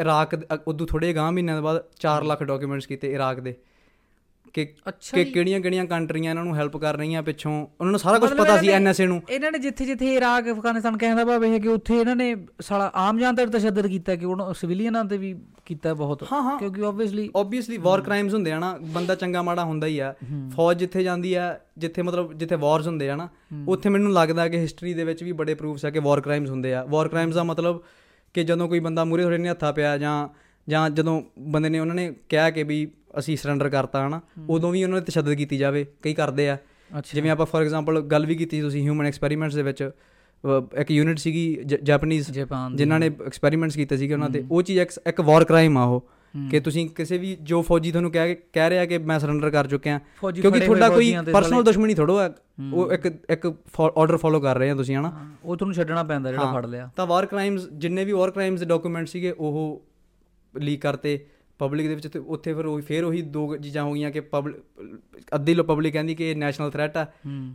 ਇਰਾਕ 0.00 0.34
ਉਦੋਂ 0.66 0.86
ਥੋੜੇ 0.86 1.12
ਗਾਂ 1.14 1.30
ਮਹੀਨਿਆਂ 1.32 1.56
ਦੇ 1.56 1.62
ਬਾਅਦ 1.62 1.84
4 2.00 2.24
ਲੱਖ 2.24 2.42
ਡਾਕੂਮੈਂਟਸ 2.42 2.86
ਕੀਤੇ 2.86 3.12
ਇਰਾਕ 3.12 3.40
ਦੇ। 3.40 3.54
ਕਿ 4.56 4.74
ਕਿ 5.14 5.24
ਕਿਹੜੀਆਂ 5.24 5.60
ਕਿਹੜੀਆਂ 5.60 5.84
ਕੰਟਰੀਆਂ 5.84 6.30
ਇਹਨਾਂ 6.30 6.44
ਨੂੰ 6.44 6.56
ਹੈਲਪ 6.56 6.76
ਕਰ 6.76 6.96
ਰਹੀਆਂ 6.96 7.22
ਪਿੱਛੋਂ? 7.22 7.66
ਉਹਨਾਂ 7.80 7.90
ਨੂੰ 7.90 8.00
ਸਾਰਾ 8.00 8.18
ਕੁਝ 8.18 8.30
ਪਤਾ 8.30 8.56
ਸੀ 8.56 8.68
ਐਨਐਸਏ 8.68 9.06
ਨੂੰ। 9.06 9.22
ਇਹਨਾਂ 9.30 9.52
ਨੇ 9.52 9.58
ਜਿੱਥੇ 9.58 9.84
ਜਿੱਥੇ 9.84 10.14
ਇਰਾਕ 10.14 10.50
ਅਫਗਾਨਿਸਤਾਨ 10.50 10.96
ਕਹਿੰਦਾ 10.96 11.24
ਭਾਵੇਂ 11.24 11.52
ਹੈ 11.52 11.58
ਕਿ 11.58 11.68
ਉੱਥੇ 11.68 12.00
ਇਹਨਾਂ 12.00 12.16
ਨੇ 12.16 12.36
ਸਾਲਾ 12.60 12.90
ਆਮ 12.94 13.18
ਜਨਤਾ 13.18 13.44
ਤੇ 13.44 13.58
ਤਸ਼ੱਦਦ 13.58 13.86
ਕੀਤਾ 13.86 14.16
ਕਿ 14.16 14.24
ਉਹਨਾਂ 14.24 14.54
ਸਿਵਿਲੀਅਨਾਂ 14.54 15.04
ਤੇ 15.04 15.16
ਵੀ 15.16 15.38
ਕੀਤਾ 15.64 15.94
ਬਹੁਤ। 15.94 16.24
ਕਿਉਂਕਿ 16.58 16.84
ਆਬਵੀਅਸਲੀ 16.84 17.30
ਆਬਵੀਅਸਲੀ 17.36 17.76
ਵਾਰ 17.76 18.00
ਕ੍ਰਾਈਮਸ 18.00 18.34
ਹੁੰਦੇ 18.34 18.52
ਆ 18.52 18.58
ਨਾ 18.58 18.78
ਬੰਦਾ 18.82 19.14
ਚੰਗਾ 19.14 19.42
ਮਾੜਾ 19.42 19.64
ਹੁੰਦਾ 19.64 19.86
ਹੀ 19.86 19.98
ਆ। 19.98 20.14
ਫੌਜ 20.54 20.78
ਜਿੱਥੇ 20.78 21.02
ਜਾਂਦੀ 21.02 21.34
ਆ 21.34 21.58
ਜਿੱਥੇ 21.78 22.02
ਮਤਲਬ 22.02 22.32
ਜਿੱਥੇ 22.32 22.56
ਵਾਰਸ 22.56 22.86
ਹੁੰਦੇ 22.86 23.10
ਆ 23.10 23.16
ਨਾ 23.16 23.28
ਉੱਥੇ 23.68 23.88
ਮੈਨੂੰ 23.88 24.12
ਲੱਗਦਾ 24.12 24.48
ਕਿ 24.48 24.58
ਹਿਸਟਰੀ 24.58 24.94
ਦੇ 24.94 25.04
ਵਿੱਚ 25.04 25.22
ਵੀ 25.22 25.32
ਬੜੇ 25.32 25.54
ਪ੍ਰੂਫਸ 25.54 25.84
ਆ 25.84 25.90
ਕਿ 25.90 25.98
ਵਾਰ 25.98 26.20
ਕ੍ਰਾਈਮਸ 26.20 26.50
ਹੁੰਦੇ 26.50 26.74
ਆ। 26.74 26.84
ਵਾਰ 26.84 27.08
ਕ੍ਰਾਈਮਸ 27.08 27.34
ਦਾ 27.34 27.42
ਮਤਲਬ 27.44 27.82
ਕਿ 28.34 28.44
ਜਦੋਂ 28.44 28.68
ਕੋਈ 28.68 28.80
ਬੰਦਾ 28.80 29.04
ਮੂਰੇ 29.04 29.22
ਥੋੜੇ 29.22 29.38
ਨੇ 29.38 29.48
ਹੱਥਾ 29.48 29.72
ਪਿਆ 29.72 29.98
ਜਾਂ 29.98 30.28
ਜਾਂ 30.68 30.90
ਜਦੋਂ 30.90 31.22
ਬੰਦੇ 31.38 31.68
ਨੇ 31.68 31.78
ਉਹਨਾਂ 31.78 31.94
ਨੇ 31.94 32.14
ਕਿਹਾ 32.28 32.50
ਕਿ 32.50 32.62
ਵੀ 32.62 32.88
ਅਸੀਂ 33.18 33.36
ਸਰੈਂਡਰ 33.36 33.68
ਕਰਤਾ 33.68 34.06
ਹਨਾ 34.06 34.20
ਉਦੋਂ 34.48 34.72
ਵੀ 34.72 34.84
ਉਹਨਾਂ 34.84 34.98
ਨੇ 34.98 35.04
ਤਸ਼ੱਦਦ 35.04 35.34
ਕੀਤੀ 35.34 35.58
ਜਾਵੇ 35.58 35.86
ਕਈ 36.02 36.14
ਕਰਦੇ 36.14 36.48
ਆ। 36.50 36.56
ਜਿਵੇਂ 37.14 37.30
ਆਪਾਂ 37.30 37.46
ਫੋਰ 37.46 37.62
ਐਗਜ਼ਾਮਪਲ 37.62 38.00
ਗੱਲ 38.00 38.26
ਵੀ 38.26 38.34
ਕੀਤੀ 38.34 38.60
ਤੁਸੀਂ 38.60 38.82
ਹਿਊਮਨ 38.82 39.06
ਐਕਸਪੈਰੀਮੈਂਟਸ 39.06 39.54
ਦੇ 39.54 39.62
ਵਿੱਚ 39.62 39.90
ਇੱਕ 40.78 40.90
ਯੂਨਿਟ 40.90 41.18
ਸੀਗੀ 41.18 41.58
ਜੈਪਨੀਜ਼। 41.82 42.30
ਜਿਨ੍ਹਾਂ 42.74 42.98
ਨੇ 43.00 43.06
ਐਕਸਪੈਰੀਮੈਂਟਸ 43.26 43.76
ਕੀਤੇ 43.76 43.96
ਸੀਗੇ 43.96 44.14
ਉਹਨਾਂ 44.14 44.30
ਤੇ 44.30 44.44
ਉਹ 44.50 44.62
ਚੀਜ਼ 44.62 44.78
ਇੱਕ 44.78 44.92
ਇੱਕ 45.06 45.20
ਵਾਰ 45.20 45.44
ਕ੍ਰਾਈਮ 45.44 45.78
ਆ 45.78 45.84
ਉਹ 45.84 46.08
ਕਿ 46.50 46.60
ਤੁਸੀਂ 46.60 46.88
ਕਿਸੇ 46.88 47.18
ਵੀ 47.18 47.36
ਜੋ 47.42 47.60
ਫੌਜੀ 47.62 47.90
ਤੁਹਾਨੂੰ 47.90 48.10
ਕਹਿ 48.12 48.34
ਕਹਿ 48.52 48.70
ਰਿਹਾ 48.70 48.84
ਕਿ 48.86 48.98
ਮੈਂ 48.98 49.18
ਸਰੈਂਡਰ 49.18 49.50
ਕਰ 49.50 49.66
ਚੁੱਕਿਆ 49.66 49.98
ਕਿਉਂਕਿ 50.34 50.60
ਤੁਹਾਡਾ 50.60 50.88
ਕੋਈ 50.88 51.14
ਪਰਸਨਲ 51.32 51.62
ਦੁਸ਼ਮਣੀ 51.62 51.94
ਥੋੜੋ 51.94 52.18
ਹੈ। 52.20 52.28
ਉਹ 52.72 52.92
ਇੱਕ 52.92 53.06
ਇੱਕ 53.30 53.46
ਆਰਡਰ 53.80 54.16
ਫੋਲੋ 54.16 54.40
ਕਰ 54.40 54.58
ਰਹੇ 54.58 54.70
ਆ 54.70 54.74
ਤੁਸੀਂ 54.74 54.96
ਹਨਾ। 54.96 55.12
ਉਹ 55.44 55.56
ਤੁਹਾਨੂੰ 55.56 55.74
ਛੱਡਣਾ 55.74 56.02
ਪੈਂਦਾ 56.02 56.32
ਜਿਹੜਾ 56.32 56.52
ਫੜ 56.52 56.66
ਲਿਆ। 56.66 56.90
ਤਾਂ 56.96 57.06
ਵਾਰ 57.06 57.26
ਕ੍ਰਾਈਮਸ 57.26 57.68
ਜਿੰਨੇ 57.72 58.04
ਵੀ 58.04 58.12
ਵਾਰ 58.12 58.30
ਕ੍ਰਾਈਮਸ 58.30 58.60
ਦੇ 58.60 58.66
ਡਾਕੂਮੈਂਟ 58.66 59.08
ਸੀਗੇ 59.08 59.30
ਉਹ 59.30 59.82
ਲੀਕ 60.54 60.82
ਕਰਤੇ। 60.82 61.26
ਪਬਲਿਕ 61.58 61.88
ਦੇ 61.88 61.94
ਵਿੱਚ 61.94 62.08
ਤੇ 62.08 62.18
ਉੱਥੇ 62.18 62.54
ਫਿਰ 62.54 62.66
ਉਹ 62.66 62.80
ਫਿਰ 62.80 63.04
ਉਹੀ 63.04 63.22
ਦੋ 63.22 63.56
ਚੀਜ਼ਾਂ 63.56 63.84
ਹੋ 63.84 63.92
ਗਈਆਂ 63.92 64.10
ਕਿ 64.10 64.20
ਪਬਲਿਕ 64.20 64.56
ਅੱਧੀ 65.34 65.54
ਲੋ 65.54 65.64
ਪਬਲਿਕ 65.64 65.92
ਕਹਿੰਦੀ 65.92 66.14
ਕਿ 66.14 66.30
ਇਹ 66.30 66.36
ਨੈਸ਼ਨਲ 66.36 66.70
ਥ੍ਰੈਟ 66.70 66.96
ਆ 66.96 67.06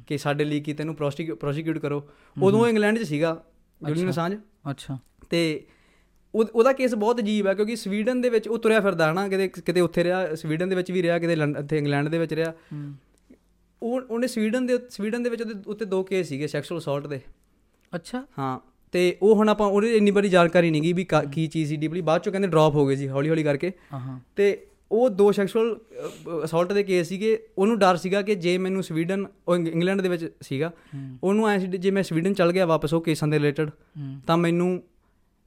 ਕਿ 0.07 0.17
ਸਾਡੇ 0.17 0.43
ਲੀਕ 0.43 0.63
ਕੀਤੇ 0.63 0.83
ਨੂੰ 0.83 0.95
ਪ੍ਰੋਸੀਕਿਊਟ 0.95 1.77
ਕਰੋ। 1.77 2.09
ਉਦੋਂ 2.41 2.67
ਇੰਗਲੈਂਡ 2.67 2.99
'ਚ 2.99 3.01
ਸੀਗਾ 3.01 3.45
ਜੁਲੀਅਨ 3.87 4.09
ਅਸਾਂਜ 4.09 4.35
ਅੱਛਾ। 4.71 4.97
ਤੇ 5.29 5.65
ਉਹ- 6.35 6.47
ਉਹਦਾ 6.55 6.73
ਕੇਸ 6.73 6.95
ਬਹੁਤ 6.95 7.19
ਅਜੀਬ 7.19 7.47
ਹੈ 7.47 7.53
ਕਿਉਂਕਿ 7.53 7.75
ਸਵੀਡਨ 7.75 8.21
ਦੇ 8.21 8.29
ਵਿੱਚ 8.29 8.47
ਉਹ 8.47 8.57
ਤੁਰਿਆ 8.57 8.79
ਫਿਰਦਾ 8.79 9.11
ਹਨਾ 9.11 9.27
ਕਿਤੇ 9.27 9.47
ਕਿਤੇ 9.47 9.81
ਉੱਥੇ 9.81 10.03
ਰਿਹਾ 10.03 10.35
ਸਵੀਡਨ 10.35 10.69
ਦੇ 10.69 10.75
ਵਿੱਚ 10.75 10.91
ਵੀ 10.91 11.01
ਰਿਹਾ 11.01 11.19
ਕਿਤੇ 11.19 11.33
ਇੱਥੇ 11.33 11.77
ਇੰਗਲੈਂਡ 11.77 12.09
ਦੇ 12.09 12.17
ਵਿੱਚ 12.17 12.33
ਰਿਹਾ। 12.33 12.53
ਉਹ 13.83 14.01
ਉਹਨੇ 14.01 14.27
ਸਵੀਡਨ 14.27 14.65
ਦੇ 14.65 14.79
ਸਵੀਡਨ 14.89 15.23
ਦੇ 15.23 15.29
ਵਿੱਚ 15.29 15.41
ਉਹਦੇ 15.41 15.53
ਉੱਤੇ 15.67 15.85
ਦੋ 15.85 16.03
ਕੇਸ 16.03 16.27
ਸੀਗੇ 16.27 16.47
ਸੈਕਸ਼ੂਅਲ 16.47 16.79
ਅਸੌਲਟ 16.79 17.07
ਦੇ। 17.07 17.21
ਅੱਛਾ। 17.95 18.25
ਹਾਂ। 18.39 18.70
ਤੇ 18.91 19.17
ਉਹ 19.21 19.35
ਹੁਣ 19.35 19.49
ਆਪਾਂ 19.49 19.67
ਉਹਦੇ 19.67 19.97
ਇੰਨੀ 19.97 20.11
ਬੜੀ 20.11 20.29
ਜਾਣਕਾਰੀ 20.29 20.71
ਨਹੀਂ 20.71 20.81
ਗਈ 20.81 20.93
ਵੀ 20.93 21.05
ਕਾ- 21.05 21.47
ਚੀਜ਼ 21.47 21.69
ਸੀ 21.69 21.75
ਡੀਪਲੀ 21.75 22.01
ਬਾਅਦ 22.01 22.21
ਚੋਂ 22.21 22.31
ਕਹਿੰਦੇ 22.31 22.47
ਡ੍ਰੌਪ 22.47 22.75
ਹੋ 22.75 22.87
ਗਏ 22.87 22.95
ਸੀ 22.95 23.07
ਹੌਲੀ 23.09 23.29
ਹੌਲੀ 23.29 23.43
ਕਰਕੇ 23.43 23.71
ਤੇ 24.35 24.67
ਉਹ 24.91 25.09
ਦੋ 25.09 25.31
ਸੈਕਸ਼ੂਅਲ 25.31 25.79
ਅਸੌਲਟ 26.43 26.73
ਦੇ 26.73 26.83
ਕੇਸ 26.83 27.07
ਸੀਗੇ। 27.07 27.47
ਉਹਨੂੰ 27.57 27.79
ਡਰ 27.79 27.97
ਸੀਗਾ 27.97 28.21
ਕਿ 28.21 28.35
ਜੇ 28.35 28.57
ਮੈਨੂੰ 28.57 28.83
ਸਵੀਡਨ 28.83 29.25
ਉਹ 29.47 29.55
ਇੰਗ- 29.55 29.69
ਇੰਗਲੈਂਡ 29.69 30.01
ਦੇ 30.01 30.09
ਵਿੱਚ 30.09 30.33
ਸੀਗਾ। 30.41 30.73
ਉਹਨੂੰ 31.23 31.49
ਐ 31.49 31.59
ਸੀ 31.59 31.67
ਜੇ 31.67 31.91
ਮੈਂ 31.91 32.03
ਸਵੀਡਨ 32.03 32.33
ਚਲ 32.33 32.51
ਗਿਆ 32.51 32.65
ਵਾਪਸ 32.65 32.93
ਉਹ 32.93 33.01
ਕੇਸਾਂ 33.01 33.27
ਦੇ 33.27 33.37
ਰਿਲੇਟਡ 33.39 33.69
ਤਾਂ 34.27 34.37
ਮੈਨੂੰ 34.37 34.83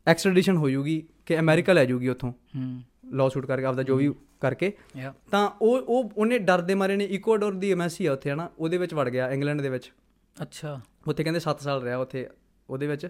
ਐਕਸਟ੍ਰੈਡੀਸ਼ਨ 0.07 0.57
ਹੋ 0.57 0.71
ਜੂਗੀ 0.71 1.03
ਕਿ 1.27 1.39
ਅਮਰੀਕਾ 1.39 1.73
ਲੈ 1.73 1.85
ਜੂਗੀ 1.85 2.09
ਉੱਥੋਂ। 2.09 2.33
ਲਾਅ 3.13 3.29
ਸੂਟ 3.29 3.47
ਕਰਕੇ 3.47 3.65
ਆਪਦਾ 3.65 3.83
ਜੋ 3.83 3.97
ਵੀ 3.97 4.15
ਕਰਕੇ। 4.41 4.73
ਤਾਂ 5.31 5.51
ਉਹ 5.63 5.79
ਉਹ 5.79 6.11
ਉਹਨੇ 6.17 6.39
ਡਰ 6.39 6.61
ਦੇ 6.61 6.75
ਮਾਰੇ 6.75 6.97
ਨੇ। 6.97 7.05
ਇਕੁਆਡੋਰ 7.05 7.55
ਦੀ 7.55 7.73
ਐਮਐਸਸੀ 7.73 8.07
ਆ 8.07 8.13
ਉੱਥੇ 8.13 8.31
ਹਨਾ? 8.31 8.51
ਉਹਦੇ 8.59 8.79
ਵਿੱਚ 8.79 8.95
ਵੜ 8.95 9.09
ਗਿਆ 9.09 9.31
ਇੰਗਲੈਂਡ 9.31 9.61
ਦੇ 9.61 9.69
ਵਿੱਚ। 9.69 9.93
ਅੱਛਾ। 10.43 10.81
ਉੱਥੇ 11.07 11.25
ਕਹਿੰਦੇ 11.25 11.41
7 11.41 11.61
ਸਾਲ 11.61 11.83
ਰਿਹਾ 11.83 11.97
ਉੱਥੇ 11.97 12.29
ਉਹਦੇ 12.71 12.87
ਵਿੱਚ। 12.87 13.07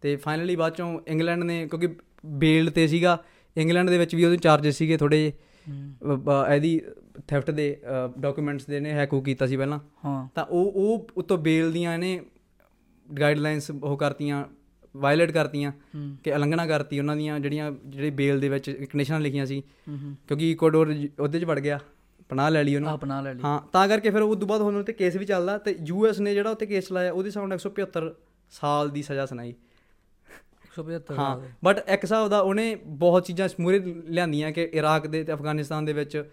ਤੇ 0.00 0.16
ਫਾਈਨਲੀ 0.16 0.56
ਬਾਅਦ 0.56 0.74
ਚੋਂ 0.74 1.00
ਇੰਗਲੈਂਡ 1.06 1.44
ਨੇ 1.44 1.68
ਕਿਉਂਕਿ 1.68 1.88
ਬੇਲ 2.26 2.70
ਤੇ 2.70 2.86
ਸੀਗਾ 2.86 3.24
ਇੰਗਲੈਂਡ 3.56 3.90
ਦੇ 3.90 3.98
ਵਿੱਚ 3.98 4.14
ਵੀ 4.14 4.24
ਉਹਦੇ 4.24 4.36
ਚਾਰजेस 4.36 4.72
ਸੀਗੇ 4.72 4.96
ਥੋੜੇ 4.96 5.32
ਹੂੰ। 5.70 6.22
ਇਹਦੀ 6.54 6.80
ਥੈਫਟ 7.28 7.50
ਦੇ 7.50 7.80
ਡਾਕੂਮੈਂਟਸ 8.18 8.66
ਦੇ 8.66 8.80
ਨੇ 8.80 8.92
ਹੈਕ 8.92 9.14
ਕੀਤਾ 9.14 9.46
ਸੀ 9.46 9.56
ਪਹਿਲਾਂ। 9.56 9.78
ਹਾਂ। 10.04 10.28
ਤਾਂ 10.34 10.44
ਉਹ 10.44 10.72
ਉਹ 10.76 11.08
ਉਤੋਂ 11.16 11.38
ਬੇਲ 11.38 11.72
ਦੀਆਂ 11.72 11.94
ਇਹਨੇ 11.94 12.20
ਗਾਈਡਲਾਈਨਸ 13.20 13.70
ਉਹ 13.70 13.96
ਕਰਤੀਆਂ 13.96 14.44
ਵਾਇਲੇਟ 14.96 15.30
ਕਰਤੀਆਂ 15.30 15.70
ਹੂੰ। 15.70 16.16
ਕਿ 16.24 16.32
ਉਲੰਘਣਾ 16.32 16.66
ਕਰਤੀ 16.66 16.98
ਉਹਨਾਂ 16.98 17.16
ਦੀਆਂ 17.16 17.40
ਜਿਹੜੀਆਂ 17.40 17.72
ਜਿਹੜੀ 17.86 18.10
ਬੇਲ 18.10 18.40
ਦੇ 18.40 18.48
ਵਿੱਚ 18.48 18.70
ਕੰਡੀਸ਼ਨਾਂ 18.70 19.20
ਲਿਖੀਆਂ 19.20 19.46
ਸੀ। 19.46 19.62
ਹੂੰ 19.88 20.16
ਕਿਉਂਕਿ 20.28 20.50
ਇਕੁਆਡੋਰ 20.50 20.94
ਉਹਦੇ 21.20 21.40
'ਚ 21.40 21.44
ਵੜ 21.44 21.58
ਗਿਆ 21.60 21.78
ਪਨਾਹ 22.28 22.50
ਲੈ 22.50 22.64
ਲਈ 22.64 22.74
ਉਹਨੂੰ। 22.74 22.90
ਆਪਣਾ 22.90 23.20
ਲੈ 23.20 23.34
ਲਈ। 23.34 23.40
ਹਾਂ 23.44 23.60
ਤਾਂ 23.72 23.88
ਕਰਕੇ 23.88 24.10
ਫਿਰ 24.10 24.22
ਉਸ 24.22 24.38
ਤੋਂ 24.38 24.48
ਬਾਅਦ 24.48 24.60
ਹੁਣ 24.60 24.76
ਉੱਤੇ 24.76 24.92
ਕੇਸ 24.92 25.16
ਵੀ 25.16 25.24
ਚੱਲਦਾ 25.24 25.58
ਤੇ 25.58 25.76
ਯੂਐਸ 25.86 26.20
ਨੇ 26.20 26.34
ਜਿਹੜਾ 26.34 26.50
ਉੱਤੇ 26.50 26.66
ਕੇਸ 26.66 26.88
ਚਲਾਇਆ 26.88 27.12
ਉਹਦੇ 27.12 27.30
ਸਾਹਮਣੇ 27.30 27.56
175 27.56 28.14
ਸਾਲ 28.50 28.90
ਦੀ 28.90 29.02
ਸਜ਼ਾ 29.02 29.26
ਸੁਣਾਈ। 29.26 29.54
175 30.82 31.18
ਹਾਂ 31.18 31.40
ਬਟ 31.64 31.78
ਇੱਕ 31.78 32.04
ਹਿਸਾਬ 32.04 32.28
ਦਾ 32.28 32.40
ਉਹਨੇ 32.40 32.74
ਬਹੁਤ 32.86 33.24
ਚੀਜ਼ਾਂ 33.24 33.48
ਮੂਰੇ 33.60 33.78
ਲਿਆਂਦੀਆਂ 34.08 34.52
ਕਿ 34.52 34.68
ਇਰਾਕ 34.72 35.06
ਦੇ 35.06 35.24
ਤੇ 35.24 35.32
ਅਫਗਾਨਿਸਤਾਨ 35.32 35.84
ਦੇ 35.84 35.92
ਵਿੱਚ 35.92 36.24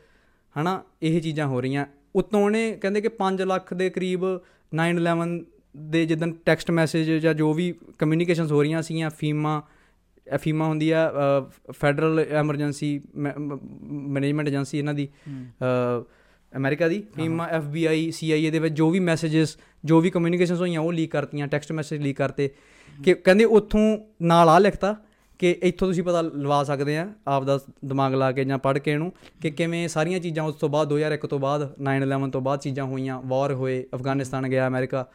ਹਨਾ 0.62 0.84
ਇਹ 1.04 1.22
ਚੀਜ਼ਾਂ 1.22 1.48
ਹੋ 1.48 1.62
ਰਹੀਆਂ। 1.62 1.86
ਉਤੋਂ 2.16 2.46
ਉਹਨੇ 2.46 2.78
ਕਹਿੰਦੇ 2.82 3.02
ਕਿ 3.02 3.10
5 3.20 3.46
ਲੱਖ 3.46 3.74
ਦੇ 3.74 3.90
ਕਰੀਬ 3.90 4.26
9/11 4.76 5.46
ਦੇ 5.78 6.06
ਜਿੱਦਨ 6.06 6.34
ਟੈਕਸਟ 6.46 6.72
ਮੈਸੇਜ 6.72 7.12
ਜਾਂ 7.12 7.34
ਜੋ 7.34 7.54
ਵੀ 7.54 7.74
ਕਮਿਊਨੀਕੇਸ਼ਨਸ 8.00 8.52
ਹੋ 8.52 8.62
ਰਹੀਆਂ 8.62 8.82
ਸੀਗੀਆਂ 8.82 9.10
ਫੀਮਾ 9.10 9.62
ਫੀਮਾ 10.38 10.68
ਹੁੰਦੀ 10.68 10.92
ਆ 10.92 11.12
ਫੈਡਰਲ 11.72 12.20
ਐਮਰਜੈਂਸੀ 12.20 13.02
ਮੈਨੇਜਮੈਂਟ 13.90 14.48
ਏਜੰਸੀ 14.48 14.78
ਇਹਨਾਂ 14.78 14.94
ਦੀ 14.94 15.10
ਅਮਰੀਕਾ 16.58 16.88
ਦੀ 16.88 17.04
ਫੀਮਾ 17.16 17.48
ਐਫਬੀਆਈ 17.48 18.12
ਸੀਆਈਏ 18.12 18.52
ਦੇ 18.52 18.60
ਵਿੱਚ 18.60 18.76
ਜੋ 18.76 18.90
ਵੀ 18.90 19.00
ਮੈਸੇजेस 19.00 19.62
ਜੋ 19.86 20.02
ਵੀ 20.02 20.10
ਕਮਿਊਨੀਕੇਸ਼ਨਸ 20.10 20.60
ਹੋਈਆਂ 20.60 20.82
ਉਹ 20.82 20.94
ਲੀਕ 20.94 21.12
ਕਰਤੀਆਂ 21.12 21.48
ਟੈਕਸਟ 21.48 21.72
ਮੈਸੇਜ 21.72 22.02
ਲੀਕ 22.02 22.18
ਕਰਤੇ। 22.18 22.50
ਕਿ 23.04 23.14
ਕਹਿੰਦੇ 23.14 23.46
ਉੱਥੋਂ 23.46 23.98
ਨਾਲ 24.22 24.50
ਆ 24.50 24.60
ਲਿਖਤਾ 24.60 24.96
ਕਿ 25.40 25.60
ਇੱਥੋਂ 25.64 25.88
ਤੁਸੀਂ 25.88 26.04
ਪਤਾ 26.04 26.22
ਲਵਾ 26.22 26.64
ਸਕਦੇ 26.64 26.98
ਆ 26.98 27.14
ਆਪ 27.28 27.44
ਦਾ 27.44 27.60
ਦਿਮਾਗ 27.86 28.14
ਲਾ 28.14 28.32
ਕੇ 28.32 28.46
ਜਾਂ 28.46 28.58
ਪੜ੍ਹ 28.58 28.80
ਕੇ 28.80 28.92
ਇਹਨੂੰ 28.92 29.14
ਕਿ 29.42 29.52
ਕਿਵੇਂ 29.52 29.88
ਸਾਰੀਆਂ 29.88 30.20
ਚੀਜ਼ਾਂ 30.20 30.44
ਉਸ 30.44 30.56
ਤੋਂ 30.56 30.70
ਬਾਅਦ 30.70 30.94
2001 30.94 31.28
ਤੋਂ 31.30 31.40
ਬਾਅਦ 31.40 31.74
9/11 31.82 32.30
ਤੋਂ 32.32 32.42
ਬਾਅਦ 32.42 32.60
ਚੀਜ਼ਾਂ 32.60 32.86
ਹੋਈਆਂ 32.86 33.22
ਵਾਰ 33.26 33.54
ਹੋਏ 33.54 33.86
ਅਫਗਾਨਿਸਤਾਨ 33.94 34.48
ਗਿਆ 34.48 34.68
ਅਮਰੀਕਾ 34.68 35.08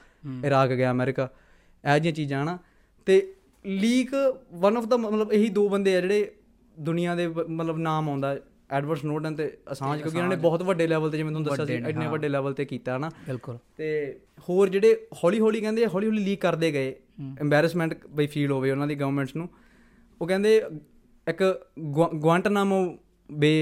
ਇਰਾਕ 0.44 0.70
ਗਿਆ 0.70 0.90
ਅਮਰੀਕਾ 0.90 1.30
ਇਹ 1.94 2.00
ਜਿਹੀਆਂ 2.00 2.14
ਚੀਜ਼ਾਂ 2.14 2.42
ਹਨਾ 2.42 2.58
ਤੇ 3.06 3.34
ਲੀਕ 3.66 4.10
ਵਨ 4.52 4.76
ਆਫ 4.76 4.86
ਦਾ 4.86 4.96
ਮਤਲਬ 4.96 5.32
ਇਹੀ 5.32 5.48
ਦੋ 5.48 5.68
ਬੰਦੇ 5.68 5.96
ਆ 5.96 6.00
ਜਿਹੜੇ 6.00 6.32
ਦੁਨੀਆ 6.80 7.14
ਦੇ 7.14 7.28
ਮਤਲਬ 7.28 7.78
ਨਾਮ 7.78 8.08
ਆਉਂਦਾ। 8.08 8.36
ਐਡਵਰਡ 8.70 8.98
ਸਨੋਡਨ 8.98 9.34
ਤੇ 9.34 9.46
ਅਸਾਂਜ 9.72 10.00
ਕਿਉਂਕਿ 10.02 10.18
ਇਹਨਾਂ 10.18 10.30
ਨੇ 10.30 10.36
ਬਹੁਤ 10.36 10.62
ਵੱਡੇ 10.62 10.86
ਲੈਵਲ 10.86 11.10
ਤੇ 11.10 11.16
ਜਿਵੇਂ 11.16 11.30
ਤੁਹਾਨੂੰ 11.30 11.48
ਦੱਸਿਆ 11.48 11.64
ਸੀ 11.66 11.90
ਇੰਨੇ 11.90 12.06
ਵੱਡੇ 12.06 12.28
ਲੈਵਲ 12.28 12.52
ਤੇ 12.54 12.64
ਕੀਤਾ 12.64 12.96
ਹਨਾ। 12.96 13.10
ਬਿਲਕੁਲ। 13.26 13.58
ਤੇ 13.76 14.18
ਹੋਰ 14.48 14.68
ਜਿਹੜੇ 14.68 15.06
ਹੌਲੀ 15.24 15.40
ਹੌਲੀ 15.40 15.60
ਕਹਿੰਦੇ 15.60 15.86
ਹੌਲੀ 15.86 16.06
ਹੌਲੀ 16.06 16.24
ਲੀਕ 16.24 16.40
ਕਰਦੇ 16.40 16.72
ਗਏ। 16.72 16.94
ਐਮਬੈਰਸਮੈਂਟ 17.40 17.94
ਬਈ 18.06 18.26
ਫੀਲ 18.26 18.50
ਹੋਵੇ 18.50 18.70
ਉਹਨਾਂ 18.70 18.86
ਦੀ 18.86 18.94
ਗਵਰਨਮੈਂਟਸ 18.94 19.36
ਨੂੰ। 19.36 19.48
ਉਹ 20.20 20.26
ਕਹਿੰਦੇ 20.26 20.62
ਇੱਕ 21.26 21.42
ਗੁਆਂਟਨਾਮੋ 22.14 22.98
ਬੇ 23.30 23.52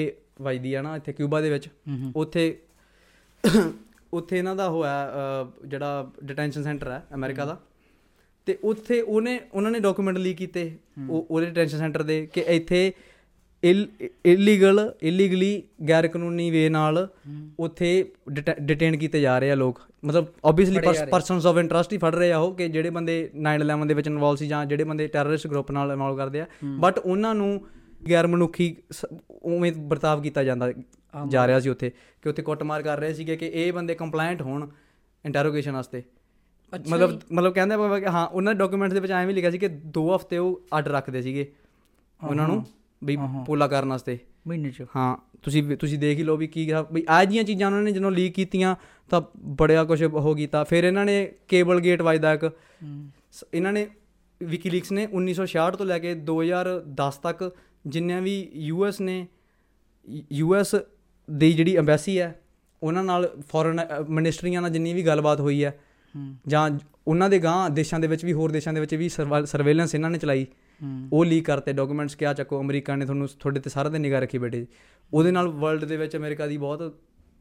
ਵਜਦੀ 0.42 0.74
ਆ 0.74 0.82
ਨਾ 0.82 0.96
ਇੱਥੇ 0.96 1.12
ਕਿਊਬਾ 1.12 1.40
ਦੇ 1.40 1.50
ਵਿੱਚ। 1.50 1.68
ਉੱਥੇ 2.16 2.61
ਉੱਥੇ 4.12 4.38
ਇਹਨਾਂ 4.38 4.56
ਦਾ 4.56 4.68
ਹੋਇਆ 4.68 5.11
ਜਿਹੜਾ 5.66 6.11
ਡਿਟੈਂਸ਼ਨ 6.24 6.62
ਸੈਂਟਰ 6.62 6.90
ਹੈ 6.90 7.02
ਅਮਰੀਕਾ 7.14 7.44
ਦਾ। 7.44 7.61
ਤੇ 8.46 8.59
ਉੱਥੇ 8.64 9.00
ਉਹਨੇ 9.00 9.40
ਉਹਨਾਂ 9.52 9.70
ਨੇ 9.70 9.80
ਡਾਕੂਮੈਂਟ 9.80 10.18
ਲੀਕ 10.18 10.36
ਕੀਤੇ 10.36 10.70
ਉਹ 11.09 11.26
ਉਹਦੇ 11.30 11.46
ਡਿਟੈਂਸ਼ਨ 11.46 11.78
ਸੈਂਟਰ 11.78 12.02
ਦੇ 12.02 12.26
ਕਿ 12.32 12.40
ਇੱਥੇ 12.40 12.92
ਇਲੀਗਲ 13.62 14.80
ਇਲੀਗਲੀ 15.02 15.62
ਗੈਰ 15.88 16.06
ਕਾਨੂੰਨੀ 16.09 16.50
ਵੇ 16.50 16.68
ਨਾਲ 16.68 17.09
ਉੱਥੇ 17.61 17.90
ਡਿਟੇਨ 18.61 18.96
ਕੀਤੇ 18.96 19.20
ਜਾ 19.20 19.38
ਰਹੇ 19.38 19.50
ਆ 19.50 19.54
ਲੋਕ। 19.54 19.80
ਮਤਲਬ 20.04 20.26
ਆਬਵੀਅਸਲੀ 20.44 20.78
ਪਰਸਨਸ 21.11 21.46
ਆਫ 21.46 21.56
ਇੰਟਰਸਟ 21.56 21.92
ਹੀ 21.92 21.98
ਫੜ 21.98 22.14
ਰਹੇ 22.14 22.32
ਆ 22.32 22.38
ਉਹ 22.38 22.54
ਕਿ 22.54 22.68
ਜਿਹੜੇ 22.68 22.90
ਬੰਦੇ 22.90 23.30
9/11 23.36 23.86
ਦੇ 23.86 23.94
ਵਿੱਚ 23.94 24.06
ਇਨਵੋਲਵ 24.06 24.36
ਸੀ 24.36 24.48
ਜਾਂ 24.48 24.64
ਜਿਹੜੇ 24.66 24.84
ਬੰਦੇ 24.84 25.06
ਟੈਰਰਿਸਟ 25.06 25.46
ਗਰੁੱਪ 25.46 25.70
ਨਾਲ 25.70 25.92
ਇਨਵੋਲਵ 25.92 26.16
ਕਰਦੇ 26.16 26.40
ਆ। 26.40 26.46
ਬਟ 26.78 26.98
ਉਹਨਾਂ 26.98 27.34
ਨੂੰ 27.34 27.66
ਗੈਰ 28.11 28.26
ਮਨੁੱਖੀ 28.26 28.76
ਉਵੇਂ 29.30 29.72
ਵਰਤਾਵ 29.78 30.22
ਕੀਤਾ 30.22 30.44
ਜਾਂਦਾ 30.44 30.72
ਜਾ 31.28 31.46
ਰਿਹਾ 31.46 31.61
ਸੀ 31.61 31.68
ਉੱਥੇ 31.68 31.90
ਕਿ 32.22 32.28
ਉੱਥੇ 32.28 32.42
ਕੁੱਟਮਾਰ 32.42 32.82
ਕਰ 32.82 32.98
ਰਹੇ 32.98 33.14
ਸੀਗੇ 33.14 33.36
ਕਿ 33.36 33.46
ਇਹ 33.46 33.72
ਬੰਦੇ 33.72 33.94
ਕੰਪਲਾਇੰਟ 33.94 34.42
ਹੋਣ 34.42 34.68
ਇੰਟਰੋਗੇਸ਼ਨ 35.24 35.72
ਵਾਸਤੇ। 35.72 36.02
ਮਤਲਬ 36.88 37.20
ਮਤਲਬ 37.32 37.52
ਕਹਿੰਦੇ 37.52 37.76
ਬਾਬਾ 37.76 37.98
ਕਿ 38.00 38.06
ਹਾਂ 38.06 38.26
ਉਹਨਾਂ 38.26 38.54
ਦੇ 38.54 38.59
ਡਾਕੂਮੈਂਟਸ 38.59 38.94
ਦੇ 38.94 39.00
ਵਿੱਚ 39.00 39.12
ਐਵੇਂ 39.12 39.34
ਲਿਖਿਆ 39.34 39.50
ਸੀ 39.50 39.59
ਕਿ 39.59 39.68
2 39.98 40.09
ਹਫ਼ਤੇ 40.16 40.38
ਉਹ 40.38 40.61
ਅੱਡ 40.78 40.88
ਰੱਖਦੇ 40.88 41.22
ਸੀਗੇ। 41.22 41.46
ਉਹਨਾਂ 42.20 42.48
ਨੂੰ 42.48 42.64
ਵੀ 43.05 43.18
ਪੋਲਾ 43.46 43.68
ਕਰਨ 43.68 43.88
ਵਾਸਤੇ। 43.88 44.18
ਮਹੀਨੇ 44.46 44.70
ਚ। 44.70 44.82
ਹਾਂ 44.96 45.16
ਤੁਸੀਂ 45.42 45.76
ਤੁਸੀਂ 45.76 45.99
ਦੇਖ 45.99 46.18
ਹੀ 46.18 46.22
ਲਓ 46.22 46.36
ਵੀ 46.36 46.46
ਕੀ 46.46 46.70
ਆ 46.70 46.86
ਵੀ 46.92 47.05
ਆਹ 47.09 47.24
ਜੀਆਂ 47.24 47.44
ਚੀਜ਼ਾਂ 47.44 47.66
ਉਹਨਾਂ 47.66 47.82
ਨੇ 47.82 47.92
ਜਦੋਂ 47.92 48.11
ਲੀਕ 48.11 48.34
ਕੀਤੀਆਂ 48.34 48.76
ਤਾਂ 49.11 49.22
ਬੜਿਆ 49.36 49.84
ਕੁਝ 49.84 50.05
ਹੋ 50.05 50.34
ਕੀਤਾ। 50.34 50.64
ਫਿਰ 50.64 50.84
ਇਹਨਾਂ 50.84 51.05
ਨੇ 51.05 51.32
ਕੇਬਲ 51.49 51.80
ਗੇਟ 51.80 52.03
ਵਜਦਾ 52.03 52.32
ਇੱਕ। 52.32 52.51
ਇਹਨਾਂ 53.55 53.72
ਨੇ 53.72 53.86
ਵਿਕੀਲੀਕਸ 54.42 54.92
ਨੇ 54.92 55.07
1966 55.12 55.76
ਤੋਂ 55.76 55.86
ਲੈ 55.86 55.99
ਕੇ 55.99 56.14
2010 56.14 57.18
ਤੱਕ 57.22 57.57
ਜਿੰਨਿਆਂ 57.86 58.22
ਵੀ 58.22 58.51
ਯੂਐਸ 58.55 59.01
ਨੇ 59.01 59.26
ਯੂਐਸ 60.32 60.74
ਦੀ 61.30 61.53
ਜਿਹੜੀ 61.53 61.76
ਐਮਬੈਸੀ 61.76 62.20
ਹੈ 62.20 62.40
ਉਹਨਾਂ 62.82 63.05
ਨਾਲ 63.05 63.30
ਫੋਰਨ 63.49 63.80
ਮਿਨਿਸਟਰੀਆਂ 64.09 64.62
ਨਾਲ 64.62 64.70
ਜਿੰਨੀ 64.70 64.92
ਵੀ 64.92 65.03
ਗੱਲਬਾਤ 65.03 65.40
ਹੋਈ 65.40 65.64
ਹੈ 65.64 65.78
ਜਾਂ 66.49 66.70
ਉਹਨਾਂ 67.09 67.28
ਦੇ 67.30 67.38
ਗਾਂ 67.38 67.70
ਦੇਸ਼ਾਂ 67.70 68.01
ਦੇ 68.01 68.07
ਵਿੱਚ 68.07 68.24
ਵੀ 68.24 68.32
ਹੋਰ 68.32 68.51
ਦੇਸ਼ਾਂ 68.51 68.72
ਦੇ 68.72 68.80
ਵਿੱਚ 68.80 68.94
ਵੀ 68.94 69.09
ਸਰਵੇਲੈਂਸ 69.44 69.94
ਇਹਨਾਂ 69.94 70.11
ਨੇ 70.11 70.18
ਚਲਾਈ। 70.18 70.46
ਉਹ 71.12 71.24
ਲੀਕ 71.24 71.45
ਕਰਤੇ 71.45 71.72
ਡਾਕੂਮੈਂਟਸ 71.72 72.14
ਕਿਆ 72.14 72.35
ਚੱਕੋ 72.35 72.61
ਅਮਰੀਕਾ 72.61 72.97
ਨੇ 72.97 73.05
ਤੁਹਾਨੂੰ 73.05 73.29
ਤੁਹਾਡੇ 73.41 73.61
ਤੇ 73.61 73.70
ਸਾਰਾ 73.70 73.89
ਦਿਨ 73.89 74.01
ਨਿਗਾਹ 74.01 74.20
ਰੱਖੀ 74.20 74.39
ਬੈਠੇ 74.39 74.66
ਉਹਦੇ 75.14 75.31
ਨਾਲ 75.31 75.49
ਵਰਲਡ 75.49 75.85
ਦੇ 75.85 75.97
ਵਿੱਚ 75.97 76.16
ਅਮਰੀਕਾ 76.16 76.47
ਦੀ 76.47 76.57
ਬਹੁਤ 76.57 76.95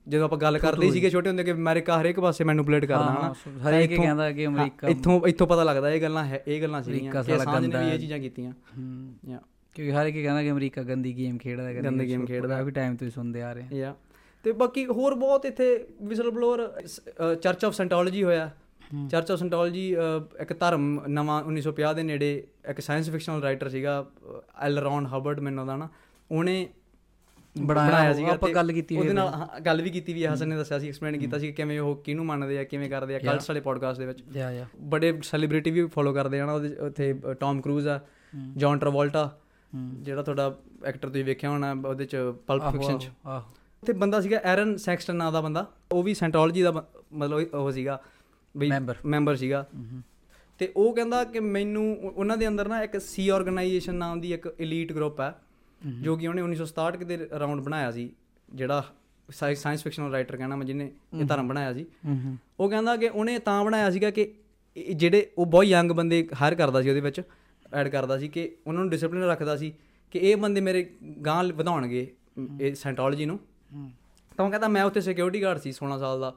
ਜਦੋਂ 0.08 0.26
ਆਪਾਂ 0.26 0.38
ਗੱਲ 0.38 0.58
ਕਰਦੇ 0.58 0.92
ਸੀਗੇ 0.92 1.10
ਛੋਟੇ 1.10 1.30
ਹੁੰਦੇ 1.30 1.44
ਕਿ 1.44 1.52
ਅਮਰੀਕਾ 1.52 2.02
ਹਰੇਕ 2.02 2.20
ਪਾਸੇ 2.20 2.44
ਮੈਨੂਪੂਲੇਟ 2.44 2.86
ਕਰਦਾ 2.86 3.06
ਹਨਾ? 3.06 3.36
ਹਰੇਕ 3.70 3.92
ਹੀ 3.92 3.96
ਕਹਿੰਦਾ 3.96 4.32
ਕਿ 4.32 4.46
ਅਮਰੀਕਾ 4.46 4.88
ਇੱਥੋਂ 4.88 5.28
ਇੱਥੋਂ 5.28 5.48
ਪਤਾ 5.48 5.64
ਲੱਗਦਾ 5.64 5.90
ਇਹ 5.90 6.02
ਗੱਲਾਂ 6.02 6.26
ਹੈ 6.26 6.44
ਇਹ 6.48 6.62
ਗੱਲਾਂ 6.62 6.84
ਸੀਗੀਆਂ 6.84 7.24
ਕਿ 7.24 7.36
ਅਸਾਂਜ 7.36 7.66
ਨੇ 7.66 7.86
ਵੀ। 7.86 7.94
ਇਹ 7.94 8.00
ਚੀਜ਼ਾਂ 8.00 8.20
ਕੀਤੀਆਂ। 8.20 8.52
ਹੂੰ। 8.52 9.16
ਕਿਉਂਕਿ 9.76 9.94
ਹਰ 9.94 10.06
ਇੱਕ 10.06 10.18
ਕਹਿੰਦਾ 10.24 10.44
ਕਿ 10.44 10.52
ਅਮਰੀਕਾ 10.52 10.84
ਗੰਦੀ 10.84 11.18
ਗੇਮ 11.18 11.38
ਖੇਡਦਾ 11.38 11.68
ਹੈ 11.68 11.84
ਗੰਦੀ 11.84 12.16
game 12.16 12.28
ਖੇਡਦਾ। 12.28 12.58
ਕਾਫੀ 12.58 12.72
ਟਾਈਮ 12.72 12.96
ਤੋਂ 12.96 13.08
ਹੀ 13.08 13.12
ਸੁਣਦੇ 13.12 13.42
ਆ 13.42 13.54
ਰਹੇ 13.54 13.78
ਯਾ। 13.78 13.96
ਤੇ 14.44 14.52
ਬਾਕੀ 14.52 14.86
ਹੋਰ 14.86 15.16
ਬਹੁਤ 15.16 15.46
ਇੱਥੇ 15.46 15.88
whistle 16.02 16.32
blower 16.32 16.84
church 17.36 17.66
of 17.66 17.74
Scientology 17.74 18.24
ਹੋਇਆ। 18.24 18.52
ਚਰਚ 19.10 19.32
ਆਫ 19.32 19.40
ਸੈਂਟੋਲੋਜੀ 19.40 19.96
ਇੱਕ 20.40 20.60
ਧਰਮ 20.60 21.02
ਨਵਾਂ 21.08 21.44
1950 21.44 21.96
ਦੇ 21.96 22.04
ਨੇੜੇ 22.04 22.48
ਇੱਕ 22.70 22.80
ਸਾਇੰਸ 22.80 23.10
ਫਿਕਸ਼ਨਲ 23.10 23.42
ਰਾਈਟਰ 23.42 23.70
ਸੀਗਾ 23.70 24.06
ਐਲ 24.62 24.80
ਰੌਨ 24.80 25.06
ਹਬਰਟ 25.06 25.40
ਮੈਨੂੰ 25.40 25.68
ਦਾ 25.68 25.76
ਨਾ 25.76 25.90
ਉਹਨੇ 26.32 26.70
ਬਣਾਇਆ 27.58 28.14
ਸੀਗਾ 28.14 28.30
ਆਪਾਂ 28.30 28.50
ਤੇ 28.50 28.56
ਗੱਲ 28.56 28.72
ਕੀਤੀ 28.72 28.98
ਉਹਦੇ 28.98 29.14
ਨਾਲ 29.14 29.60
ਗੱਲ 29.60 29.82
ਵੀ 29.82 29.90
ਕੀਤੀ 29.90 30.14
ਵੀ 30.14 30.28
ਹਸਨ 30.28 30.48
ਨੇ 30.48 30.56
ਦੱਸਿਆ 30.56 30.80
ਸੀ 30.80 30.88
ਐਕਸਪਲੇਨ 30.88 31.18
ਕੀਤਾ 31.18 31.38
ਸੀ 31.38 31.52
ਕਿਵੇਂ 31.52 31.80
ਉਹ 31.80 31.96
ਕਿਹਨੂੰ 31.96 32.26
ਮੰਨਦੇ 32.26 32.60
ਆ 32.60 32.64
ਕਿਵੇਂ 32.64 32.90
ਕਰਦੇ 32.90 33.16
ਆ 33.16 33.20
ਕਲਟਸ 33.20 33.50
ਵਾਲੇ 33.50 33.62
ਪੋਡਕਾਸਟ 33.62 34.00
ਦੇ 34.00 34.06
ਵਿੱਚ। 34.06 34.24
ਯਾ 34.34 34.52
ਯਾ। 34.52 34.66
ਬੜੇ 34.82 35.20
ਸੈਲੀਬ੍ਰਿਟੀ 35.24 35.72
ਵੀ 35.72 35.86
ਫੋਲੋ 35.86 36.14
ਕਰਦੇ 36.14 36.40
ਆ 36.40 36.46
ਨਾ 36.46 36.54
ਉਹਦੇ 36.54 36.76
ਉੱਥੇ 36.76 37.14
ਟਾਮ 37.40 37.62
ਕਰੂਜ਼ 37.62 37.88
ਆ 37.88 38.00
ਜੌਨ 38.58 38.80
ਟਰਵੋਲਟਾ 38.80 39.38
ਜਿਹੜਾ 39.94 40.22
ਤੁਹਾਡਾ 40.22 40.56
ਐਕਟਰ 40.86 41.10
ਤੁਸੀਂ 41.10 41.26
ਵੇਖਿਆ 41.26 41.50
ਹੋਣਾ 41.50 41.76
ਉਹਦੇ 41.88 42.06
ਚ 42.06 42.16
ਪਲਪ 42.48 42.72
ਫਿਕਸ਼ਨ 42.72 42.98
ਚ। 42.98 43.10
ਆਹੋ 43.28 43.44
ਉੱਥੇ 43.82 43.94
ਬੰਦਾ 43.94 44.22
ਸੀਗਾ 44.22 44.38
ਐਰਨ 44.38 44.78
ਸੈਕਸਟਨ 44.78 45.16
ਨਾਂ 45.16 45.32
ਦਾ 45.32 45.42
ਬੰਦਾ 45.42 45.66
ਉਹ 45.92 46.04
ਵੀ 46.04 46.14
ਸੈਂਟੋਲੋਜੀ 46.14 46.62
ਦਾ 46.62 46.86
ਮਤਲਬ 47.14 47.54
ਉਹ 47.54 47.72
ਸੀਗਾ। 47.72 48.02
Member. 48.78 48.96
ਮੈਂਬਰ 49.06 49.36
ਸੀਗਾ। 49.36 49.68
ਤੇ 50.60 50.74
ਉਹ 50.76 50.96
ਕਹਿੰਦਾ 50.96 51.24
ਕਿ 51.24 51.40
ਮੈਨੂੰ 51.40 51.98
ਉਹ- 51.98 52.14
ਉਹਨਾਂ 52.14 52.38
ਦੇ 52.38 52.48
ਅੰਦਰ 52.48 52.68
ਨਾ 52.68 52.84
ਇੱਕ 52.84 53.02
ਸੀ 53.02 53.30
ਆਰਗੇਨਾਈਜੇਸ਼ਨ 53.30 53.96
ਨਾਮ 53.96 54.22
ਦੀ 54.22 54.34
ਇੱਕ 54.34 54.56
ਐਲੀਟ 54.62 54.94
ਗਰੁੱਪ 54.94 55.20
ਹੈ 55.20 55.42
ਜੋ 56.02 56.16
ਕਿ 56.16 56.28
ਉਹਨੇ 56.28 56.42
1967 56.42 57.06
ਦੇ 57.06 57.28
ਅਰਾਊਂਡ 57.38 57.62
ਬਣਾਇਆ 57.62 57.92
ਸੀ 57.92 58.10
ਜਿਹੜਾ 58.54 58.86
ਸਾਇੰਸ 59.56 59.84
ਫਿਕਸ਼ਨਲ 59.84 60.12
ਰਾਈਟਰ 60.12 60.38
ਕਹਿੰਦਾ 60.38 60.56
ਮੈਂ 60.56 60.66
ਜਿਹਨੇ 60.66 60.92
ਇਹ 61.20 61.26
ਧਰਮ 61.26 61.48
ਬਣਾਇਆ 61.48 61.74
ਸੀ। 61.74 61.86
ਉਹ 62.60 62.70
ਕਹਿੰਦਾ 62.70 62.98
ਕਿ 62.98 63.08
ਉਹਨੇ 63.08 63.40
ਤਾਂ 63.40 63.66
ਬਣਾਇਆ 63.66 63.92
ਸੀਗਾ 63.92 64.12
ਕਿ 64.12 64.34
ਜਿਹੜੇ 64.96 65.32
ਉਹ 65.38 65.46
ਬਹੁਤ 65.46 65.66
ਯੰਗ 65.66 65.92
ਬੰਦੇ 65.92 66.30
ਹਾਇਰ 66.42 66.56
ਕਰਦਾ 66.56 66.82
ਸੀ 66.82 66.90
ਉਹਦੇ 66.90 67.02
ਵਿੱਚ 67.02 67.22
ਐਡ 67.74 67.88
ਕਰਦਾ 67.88 68.18
ਸੀ 68.18 68.28
ਕਿ 68.28 68.56
ਉਹਨਾਂ 68.68 68.82
ਨੂੰ 68.82 68.90
ਡਿਸਪਲਿਨ 68.90 69.24
ਰੱਖਦਾ 69.24 69.56
ਸੀ 69.56 69.74
ਕਿ 70.12 70.20
ਇਹ 70.20 70.38
ਬੰਦੇ 70.38 70.62
ਮੇਰੇ 70.62 70.90
ਗਾਂ 71.26 71.44
ਵਧਾਉਣਗੇ 71.44 72.16
ਇਹ 72.62 72.76
ਸਾਇੰਟੋਲੋਜੀ 72.76 73.26
ਨੂੰ। 73.26 73.40
ਤਾਂ 74.38 74.46
ਉਹ 74.46 74.50
ਕਹਿੰਦਾ 74.50 74.68
ਮੈਂ 74.68 74.84
ਉੱਥੇ 74.84 75.02
ਸਿਕਿਉਰਿਟੀ 75.02 75.42
ਗਾਰਡ 75.42 75.58
ਸੀ 75.58 75.72
16 75.72 75.98
ਸਾਲ 75.98 76.20
ਦਾ। 76.20 76.36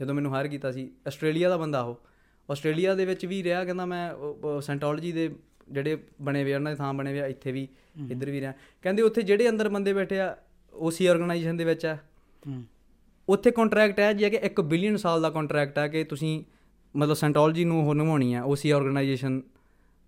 ਜਦੋਂ 0.00 0.14
ਮੈਨੂੰ 0.14 0.34
ਹਾਇਰ 0.34 0.48
ਕੀਤਾ 0.48 0.72
ਸੀ 0.72 0.90
ਆਸਟ੍ਰੇਲੀਆ 1.06 1.48
ਦਾ 1.48 1.56
ਬੰਦਾ 1.56 1.80
ਉਹ। 1.82 2.00
ਆਸਟ੍ਰੇਲੀਆ 2.48 2.94
ਦੇ 2.94 3.04
ਵਿੱਚ 3.04 3.26
ਵੀ 3.26 3.42
ਰਿਹਾ 3.42 3.64
ਕਹਿੰਦਾ 3.64 3.86
ਮੈਂ 3.86 4.12
ਸਾਇੰਟੋਲੋਜੀ 4.60 5.12
ਦੇ 5.12 5.30
ਜਿਹੜੇ 5.68 5.96
ਬਣੇ 6.22 6.52
ਆ, 6.52 6.56
ਉਹਨਾਂ 6.56 6.72
ਦੇ 6.72 6.76
ਥਾਂ 6.76 6.92
ਬਣੇ 6.94 7.20
ਆ 7.20 7.26
ਇੱਥੇ 7.26 7.52
ਵੀ 7.52 7.68
ਇੱਧਰ 8.10 8.30
ਵੀ 8.30 8.40
ਰਿਹਾ। 8.40 8.52
ਕਹਿੰਦੇ 8.82 9.02
ਉੱਥੇ 9.02 9.22
ਜਿਹੜੇ 9.22 9.48
ਅੰਦਰ 9.48 9.68
ਬੰਦੇ 9.68 9.92
ਬੈਠੇ 9.92 10.20
ਆ 10.20 10.36
ਉਸੀ 10.72 11.06
ਆਰਗੇਨਾਈਜੇਸ਼ਨ 11.06 11.56
ਦੇ 11.56 11.64
ਵਿੱਚ 11.64 11.86
ਆ। 11.86 11.96
ਉੱਥੇ 13.28 13.50
ਕੰਟਰੈਕਟ 13.50 14.00
ਹੈ 14.00 14.12
ਜੀ 14.12 14.30
ਕਿ 14.30 14.38
1 14.46 14.60
ਬਿਲੀਅਨ 14.62 14.96
ਸਾਲ 14.96 15.22
ਦਾ 15.22 15.30
ਕੰਟਰੈਕਟ 15.30 15.78
ਹੈ 15.78 15.86
ਕਿ 15.88 16.04
ਤੁਸੀਂ 16.04 16.42
ਮਤਲਬ 16.94 17.14
ਸਾਇੰਟੋਲੋਜੀ 17.14 17.64
ਨੂੰ 17.64 17.88
ਉਹ 17.88 17.94
ਨਿਭਾਉਣੀ 17.94 18.34
ਹੈ 18.34 18.42
ਉਸੀ 18.42 18.70
ਆਰਗੇਨਾਈਜੇਸ਼ਨ 18.70 19.40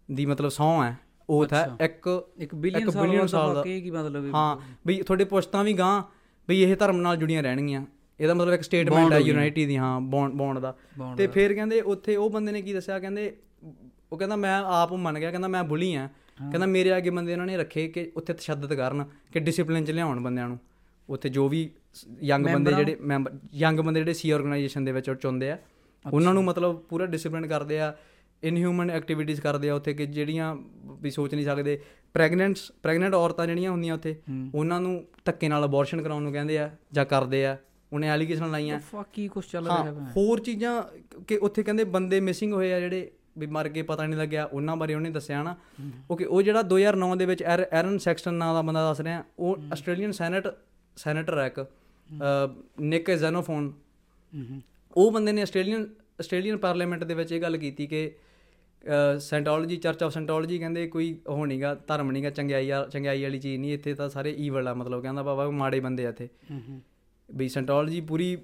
ਦੀ 0.08 0.26
ਮਤਲਬ 0.26 0.48
ਸੌ 0.48 0.82
ਹੈ। 0.82 0.96
ਉਹ 1.28 1.46
ਹੈ 1.52 1.68
ਇੱਕ 1.80 2.08
ਇੱਕ 2.38 2.54
ਬਿਲੀਅਨ 2.54 3.26
ਸਾਲ 3.26 3.54
ਦਾ 3.54 3.62
ਕੀ 3.62 3.90
ਮਤਲਬ 3.90 4.24
ਹੈ? 4.24 4.30
ਹਾਂ 4.30 4.56
ਵੀ 4.86 5.02
ਤੁਹਾਡੇ 5.02 5.24
ਪੁਸ਼ਤਾਂ 5.24 5.64
ਵੀ 5.64 5.72
ਗਾਂ 5.72 6.02
ਵੀ 6.48 6.62
ਇਹ 6.62 6.76
ਧਰਮ 6.76 6.96
ਨਾਲ 6.96 7.16
ਜੁੜੀਆਂ 7.16 7.42
ਰਹਿਣਗੀਆਂ। 7.42 7.84
ਇਹਦਾ 8.22 8.34
ਮਤਲਬ 8.34 8.54
ਇੱਕ 8.54 8.62
ਸਟੇਟਮੈਂਟ 8.62 9.12
ਹੈ 9.12 9.18
ਯੂਨਾਈਟੀ 9.18 9.66
ਦੀ 9.66 9.76
ਹਾਂ 9.76 10.00
ਬੌਂਡ 10.00 10.32
ਬੌਂਡ 10.32 10.58
ਦਾ। 10.58 10.74
ਤੇ 11.16 11.26
ਫਿਰ 11.26 11.54
ਕਹਿੰਦੇ 11.54 11.80
ਉੱਥੇ 11.80 12.16
ਉਹ 12.16 12.30
ਬੰਦੇ 12.30 12.52
ਨੇ 12.52 12.62
ਕੀ 12.62 12.72
ਦੱਸਿਆ 12.72 12.98
ਕਹਿੰਦੇ 12.98 13.32
ਉਹ 14.12 14.18
ਕਹਿੰਦਾ 14.18 14.36
ਮੈਂ 14.36 14.56
ਆਪ 14.72 14.92
ਮੰਨ 14.92 15.18
ਗਿਆ 15.18 15.30
ਕਹਿੰਦਾ 15.30 15.48
ਮੈਂ 15.48 15.62
ਬੁਲੀ 15.64 15.94
ਆ 15.94 16.08
ਕਹਿੰਦਾ 16.40 16.66
ਮੇਰੇ 16.66 16.96
ਅੱਗੇ 16.96 17.10
ਬੰਦੇ 17.10 17.32
ਇਹਨਾਂ 17.32 17.46
ਨੇ 17.46 17.56
ਰੱਖੇ 17.56 17.86
ਕਿ 17.88 18.10
ਉੱਥੇ 18.16 18.32
ਤਸ਼ੱਦਦ 18.32 18.74
ਕਰਨ 18.74 19.04
ਕਿ 19.32 19.40
ਡਿਸਪਲਿਨ 19.40 19.84
ਚ 19.84 19.90
ਲਿਆਉਣ 19.90 20.20
ਬੰਦਿਆਂ 20.20 20.48
ਨੂੰ। 20.48 20.58
ਉੱਥੇ 21.08 21.28
ਜੋ 21.28 21.48
ਵੀ 21.48 21.68
ਯੰਗ 22.22 22.46
ਬੰਦੇ 22.46 22.72
ਜਿਹੜੇ 22.72 22.96
ਮੈਂਬਰ 23.00 23.32
ਯੰਗ 23.54 23.80
ਬੰਦੇ 23.80 24.00
ਜਿਹੜੇ 24.00 24.12
ਸੀ 24.12 24.30
ਆਰਗੇਨਾਈਜੇਸ਼ਨ 24.30 24.84
ਦੇ 24.84 24.92
ਵਿੱਚ 24.92 25.10
ਚੁਣਦੇ 25.12 25.50
ਆ। 25.50 25.58
ਉਹਨਾਂ 26.04 26.34
ਨੂੰ 26.34 26.44
ਮਤਲਬ 26.44 26.76
ਪੂਰਾ 26.80 27.06
ਡਿਸਪਲਿਨ 27.06 27.46
ਕਰਦੇ 27.46 27.80
ਆ 27.80 27.92
ਇਨਹਿਊਮਨ 28.42 28.90
ਐਕਟੀਵਿਟੀਜ਼ 28.90 29.40
ਕਰਦੇ 29.40 29.68
ਆ 29.68 29.74
ਉੱਥੇ 29.74 29.94
ਕਿ 29.94 30.06
ਜਿਹੜੀਆਂ 30.06 30.54
ਵੀ 31.00 31.10
ਸੋਚ 31.10 31.34
ਨਹੀਂ 31.34 31.44
ਸਕਦੇ। 31.46 31.78
ਪ੍ਰੈਗਨੈਂਟਸ 32.14 32.70
ਪ੍ਰੈਗਨੈਂਟ 32.82 33.14
ਔਰਤਾਂ 33.14 33.46
ਜਿਹੜੀਆਂ 33.46 33.70
ਹੁੰਦੀਆਂ 33.70 33.94
ਉੱਥੇ 33.94 34.16
ਉਹਨਾਂ 34.54 34.80
ਨੂੰ 34.80 35.04
ਧੱਕੇ 35.24 35.48
ਨਾਲ 35.48 35.64
ਅਬੋਰਸ਼ਨ 35.64 36.02
ਕਰਾਉਣ 36.02 36.22
ਨੂੰ 36.22 36.32
ਕਹਿੰਦੇ 36.32 36.58
ਆ 36.58 36.70
ਜਾਂ 36.92 37.04
ਕਰਦੇ 37.04 37.44
ਆ। 37.46 37.56
ਉਹਨੇ 37.92 38.08
ਐਲੀਗੇਸ਼ਨ 38.08 38.50
ਲਾਈਆਂ। 38.50 38.78
ਫੱਕ 38.80 39.08
ਕੀ 39.12 39.28
ਕੁਝ 39.28 39.44
ਚੱਲ 39.44 39.64
ਰਿਹਾ 39.64 39.76
ਹਾਂ 39.76 40.10
ਹੋਰ 40.16 40.40
ਚੀਜ਼ਾਂ 40.40 40.82
ਕਿ 41.28 41.36
ਉੱਥੇ 41.36 41.62
ਕਹਿੰਦੇ 41.62 41.84
ਬੰਦੇ 41.84 42.20
ਮਿਸਿੰਗ 42.20 42.52
ਹੋਏ 42.52 42.72
ਆ 42.72 42.80
ਜਿਹੜੇ 42.80 43.10
ਵੀ 43.38 43.46
ਮਰ 43.46 43.68
ਗਏ 43.68 43.82
ਪਤਾ 43.82 44.06
ਨਹੀਂ 44.06 44.18
ਲੱਗਿਆ 44.18 44.44
ਉਹਨਾਂ 44.44 44.76
ਬਾਰੇ 44.76 44.94
ਉਹਨੇ 44.94 45.10
ਦੱਸਿਆ 45.10 45.42
ਨਾ। 45.42 45.56
ਓਕੇ 46.10 46.24
ਉਹ 46.24 46.42
ਜਿਹੜਾ 46.42 46.62
2009 46.62 47.14
ਦੇ 47.16 47.26
ਵਿੱਚ 47.26 47.42
ਐਰ- 47.42 47.66
ਐਰਨ 47.72 47.98
ਸੈਕਸਟਨ 47.98 48.34
ਨਾਂ 48.34 48.54
ਦਾ 48.54 48.62
ਬੰਦਾ 48.62 48.88
ਦੱਸ 48.88 49.00
ਰਿਹਾ 49.00 49.24
ਉਹ 49.38 49.56
ਆਸਟ੍ਰੇਲੀਅਨ 49.72 50.12
ਸੈਨੇਟ 50.12 50.48
ਸੈਨੇਟਰ 50.96 51.38
ਹੈ। 51.38 51.46
ਇੱਕ 51.46 51.66
ਨਿਕ 52.80 53.10
ਜ਼ੈਨੋਫੋਨ 53.10 53.72
ਉਹ 54.96 55.10
ਬੰਦੇ 55.12 55.32
ਨੇ 55.32 55.42
ਆਸਟ੍ਰੇਲੀਅਨ 55.42 55.86
ਆਸਟ੍ਰੇਲੀਅਨ 56.20 56.56
ਪਾਰਲੀਮੈਂਟ 56.56 57.04
ਦੇ 57.04 57.14
ਵਿੱਚ 57.14 57.32
ਇਹ 57.32 57.40
ਗੱਲ 57.42 57.56
ਕੀਤੀ 57.56 57.86
ਕਿ 57.86 58.12
ਸੈਂਟੋਲੋਜੀ 59.20 59.76
ਚਰਚ 59.76 60.02
ਆਫ 60.02 60.12
ਸੈਂਟੋਲੋਜੀ 60.12 60.58
ਕਹਿੰਦੇ 60.58 60.86
ਕੋਈ 60.88 61.18
ਉਹ 61.26 61.46
ਨਹੀਂਗਾ 61.46 61.74
ਧਰਮ 61.74 62.10
ਨਹੀਂਗਾ 62.10 62.30
ਚੰਗਿਆਈ 62.30 62.70
ਚੰਗਿਆਈ 62.90 63.22
ਵਾਲੀ 63.22 63.38
ਚੀਜ਼ 63.38 63.60
ਨਹੀਂ 63.60 63.72
ਇੱਥੇ 63.74 63.94
ਤਾਂ 63.94 64.08
ਸਾਰੇ 64.08 64.30
ਈਵਲ 64.38 64.68
ਆ 64.68 64.74
ਮਤਲਬ 64.74 65.02
ਕਹਿੰਦਾ 65.02 65.22
ਬਾਬਾ 65.22 65.50
ਮਾੜੇ 65.50 65.80
ਬੰਦੇ 65.80 66.06
ਆ 66.06 66.08
ਇੱਥੇ। 66.08 66.28
ਵੀ 67.32 67.48
ਸੈਂਟੋਲੋਜੀ 67.48 68.00
ਪੂਰੀ 68.00 68.36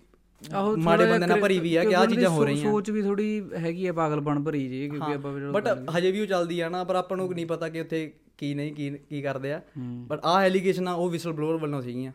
ਮਾੜੇ 0.78 1.06
ਬੰਦੇ 1.06 1.26
ਨਾਲ 1.26 1.40
ਭਰੀ 1.40 1.58
ਵੀ 1.58 1.74
ਆ 1.76 1.84
ਕਿ 1.84 1.94
ਆ 1.96 2.04
ਚੀਜ਼ਾਂ 2.06 2.30
ਹੋ 2.30 2.44
ਰਹੀਆਂ। 2.44 2.70
ਸੋਚ 2.70 2.90
ਵੀ 2.90 3.02
ਥੋੜੀ 3.02 3.42
ਹੈਗੀ 3.58 3.86
ਆ 3.86 3.92
ਪਾਗਲਪਣ 3.92 4.42
ਭਰੀ 4.42 4.68
ਜੀ 4.68 4.88
ਕਿਉਂਕਿ 4.88 5.14
ਆਪਾਂ 5.14 5.32
ਵੀ 5.32 5.50
ਬਟ 5.52 5.68
ਹਜੇ 5.96 6.10
ਵੀ 6.12 6.20
ਉਹ 6.20 6.26
ਚੱਲਦੀ 6.26 6.60
ਆ 6.60 6.68
ਨਾ 6.68 6.82
ਪਰ 6.84 6.94
ਆਪਾਂ 6.94 7.16
ਨੂੰ 7.16 7.28
ਨਹੀਂ 7.34 7.46
ਪਤਾ 7.46 7.68
ਕਿ 7.68 7.80
ਉੱਥੇ 7.80 8.10
ਕੀ 8.38 8.54
ਨਹੀਂ 8.54 8.72
ਕੀ 8.74 8.90
ਕੀ 9.08 9.22
ਕਰਦੇ 9.22 9.52
ਆ। 9.52 9.60
ਬਟ 10.08 10.20
ਆਹ 10.24 10.40
ਐਲੀਗੇਸ਼ਨ 10.40 10.88
ਆ 10.88 10.92
ਉਹ 10.92 11.08
ਵਿਸਲ 11.10 11.32
ਬਲੋਅਰ 11.32 11.56
ਵੱਲੋਂ 11.56 11.80
ਸੀਗੀਆਂ। 11.82 12.12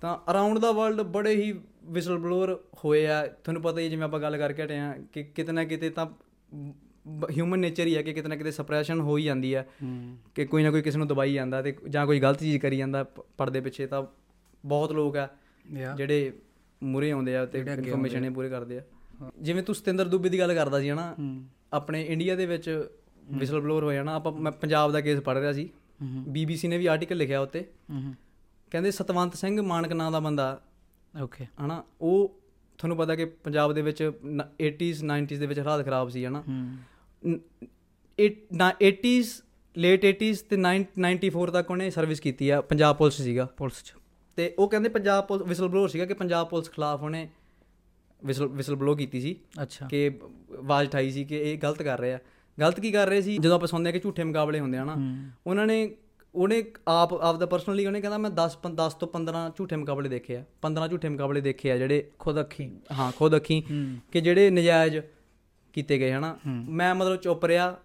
ਤਾਂ 0.00 0.16
ਅਰਾਊਂਡ 0.30 0.58
ਦਾ 0.58 0.72
ਵਰਲਡ 0.72 1.00
ਬੜੇ 1.12 1.34
ਹੀ 1.34 1.52
ਵਿਸਲ 1.86 2.18
ਬਲੋਅਰ 2.18 2.56
ਹੋਏ 2.84 3.06
ਆ। 3.06 3.26
ਤੁਹਾਨੂੰ 3.26 3.62
ਪਤਾ 3.62 3.80
ਹੀ 3.80 3.88
ਜਿਵੇਂ 3.88 4.04
ਆਪਾਂ 4.04 4.20
ਗੱਲ 4.20 4.36
ਕਰਕੇ 4.38 4.64
ਹਟੇ 4.64 4.78
ਆ 4.78 4.92
ਕਿ 5.12 5.22
ਕਿਤੇ 5.24 5.52
ਨਾ 5.52 5.64
ਕਿਤੇ 5.64 5.90
ਤਾਂ 5.90 6.06
ਹਿਊਮਨ 7.30 7.58
ਨੇਚਰ 7.58 7.86
ਹੀ 7.86 7.96
ਹੈ 7.96 8.02
ਕਿ 8.02 8.12
ਕਿਤੇ 8.12 8.28
ਨਾ 8.28 8.36
ਕਿਤੇ 8.36 8.50
ਸਪਰੈਸ਼ਨ 8.50 9.00
ਹੋ 9.00 9.16
ਹੀ 9.16 9.22
ਜਾਂਦੀ 9.24 9.54
ਹੈ। 9.54 9.66
ਕਿ 10.34 10.44
ਕੋਈ 10.44 10.62
ਨਾ 10.62 10.70
ਕੋਈ 10.70 10.82
ਕਿਸੇ 10.82 10.98
ਨੂੰ 10.98 11.06
ਦਬਾਈ 11.08 11.34
ਜਾਂਦਾ 11.34 11.62
ਤੇ 11.62 11.76
ਜਾਂ 11.88 12.06
ਕੋਈ 12.06 12.20
ਗਲਤ 12.20 12.40
ਚੀਜ਼ 12.40 12.58
ਕਰੀ 12.58 12.76
ਜਾਂਦਾ 12.76 13.04
ਪਰਦੇ 13.38 13.60
ਪਿੱਛੇ 13.60 13.86
ਤਾਂ 13.86 14.02
ਬਹੁਤ 14.64 14.92
ਲੋਕ 14.92 15.16
ਆ। 15.16 15.28
ਜਿਹੜੇ 15.96 16.32
ਮੂਰੇ 16.82 17.10
ਆਉਂਦੇ 17.10 17.36
ਆ 17.36 17.46
ਤੇ 17.46 17.58
ਇਨਫੋਰਮੇਸ਼ਨ 17.58 18.24
ਇਹ 18.24 18.30
ਪੂਰੇ 18.30 18.48
ਕਰਦੇ 18.48 18.78
ਆ। 18.78 18.82
ਜਿਵੇਂ 19.38 19.62
ਤੂੰ 19.62 19.74
ਸਤਿੰਦਰ 19.74 20.08
ਦੁਬੇ 20.08 20.28
ਦੀ 20.28 20.38
ਗੱਲ 20.38 20.54
ਕਰਦਾ 20.54 20.80
ਸੀ 20.80 20.90
ਹਨਾ 20.90 21.14
ਆਪਣੇ 21.72 22.02
ਇੰਡੀਆ 22.04 22.36
ਦੇ 22.36 22.46
ਵਿੱਚ 22.46 22.68
ਵਿਸਲ 23.32 23.60
ਬਲੋਅਰ 23.60 23.84
ਹੋਇਆ 23.84 24.02
ਨਾ 24.02 24.14
ਆਪਾਂ 24.14 24.32
ਮੈਂ 24.32 24.52
ਪੰਜਾਬ 24.52 24.92
ਦਾ 24.92 25.00
ਕੇਸ 25.00 25.20
ਪੜ੍ਹ 25.20 25.38
ਰਿਹਾ 25.38 25.52
ਸੀ। 25.52 25.68
ਬੀਬੀਸੀ 26.28 26.68
ਨੇ 26.68 26.78
ਵੀ 26.78 26.86
ਆਰਟੀਕਲ 26.86 27.16
ਲਿਖਿਆ 27.16 27.40
ਉੱਤੇ। 27.40 27.64
ਕਹਿੰਦੇ 28.70 28.90
ਸਤਵੰਤ 28.90 29.34
ਸਿੰਘ 29.34 29.60
ਮਾਨਕ 29.62 29.92
ਨਾਂ 29.92 30.10
ਦਾ 30.12 30.20
ਬੰਦਾ। 30.20 30.60
ਓਕੇ 31.22 31.44
ਹਨਾ 31.44 31.82
ਉਹ 32.00 32.40
ਤੁਹਾਨੂੰ 32.78 32.96
ਪਤਾ 32.96 33.14
ਕਿ 33.14 33.24
ਪੰਜਾਬ 33.24 33.72
ਦੇ 33.72 33.82
ਵਿੱਚ 33.82 34.02
80s 34.62 35.02
90s 35.04 35.38
ਦੇ 35.38 35.46
ਵਿੱਚ 35.46 35.58
ਹਾਲਾਤ 35.60 35.84
ਖਰਾਬ 35.84 36.08
ਸੀ 36.08 36.26
ਹਨਾ। 36.26 36.42
80s 38.18 39.26
ਲੇਟ 39.76 40.04
80s 40.04 40.36
ਤੇ 40.50 40.56
94 40.56 41.50
ਤੱਕ 41.50 41.70
ਉਹਨੇ 41.70 41.90
ਸਰਵਿਸ 41.90 42.20
ਕੀਤੀ 42.20 42.50
ਆ 42.50 42.60
ਪੰਜਾਬ 42.60 42.96
ਪੁਲਿਸ 42.96 43.20
ਸੀਗਾ। 43.22 43.44
ਪੁਲਿਸ 43.56 43.82
ਚ। 43.84 43.94
ਤੇ 44.38 44.54
ਉਹ 44.58 44.68
ਕਹਿੰਦੇ 44.68 44.88
ਪੰਜਾਬ 44.88 45.26
ਪੁਲਿਸ 45.26 45.48
ਵਿਸਲ 45.48 45.68
ਬਲੋਅਰ 45.68 45.88
ਸੀਗਾ 45.88 46.04
ਕਿ 46.06 46.14
ਪੰਜਾਬ 46.14 46.48
ਪੁਲਿਸ 46.48 46.70
ਖਿਲਾਫ 46.70 47.02
ਉਹਨੇ 47.02 47.28
ਵਿਸਲ 48.24 48.46
ਵਿਸਲ 48.46 48.74
ਬਲੋ 48.76 48.94
ਕੀਤੀ 48.96 49.20
ਸੀ 49.20 49.36
ਅੱਛਾ। 49.62 49.88
ਕਿ 49.88 50.20
ਆਵਾਜ਼ 50.58 50.88
ਉਠਾਈ 50.88 51.10
ਸੀ 51.10 51.24
ਕਿ 51.24 51.36
ਇਹ 51.38 51.58
ਗਲਤ 51.58 51.82
ਕਰ 51.82 51.98
ਰਹੇ। 51.98 52.12
ਆ 52.12 52.18
ਗਲਤ 52.60 52.80
ਕੀ 52.80 52.92
ਕਰ 52.92 53.06
ਰਹੇ 53.06 53.20
ਸੀ? 53.22 53.38
ਜਦੋਂ 53.38 53.56
ਆਪਾਂ 53.56 53.68
ਸੁਣਦੇ 53.68 53.88
ਆ 53.88 53.92
ਕਿ 53.92 53.98
ਝੂਠੇ 53.98 54.24
ਮੁਕਾਬਲੇ 54.24 54.60
ਹੁੰਦੇ 54.60 54.78
ਆ 54.78 54.84
ਨਾ 54.84 54.96
ਉਹਨਾਂ 55.46 55.66
ਨੇ 55.66 55.96
ਉਹਨੇ 56.34 56.64
ਆਪ 56.88 57.14
ਆਪ 57.14 57.36
ਦਾ 57.36 57.46
ਪਰਸਨਲੀ 57.46 57.86
ਉਹਨੇ 57.86 58.00
ਕਹਿੰਦਾ 58.00 58.18
ਮੈਂ 58.18 58.30
10 58.30 58.56
10 58.74 58.96
ਤੋਂ 59.00 59.08
15 59.08 59.50
ਝੂਠੇ 59.56 59.76
ਮੁਕਾਬਲੇ 59.76 60.08
ਦੇਖੇ 60.08 60.36
ਆ। 60.36 60.44
15 60.62 60.88
ਝੂਠੇ 60.88 61.08
ਮੁਕਾਬਲੇ 61.08 61.40
ਦੇਖੇ 61.40 61.72
ਆ 61.72 61.76
ਜਿਹੜੇ 61.76 62.10
ਖੁਦ 62.18 62.40
ਅੱਖੀ। 62.40 62.70
ਹਾਂ 62.92 63.12
ਖੁਦ 63.12 63.36
ਅੱਖੀ 63.36 63.64
ਕਿ 64.12 64.20
ਜਿਹੜੇ 64.20 64.50
ਨਜਾਇਜ਼ 64.50 64.98
ਕੀਤੇ 65.72 65.98
ਗਏ 65.98 66.12
ਹਨਾ। 66.12 66.38
ਮੈਂ 66.68 66.94
ਮਤਲਬ 66.94 67.16
ਚੁੱਪ 67.16 67.44
ਰਿਹਾ 67.44 67.78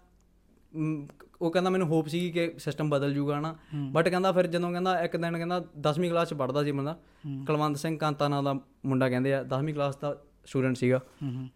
ਉਹ 1.42 1.52
ਕਹਿੰਦਾ 1.52 1.70
ਮੈਨੂੰ 1.70 1.88
ਹੋਪ 1.88 2.08
ਸੀ 2.08 2.32
ਕਿ 2.32 2.54
ਸਿਸਟਮ 2.58 2.90
ਬਦਲ 2.90 3.14
ਜੂਗਾ 3.14 3.40
ਹਨਾ। 3.40 3.56
ਬਟ 3.92 4.10
ਕਹਿੰਦਾ 4.10 4.32
ਫਿਰ 4.32 4.48
ਜਦੋਂ 4.48 4.72
ਕਹਿੰਦਾ 4.72 5.00
ਇੱਕ 5.00 5.18
ਦਿਨ 5.18 5.38
ਕਹਿੰਦਾ 5.38 5.66
10ਵੀਂ 5.80 6.10
ਕਲਾਸ 6.10 6.30
ਚ 6.30 6.34
ਪੜਦਾ 6.34 6.64
ਸੀ 6.64 6.72
ਬੰਦਾ 6.72 7.00
ਕੁਲਵੰਤ 7.48 7.78
ਸਿੰਘ 7.78 7.98
ਕਾਂਤਾ 7.98 8.28
ਨਾਂ 8.28 8.44
ਦਾ 8.44 8.54
ਮੁੰਡਾ 8.86 9.10
ਕਹਿੰਦੇ 9.10 9.34
ਆ 9.34 9.44
10ਵੀਂ 9.44 9.74
ਕਲਾਸ 9.74 9.96
ਦਾ 9.96 10.22
ਸਟੂਡੈਂਟ 10.46 10.78
ਸੀਗਾ। 10.78 11.00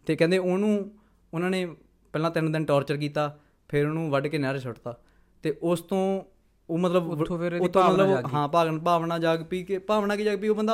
ਤੇ 0.05 0.15
ਕਹਿੰਦੇ 0.15 0.37
ਉਹਨੂੰ 0.37 0.91
ਉਹਨਾਂ 1.33 1.49
ਨੇ 1.49 1.65
ਪਹਿਲਾਂ 2.13 2.31
ਤਿੰਨ 2.31 2.51
ਦਿਨ 2.51 2.65
ਟੌਰਚਰ 2.65 2.97
ਕੀਤਾ 2.97 3.39
ਫਿਰ 3.67 3.87
ਉਹਨੂੰ 3.87 4.09
ਵੱਢ 4.09 4.27
ਕੇ 4.27 4.37
ਨਹਿਰ 4.37 4.59
ਸੁੱਟਤਾ। 4.59 4.97
ਤੇ 5.43 5.55
ਉਸ 5.61 5.81
ਤੋਂ 5.81 6.21
ਉਹ 6.69 6.77
ਮਤਲਬ 6.77 7.07
ਉੱਥੋਂ 7.07 7.39
ਫਿਰ 7.39 7.53
ਇਹਦੀ 7.53 7.67
ਭਾਵਨਾ। 7.67 8.21
ਹਾਂ 8.33 8.47
ਭਾਵਨਾ 8.47 8.79
ਭਾਵਨਾ 8.79 9.19
ਜਾਗ 9.19 9.43
ਪੀ 9.43 9.63
ਕੇ 9.63 9.77
ਭਾਵਨਾ 9.77 10.15
ਕੀ 10.15 10.23
ਜਾਗ 10.23 10.39
ਪੀ 10.39 10.47
ਉਹ 10.47 10.55
ਬੰਦਾ 10.55 10.73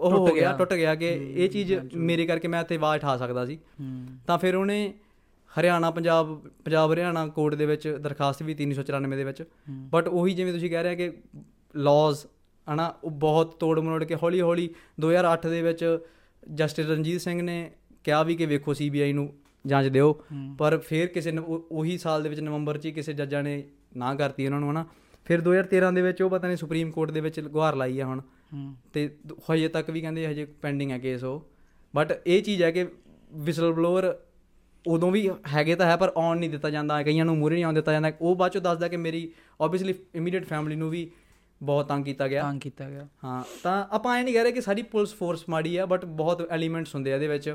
ਉਹ 0.00 0.10
ਹੋ 0.10 0.26
ਗਿਆ 0.26 0.52
ਟੁੱਟ 0.52 0.74
ਗਿਆ 0.74 0.94
ਕਿ 0.94 1.08
ਇਹ 1.34 1.48
ਚੀਜ਼ 1.48 1.74
ਮੇਰੇ 1.94 2.26
ਕਰਕੇ 2.26 2.48
ਮੈਂ 2.48 2.60
ਇੱਥੇ 2.60 2.76
ਆਵਾਜ਼ 2.76 3.04
ਉਠਾ 3.04 3.16
ਸਕਦਾ 3.16 3.46
ਸੀ। 3.46 3.58
ਤਾਂ 4.26 4.38
ਫਿਰ 4.38 4.54
ਉਹਨੇ 4.54 4.94
ਹਰਿਆਣਾ 5.60 5.90
ਪੰਜਾਬ 5.90 6.48
ਪੰਜਾਬ 6.64 6.92
ਹਰਿਆਣਾ 6.92 7.26
ਕੋਰਟ 7.26 7.54
ਦੇ 7.54 7.66
ਵਿੱਚ 7.66 7.98
ਦਰਖਾਸਤ 8.00 8.42
ਵੀ 8.42 8.54
394 8.54 9.16
ਦੇ 9.16 9.24
ਵਿੱਚ। 9.24 9.42
ਬਟ 9.90 10.08
ਉਹੀ 10.08 10.34
ਜਿਵੇਂ 10.34 10.52
ਤੁਸੀਂ 10.52 10.70
ਕਹਿ 10.70 10.82
ਰਹੇ 10.82 10.96
ਕਿ 10.96 11.12
ਲਾਜ਼ 11.76 12.26
ਹਨਾ 12.74 12.94
ਉਹ 13.04 13.10
ਬਹੁਤ 13.10 13.54
ਤੋੜ 13.54 13.80
ਮਰੋੜ 13.80 14.04
ਕੇ 14.04 14.14
ਹੌਲੀ 14.14 14.40
ਹੌਲੀ 14.40 14.74
2008 15.00 15.48
ਦੇ 15.48 15.62
ਵਿੱਚ 15.62 15.98
ਜਸਟਿਸ 16.54 16.86
ਰਣਜੀਤ 16.86 17.20
ਸਿੰਘ 17.20 17.42
ਨੇ 17.42 17.72
ਕਿਹਾ 18.04 18.22
ਵੀ 18.22 18.36
ਕਿ 18.36 18.46
ਵੇਖੋ 18.46 18.74
ਸੀਬੀਆਈ 18.74 19.12
ਨੂੰ 19.12 19.34
ਜਾਂਚ 19.66 19.86
ਦਿਓ। 19.86 20.24
ਪਰ 20.58 20.78
ਫਿਰ 20.78 21.06
ਕਿਸੇ 21.06 21.30
ਨੇ 21.30 21.38
ਉਹ- 21.38 21.86
ਸਾਲ 21.98 22.22
ਦੇ 22.22 22.28
ਵਿੱਚ 22.28 22.40
ਨਵੰਬਰ 22.40 22.78
'ਚ 22.78 22.88
ਕਿਸੇ 22.88 23.12
ਜੱਜਾਂ 23.12 23.42
ਨੇ 23.42 23.64
ਨਾ 23.96 24.14
ਕਰਤੀ 24.14 24.46
ਉਹਨਾਂ 24.46 24.60
ਨੂੰ 24.60 24.70
ਹਨਾ। 24.70 24.86
ਫਿਰ 25.24 25.40
2013 25.40 25.92
ਦੇ 25.92 26.02
ਵਿੱਚ 26.02 26.22
ਉਹ 26.22 26.30
ਪਤਾ 26.30 26.46
ਨਹੀਂ 26.46 26.56
ਸੁਪਰੀਮ 26.56 26.90
ਕੋਰਟ 26.90 27.10
ਦੇ 27.10 27.20
ਵਿੱਚ 27.20 27.40
ਗੁਹਾਰ 27.40 27.76
ਲਾਈ 27.76 28.00
ਆ 28.00 28.06
ਹੁਣ। 28.06 28.20
ਤੇ 28.92 29.16
ਹਜੇ 29.54 29.68
ਤੱਕ 29.68 29.90
ਵੀ 29.90 30.00
ਕਹਿੰਦੇ 30.00 30.26
ਹਜੇ 30.26 30.44
ਪੈਂਡਿੰਗ 30.44 30.90
ਹੈ 30.90 30.98
ਕੇਸ 30.98 31.24
ਉਹ। 31.24 31.50
ਬਟ 31.96 32.22
ਇਹ 32.26 32.42
ਚੀਜ਼ 32.42 32.62
ਹੈ 32.62 32.70
ਕਿ 32.70 32.88
ਵਿਸਲ 33.32 33.72
ਬਲੋਅਰ 33.72 34.18
ਉਦੋਂ 34.86 35.10
ਵੀ 35.10 35.30
ਹੈਗੇ 35.54 35.74
ਤਾਂ 35.74 35.86
ਹੈ 35.86 35.96
ਪਰ 35.96 36.12
ਆਨ 36.18 36.38
ਨਹੀਂ 36.38 36.50
ਦਿੱਤਾ 36.50 36.70
ਜਾਂਦਾ 36.70 37.02
ਕਈਆਂ 37.02 37.24
ਨੂੰ 37.24 37.36
ਮੂਰੇ 37.38 37.54
ਨਹੀਂ 37.54 37.64
ਆਉਣ 37.64 37.74
ਦਿੱਤਾ 37.74 37.92
ਜਾਂਦਾ। 37.92 38.12
ਉਹ 38.20 38.36
ਬਾਅਦ 38.36 38.52
ਚੋਂ 38.52 38.60
ਦੱਸਦਾ 38.60 38.88
ਕਿ 38.88 38.96
ਮੇਰੀ 38.96 39.30
ਆਬਵੀਅਸਲੀ 39.60 39.94
ਇਮੀਡੀਏਟ 40.14 40.46
ਫੈਮਿਲੀ 40.46 40.76
ਨੂੰ 40.76 40.90
ਵੀ 40.90 41.10
ਬਹੁਤ 41.62 41.88
ਤੰਗ 41.88 42.04
ਕੀਤਾ 42.04 42.28
ਗਿਆ। 42.28 42.42
ਤੰਗ 42.42 42.60
ਕੀਤਾ 42.60 42.90
ਗਿਆ। 42.90 43.06
ਹਾਂ 43.24 43.42
ਤਾਂ 43.62 43.84
ਆਪਾਂ 43.90 44.16
ਐ 44.16 44.22
ਨਹੀਂ 44.22 44.34
ਕਹਿ 44.34 44.42
ਰਹੇ 44.42 44.52
ਕਿ 44.52 44.60
ਸਾਰੀ 44.60 44.82
ਪੁਲਿਸ 44.82 45.14
ਫੋਰਸ 45.14 45.44
ਮਾੜੀ 45.48 45.76
ਆ 45.76 45.86
ਬਟ 45.86 46.04
ਬਹੁਤ 46.04 46.48
ਐਲੀਮੈਂਟਸ 46.50 46.94
ਹੁੰਦੇ 46.94 47.12
ਆ 47.12 47.14
ਇਹਦੇ 47.14 47.28
ਵਿੱਚ। 47.28 47.54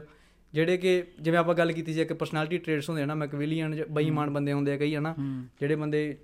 ਜਿਹੜੇ 0.54 0.78
ਕਿ 0.78 1.04
ਜਿਵੇਂ 1.22 1.40
ਆਪਾਂ 1.40 1.56
ਗੱਲ 1.56 1.72
ਕੀਤੀ 1.72 1.94
ਸੀ 1.94 2.06
ਕਿ 2.06 2.14
ਪਰਸਨੈਲਿਟੀ 2.14 2.58
ਟ੍ਰੇਟਸ 2.58 2.90
ਹੁੰਦੇ 2.90 3.02
ਆ 3.02 3.06
ਨਾ 3.06 3.16
ਮੈਕਵਿਲੀਅਨ 3.16 3.84
ਬੇਈਮਾਨ 3.92 4.30
ਬੰਦੇ 4.30 4.54
ਹੁੰਦੇ 4.54 4.74
ਆ 4.74 4.78
ਕਈ 4.78 4.96
ਹਨਾ? 4.96 5.16
ਜਿਹੜੇ 5.60 5.76
ਬੰਦੇ 5.76 6.18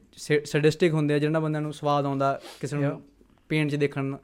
ਸੈਡਿਸਟਿਕ 0.45 0.93
ਹੁੰਦੇ 0.93 1.13
ਆ 1.13 1.19
ਜਿਹਨਾਂ 1.19 1.41
ਬੰਦਿਆਂ 1.41 1.61
ਨੂੰ 1.61 1.73
ਸਵਾਦ 1.73 2.05
ਆਉਂਦਾ 2.05 2.39
ਕਿਸੇ 2.61 2.77
ਨੂੰ 2.77 3.01
ਪੇਨ 3.49 3.67
'ਚ 3.69 3.75
ਦੇਖਣ 3.75 4.15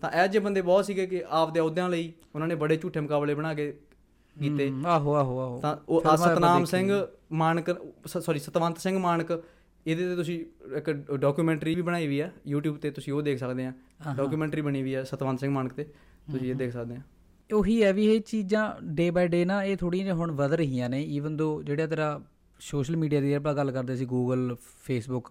ਤਾਂ 0.00 0.10
ਇਹ 0.10 0.28
ਜਿਹੇ 0.28 0.42
ਬੰਦੇ 0.44 0.62
ਬਹੁਤ 0.62 0.84
ਸੀਗੇ 0.84 1.06
ਕਿ 1.06 1.24
ਆਪਦੇ 1.28 1.60
ਅਹੁਦਿਆਂ 1.60 1.88
ਲਈ 1.88 2.12
ਉਹਨਾਂ 2.34 2.48
ਨੇ 2.48 2.54
ਬੜੇ 2.54 2.76
ਝੂਠੇ 2.76 3.00
ਮੁਕਾਬਲੇ 3.00 3.34
ਬਣਾ 3.34 3.54
ਕੇ 3.54 3.76
ਕੀਤੇ 4.40 4.70
ਆਹੋ 4.86 5.14
ਆਹੋ 5.14 5.38
ਆਹੋ। 5.40 5.60
ਤਾਂ 5.60 5.76
ਉਹ 5.88 6.16
ਸਤਨਾਮ 6.16 6.64
ਸਿੰਘ 6.64 6.92
ਮਾਨਕ 7.32 7.70
ਸੌਰੀ 8.06 8.38
ਸਤਵੰਤ 8.38 8.78
ਸਿੰਘ 8.78 8.98
ਮਾਨਕ 8.98 9.30
ਇਹਦੇ 9.86 10.08
ਤੇ 10.08 10.16
ਤੁਸੀਂ 10.16 10.44
ਇੱਕ 10.76 10.90
ਡਾਕੂਮੈਂਟਰੀ 11.16 11.74
ਵੀ 11.74 11.82
ਬਣਾਈ 11.82 12.06
ਵੀ 12.06 12.20
ਆ 12.20 12.30
YouTube 12.54 12.76
ਤੇ 12.76 12.90
ਤੁਸੀਂ 12.90 13.12
ਉਹ 13.12 13.22
ਦੇਖ 13.22 13.38
ਸਕਦੇ 13.38 13.66
ਆ। 13.66 13.72
ਡਾਕੂਮੈਂਟਰੀ 14.16 14.60
ਬਣੀ 14.60 14.82
ਵੀ 14.82 14.94
ਆ 14.94 15.04
ਸਤਵੰਤ 15.04 15.40
ਸਿੰਘ 15.40 15.52
ਮਾਨਕ 15.52 15.72
ਤੇ 15.72 15.84
ਤੁਸੀਂ 16.30 16.50
ਇਹ 16.50 16.54
ਦੇਖ 16.54 16.72
ਸਕਦੇ 16.72 16.96
ਆ। 16.96 17.00
ਉਹੀ 17.50 17.82
ਹੈ 17.82 17.92
ਵੀ 17.92 18.06
ਇਹ 18.14 18.20
ਚੀਜ਼ਾਂ 18.20 18.74
ਡੇ 18.84 19.10
ਬਾਈ 19.10 19.28
ਡੇ 19.28 19.44
ਨਾ 19.44 19.62
ਇਹ 19.64 19.76
ਥੋੜੀਆਂ 19.76 20.14
ਹੁਣ 20.14 20.30
ਵਧ 20.30 20.52
ਰਹੀਆਂ 20.52 20.88
ਨੇ 20.90 21.02
ਈਵਨ 21.02 21.36
ਦੋ 21.36 21.62
ਜਿਹੜਾ 21.62 21.86
ਤੇਰਾ 21.86 22.20
ਸੋਸ਼ਲ 22.60 22.96
ਮੀਡੀਆ 22.96 23.20
ਦੀ 23.20 23.32
ਆਪਾਂ 23.32 23.54
ਗੱਲ 23.54 23.70
ਕਰਦੇ 23.70 23.96
ਸੀ 23.96 24.04
ਗੂਗਲ 24.04 24.56
ਫੇਸਬੁੱਕ 24.84 25.28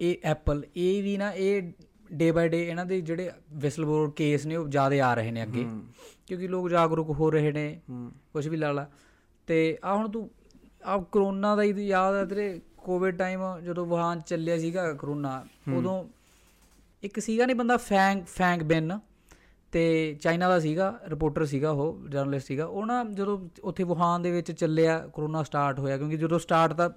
ਇਹ 0.00 0.16
ਐਪਲ 0.24 0.62
ਇਹ 0.76 1.02
ਵੀ 1.02 1.16
ਨਾ 1.16 1.32
ਇਹ 1.32 1.72
ਡੇ 2.12 2.30
ਬਾਈ 2.32 2.48
ਡੇ 2.48 2.62
ਇਹਨਾਂ 2.68 2.86
ਦੇ 2.86 3.00
ਜਿਹੜੇ 3.00 3.30
ਵਿਸਲਬਲੋਅਰ 3.52 4.10
ਕੇਸ 4.10 4.46
ਨੇ 4.46 4.56
ਉਹ 4.56 4.68
ਜ਼ਿਆਦਾ 4.68 5.04
ਆ 5.06 5.14
ਰਹੇ 5.14 5.30
ਨੇ 5.30 5.42
ਅੱਗੇ। 5.42 5.66
ਕਿਉਂਕਿ 6.26 6.48
ਲੋਕ 6.48 6.68
ਜਾਗਰੂਕ 6.68 7.10
ਹੋ 7.10 7.30
ਰਹੇ 7.30 7.52
ਨੇ 7.52 7.80
ਕੁਝ 8.32 8.46
ਵੀ 8.48 8.56
ਲਾ 8.56 8.72
ਲਾ। 8.72 8.86
ਤੇ 9.46 9.78
ਆ 9.84 9.94
ਹੁਣ 9.96 10.08
ਤੂੰ 10.08 10.30
ਆ 10.84 10.96
ਕਰੋਨਾ 11.12 11.54
ਦਾ 11.56 11.62
ਹੀ 11.62 11.86
ਯਾਦ 11.86 12.14
ਹੈ 12.14 12.24
ਤੇਰੇ 12.24 12.60
ਕੋਵਿਡ 12.78 13.16
ਟਾਈਮ 13.18 13.40
ਜਦੋਂ 13.60 13.86
ਵੁਹਾਨ 13.86 14.20
ਚੱਲਿਆ 14.20 14.58
ਸੀਗਾ 14.58 14.92
ਕਰੋਨਾ 14.92 15.44
ਉਦੋਂ 15.76 16.04
ਇੱਕ 17.02 17.18
ਸੀਗਾ 17.20 17.46
ਨਹੀਂ 17.46 17.56
ਬੰਦਾ 17.56 17.76
ਫੈਂਗ 17.76 18.22
ਫੈਂਗ 18.26 18.62
ਬਿਨ 18.62 18.98
ਤੇ 19.72 19.82
ਚਾਈਨਾ 20.20 20.48
ਦਾ 20.48 20.58
ਸੀਗਾ 20.60 21.00
ਰਿਪੋਰਟਰ 21.08 21.44
ਸੀਗਾ 21.46 21.70
ਉਹ 21.70 22.08
ਜਰਨਲਿਸਟ 22.08 22.46
ਸੀਗਾ। 22.46 22.64
ਉਹ 22.66 22.86
ਨਾ 22.86 23.04
ਜਦੋਂ 23.04 23.38
ਉੱਥੇ 23.64 23.84
ਵੁਹਾਨ 23.84 24.22
ਦੇ 24.22 24.30
ਵਿੱਚ 24.30 24.52
ਚੱਲਿਆ 24.52 24.98
ਕਰੋਨਾ 25.14 25.42
ਸਟਾਰਟ 25.42 25.78
ਹੋਇਆ 25.78 25.98
ਕਿਉਂਕਿ 25.98 26.16
ਜਦੋਂ 26.16 26.38
ਸਟਾਰਟ 26.38 26.72
ਤਾਂ 26.72 26.90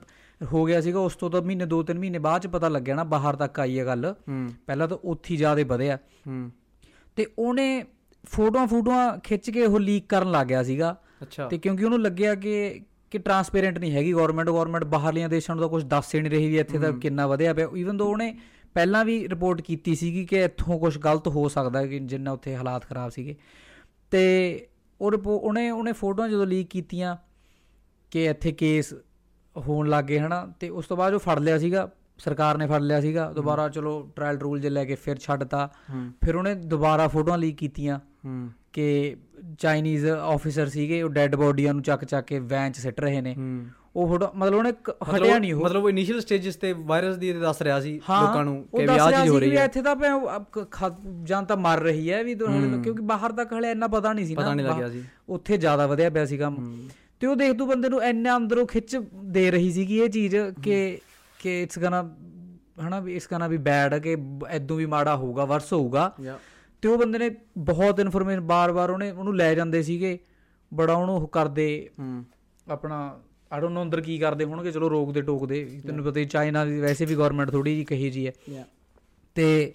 ਹੋ 0.44 0.66
ਗਿਆ 0.66 0.82
ਸੀਗਾ 0.82 1.00
ਉਸ 1.00 1.16
ਤੋਂ 1.16 1.30
ਤਾਂ 1.30 1.42
ਮਹੀਨੇ 1.42 1.66
ਦੋ 1.66 1.84
ਤਿੰਨ 1.84 2.00
ਮਹੀਨੇ 2.00 2.20
ਬਾਅਦ 2.20 2.42
ਚ 2.42 2.48
ਪਤਾ 2.48 2.70
ਲੱਗਿਆ 2.70 2.96
ਨਾ 2.96 3.04
ਬਾਹਰ 3.04 3.36
ਤੱਕ 3.36 3.60
ਆਈ 3.60 3.80
ਹੈ 3.80 3.86
ਗੱਲ। 3.86 4.16
ਪਹਿਲਾਂ 4.68 4.88
ਤਾਂ 4.88 4.98
ਉੱਥੇ 4.98 5.32
ਹੀ 5.32 5.38
ਜ਼ਿਆਦਾ 5.38 5.64
ਵਧਿਆ। 5.64 5.98
ਤੇ 7.16 7.26
ਉਹਨੇ 7.40 7.84
ਫੋਟੋਆਂ 8.26 8.68
ਫੋਟੋਆਂ 8.68 9.18
ਖਿੱਚ 9.18 9.50
ਕੇ 9.50 9.66
ਉਹ 9.66 9.80
ਲੀਕ 9.80 10.06
ਕਰਨ 10.10 10.32
ਲੱਗ 10.32 10.48
ਗਿਆ 10.48 10.64
ਸੀਗਾ। 10.64 11.02
ਤੇ 11.50 11.58
ਕਿਉਂਕਿ 11.58 11.86
ਉਹਨੂੰ 11.86 12.02
ਲੱਗਿਆ 12.02 12.36
ਕਿ 12.36 12.82
ਕਿ 13.12 13.18
ਟਰਾਂਸਪੇਰੈਂਟ 13.18 13.78
ਨਹੀਂ 13.78 13.92
ਹੈਗੀ 13.92 14.14
ਗਵਰਨਮੈਂਟ 14.14 14.48
ਗਵਰਨਮੈਂਟ 14.48 14.84
ਬਾਹਰਲੀਆਂ 14.84 15.30
ਦੇਸ਼ਾਂ 15.30 15.56
ਨੂੰ 15.56 15.62
ਤਾਂ 15.62 15.70
ਕੁਝ 15.70 15.84
ਦੱਸ 15.84 16.16
ਹੀ 16.16 16.22
ਨਹੀਂ 16.22 16.32
ਰਹੀ 16.32 16.48
ਵੀ 16.48 16.60
ਇੱਥੇ 16.60 16.80
ਤਾਂ 16.80 16.92
ਕਿੰਨਾ 16.92 17.28
ਵਧਿਆ 17.28 17.54
ਪਿਆ। 17.54 17.68
ਈਵਨ 17.76 17.98
ਦੋ 17.98 18.12
ਉਹਨੇ 18.12 18.38
ਪਹਿਲਾਂ 18.74 19.06
ਵੀ 19.06 19.30
ਰਿਪੋਰਟ 19.30 19.62
ਕੀਤੀ 19.62 19.96
ਸੀਗੀ 19.96 20.26
ਕਿ 20.26 20.44
ਇੱਥੋਂ 20.44 20.80
ਕੁਝ 20.80 20.98
ਗਲਤ 20.98 21.28
ਹੋ 21.28 21.50
ਸਕਦਾ 21.50 21.86
ਕਿ 21.86 22.00
ਜਿੰਨਾ 22.00 22.32
ਉੱਥੇ 22.32 22.56
ਹਾਲਾਤ 22.56 22.86
ਖਰਾਬ 22.86 23.10
ਸੀਗੇ। 23.10 23.36
ਤੇ 24.12 24.68
ਉਹ 25.02 25.12
ਉਹਨੇ 25.28 25.70
ਉਹਨੇ 25.70 25.92
ਫੋਟੋਆਂ 25.92 26.30
ਜਦੋਂ 26.30 26.48
ਲੀਕ 26.48 26.68
ਕੀਤੀਆਂ 26.70 27.18
ਕਿ 28.12 28.26
ਇੱਥੇ 28.26 28.52
ਕੇਸ 28.52 28.94
ਹੋਣ 29.58 29.90
ਲੱਗੇ 29.90 30.20
ਹਨਾ? 30.20 30.54
ਤੇ 30.60 30.70
ਉਸ 30.70 30.86
ਤੋਂ 30.88 30.98
ਬਾਅਦ 30.98 31.14
ਉਹ 31.14 31.20
ਫੜ 31.20 31.40
ਲਿਆ 31.40 31.58
ਸੀਗਾ 31.58 31.92
ਸਰਕਾਰ 32.18 32.58
ਨੇ 32.58 32.68
ਫੜ 32.68 32.82
ਲਿਆ 32.82 33.02
ਸੀਗਾ। 33.02 33.32
ਦੁਬਾਰਾ 33.34 33.70
ਚਲੋ 33.70 34.10
ਟ੍ਰਾਇਲ 34.16 34.38
ਰੂਲ 34.38 34.60
ਜੇ 34.60 34.70
ਲੈ 34.70 34.86
ਕੇ 34.86 34.96
ਫਿਰ 34.96 35.16
ਛੱਡਤਾ। 35.18 35.70
ਫਿਰ 36.26 36.36
ਉਹਨੇ 36.36 36.56
ਦੁਬਾਰਾ 36.56 37.08
ਫੋਟੋਆਂ 37.08 37.38
ਲੀਕ 37.38 37.58
ਕੀਤੀਆਂ 37.58 38.00
ਕਿ 38.74 39.16
ਚਾਈਨੀਜ਼ 39.60 40.06
ਆਫੀਸਰ 40.06 40.68
ਸੀਗੇ 40.68 41.02
ਉਹ 41.02 41.10
ਡੈੱਡ 41.10 41.36
ਬੋਡੀਆਂ 41.36 41.74
ਨੂੰ 41.74 41.84
ਚੱਕ 41.84 42.06
ਚੱਕ 42.06 42.28
ਕੇ 42.28 42.40
ਵੈਨ 42.40 42.72
'ਚ 42.72 42.78
ਸਿੱਟ 42.78 43.00
ਰਹੇ 43.02 43.22
ਨੇ। 43.22 43.36
ਉਹ 43.96 44.08
ਫੋਟੋ 44.08 44.28
ਮਤਲਬ 44.36 44.56
ਉਹਨੇ 44.56 44.70
ਹਟਿਆ 45.16 45.40
ਨਹੀਂ 45.40 45.54
ਉਹ। 45.54 45.62
ਮਤਲਬ 45.62 45.84
ਉਹ 45.84 45.90
ਇਨੀਸ਼ੀਅਲ 45.90 46.20
ਸਟੇजेस 46.22 46.54
ਤੇ 46.62 46.74
ਵਾਇਰਸ 46.74 47.16
ਦੀ 47.16 47.34
ਦੱਸ 47.34 47.62
ਰਿਹਾ 47.62 47.80
ਸੀ 47.80 47.94
ਲੋਕਾਂ 47.94 48.46
ਨੂੰ 48.46 48.64
ਕਿ 48.64 48.82
ਵੀ 48.82 48.86
ਦੱਸ 48.86 49.00
ਆਹ 49.00 49.10
ਰਿਹਾ 49.10 49.20
ਚੀਜ਼ 49.20 49.34
ਹੋ 49.34 49.40
ਰਹੀ 49.40 49.50
ਹੈ। 49.58 49.66
ਇੱਥੇ 49.66 49.82
ਤਾਂ 49.82 49.96
ਖ- 50.72 51.00
ਜਾਂ 51.24 51.44
ਤਾਂ 51.44 51.58
ਮਰ 51.58 51.80
ਰਹੀ 51.80 52.12
ਹੈ 52.12 52.24
ਵੀ 52.24 52.36
ਕਿਉਂਕਿ 52.84 53.04
ਬਾਹਰ 53.04 53.32
ਤੱਕ 53.32 53.54
ਹਲੇ 53.54 53.72
ਇੰਨਾ 53.72 53.88
ਪਤਾ 53.88 54.14
ਨਹੀਂ 54.14 54.26
ਸੀ 54.26 54.36
ਨਾ। 54.36 54.42
ਪਤਾ 54.42 54.54
ਨਹੀਂ 54.54 54.66
ਲੱਗਿਆ 54.66 54.90
ਸੀ। 54.90 55.04
ਉੱਥੇ 55.30 55.58
ਜ਼ਿਆਦਾ 55.58 55.88
ਵਧਿਆ 55.88 56.10
ਪਿਆ 56.10 56.26
ਸੀ 56.26 56.38
ਕੰਮ 56.38 56.56
ਤੇ 57.24 57.28
ਉਹ 57.28 57.36
ਦੇਖ 57.36 57.54
ਤੂੰ 57.54 57.68
ਬੰਦੇ 57.68 57.90
ਨੂੰ 57.90 58.04
ਇੰਨਾ 58.04 58.38
ਅੰਦਰੋਂ 58.38 58.68
ਖਿੱਚ 58.68 58.98
ਦੇ 59.26 59.52
ਰਹੀ 59.52 59.72
ਸੀ 59.72 59.86
ਕਿ 59.86 59.98
ਇਹ 59.98 60.10
ਚੀਜ਼ 60.10 60.36
ਕਿ 60.64 60.98
ਕਿ 61.40 61.64
ਇਟਸ 61.64 61.80
ਗਨਾ 61.80 62.16
ਹਨਾ 62.88 63.00
ਵੀ 63.00 63.16
ਇਸ 63.16 63.28
ਗਨਾ 63.32 63.48
ਵੀ 63.48 63.58
ਬੈਡ 63.58 63.96
ਕਿ 63.96 64.18
ਐਦੋਂ 64.48 64.78
ਵੀ 64.78 64.86
ਮਾੜਾ 64.86 65.16
ਹੋਊਗਾ 65.16 65.46
ਵਰਸ 65.46 65.74
ਹੋਊਗਾ। 65.74 66.16
ਤੇ 66.82 66.88
ਉਹ 66.88 66.98
ਬੰਦੇ 66.98 67.20
ਨੇ 67.20 67.36
ਬਹੁਤ 67.58 68.00
ਇਨਫੋਰਮੇਸ਼ਨ 68.00 68.42
ਬਾਰ-ਬਾਰ 68.42 68.90
ਉਹਨੇ 68.90 69.12
ਉਹਨੂੰ 69.12 69.36
ਲੈ 69.36 69.56
ਜਾਂਦੇ 69.56 69.84
ਸੀਗੇ 69.84 70.20
ਬੜਾ 70.74 70.94
ਉਹਨੂੰ 70.94 71.16
ਉਹ 71.16 71.28
ਕਰਦੇ 71.28 71.90
ਆਪਣਾ 72.68 73.20
ਆਈ 73.52 73.62
ਡੋਨਟ 73.62 73.74
ਨੋ 73.74 73.82
ਅੰਦਰ 73.84 74.02
ਕੀ 74.02 74.18
ਕਰਦੇ 74.18 74.46
ਹੋਣਗੇ 74.46 74.72
ਚਲੋ 74.72 74.90
ਰੋਕਦੇ 74.90 75.22
ਟੋਕਦੇ 75.22 75.80
ਤੈਨੂੰ 75.88 76.06
ਪਤਾ 76.06 76.20
ਹੀ 76.20 76.26
ਚਾਈਨਾ 76.26 76.66
ਦੀ 76.66 76.80
ਵੈਸੇ 76.80 77.06
ਵੀ 77.06 77.16
ਗਵਰਨਮੈਂਟ 77.16 77.52
ਥੋੜੀ 77.52 77.76
ਜੀ 77.76 77.86
ਕਹੀ 77.86 78.10
ਜੀ 78.10 78.28
ਹੈ। 78.28 78.66
ਤੇ 79.36 79.74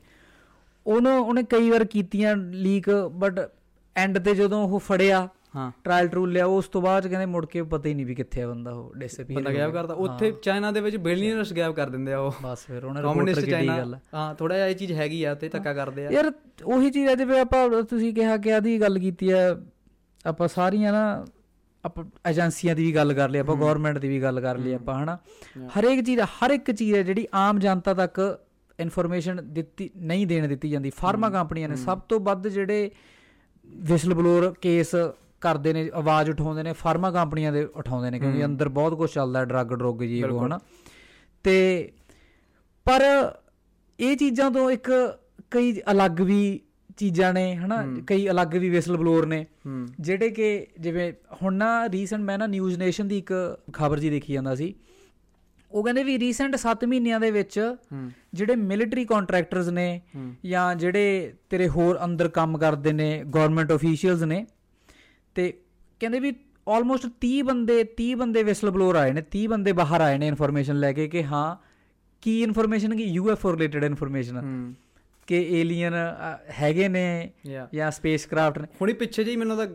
ਉਹਨੂੰ 0.86 1.26
ਉਹਨੇ 1.26 1.42
ਕਈ 1.42 1.70
ਵਾਰ 1.70 1.84
ਕੀਤੀਆਂ 1.84 2.36
ਲੀਕ 2.36 2.90
ਬਟ 3.12 3.50
ਐਂਡ 3.96 4.18
ਤੇ 4.18 4.34
ਜਦੋਂ 4.34 4.68
ਉਹ 4.68 4.78
ਫੜਿਆ 4.78 5.28
ਹਾਂ। 5.58 5.72
ਟ੍ਰਾਇਲ 5.84 6.08
ਟਰੂਲ 6.08 6.32
ਲਿਆ 6.32 6.46
ਉਸ 6.46 6.68
ਤੋਂ 6.68 6.82
ਬਾਅਦ 6.82 7.06
ਕਹਿੰਦੇ 7.06 7.26
ਮੁੜ 7.26 7.46
ਕੇ 7.46 7.62
ਪਤਾ 7.62 7.88
ਹੀ 7.88 7.94
ਨਹੀਂ 7.94 8.06
ਵੀ 8.06 8.14
ਕਿੱਥੇ 8.14 8.42
ਆ 8.42 8.48
ਬੰਦਾ 8.48 8.70
ਉਹ 8.70 8.94
ਡਿਸਪੀਅਰ 8.94 9.32
ਬੰਦਾ 9.32 9.52
ਗੈਪ 9.52 9.72
ਕਰਦਾ। 9.72 9.94
ਉੱਥੇ 9.94 10.32
ਚਾਈਨਾ 10.42 10.70
ਦੇ 10.70 10.80
ਵਿੱਚ 10.80 10.96
ਬਿਲੀਅਨਰਸ 10.96 11.52
ਗੈਪ 11.52 11.72
ਕਰ 11.72 11.88
ਦਿੰਦੇ 11.90 12.12
ਆ 12.12 12.18
ਉਹ। 12.18 12.34
ਬਸ 12.42 12.58
ਫਿਰ 12.66 12.84
ਉਹਨਾਂ 12.84 13.02
ਰਿਪੋਰਟਰ 13.02 13.40
ਚਾਈਨਾ। 13.40 13.78
ਗੱਲ। 13.78 13.94
ਆ। 13.94 13.98
ਹਾਂ 14.14 14.34
ਥੋੜਾ 14.34 14.54
ਜਿਹਾ 14.54 14.66
ਇਹ 14.66 14.74
ਚੀਜ਼ 14.76 14.92
ਹੈਗੀ 14.92 15.24
ਆ 15.24 15.34
ਤੇ 15.34 15.48
ਧੱਕਾ 15.48 15.72
ਕਰਦੇ 15.72 16.06
ਆ। 16.06 16.10
ਯਾਰ 16.10 16.32
ਉਹੀ 16.64 16.90
ਚੀਜ਼ 16.90 17.08
ਹੈ 17.08 17.14
ਜਿਵੇਂ 17.14 17.40
ਆਪਾਂ 17.40 17.82
ਤੁਸੀਂ 17.82 18.14
ਕਿਹਾ 18.14 18.36
ਕਿ 18.36 18.54
ਆਦੀ 18.54 18.80
ਗੱਲ 18.80 18.98
ਕੀਤੀ 18.98 19.32
ਹੈ 19.32 19.56
ਆਪਾਂ 20.26 20.48
ਸਾਰੀਆਂ 20.48 20.92
ਨਾ 20.92 21.26
ਆਪਾਂ 21.84 22.04
ਏਜੰਸੀਆਂ 22.30 22.74
ਦੀ 22.74 22.84
ਵੀ 22.84 22.94
ਗੱਲ 22.94 23.12
ਕਰ 23.14 23.28
ਲਈ 23.28 23.38
ਆਪਾਂ 23.38 23.56
ਗਵਰਨਮੈਂਟ 23.56 23.98
ਦੀ 23.98 24.08
ਵੀ 24.08 24.22
ਗੱਲ 24.22 24.40
ਕਰ 24.40 24.58
ਲਈ 24.58 24.72
ਆਪਾਂ 24.74 25.04
ਹਨਾ? 25.04 25.18
ਹਰੇਕ 25.78 26.04
ਚੀਜ਼ 26.04 26.20
ਹਰ 26.20 26.50
ਇੱਕ 26.50 26.70
ਚੀਜ਼ 26.70 26.94
ਹੈ 26.94 27.02
ਜਿਹੜੀ 27.02 27.26
ਆਮ 27.34 27.58
ਜਨਤਾ 27.58 27.94
ਤੱਕ 27.94 28.40
ਇਨਫੋਰਮੇਸ਼ਨ 28.80 29.40
ਦਿੱਤੀ 29.42 29.90
ਨਹੀਂ 29.96 30.26
ਦੇਣ 30.26 30.48
ਦਿੱਤੀ 30.48 30.70
ਜਾਂਦੀ। 30.70 30.90
ਫਾਰਮਾ 30.90 31.30
ਕੰਪਨੀਆਂ 31.30 31.68
ਨੇ 31.68 31.76
ਸਭ 31.76 31.98
ਤੋਂ 31.98 32.20
ਵੱਧ 32.20 32.48
ਜਿਹੜੇ 32.48 32.90
ਵਿਸਲ 33.66 34.14
ਬਲੋਰ 34.14 34.54
ਕੇਸ 34.60 34.94
ਕਰਦੇ 35.40 35.72
ਨੇ 35.72 35.90
ਆਵਾਜ਼ 35.94 36.30
ਉਠਾਉਂਦੇ 36.30 36.62
ਨੇ 36.62 36.72
ਫਾਰਮਾ 36.72 37.10
ਕੰਪਨੀਆਂ 37.10 37.52
ਦੇ 37.52 37.64
ਉਠਾਉਂਦੇ 37.64 38.10
ਨੇ 38.10 38.18
ਕਿਉਂਕਿ 38.20 38.44
ਅੰਦਰ 38.44 38.68
ਬਹੁਤ 38.68 38.94
ਕੁਝ 38.94 39.10
ਚੱਲਦਾ 39.10 39.44
ਡਰੱਗ 39.44 39.66
ਡਰੁੱਗ 39.66 40.02
ਜੀ 40.02 40.22
ਉਹ 40.22 40.46
ਹਨਾ। 40.46 40.58
ਤੇ 41.44 41.92
ਪਰ 42.86 43.02
ਇਹ 43.98 44.16
ਚੀਜ਼ਾਂ 44.16 44.50
ਤੋਂ 44.50 44.70
ਇੱਕ 44.70 44.90
ਕਈ 45.50 45.80
ਅਲੱਗ 45.92 46.20
ਵੀ 46.20 46.60
ਚੀਜ਼ਾਂ 46.96 47.32
ਨੇ 47.32 47.54
ਹਨਾ। 47.56 47.76
ਕਈ 48.06 48.28
ਅਲੱਗ 48.28 48.56
ਵੀ 48.56 48.68
ਵਿਸਲ 48.70 48.96
ਬਲੋਰ 48.96 49.26
ਨੇ 49.26 49.46
ਜਿਹੜੇ 50.00 50.30
ਕਿ 50.30 50.66
ਜਿਵੇਂ 50.80 51.12
ਹੁਣ 51.42 51.54
ਨਾ 51.54 51.88
ਰੀਸੈਂਟ 51.88 52.22
ਮੈਂ 52.22 52.38
ਨਾ 52.38 52.46
ਨਿਊਜ਼ 52.46 52.78
ਨੇਸ਼ਨ 52.78 53.08
ਦੀ 53.08 53.18
ਇੱਕ 53.18 53.32
ਖਬਰ 53.72 53.98
ਜੀ 53.98 54.10
ਦੇਖੀ 54.10 54.32
ਜਾਂਦਾ 54.32 54.54
ਸੀ। 54.54 54.74
ਉਹ 55.70 55.84
ਕਹਿੰਦੇ 55.84 56.02
ਵੀ 56.02 56.18
ਰੀਸੈਂਟ 56.18 56.56
7 56.56 56.86
ਮਹੀਨਿਆਂ 56.86 57.20
ਦੇ 57.20 57.30
ਵਿੱਚ 57.30 57.74
ਜਿਹੜੇ 58.34 58.54
ਮਿਲਟਰੀ 58.56 59.04
ਕੰਟਰੈਕਟਰਸ 59.04 59.68
ਨੇ 59.68 60.00
ਜਾਂ 60.46 60.74
ਜਿਹੜੇ 60.74 61.34
ਤੇਰੇ 61.50 61.68
ਹੋਰ 61.68 61.98
ਅੰਦਰ 62.04 62.28
ਕੰਮ 62.28 62.58
ਕਰਦੇ 62.58 62.92
ਨੇ 62.92 63.24
ਗਵਰਨਮੈਂਟ 63.24 63.72
ਅਫੀਸ਼ੀਅਲਸ 63.72 64.22
ਨੇ 64.22 64.46
ਤੇ 65.38 65.52
ਕਹਿੰਦੇ 66.00 66.20
ਵੀ 66.20 66.34
ਆਲਮੋਸਟ 66.68 67.06
30 67.26 67.40
ਬੰਦੇ 67.42 67.74
30 68.00 68.14
ਬੰਦੇ 68.14 68.42
ਵਿਸਲ 68.42 68.70
ਬਲੋਰ 68.70 68.96
ਆਏ 68.96 69.12
ਨੇ 69.12 69.22
30 69.36 69.46
ਬੰਦੇ 69.46 69.72
ਬਾਹਰ 69.72 70.00
ਆਏ 70.00 70.18
ਨੇ 70.18 70.26
ਇਨਫੋਰਮੇਸ਼ਨ 70.28 70.76
ਲੈ 70.76 70.92
ਕੇ 70.92 71.08
ਕਿ 71.08 71.22
ਹਾਂ, 71.24 71.56
ਕੀ 72.22 72.42
ਇਨਫੋਰਮੇਸ਼ਨ 72.42 72.96
ਕੀ 72.96 73.04
ਯੂਐਫਓ 73.04 73.52
ਰਿਲੇਟਡ 73.52 73.84
ਇਨਫੋਰਮੇਸ਼ਨ 73.84 74.36
ਹੂੰ। 74.36 74.74
ਕਿ 75.28 75.36
ਏਲੀਅਨ 75.60 75.94
ਹੈਗੇ 76.60 76.88
ਨੇ 76.88 77.30
ਜਾਂ 77.74 77.90
ਸਪੇਸਕ੍ਰਾਫਟ 77.90 78.58
ਨੇ। 78.58 78.66
ਹੁਣੀ 78.80 78.92
ਪਿੱਛੇ 78.92 79.24
ਜਿਹੀ 79.24 79.36
ਮੈਨੂੰ 79.36 79.56
ਤਾਂ 79.56 79.66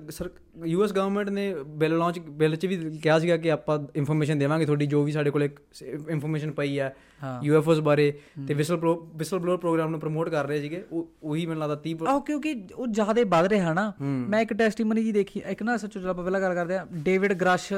ਯੂਐਸ 0.66 0.94
ਗਵਰਨਮੈਂਟ 0.94 1.30
ਨੇ 1.30 1.54
ਬਿੱਲ 1.54 1.98
ਲਾਂਚ 1.98 2.20
ਬਿੱਲ 2.20 2.56
'ਚ 2.56 2.66
ਵੀ 2.66 2.78
ਕਿਹਾ 3.04 3.20
ਸੀਗਾ 3.20 3.38
ਕਿ 3.38 3.52
ਆਪਾਂ 3.52 3.80
ਇਨਫੋਰਮੇਸ਼ਨ 3.96 4.40
ਦੇਵਾਂਗੇ 4.40 4.66
ਤੁਹਾਡੀ 4.66 4.86
ਜੋ 4.86 5.04
ਵੀ 5.04 5.12
ਸਾਡੇ 5.12 5.30
ਕੋਲ 5.32 5.44
ਇਨਫੋਰਮੇਸ਼ਨ 5.44 6.52
ਪਈ 6.52 6.80
ਹਾਂ 6.80 6.90
ਯੂਐਫਓਸ 7.44 7.80
ਬਾਰੇ 7.80 8.12
ਤੇ 8.48 8.54
ਵਿਸਲ 8.54 8.80
ਵਿਸਲ 9.16 9.40
ਬਲੋਅਰ 9.40 9.58
ਪ੍ਰੋਗਰਾਮ 9.58 9.92
ਨੂੰ 9.92 10.00
ਪ੍ਰਮੋਟ 10.00 10.30
ਕਰ 10.30 10.48
ਰਹੇ 10.48 10.62
ਸੀਗੇ 10.62 10.84
ਉਹ 10.92 11.08
ਉਹੀ 11.24 11.46
ਮੈਨੂੰ 11.46 11.62
ਲੱਗਦਾ 11.62 11.82
30 11.90 12.06
ਆਹ 12.08 12.20
ਕਿਉਂਕਿ 12.20 12.56
ਉਹ 12.76 12.88
ਜ਼ਿਆਦਾ 12.88 13.24
ਵੱਧ 13.30 13.48
ਰਿਹਾ 13.48 13.74
ਨਾ। 13.74 13.92
ਮੈਂ 14.02 14.42
ਇੱਕ 14.42 14.54
ਟੈਸਟੀਮਨੀ 14.54 15.04
ਜੀ 15.04 15.12
ਦੇਖੀ 15.12 15.42
ਇੱਕ 15.50 15.64
ਨਾ 15.64 15.78
ਸੱਚੋ 15.78 16.08
ਆਪਾਂ 16.10 16.24
ਪਹਿਲਾਂ 16.24 16.42
ਗੱਲ 16.42 16.54
ਕਰਦੇ 16.54 16.78
ਆ 16.78 16.86
ਡੇਵਿਡ 16.94 17.34
ਗ੍ਰਸ਼ 17.34 17.74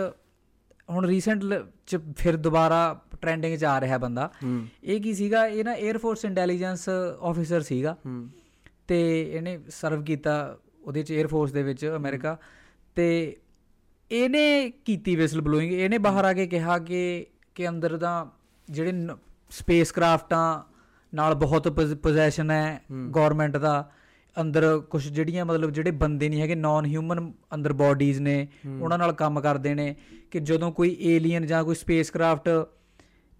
ਹੁਣ 0.90 1.06
ਰੀਸੈਂਟ 1.06 1.44
ਚ 1.88 1.98
ਫਿਰ 2.18 2.36
ਦੁਬਾਰਾ 2.36 3.02
ਟ੍ਰੈਂਡਿੰਗ 3.22 3.58
'ਚ 3.58 3.64
ਆ 3.64 3.80
ਰਿਹਾ 3.82 3.98
ਬੰਦਾ। 3.98 4.30
ਇਹ 4.84 5.02
ਕੀ 5.02 5.14
ਸੀਗਾ? 5.14 5.46
ਇਹ 5.48 5.64
ਨਾ 5.66 5.74
에ਅਰ 5.74 5.98
ਫੋਰਸ 5.98 6.26
ਇੰਟੈਲੀਜੈਂਸ 6.26 6.90
ਆਫੀਸਰ 7.22 7.62
ਸੀਗਾ 7.62 7.98
ਤੇ 8.88 9.00
ਇਹਨੇ 9.34 9.60
ਸਰਵ 9.70 10.04
ਕੀਤਾ 10.04 10.58
ਉਹਦੇ 10.84 11.04
ਚ 11.04 11.14
에ਅਰ 11.14 11.28
ਫੋਰਸ 11.28 11.52
ਦੇ 11.52 11.64
ਵਿੱਚ 11.64 11.86
ਅਮਰੀਕਾ। 11.96 12.38
ਤੇ 12.96 13.38
ਇਹਨੇ 14.12 14.72
ਕੀਤੀ 14.86 15.16
ਵਿਸਲ 15.16 15.42
ਬਲੋਇੰਗ 15.42 15.74
ਇਹਨੇ 15.74 15.98
ਬਾਹਰ 15.98 16.26
ਆ 16.26 16.34
ਕੇ 16.34 16.48
ਕਿਹਾ 16.48 16.78
ਕਿ 16.80 17.26
ਕਿ 17.56 17.68
ਅੰਦਰ 17.70 17.98
ਦਾ 17.98 18.32
ਜਿਹੜੇ 18.70 18.94
ਸਪੇਸ 19.50 19.92
ਕਰਾਫਟਾਂ 19.92 20.64
ਨਾਲ 21.14 21.36
ਬਹੁਤ 21.36 21.68
ਪੋਜੈਸ਼ਨ 22.04 22.52
ਹੈ 22.52 22.82
ਗਵਰਨਮੈਂਟ 23.10 23.58
ਦਾ। 23.58 23.92
ਅੰਦਰ 24.42 24.80
ਕੁਝ 24.80 25.08
ਜਿਹੜੀਆਂ 25.08 25.46
ਮਤਲਬ 25.46 25.72
ਜਿਹੜੇ 25.72 25.92
ਬੰਦੇ 25.92 26.30
ਨਹੀਂ 26.30 26.42
ਹੈਗੇ 26.42 26.56
ਨਾਨ 26.56 26.86
ਹਿਊਮਨ 26.86 27.32
ਅੰਦਰ 27.54 27.74
ਬਾਡੀਜ਼ 27.74 28.22
ਨੇ 28.22 28.48
ਉਹਨਾਂ 28.82 28.98
ਨਾਲ 28.98 29.14
ਕੰਮ 29.14 29.40
ਕਰਦੇ 29.42 29.74
ਨੇ 29.74 29.96
ਕਿ 30.32 30.40
ਜਦੋਂ 30.40 30.72
ਕੋਈ 30.72 30.98
ਏਲੀਅਨ 31.02 31.46
ਜਾਂ 31.46 31.64
ਕੋਈ 31.64 31.76
ਸਪੇਸ 31.76 32.10
ਕਰਾਫਟ 32.10 32.50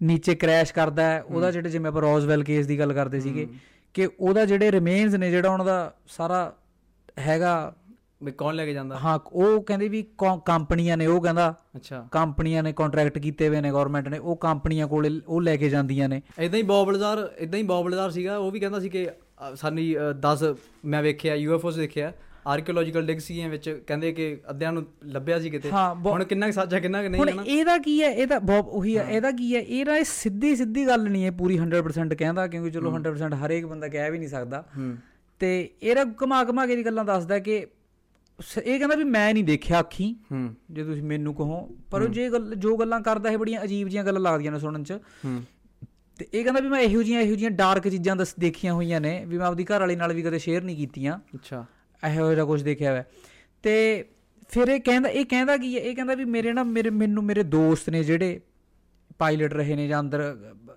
ਨੀਚੇ 0.02 0.34
ਕ੍ਰੈਸ਼ 0.34 0.74
ਕਰਦਾ 0.74 1.02
ਹੈ 1.02 1.22
ਉਹਦਾ 1.22 1.50
ਜਿਹੜੇ 1.50 1.70
ਜਿਵੇਂ 1.70 1.88
ਆਪਾਂ 1.88 2.02
ਰੋਜ਼ਵੈਲ 2.02 2.44
ਕੇਸ 2.44 2.66
ਦੀ 2.66 2.78
ਗੱਲ 2.78 2.92
ਕਰਦੇ 2.92 3.20
ਸੀਗੇ 3.20 3.46
ਕਿ 3.94 4.08
ਉਹਦਾ 4.20 4.44
ਜਿਹੜੇ 4.44 4.72
ਰਿਮੇਨਸ 4.72 5.14
ਨੇ 5.14 5.30
ਜਿਹੜਾ 5.30 5.50
ਉਹਨਾਂ 5.50 5.66
ਦਾ 5.66 5.94
ਸਾਰਾ 6.06 6.52
ਹੈਗਾ 7.18 7.74
ਵੀ 8.22 8.32
ਕੌਣ 8.32 8.54
ਲੈ 8.54 8.64
ਕੇ 8.66 8.72
ਜਾਂਦਾ? 8.72 8.96
ਹਾਂ 8.98 9.18
ਉਹ 9.32 9.62
ਕਹਿੰਦੇ 9.62 9.88
ਵੀ 9.88 10.02
ਕੰਪਨੀਆਂ 10.44 10.96
ਨੇ 10.96 11.06
ਉਹ 11.06 11.20
ਕਹਿੰਦਾ 11.20 11.54
ਅੱਛਾ। 11.76 12.08
ਕੰਪਨੀਆਂ 12.12 12.62
ਨੇ 12.62 12.72
ਕੰਟਰੈਕਟ 12.72 13.18
ਕੀਤੇ 13.18 13.48
ਹੋਏ 13.48 13.60
ਨੇ 13.60 13.70
ਗਵਰਨਮੈਂਟ 13.70 14.08
ਨੇ 14.08 14.18
ਉਹ 14.18 14.36
ਕੰਪਨੀਆਂ 14.36 14.86
ਕੋਲੇ 14.88 15.10
ਉਹ 15.28 15.40
ਲੈ 15.40 15.56
ਕੇ 15.56 15.68
ਜਾਂਦੀਆਂ 15.68 16.08
ਨੇ। 16.08 16.22
ਇਦਾਂ 16.38 16.58
ਹੀ 16.58 16.62
ਬੌਬਲਜ਼ਾਰ 16.62 17.34
ਇਦਾਂ 17.38 17.58
ਹੀ 17.58 17.64
ਬੌਬਲਜ਼ਾਰ 17.64 18.10
ਸੀਗਾ 18.10 18.36
ਉਹ 18.38 18.50
ਵੀ 18.50 18.60
ਕਹਿੰਦਾ 18.60 18.80
ਸੀ 18.80 18.88
ਕਿ 18.88 19.06
ਸਾਨੀ 19.54 19.96
10 20.26 20.54
ਮੈਂ 20.84 21.02
ਵੇਖਿਆ 21.02 21.34
ਯੂਐਫਓਸ 21.34 21.76
ਦੇਖਿਆ 21.76 22.12
ਆਰਕੀਓਲੋਜੀਕਲ 22.46 23.06
ਡਿਗ 23.06 23.18
ਸੀਗੀਆਂ 23.18 23.48
ਵਿੱਚ 23.48 23.68
ਕਹਿੰਦੇ 23.86 24.12
ਕਿ 24.12 24.40
ਅੱਧਿਆਂ 24.50 24.72
ਨੂੰ 24.72 24.84
ਲੱਭਿਆ 25.04 25.38
ਸੀ 25.40 25.50
ਕਿਤੇ। 25.50 25.70
ਹੁਣ 26.06 26.24
ਕਿੰਨਾ 26.24 26.46
ਕੁ 26.46 26.52
ਸੱਚ 26.52 26.74
ਕਿੰਨਾ 26.74 27.02
ਕੁ 27.02 27.08
ਨਹੀਂ 27.08 27.20
ਹੁਣ 27.20 27.28
ਹੈ 27.28 27.34
ਨਾ? 27.34 27.42
ਇਹਦਾ 27.42 27.78
ਕੀ 27.78 28.02
ਹੈ 28.02 28.10
ਇਹਦਾ 28.10 28.38
ਬੌਬ 28.38 28.68
ਉਹੀ 28.68 28.96
ਹੈ 28.98 29.02
ਇਹਦਾ 29.10 29.30
ਕੀ 29.30 29.54
ਹੈ 29.56 29.60
ਇਹ 29.60 29.84
ਨਾ 29.86 29.96
ਇਹ 29.96 30.04
ਸਿੱਧੀ 30.04 30.56
ਸਿੱਧੀ 30.56 30.86
ਗੱਲ 30.86 31.08
ਨਹੀਂ 31.10 31.24
ਹੈ 31.24 31.30
ਪੂਰੀ 31.30 31.58
100% 31.58 32.14
ਕਹਿੰਦਾ 32.18 32.46
ਕਿਉਂਕਿ 32.46 32.70
ਚਲੋ 32.70 32.90
100% 32.96 33.34
ਹਰੇਕ 33.36 33.66
ਬੰਦਾ 33.66 33.88
ਕਹਿ 33.88 34.10
ਵੀ 34.10 34.18
ਨਹੀਂ 34.18 34.28
ਸਕਦਾ। 34.28 34.64
ਤੇ 35.38 35.70
ਇਹਦਾ 35.82 36.04
ਘੁਮਾ 36.22 36.44
ਘੁਮਾ 36.44 36.66
ਕੇ 36.66 36.76
ਦੀ 36.76 36.84
ਗੱਲਾਂ 36.84 37.04
ਦੱਸਦਾ 37.04 37.38
ਕਿ 37.38 37.66
ਇਹ 38.64 38.78
ਕਹਿੰਦਾ 38.78 38.96
ਵੀ 38.96 39.04
ਮੈਂ 39.04 39.32
ਨਹੀਂ 39.34 39.44
ਦੇਖਿਆ 39.44 39.80
ਅੱਖੀ 39.80 40.14
ਜੇ 40.70 40.84
ਤੁਸੀਂ 40.84 41.02
ਮੈਨੂੰ 41.02 41.34
ਕਹੋ 41.34 41.60
ਪਰ 41.90 42.02
ਉਹ 42.02 42.08
ਜੇ 42.08 42.28
ਗੱਲ 42.30 42.54
ਜੋ 42.54 42.76
ਗੱਲਾਂ 42.76 43.00
ਕਰਦਾ 43.00 43.30
ਇਹ 43.30 43.38
ਬੜੀਆਂ 43.38 43.62
ਅਜੀਬ 43.64 43.88
ਜੀਆਂ 43.88 44.04
ਗੱਲਾਂ 44.04 44.20
ਲੱਗਦੀਆਂ 44.20 44.52
ਨੇ 44.52 44.58
ਸੁਣਨ 44.58 44.84
'ਚ। 44.84 44.92
ਹੂੰ। 45.24 45.42
ਤੇ 46.18 46.26
ਇਹ 46.34 46.44
ਕਹਿੰਦਾ 46.44 46.60
ਵੀ 46.60 46.68
ਮੈਂ 46.68 46.80
ਇਹੋ 46.80 47.02
ਜੀਆਂ 47.02 47.20
ਇਹੋ 47.20 47.34
ਜੀਆਂ 47.34 47.50
ਡਾਰਕ 47.50 47.88
ਚੀਜ਼ਾਂ 47.88 48.16
ਦੱਸ 48.16 48.34
ਦੇਖੀਆਂ 48.38 48.74
ਹੋਈਆਂ 48.74 49.00
ਨੇ 49.00 49.24
ਵੀ 49.24 49.38
ਮੈਂ 49.38 49.46
ਆਪਦੀ 49.46 49.64
ਘਰ 49.64 49.80
ਵਾਲੀ 49.80 49.96
ਨਾਲ 49.96 50.12
ਵੀ 50.12 50.22
ਕਦੇ 50.22 50.38
ਸ਼ੇਅਰ 50.38 50.62
ਨਹੀਂ 50.62 50.76
ਕੀਤੀਆਂ। 50.76 51.18
ਅੱਛਾ। 51.34 51.64
ਇਹੋ 52.10 52.34
ਜਿਹਾ 52.34 52.44
ਕੁਝ 52.44 52.62
ਦੇਖਿਆ 52.62 52.90
ਹੋਇਆ। 52.90 53.04
ਤੇ 53.62 54.04
ਫਿਰ 54.48 54.68
ਇਹ 54.68 54.80
ਕਹਿੰਦਾ 54.80 55.08
ਇਹ 55.08 55.24
ਕਹਿੰਦਾ 55.24 55.56
ਕੀ 55.56 55.76
ਹੈ? 55.76 55.80
ਇਹ 55.80 55.96
ਕਹਿੰਦਾ 55.96 56.14
ਵੀ 56.14 56.24
ਮੇਰੇ 56.24 56.52
ਨਾ 56.52 56.62
ਮੇਰੇ 56.62 56.90
ਮੈਨੂੰ 56.90 57.24
ਮੇਰੇ 57.24 57.42
ਦੋਸਤ 57.42 57.90
ਨੇ 57.90 58.04
ਜਿਹੜੇ 58.04 58.40
ਪਾਇਲਟ 59.18 59.54
ਰਹੇ 59.54 59.76
ਨੇ 59.76 59.88
ਜਾਂ 59.88 60.00
ਅੰਦਰ 60.00 60.36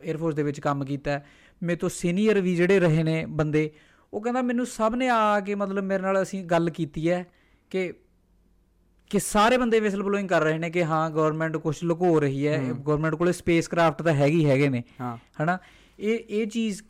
에ਅਰ 0.10 0.18
ਫੋਰਸ 0.18 0.36
ਦੇ 0.36 0.44
ਵਿੱਚ 0.44 0.60
ਕੰਮ 0.60 0.86
ਕੀਤਾ 0.86 1.12
ਹੈ, 1.12 1.26
ਮੇਰੇ 1.64 1.76
ਤੋਂ 1.76 1.90
ਸੀਨੀਅਰ 1.90 2.42
ਵੀ 2.42 2.56
ਜਿਹੜੇ 2.56 2.80
ਰਹੇ 2.80 3.04
ਨੇ 3.04 3.26
ਬੰਦੇ 3.30 3.72
ਉਹ 4.14 4.22
ਕਹਿੰਦਾ 4.22 4.42
ਮੈਨੂੰ 4.42 4.66
ਸਭ 4.66 4.94
ਨੇ 4.98 5.10
ਆ 5.10 5.40
ਕੇ 5.40 5.56
ਮਤਲਬ 5.56 5.84
ਮੇਰੇ 5.84 6.04
ਨਾਲ 6.04 6.22
ਅਸੀਂ 6.22 6.46
ਗੱਲ 6.46 6.70
ਕੀਤੀ 6.70 7.10
ਹੈ 7.10 7.28
ਕਿ 7.70 7.94
ਕਿ 9.10 9.20
ਸਾਰੇ 9.20 9.58
ਬੰਦੇ 9.58 9.80
ਵਿਸਲ 9.80 10.04
ਬਲੋਇੰਗ 10.04 10.30
ਕਰ 10.30 10.42
ਰਹੇ 10.42 10.58
ਨੇ 10.58 10.70
ਕਿ 10.70 10.84
ਹਾਂ 10.86 11.10
ਗਵਰਨਮੈਂਟ 11.10 11.58
ਕੁਝ 11.58 11.76
ਲੁਕੋ 11.84 12.20
ਰਹੀ 12.20 12.48
ਹੈ। 12.48 12.58
ਗਵਰਨਮੈਂਟ 12.80 13.16
ਕੋਲੇ 13.16 13.32
ਸਪੇਸ 13.32 13.68
ਕਰਾਫਟ 13.68 14.02
ਤਾਂ 14.02 14.14
ਹੈਗੀ 14.14 14.50
ਹੈਗੇ 14.50 14.70
ਨੇ। 14.70 14.84
ਹਨਾ? 15.44 15.58
ਇਹ 16.00 16.20
ਇਹ 16.30 16.48
ਚੀਜ਼ 16.48 16.82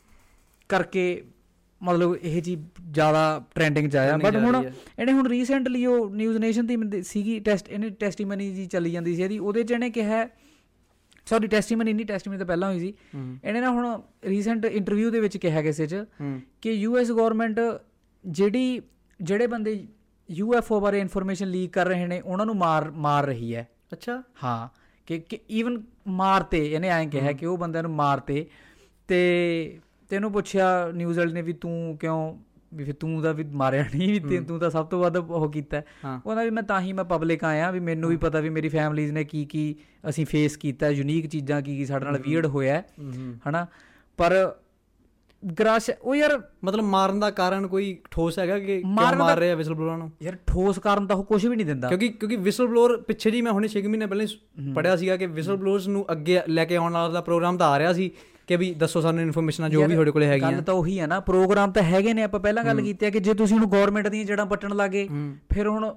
ਕਰਕੇ 0.68 1.22
ਮਤਲਬ 1.82 2.16
ਇਹ 2.22 2.42
ਜੀ 2.42 2.56
ਜ਼ਿਆਦਾ 2.90 3.44
ਟ੍ਰੈਂਡਿੰਗ 3.54 3.90
ਚ 3.90 3.96
ਆਇਆ। 3.96 4.16
ਬਟ 4.16 4.36
ਹੁਣ। 4.36 4.70
ਇਹਨੇ 4.98 5.12
ਹੁਣ 5.12 5.28
ਰੀਸੈਂਟਲੀ 5.28 5.86
ਉਹ 5.86 6.10
ਨਿਊਜ਼ 6.10 6.38
ਨੇਸ਼ਨ 6.38 6.66
ਦੀ 6.66 7.02
ਸੀਗੀ 7.02 7.38
ਟੈਸਟ 7.40 7.68
ਇਹਨੇ 7.68 7.90
ਟੈਸਟੀਮਨੀ 7.90 8.50
ਜੀ 8.54 8.66
ਚੱਲੀ 8.66 8.90
ਜਾਂਦੀ 8.90 9.16
ਸੀ 9.16 9.22
ਇਹਦੀ। 9.22 9.38
ਉਹਦੇ 9.38 9.62
ਚ 9.62 9.70
ਇਹਨੇ 9.70 9.90
ਕਿਹਾ 9.90 10.28
ਸੌਰੀ 11.26 11.46
ਟੈਸਟੀਮਨੀ 11.46 11.92
ਨਹੀਂ 11.92 12.06
ਟੈਸਟੀਮਨੀ 12.06 12.38
ਤਾਂ 12.38 12.46
ਪਹਿਲਾਂ 12.46 12.68
ਹੋਈ 12.68 12.80
ਸੀ। 12.80 12.94
ਇਹਨੇ 13.44 13.60
ਨਾ 13.60 13.70
ਹੁਣ 13.70 14.00
ਰੀਸੈਂਟ 14.24 14.64
ਇੰਟਰਵਿਊ 14.64 15.10
ਦੇ 15.10 15.20
ਵਿੱਚ 15.20 15.36
ਕਿਹਾ 15.36 15.62
ਕਿਸੇ 15.62 15.86
ਚ 15.86 16.04
ਕਿ 16.62 16.72
ਯੂਐਸ 16.72 17.12
ਗਵਰਨਮੈਂਟ 17.12 17.60
ਜਿਹੜੀ 18.26 18.82
ਜਿਹੜੇ 19.20 19.46
ਬੰਦੇ 19.46 19.86
ਯੂਐਫਓ 20.30 20.80
ਬਾਰੇ 20.80 21.00
ਇਨਫੋਰਮੇਸ਼ਨ 21.00 21.48
ਲੀਕ 21.48 21.72
ਕਰ 21.72 21.86
ਰਹੇ 21.86 22.06
ਨੇ 22.06 22.20
ਉਹਨਾਂ 22.20 22.46
ਨੂੰ 22.46 22.56
ਮਾਰ 22.56 22.90
ਮਾਰ 22.90 23.26
ਰਹੀ 23.26 23.54
ਹੈ। 23.54 23.68
ਅੱਛਾ। 23.92 24.22
ਹਾਂ 24.44 24.68
ਕਿ 25.06 25.18
ਕਿ 25.18 25.38
ਈਵਨ 25.50 25.82
ਮਾਰਤੇ 26.08 26.72
ਇਹਨੇ 26.72 26.88
ਐਂ 26.88 27.06
ਕਿਹਾ 27.06 27.32
ਕਿ 27.32 27.46
ਉਹ 27.46 27.58
ਬੰਦਿਆਂ 27.58 27.82
ਨੂੰ 27.82 27.92
ਮਾਰਤੇ। 27.92 28.46
ਤੇ 29.08 29.78
ਤੈਨੂੰ 30.08 30.32
ਪੁੱਛਿਆ 30.32 30.90
ਨਿਊਜ਼ 30.94 31.18
ਵਾਲੇ 31.18 31.32
ਨੇ 31.32 31.42
ਵੀ 31.42 31.52
ਤੂੰ 31.52 31.98
ਕਿਉਂ 32.00 32.38
ਵੀ 32.74 32.84
ਫਿਰ 32.84 32.94
ਤੂੰ 32.94 33.22
ਦਾ 33.22 33.32
ਵੀ 33.32 33.44
ਮਾਰਿਆ 33.44 33.82
ਨਹੀਂ 33.82 34.08
ਵੀ 34.08 34.20
ਤੇ 34.20 34.40
ਤੂੰ 34.40 34.58
ਤਾਂ 34.58 34.70
ਸਭ 34.70 34.86
ਤੋਂ 34.86 35.00
ਵੱਧ 35.00 35.16
ਉਹ 35.16 35.52
ਕੀਤਾ। 35.52 35.82
ਉਹਦਾ 36.26 36.44
ਵੀ 36.44 36.50
ਮੈਂ 36.50 36.62
ਤਾਂ 36.62 36.80
ਹੀ 36.80 36.92
ਮੈਂ 36.92 37.04
ਪਬਲਿਕ 37.04 37.44
ਆਇਆ 37.44 37.70
ਵੀ 37.70 37.80
ਮੈਨੂੰ 37.80 38.10
ਵੀ 38.10 38.16
ਪਤਾ 38.16 38.40
ਵੀ 38.40 38.48
ਮੇਰੀ 38.48 38.68
ਫੈਮਲੀਜ਼ 38.68 39.12
ਨੇ 39.12 39.24
ਕੀ 39.24 39.44
ਕੀ 39.44 39.74
ਅਸੀਂ 40.08 40.26
ਫੇਸ 40.26 40.56
ਕੀਤਾ 40.56 40.88
ਯੂਨੀਕ 40.88 41.26
ਚੀਜ਼ਾਂ 41.26 41.62
ਕੀ 41.62 41.76
ਕੀ 41.76 41.86
ਸਾਡੇ 41.86 42.04
ਨਾਲ 42.04 42.18
ਵੀਅਰਡ 42.18 42.46
ਹੋਇਆ। 42.46 42.82
ਹਨਾ? 43.48 43.66
ਪਰ 44.16 44.54
ਗਰਾਸ਼ 45.42 45.90
ਉਹ 46.02 46.14
ਯਾਰ 46.14 46.40
ਮਤਲਬ 46.64 46.84
ਮਾਰਨ 46.84 47.20
ਦਾ 47.20 47.30
ਕਾਰਨ 47.30 47.66
ਕੋਈ 47.66 47.96
ਠੋਸ 48.10 48.38
ਹੈਗਾ 48.38 48.58
ਕਿ 48.58 48.78
ਕਿਉਂ 48.78 48.90
ਮਾਰ 48.90 49.38
ਰਹੇ 49.38 49.54
ਵਿਸਲ 49.54 49.74
ਬਲੋਅਰ 49.74 49.96
ਨੂੰ? 49.96 50.10
ਯਾਰ 50.22 50.36
ਠੋਸ 50.46 50.78
ਕਾਰਨ 50.78 51.06
ਤਾਂ 51.06 51.16
ਉਹ 51.16 51.24
ਕੁਝ 51.24 51.46
ਵੀ 51.46 51.56
ਨਹੀਂ 51.56 51.66
ਦਿੰਦਾ। 51.66 51.88
ਕਿਉਂਕਿ 51.88 52.08
ਕਿਉਂਕਿ 52.08 52.36
ਵਿਸਲ 52.36 52.66
ਬਲੋਅਰ 52.66 52.96
ਪਿੱਛੇ 53.00 53.30
ਜੀ 53.30 53.40
ਮੈਂ 53.42 53.52
ਹੁਣੇ 53.52 53.68
6 53.68 53.82
ਮਹੀਨੇ 53.88 54.06
ਪਹਿਲਾਂ 54.06 54.26
ਪੜਿਆ 54.74 54.96
ਸੀਗਾ 54.96 55.16
ਕਿ 55.16 55.26
ਵਿਸਲ 55.26 55.56
ਬਲੋਅਰਸ 55.56 55.86
ਨੂੰ 55.88 56.04
ਅੱਗੇ 56.12 56.40
ਲੈ 56.48 56.64
ਕੇ 56.64 56.76
ਆਉਣ 56.76 56.92
ਵਾਲਾ 56.92 57.08
ਦਾ 57.08 57.20
ਪ੍ਰੋਗਰਾਮ 57.20 57.56
ਤਾਂ 57.56 57.68
ਆ 57.68 57.78
ਰਿਹਾ 57.78 57.92
ਸੀ 57.92 58.10
ਕਿ 58.46 58.56
ਵੀ 58.56 58.72
ਦੱਸੋ 58.74 59.00
ਸਾਨੂੰ 59.00 59.22
ਇਨਫੋਰਮੇਸ਼ਨਾਂ 59.22 59.68
ਜੋ 59.70 59.86
ਵੀ 59.86 59.92
ਤੁਹਾਡੇ 59.94 60.10
ਕੋਲੇ 60.10 60.26
ਹੈਗੀਆਂ। 60.26 60.52
ਗੱਲ 60.52 60.62
ਤਾਂ 60.62 60.74
ਉਹੀ 60.74 60.98
ਹੈ 61.00 61.06
ਨਾ 61.06 61.20
ਪ੍ਰੋਗਰਾਮ 61.20 61.72
ਤਾਂ 61.72 61.82
ਹੈਗੇ 61.82 62.14
ਨੇ 62.14 62.22
ਆਪਾਂ 62.22 62.40
ਪਹਿਲਾਂ 62.40 62.64
ਗੱਲ 62.64 62.80
ਕੀਤੀ 62.80 63.06
ਹੈ 63.06 63.10
ਕਿ 63.10 63.20
ਜੇ 63.20 63.34
ਤੁਸੀਂ 63.34 63.56
ਉਹਨੂੰ 63.56 63.70
ਗਵਰਨਮੈਂਟ 63.72 64.08
ਦੀਆਂ 64.08 64.24
ਜੜਾਂ 64.24 64.46
ਪੱਟਣ 64.46 64.74
ਲੱਗੇ। 64.76 65.08
ਫਿਰ 65.54 65.68
ਹੁਣ 65.68 65.92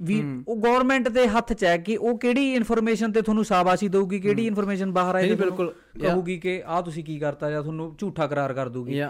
ਵੀ 0.00 0.20
ਉਹ 0.48 0.56
ਗਵਰਨਮੈਂਟ 0.56 1.08
ਦੇ 1.08 1.26
ਹੱਥ 1.28 1.52
'ਚ 1.52 1.64
ਹੈ 1.64 1.76
ਕਿ 1.78 1.96
ਉਹ 1.96 2.18
ਕਿਹੜੀ 2.18 2.54
ਇਨਫੋਰਮੇਸ਼ਨ 2.54 3.12
ਤੇ 3.12 3.22
ਤੁਹਾਨੂੰ 3.22 3.44
ਸ਼ਾਬਾਸ਼ੀ 3.44 3.88
ਦਊਗੀ 3.88 4.20
ਕਿਹੜੀ 4.20 4.46
ਇਨਫੋਰਮੇਸ਼ਨ 4.46 4.92
ਬਾਹਰ 4.92 5.14
ਆਏ 5.14 5.22
ਨਹੀਂ, 5.22 5.36
ਤੇ 5.36 5.42
ਬਿਲਕੁਲ। 5.44 5.72
ਕਹੂਗੀ 6.02 6.38
ਕਿ 6.38 6.62
ਆਹ 6.66 6.82
ਤੁਸੀਂ 6.82 7.04
ਕੀ 7.04 7.18
ਕਰਤਾ 7.18 7.50
ਜਾਂ 7.50 7.62
ਤੁਹਾਨੂੰ 7.62 7.94
ਝੂਠਾ 7.98 8.26
ਕਰਾਰ 8.26 8.52
ਕਰ 8.54 8.68
ਦੂਗੀ 8.68 9.00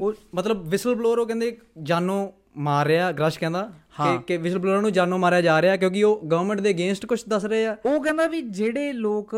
ਉਹ 0.00 0.12
ਮਤਲਬ 0.34 0.66
ਵਿਸਲ 0.68 0.94
ਬਲੋਅਰ 0.94 1.18
ਉਹ 1.18 1.26
ਕਹਿੰਦੇ 1.26 1.56
ਜਾਨੋਂ 1.82 2.28
ਮਾਰ 2.56 2.86
ਰਿਹਾ 2.86 3.12
ਗ੍ਰਸ਼ 3.12 3.38
ਕਹਿੰਦਾ 3.38 3.62
ਕਿ 3.96 4.18
ਕਿ 4.26 4.36
ਵਿਸਲ 4.36 4.58
ਬਲੋਅਰ 4.58 4.80
ਨੂੰ 4.80 4.92
ਜਾਨੋਂ 4.92 5.18
ਮਾਰਿਆ 5.18 5.40
ਜਾ 5.40 5.60
ਰਿਹਾ 5.62 5.76
ਕਿਉਂਕਿ 5.76 6.02
ਉਹ 6.02 6.20
ਗਵਰਨਮੈਂਟ 6.26 6.60
ਦੇ 6.60 6.70
ਅਗੇਂਸਟ 6.70 7.06
ਕੁਝ 7.06 7.22
ਦੱਸ 7.28 7.44
ਰਹੇ 7.44 7.66
ਆ। 7.66 7.76
ਉਹ 7.86 8.02
ਕਹਿੰਦਾ 8.02 8.26
ਵੀ 8.26 8.40
ਜਿਹੜੇ 8.42 8.92
ਲੋਕ 8.92 9.34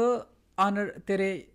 ਤੇਰੇ 1.06 1.46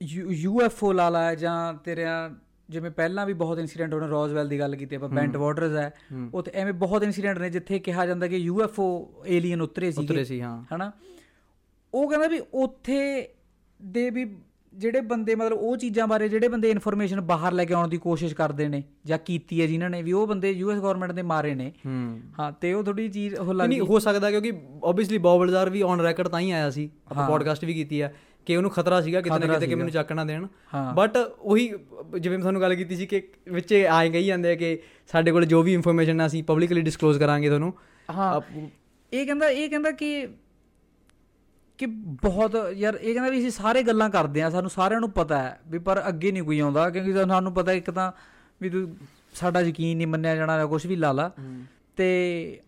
ਯੂਐਫਓ 0.00 0.92
ਲਾ 0.92 1.08
ਲਾ 1.08 1.34
ਜਾਂ 1.34 1.74
ਤੇਰਿਆਂ 1.74 2.30
ਜਿਵੇਂ 2.72 2.90
ਪਹਿਲਾਂ 2.90 3.26
ਵੀ 3.26 3.32
ਬਹੁਤ 3.32 3.58
ਇਨਸੀਡੈਂਟ 3.58 3.94
ਹੋਣੇ 3.94 4.06
ਰੋਜ਼ਵੈਲ 4.06 4.48
ਦੀ 4.48 4.58
ਗੱਲ 4.58 4.76
ਕੀਤੀ 4.76 4.96
ਆਪਾਂ 4.96 5.08
ਬੈਂਟ 5.08 5.36
ਵਾਟਰਸ 5.36 5.76
ਹੈ 5.76 5.92
ਉੱਥੇ 6.34 6.50
ਐਵੇਂ 6.54 6.72
ਬਹੁਤ 6.72 7.02
ਇਨਸੀਡੈਂਟ 7.02 7.38
ਨੇ 7.38 7.50
ਜਿੱਥੇ 7.50 7.78
ਕਿਹਾ 7.78 8.06
ਜਾਂਦਾ 8.06 8.26
ਕਿ 8.26 8.36
ਯੂਐਫਓ 8.36 9.14
ਏਲੀਅਨ 9.26 9.62
ਉਤਰੇ 9.62 9.90
ਸੀਗੇ। 9.90 10.04
ਉਤਰੇ 10.04 10.24
ਸੀ 10.24 10.40
ਹਾਂ। 10.40 10.64
ਹਨਾ? 10.74 10.92
ਉਹ 11.94 12.10
ਕਹਿੰਦਾ 12.10 12.26
ਵੀ 12.26 12.40
ਉੱਥੇ 12.54 13.28
ਦੇ 13.82 14.10
ਵੀ 14.10 14.36
ਜਿਹੜੇ 14.74 15.00
ਬੰਦੇ 15.00 15.34
ਮਤਲਬ 15.34 15.58
ਉਹ 15.58 15.76
ਚੀਜ਼ਾਂ 15.76 16.06
ਬਾਰੇ 16.06 16.28
ਜਿਹੜੇ 16.28 16.48
ਬੰਦੇ 16.48 16.70
ਇਨਫੋਰਮੇਸ਼ਨ 16.70 17.20
ਬਾਹਰ 17.20 17.52
ਲੈ 17.52 17.64
ਕੇ 17.64 17.74
ਆਉਣ 17.74 17.88
ਦੀ 17.88 17.96
ਕੋਸ਼ਿਸ਼ 17.96 18.34
ਕਰਦੇ 18.34 18.68
ਨੇ 18.68 18.82
ਜਾਂ 19.06 19.18
ਕੀਤੀ 19.18 19.60
ਹੈ 19.62 19.66
ਜਿਨ੍ਹਾਂ 19.66 19.90
ਨੇ 19.90 20.02
ਵੀ 20.02 20.12
ਉਹ 20.12 20.26
ਬੰਦੇ 20.26 20.50
ਯੂਐਸ 20.50 20.78
ਗਵਰਨਮੈਂਟ 20.78 21.12
ਦੇ 21.12 21.22
ਮਾਰੇ 21.22 21.54
ਨੇ। 21.54 21.72
ਹੂੰ। 21.86 22.20
ਹਾਂ 22.40 22.52
ਤੇ 22.52 22.72
ਉਹ 22.72 22.84
ਥੋੜੀ 22.84 23.08
ਚੀਜ਼ 23.08 23.34
ਉਹ 23.34 23.54
ਲੱਗ 23.54 23.68
ਨਹੀਂ 23.68 23.80
ਹੋ 23.80 23.98
ਸਕਦਾ 23.98 24.30
ਕਿਉਂਕਿ 24.30 24.52
ਆਬਵੀਅਸਲੀ 24.84 25.18
ਬੌਬਲਜ਼ਾਰ 25.18 25.70
ਵੀ 25.70 25.82
ਔਨ 25.82 26.00
ਰੈਕੋਰਡ 26.00 26.28
ਤਾਂ 26.28 26.40
ਹੀ 26.40 26.50
ਆਇਆ 26.50 26.70
ਸੀ। 26.70 26.90
ਆਪਾਂ 27.10 27.26
ਪੋਡਕਾਸਟ 27.28 27.64
ਵੀ 27.64 27.74
ਕੀਤੀ 27.74 28.00
ਆ 28.00 28.10
ਕਿ 28.46 28.56
ਉਹਨੂੰ 28.56 28.70
ਖਤਰਾ 28.70 29.00
ਸੀਗਾ 29.00 29.20
ਕਿਤੇ 29.20 29.38
ਨਾ 29.38 29.54
ਕਿਤੇ 29.54 29.66
ਕਿ 29.66 29.74
ਮੈਨੂੰ 29.74 29.92
ਚੱਕ 29.92 30.12
ਨਾ 30.12 30.24
ਦੇਣ। 30.24 30.46
ਬਟ 30.94 31.16
ਉਹੀ 31.38 31.68
ਜਿਵੇਂ 32.20 32.38
ਮੈਂ 32.38 32.42
ਤੁਹਾਨੂੰ 32.42 32.60
ਗੱਲ 32.60 32.74
ਕੀਤੀ 32.74 32.96
ਸੀ 32.96 33.06
ਕਿ 33.06 33.22
ਵਿੱਚ 33.52 33.74
ਆਏ 33.90 34.08
ਗਈ 34.08 34.24
ਜਾਂਦੇ 34.24 34.50
ਆ 34.50 34.54
ਕਿ 34.54 34.78
ਸਾਡੇ 35.12 35.32
ਕੋਲ 35.32 35.44
ਜੋ 35.44 35.62
ਵੀ 35.62 35.74
ਇਨਫੋਰਮੇਸ਼ਨ 35.74 36.20
ਆ 36.20 36.26
ਅਸੀਂ 36.26 36.44
ਪਬਲਿਕਲੀ 36.44 36.80
ਡਿਸਕਲੋਜ਼ 36.80 37.18
ਕਰਾਂਗੇ 37.18 37.48
ਤੁਹਾਨੂੰ। 37.48 37.74
ਹਾਂ। 38.10 38.40
ਇਹ 39.12 39.26
ਕਹਿੰਦਾ 39.26 39.48
ਇਹ 39.48 39.70
ਕਹਿੰਦਾ 39.70 39.90
ਕਿ 39.90 40.28
ਕਿ 41.78 41.86
ਬਹੁਤ 42.22 42.52
ਯਾਰ 42.72 42.94
ਇਹ 42.94 43.14
ਕਹਿੰਦਾ 43.14 43.30
ਵੀ 43.30 43.38
ਅਸੀਂ 43.38 43.50
ਸਾਰੇ 43.50 43.82
ਗੱਲਾਂ 43.82 44.10
ਕਰਦੇ 44.10 44.42
ਆ 44.42 44.50
ਸਾਨੂੰ 44.50 44.70
ਸਾਰਿਆਂ 44.70 45.00
ਨੂੰ 45.00 45.10
ਪਤਾ 45.10 45.38
ਹੈ 45.38 45.60
ਵੀ 45.66 45.78
ਪਰ 45.78 46.02
ਅੱਗੇ 46.08 46.32
ਨਹੀਂ 46.32 46.42
ਕੋਈ 46.42 46.58
ਆਉਂਦਾ 46.58 46.90
ਕਿਉਂਕਿ 46.90 47.12
ਸਾਨੂੰ 47.12 47.54
ਪਤਾ 47.54 47.72
ਇੱਕ 47.72 47.90
ਤਾਂ 47.90 48.12
ਵੀ 48.62 48.70
ਤੂੰ 48.70 48.96
ਸਾਡਾ 49.34 49.60
ਯਕੀਨ 49.60 49.96
ਨਹੀਂ 49.96 50.06
ਮੰਨਿਆ 50.06 50.36
ਜਾਣਾ 50.36 50.56
ਜਾਂ 50.58 50.66
ਕੁਝ 50.66 50.86
ਵੀ 50.86 50.96
ਲਾ 50.96 51.12
ਲਾ। 51.12 51.30
ਤੇ 51.96 52.60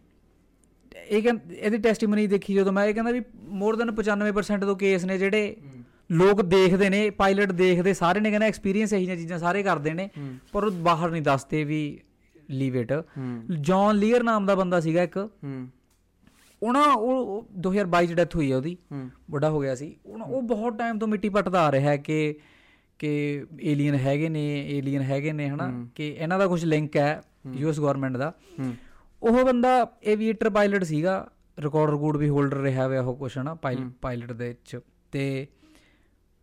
ਇਹ 1.09 1.23
ਕਹਿੰਦਾ 1.23 1.55
ਇਹਦੀ 1.55 1.79
ਟੈਸਟੀਮਨੀ 1.79 2.27
ਦੇਖੀ 2.27 2.55
ਜਦੋਂ 2.55 2.73
ਮੈਂ 2.73 2.85
ਇਹ 2.85 2.95
ਕਹਿੰਦਾ 2.95 3.11
ਵੀ 3.11 3.21
ਮੋਰ 3.49 3.77
ਦਨ 3.77 3.91
95% 3.91 4.67
ਤੋਂ 4.67 4.77
ਕੇਸ 4.77 5.05
ਨੇ 5.05 5.19
ਜਿਹੜੇ 5.19 5.57
ਲੋਕ 6.13 6.43
ਦੇਖਦੇ 6.43 6.91
ਨੇ 6.91 7.11
ਪਾਇਲਟ 7.11 7.53
ਦੇਖਦੇ 7.53 7.95
ਸਾਰੇ 7.95 8.21
ਨੇ 8.21 8.31
ਕਹਿੰਦਾ 8.31 8.47
ਐਕਸਪੀਰੀਅੰਸ 8.47 8.93
ਇਹੀ 8.93 9.01
ਜਿਹੀਆਂ 9.01 9.17
ਚੀਜ਼ਾਂ 9.17 9.39
ਸਾਰੇ 9.39 9.63
ਕਰਦੇ 9.63 9.95
ਨੇ 9.95 10.11
ਪਰ 10.53 10.65
ਉਹ 10.65 10.71
ਬਾਹਰ 10.71 11.11
ਨਹੀਂ 11.11 11.23
ਦੱਸਦੇ 11.23 11.65
ਵੀ 11.65 12.01
ਲੀਵ 12.51 12.77
ਇਟ 12.77 12.93
ਜੌਨ 13.61 13.97
ਲੀਅਰ 13.97 14.23
ਨਾਮ 14.23 14.47
ਦਾ 14.47 14.55
ਬੰਦਾ 14.55 14.81
ਸੀਗਾ 14.81 15.03
ਇੱਕ। 15.03 15.29
ਉਹਨਾਂ 16.63 16.95
ਉਹ 16.95 17.27
ਉਹ 17.27 17.49
2022 17.69 18.07
ਚ 18.07 18.13
ਡੈਥ 18.13 18.37
ਹੋਈ 18.37 18.51
ਆ 18.51 18.57
ਉਹਦੀ। 18.57 18.77
ਵੱਡਾ 19.31 19.51
ਹੋ 19.51 19.61
ਗਿਆ 19.61 19.75
ਸੀ। 19.75 19.97
ਉਹ 20.07 20.43
ਬਹੁਤ 20.43 20.79
ਟਾਈਮ 20.79 20.99
ਤੋਂ 20.99 21.09
ਮਿੱਟੀ 21.09 21.29
ਪੱਟਦਾ 21.29 21.61
ਆ 21.61 21.73
ਰਿਹਾ 21.73 21.91
ਹੈ 21.91 21.97
ਕਿ 21.97 22.35
ਕਿ 22.99 23.45
ਏਲੀਅਨ 23.63 23.95
ਹੈਗੇ 23.95 24.29
ਨੇ 24.29 24.69
ਏਲੀਅਨ 24.71 25.03
ਹੈਗੇ 25.03 25.33
ਨੇ 25.33 25.49
ਹਨਾ? 25.49 25.71
ਕਿ 25.95 26.17
ਇਹਨਾਂ 26.19 26.39
ਦਾ 26.39 26.47
ਕੁਝ 26.47 26.65
ਲਿੰਕ 26.65 26.97
ਹੈ 26.97 27.21
ਯੂਐਸ 27.57 27.81
ਗਵਰਨਮੈਂਟ 27.81 28.17
ਦਾ। 28.17 28.33
ਉਹ 29.25 29.45
ਬੰਦਾ 29.45 29.87
ਏਵੀਏਟਰ 30.05 30.51
ਪਾਇਲਟ 30.51 30.85
ਸੀਗਾ 30.85 31.31
ਰਿਕਾਰਡ 31.59 31.91
ਰਿਕਾਰਡ 31.91 32.17
ਵੀ 32.17 32.29
ਹੋਲਡਰ 32.29 32.57
ਰਿਹਾ 32.57 32.87
ਹੋਇਆ 32.87 33.03
ਉਹ 33.03 33.17
ਕੁਛ 33.17 33.39
ਹਨਾ 33.39 33.55
ਪਾਇਲਟ 34.01 34.33
ਦੇ 34.33 34.49
ਵਿੱਚ। 34.49 34.79
ਤੇ 35.13 35.47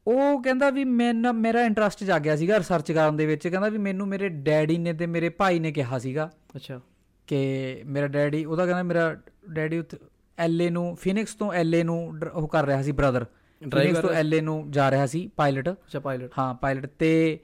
ਉਹ 0.07 0.41
ਕਹਿੰਦਾ 0.43 0.69
ਵੀ 0.69 0.83
ਮੈਂ 0.83 1.13
ਮੇਰਾ 1.33 1.61
ਇੰਟਰਸਟ 1.61 2.03
ਜਾਗਿਆ 2.03 2.35
ਸੀਗਾ 2.35 2.57
ਰਿਸਰਚ 2.57 2.91
ਕਰਨ 2.91 3.17
ਦੇ 3.17 3.25
ਵਿੱਚ 3.25 3.47
ਕਹਿੰਦਾ 3.47 3.69
ਵੀ 3.69 3.77
ਮੈਨੂੰ 3.77 4.07
ਮੇਰੇ 4.07 4.29
ਡੈਡੀ 4.29 4.77
ਨੇ 4.77 4.93
ਤੇ 4.93 5.05
ਮੇਰੇ 5.05 5.29
ਭਾਈ 5.29 5.59
ਨੇ 5.59 5.71
ਕਿਹਾ 5.71 5.99
ਸੀਗਾ 5.99 6.29
ਅੱਛਾ। 6.55 6.79
ਕਿ 7.27 7.81
ਮੇਰਾ 7.85 8.07
ਡੈਡੀ 8.07 8.45
ਉਹਦਾ 8.45 8.65
ਕਹਿੰਦਾ 8.65 8.83
ਮੇਰਾ 8.83 9.15
ਡੈਡੀ 9.49 9.77
ਉੱਥੇ 9.79 9.97
ਐਲਏ 10.37 10.69
ਨੂੰ 10.69 10.95
ਫਿਨਿਕਸ 10.95 11.35
ਤੋਂ 11.35 11.53
ਐਲਏ 11.53 11.83
ਨੂੰ 11.83 12.13
ਉਹ 12.33 12.47
ਕਰ 12.47 12.65
ਰਿਹਾ 12.65 12.81
ਸੀ 12.81 12.91
ਬ੍ਰਦਰ 12.91 13.25
ਫਿਨਿਕਸ 13.61 13.99
ਤੋਂ 13.99 14.09
ਐਲਏ 14.09 14.41
ਨੂੰ 14.41 14.71
ਜਾ 14.71 14.91
ਰਿਹਾ 14.91 15.05
ਸੀ 15.05 15.27
ਪਾਇਲਟ 15.35 15.69
ਅੱਛਾ 15.69 15.99
ਪਾਇਲਟ 15.99 16.31
ਹਾਂ 16.39 16.53
ਪਾਇਲਟ 16.55 16.85
ਤੇ 16.99 17.39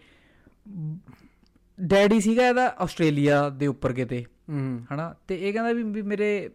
ਡੈਡੀ 1.80 2.20
ਸੀਗਾ 2.22 2.48
ਇਹਦਾ 2.48 2.68
ਆਸਟ੍ਰੇਲੀਆ 2.80 3.50
ਦੇ 3.50 3.68
ਉੱਪਰ 3.68 3.94
ਕਿਤੇ। 3.94 4.26
ਹਨਾ? 4.94 5.16
ਤੇ 5.28 5.48
ਇਹ 5.48 5.54
ਕਹਿੰਦਾ 5.54 5.72
ਵੀ 5.74 6.02
ਮੇਰੇ 6.02 6.50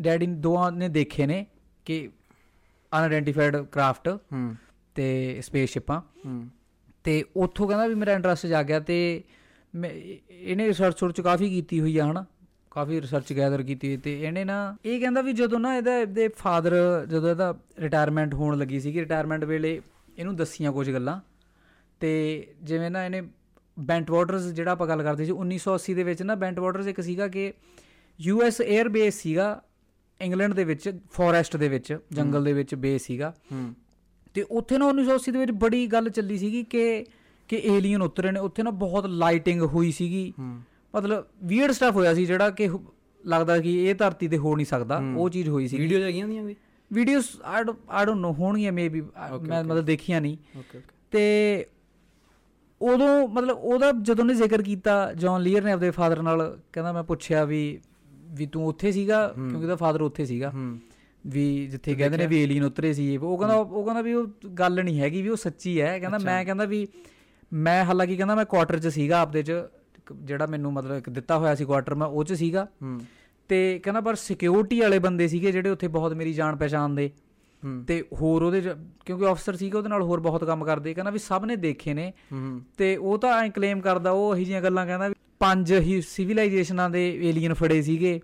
ਡੈਡੀ 0.00 0.26
ਦੋਵਾਂ 0.26 0.72
ਨੇ 0.72 0.88
ਦੇਖੇ 0.88 1.26
ਨੇ 1.26 1.46
ਕਿ 1.84 2.08
ਅਨਆਇਡੈਂਟੀਫਾਈਡ 2.92 3.56
ਕਰਾਫਟ 3.56 4.08
ਤੇ 4.94 5.40
ਸਪੇਸਸ਼ਿਪਾਂ 5.42 6.00
ਤੇ 7.04 7.24
ਉੱਥੋਂ 7.36 7.68
ਕਹਿੰਦਾ 7.68 7.86
ਵੀ 7.86 7.94
ਮੇਰਾ 7.94 8.12
ਇੰਟਰਸਟ 8.12 8.46
ਜਾਗਿਆ 8.46 8.80
ਤੇ 8.80 9.22
ਮੈਂ 9.74 9.90
ਇਹਨੇ 10.30 10.66
ਰਿਸਰਚ 10.66 10.98
ਸੁਰਚ 10.98 11.20
ਕਾਫੀ 11.20 11.48
ਕੀਤੀ 11.50 11.80
ਹੋਈ 11.80 11.98
ਆ 11.98 12.10
ਹਨਾ? 12.10 12.24
ਕਾਫੀ 12.70 13.00
ਰਿਸਰਚ 13.00 13.32
ਗੈਦਰ 13.32 13.62
ਕੀਤੀ 13.62 13.96
ਤੇ 13.96 14.22
ਇਹਨੇ 14.22 14.44
ਨਾ 14.44 14.76
ਇਹ 14.84 15.00
ਕਹਿੰਦਾ 15.00 15.20
ਵੀ 15.22 15.32
ਜਦੋਂ 15.32 15.60
ਨਾ 15.60 15.76
ਇਹਦਾ 15.76 15.96
ਇਹਦੇ 15.98 16.28
ਫਾਦਰ 16.28 16.74
ਜਦੋਂ 17.08 17.30
ਇਹਦਾ 17.30 17.54
ਰਿਟਾਇਰਮੈਂਟ 17.78 18.34
ਹੋਣ 18.34 18.58
ਲੱਗੀ 18.58 18.80
ਸੀ 18.80 18.92
ਕਿ 18.92 19.00
ਰਿਟਾਇਰਮੈਂਟ 19.00 19.44
ਵੇਲੇ 19.44 19.80
ਇਹਨੂੰ 20.18 20.36
ਦੱਸੀਆਂ 20.36 20.72
ਕੁਝ 20.72 20.90
ਗੱਲਾਂ 20.90 21.20
ਤੇ 22.00 22.12
ਜਿਵੇਂ 22.62 22.90
ਨਾ 22.90 23.04
ਇਹਨੇ 23.04 23.22
ਬੈਂਟ 23.82 24.10
ਵਾਟਰਸ 24.10 24.46
ਜਿਹੜਾ 24.52 24.72
ਆਪਾਂ 24.72 24.86
ਗੱਲ 24.86 25.02
ਕਰਦੇ 25.02 25.24
ਸੀ 25.24 25.32
1980 25.32 25.94
ਦੇ 25.94 26.02
ਵਿੱਚ 26.02 26.22
ਨਾ 26.22 26.34
ਬੈਂਟ 26.34 26.58
ਵਾਟਰਸ 26.58 26.86
ਇੱਕ 26.86 27.00
ਸੀਗਾ 27.00 27.28
ਕਿ 27.28 27.52
ਯੂਐਸ 28.18 28.60
에ਅਰ 28.60 28.88
ਬੇਸ 28.88 29.20
ਸੀਗਾ 29.22 29.62
ਇੰਗਲੈਂਡ 30.20 30.52
ਦੇ 30.54 30.64
ਵਿੱਚ 30.64 30.90
ਫੋਰੈਸਟ 31.12 31.56
ਦੇ 31.56 31.68
ਵਿੱਚ 31.68 31.96
ਜੰਗਲ 32.12 32.44
ਦੇ 32.44 32.52
ਵਿੱਚ 32.52 32.74
ਬੇਸ 32.74 33.06
ਸੀਗਾ। 33.06 33.32
ਤੇ 34.34 34.42
ਉੱਥੇ 34.50 34.78
ਨਾ 34.78 34.88
1980 34.88 35.32
ਦੇ 35.32 35.38
ਵਿੱਚ 35.38 35.50
ਬੜੀ 35.60 35.86
ਗੱਲ 35.86 36.08
ਚੱਲੀ 36.10 36.38
ਸੀਗੀ 36.38 36.62
ਕਿ 36.64 37.04
ਕਿ 37.48 37.56
ਏਲੀਅਨ 37.66 38.02
ਉਤਰੇ 38.02 38.30
ਨੇ 38.32 38.40
ਉੱਥੇ 38.40 38.62
ਨਾ 38.62 38.70
ਬਹੁਤ 38.70 39.06
ਲਾਈਟਿੰਗ 39.06 39.62
ਹੋਈ 39.62 39.90
ਸੀਗੀ। 39.92 40.32
ਮਤਲਬ 40.94 41.26
ਵੀਅਰਡ 41.44 41.72
ਸਟਫ 41.72 41.94
ਹੋਇਆ 41.94 42.14
ਸੀ 42.14 42.24
ਜਿਹੜਾ 42.26 42.50
ਕਿ 42.50 42.68
ਲੱਗਦਾ 43.24 43.58
ਕਿ 43.58 43.74
ਇਹ 43.84 43.94
ਧਰਤੀ 43.94 44.28
ਤੇ 44.28 44.38
ਹੋ 44.38 44.54
ਨਹੀਂ 44.56 44.66
ਸਕਦਾ 44.66 45.00
ਉਹ 45.16 45.28
ਚੀਜ਼ 45.30 45.48
ਹੋਈ 45.48 45.68
ਸੀ 45.68 45.78
ਵੀਡੀਓ 45.78 46.00
ਹੈਗੀਆਂ 46.00 46.28
ਦੀਆਂ 46.28 46.42
ਵੀ? 46.44 46.56
ਵੀਡੀਓਜ਼ 46.90 47.26
ਆਈ 47.44 47.64
ਡੋਨਟ 47.64 48.20
ਨੋ 48.20 48.32
ਹੋਣਗੀਆਂ 48.32 48.72
ਮੇਬੀ 48.72 49.00
ਮੈਂ 49.00 49.62
ਮਤਲਬ 49.64 49.84
ਦੇਖੀਆਂ 49.84 50.20
ਨਹੀਂ। 50.20 50.36
ਓਕੇ 50.58 50.78
ਓਕੇ 50.78 50.80
ਤੇ 51.12 51.66
ਉਦੋਂ 52.82 53.28
ਮਤਲਬ 53.28 53.58
ਉਹਦਾ 53.58 53.90
ਜਦੋਂ 54.02 54.24
ਨੇ 54.24 54.34
ਜ਼ਿਕਰ 54.34 54.62
ਕੀਤਾ 54.62 55.12
ਜੌਨ 55.14 55.40
ਲੀਅਰ 55.40 55.64
ਨੇ 55.64 55.72
ਆਪਣੇ 55.72 55.90
ਫਾਦਰ 55.90 56.22
ਨਾਲ 56.22 56.40
ਕਹਿੰਦਾ 56.72 56.92
ਮੈਂ 56.92 57.02
ਪੁੱਛਿਆ 57.02 57.44
ਵੀ 57.44 57.80
ਵੀ 58.32 58.46
ਤੂੰ 58.46 58.66
ਉੱਥੇ 58.66 58.92
ਸੀਗਾ? 58.92 59.26
ਕਿਉਂਕਿ 59.28 59.56
ਉਹਦਾ 59.56 59.76
ਫਾਦਰ 59.76 60.00
ਉੱਥੇ 60.00 60.24
ਸੀਗਾ। 60.26 60.52
ਵੀ 61.24 61.44
ਜਿੱਥੇ 61.66 61.94
ਕਹਿੰਦੇ 61.94 62.16
ਨੇ 62.18 62.26
ਵੀ 62.26 62.42
ਏਲੀਅਨ 62.42 62.64
ਉਤਰੇ 62.64 62.92
ਸੀ। 62.92 63.16
ਉਹ 63.16 63.38
ਕਹਿੰਦਾ 63.38 63.54
ਉਹ 63.54 63.84
ਕਹਿੰਦਾ 63.84 64.02
ਵੀ 64.02 64.12
ਉਹ 64.12 64.26
ਗੱਲ 64.58 64.82
ਨਹੀਂ 64.84 65.00
ਹੈਗੀ 65.00 65.22
ਵੀ 65.22 65.28
ਉਹ 65.28 65.36
ਸੱਚੀ 65.36 65.80
ਹੈ। 65.80 65.98
ਕਹਿੰਦਾ 65.98 66.18
ਮੈਂ 66.18 66.44
ਕਹਿੰਦਾ 66.44 66.64
ਵੀ 66.64 66.86
ਮੈਂ 67.52 67.84
ਹਾਲਾਂਕਿ 67.84 68.16
ਕਹਿੰਦਾ 68.16 68.34
ਮੈਂ 68.34 68.44
ਕੁਆਟਰ 68.44 68.78
'ਚ 68.78 68.86
ਸੀਗਾ 68.86 69.20
ਆਪਦੇ 69.20 69.42
'ਚ। 69.42 69.52
ਜਿਹੜਾ 70.14 70.46
ਮੈਨੂੰ 70.46 70.72
ਮਤਲਬ 70.72 70.96
ਇੱਕ 70.96 71.10
ਦਿੱਤਾ 71.10 71.38
ਹੋਇਆ 71.38 71.54
ਸੀ 71.54 71.64
ਕੁਆਟਰ 71.64 71.94
ਮੈਂ 71.94 72.06
ਉਹ 72.06 72.24
'ਚ 72.24 72.32
ਸੀਗਾ। 72.32 72.66
ਤੇ 73.48 73.78
ਕਹਿੰਦਾ 73.78 74.00
ਪਰ 74.00 74.14
ਸਿਕਿਉਰਿਟੀ 74.14 74.80
ਵਾਲੇ 74.80 74.98
ਬੰਦੇ 74.98 75.28
ਸੀਗੇ 75.28 75.52
ਜਿਹੜੇ 75.52 75.70
ਉੱਥੇ 75.70 75.88
ਬਹੁਤ 75.88 76.12
ਮੇਰੀ 76.12 76.32
ਜਾਣ 76.32 76.56
ਪਛਾਣ 76.56 76.94
ਦੇ। 76.94 77.10
ਤੇ 77.86 78.04
ਹੋਰ 78.12 78.42
ਉਹਦੇ 78.42 78.62
ਕਿਉਂਕਿ 79.06 79.30
ਅਫਸਰ 79.30 79.56
ਸੀਗੇ 79.56 79.76
ਉਹਦੇ 79.76 79.88
ਨਾਲ 79.88 80.02
ਹੋਰ 80.02 80.20
ਬਹੁਤ 80.20 80.44
ਕੰਮ 80.44 80.64
ਕਰਦੇ 80.64 80.94
ਕਹਿੰਦਾ 80.94 81.10
ਵੀ 81.10 81.18
ਸਭ 81.18 81.42
ਨੇ 81.46 81.56
ਦੇਖੇ 81.56 81.94
ਨੇ। 81.94 82.12
ਤੇ 82.76 82.96
ਉਹ 82.96 83.18
ਤਾਂ 83.18 83.42
ਐਂ 83.42 83.50
ਕਲੇਮ 83.50 83.80
ਕਰਦਾ 83.80 84.10
ਉਹ 84.10 84.36
ਇਹੀ 84.36 84.44
ਜਿਹੀਆਂ 84.44 84.62
ਗੱਲਾਂ 84.62 84.86
ਕਹਿੰਦਾ 84.86 85.10
ਪੰਜ 85.38 85.72
ਹੀ 85.72 86.00
ਸਿਵਲਾਈਜੇਸ਼ਨਾਂ 86.00 86.90
ਦੇ 86.90 87.28
ਏਲੀਅਨ 87.28 87.54
ਫੜੇ 87.54 87.82
ਸੀਗੇ। 87.82 88.20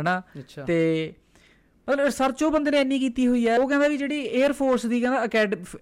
ਹਨਾ? 0.00 0.22
ਤੇ 0.66 1.12
ਮਤਲਬ 1.88 2.04
ਰਿਸਰਚ 2.04 2.42
ਉਹ 2.42 2.50
ਬੰਦੇ 2.50 2.70
ਨੇ 2.70 2.80
ਇੰਨੀ 2.80 2.98
ਕੀਤੀ 2.98 3.26
ਹੋਈ 3.26 3.48
ਹੈ। 3.48 3.58
ਉਹ 3.58 3.68
ਕਹਿੰਦਾ 3.68 3.88
ਵੀ 3.88 3.96
ਜਿਹੜੀ 3.96 4.42
에ਅਰ 4.42 4.52
ਫੋਰਸ 4.52 4.86
ਦੀ 4.86 5.00
ਕਹਿੰਦਾ 5.00 5.24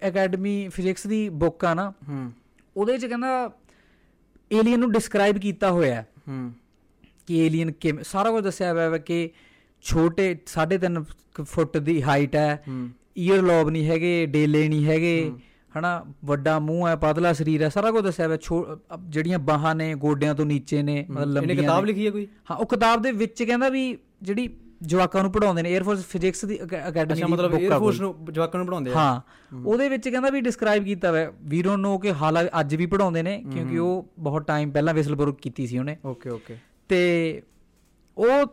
ਅਕੈਡਮੀ 0.08 0.68
ਫਿਜ਼ਿਕਸ 0.68 1.06
ਦੀ 1.06 1.28
ਬੁੱਕ 1.28 1.64
ਆ 1.64 1.74
ਨਾ 1.74 1.92
ਉਹਦੇ 2.76 2.98
'ਚ 2.98 3.06
ਕਹਿੰਦਾ 3.06 3.50
ਏਲੀਅਨ 4.52 4.80
ਨੂੰ 4.80 4.92
ਡਿਸਕ੍ਰਾਈਬ 4.92 5.38
ਕੀਤਾ 5.38 5.70
ਹੋਇਆ। 5.70 5.94
ਹੈ। 5.94 6.06
ਕਿ 7.26 7.46
ਏਲੀਅਨ 7.46 7.72
ਕਿਵੇਂ 7.72 8.04
ਸਾਰਾ 8.04 8.30
ਕੁਝ 8.30 8.44
ਦੱਸਿਆ 8.44 8.72
ਹੋਇਆ 8.72 8.90
ਹੈ 8.90 8.98
ਕਿ 8.98 9.30
ਛੋਟੇ 9.86 10.34
3.5 10.46 11.02
ਫੁੱਟ 11.42 11.76
ਦੀ 11.78 12.02
ਹਾਈਟ 12.02 12.36
ਹੈ। 12.36 12.62
ਈਅਰ 13.18 13.42
ਲੌਬ 13.42 13.68
ਨਹੀਂ 13.70 13.86
ਹੈਗੇ 13.86 14.14
ਡੇਲੇ 14.26 14.68
ਨਹੀਂ 14.68 14.86
ਹੈਗੇ। 14.86 15.32
ਹਨਾ 15.78 15.90
ਵੱਡਾ 16.24 16.58
ਮੂੰਹ 16.58 16.88
ਹੈ 16.88 16.94
ਪਤਲਾ 16.96 17.32
ਸਰੀਰ 17.32 17.62
ਹੈ 17.62 17.68
ਸਾਰਾ 17.68 17.90
ਕੁਝ 17.90 18.04
ਦੱਸਿਆ 18.04 18.26
ਹੋਇਆ। 18.26 18.98
ਜਿਹੜੀਆਂ 19.08 19.38
ਬਾਹਾਂ 19.38 19.74
ਨੇ 19.74 19.94
ਗੋਡਿਆਂ 19.94 20.34
ਤੋਂ 20.34 20.46
ਨੀਚੇ 20.46 20.82
ਨੇ 20.82 20.94
ਮਤਲਬ 21.10 21.22
ਇਹਨੇ 21.22 21.34
ਲੰਬੀਆਂ 21.34 21.56
ਕਿਤਾਬ 21.56 21.84
ਨੇ। 21.84 21.86
ਲਿਖੀ 21.86 22.06
ਹੈ 22.06 22.10
ਕੋਈ? 22.10 22.26
ਹਾਂ 22.50 22.56
ਉਹ 22.56 22.66
ਕਿਤਾਬ 22.66 23.02
ਦੇ 23.02 23.12
ਵਿੱਚ 23.12 23.42
ਕਹਿੰਦਾ 23.42 23.68
ਵੀ 23.68 23.96
ਜਿਹੜੀ 24.22 24.48
ਜਵਾਕਾਂ 24.82 25.22
ਨੂੰ 25.22 25.30
ਪੜਾਉਂਦੇ 25.32 25.62
ਨੇ 25.62 25.74
에ਅਰ 25.74 25.82
ਫੋਰਸ 25.82 26.04
ਫਿਜ਼ਿਕਸ 26.06 26.44
ਦੀ 26.44 26.58
ਅਕੈਡਮੀ 26.64 27.14
ਅੱਛਾ 27.14 27.26
ਮਤਲਬ 27.26 27.54
에ਅਰ 27.54 27.78
ਫੋਰਸ। 27.78 28.00
ਨੂੰ 28.00 28.14
ਜਵਾਕਾਂ 28.32 28.58
ਨੂੰ 28.58 28.66
ਪੜਾਉਂਦੇ 28.66 28.90
ਆ? 28.90 28.94
ਹਾਂ 28.94 29.20
ਉਹਦੇ 29.64 29.88
ਵਿੱਚ 29.88 30.08
ਕਹਿੰਦਾ 30.08 30.30
ਵੀ 30.30 30.40
ਡਿਸਕ੍ਰਾਈਬ 30.40 30.84
ਕੀਤਾ 30.84 31.10
ਹੋਇਆ। 31.10 31.32
ਵੀ 31.42 31.62
ਡੋਨਟ 31.62 31.80
ਨੋ 31.80 31.96
ਕਿ 31.98 32.12
ਹਾਲਾ 32.12 32.42
ਅੱਜ 32.60 32.74
ਵੀ 32.74 32.86
ਪੜਾਉਂਦੇ 32.86 33.22
ਨੇ 33.22 33.42
ਕਿਉਂਕਿ 33.52 33.78
ਉਹ 33.78 34.06
ਬਹੁਤ 34.18 34.46
ਟਾਈਮ 34.46 34.70
ਪਹਿਲਾਂ 34.70 34.94
ਵਿਸਲਬਰਗ 34.94 35.34
ਕੀਤੀ 35.34 35.66
ਸੀ 35.66 35.78
ਉਹਨੇ। 35.78 35.96
Okay 36.04 36.30
okay. 36.30 36.56
ਤੇ 36.88 37.42
ਉਹ 38.16 38.46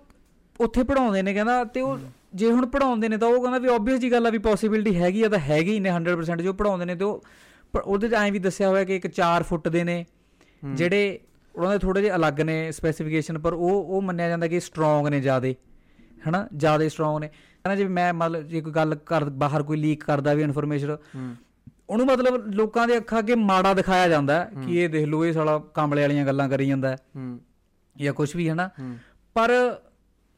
ਉੱਥੇ 0.60 0.84
ਪੜਾਉਂਦੇ 0.84 1.22
ਨੇ 1.22 1.34
ਕਹਿੰਦਾ 1.34 1.64
ਤੇ 1.64 1.82
ਉਹ 1.82 1.97
ਜੇ 2.36 2.51
ਹੁਣ 2.51 2.66
ਪੜਾਉਂਦੇ 2.66 3.10
ਨੇ 3.10 3.18
ਤਾਂ 3.18 3.28
ਉਹ 3.28 3.41
ਕਹਿੰਦਾ 3.41 3.60
ਵੀ 3.60 3.70
ਆਬਵੀਅਸ 3.70 3.99
ਜੀ 3.99 4.12
ਗੱਲ 4.12 4.28
ਆ 4.28 4.30
ਵੀ 4.30 4.38
ਪੋਸਿਬਿਲਿਟੀ 4.38 4.95
ਹੈਗੀ 4.95 5.24
ਆ 5.24 5.30
ਤਾਂ 5.30 5.39
ਹੈਗੀ 5.39 5.80
ਨੇ 5.80 5.89
100% 5.89 6.41
ਜੋ 6.41 6.54
ਪੜਾਉਂਦੇ 6.54 6.86
ਨੇ 6.86 6.95
ਤੇ 6.95 7.06
ਉਹ 7.06 7.24
ਪਰ 7.74 7.82
ਉਹਦੇ 7.82 8.10
ਚ 8.10 8.14
ਐਂ 8.14 8.32
ਵੀ 8.32 8.39
ਦੱਸਿਆ 8.39 8.70
ਹੋਇਆ 8.70 8.84
ਕਿ 8.84 8.95
ਇੱਕ 8.95 9.08
4 9.08 9.43
ਫੁੱਟ 9.43 9.68
ਦੇ 9.68 9.84
ਨੇ 9.84 10.06
ਜਿਹੜੇ 10.74 11.20
ਉਹਨਾਂ 11.56 11.72
ਦੇ 11.72 11.78
ਥੋੜੇ 11.78 12.01
ਜਿਹਾ 12.01 12.16
ਅਲੱਗ 12.16 12.41
ਨੇ 12.41 12.72
ਸਪੈਸੀਫਿਕੇਸ਼ਨ 12.72 13.39
ਪਰ 13.39 13.54
ਉਹ 13.54 13.70
ਉਹ 13.70 14.01
ਮੰਨਿਆ 14.01 14.30
ਜਾਂਦਾ 14.30 14.47
ਕਿ 14.47 14.60
ਸਟਰੋਂਗ 14.60 15.08
ਨੇ 15.08 15.22
ਜਿਆਦੇ 15.22 15.56
ਹਨਾ? 16.30 16.47
ਜਿਆਦੇ 16.54 16.89
ਸਟਰੋਂਗ 16.89 17.22
ਨੇ। 17.22 17.30
ਹਨਾ 17.68 17.76
ਜੇ 17.76 17.88
ਮੈਂ 17.88 18.14
ਮਤਲਬ 18.14 18.41
ਜੇ 18.41 18.62
ਕੋਈ 18.62 18.74
ਗੱਲ 18.74 18.95
ਕਰ 18.95 19.24
ਬਾਹਰ 19.24 19.64
ਕੋਈ 19.64 19.78
ਲੀਕ 19.78 20.04
ਕਰਦਾ 20.04 20.34
ਵੀ 20.34 20.43
ਇਨਫੋਰਮੇਸ਼ਨ 20.43 20.97
ਉਹਨੂੰ 21.89 22.06
ਮਤਲਬ 22.06 22.47
ਲੋਕਾਂ 22.47 22.88
ਦੇ 22.88 22.97
ਅੱਖਾਂ 22.97 23.20
ਅੱਗੇ 23.20 23.36
ਮਾੜਾ 23.36 23.74
ਦਿਖਾਇਆ 23.74 24.08
ਜਾਂਦਾ 24.08 24.34
ਹੈ। 24.36 24.51
ਕਿ 24.66 24.80
ਇਹ 24.82 24.89
ਦੇਖ 24.89 25.06
ਲਓ 25.06 25.26
ਇਹ 25.26 25.34
ਸਾਲਾ 25.34 25.58
ਕਾਮਲੇ 25.58 26.01
ਵਾਲੀਆਂ 26.01 26.26
ਗੱਲਾਂ 26.26 26.49
ਕਰੀ 26.49 26.68
ਜਾਂਦਾ। 26.68 26.89
ਹੈ। 26.89 26.97
ਹੂੰ 27.16 27.39
ਜਾਂ 27.97 28.14
ਕੁਝ 28.14 28.36
ਵੀ 28.36 28.49
ਹਨਾ? 28.49 28.70
ਪਰ 29.34 29.49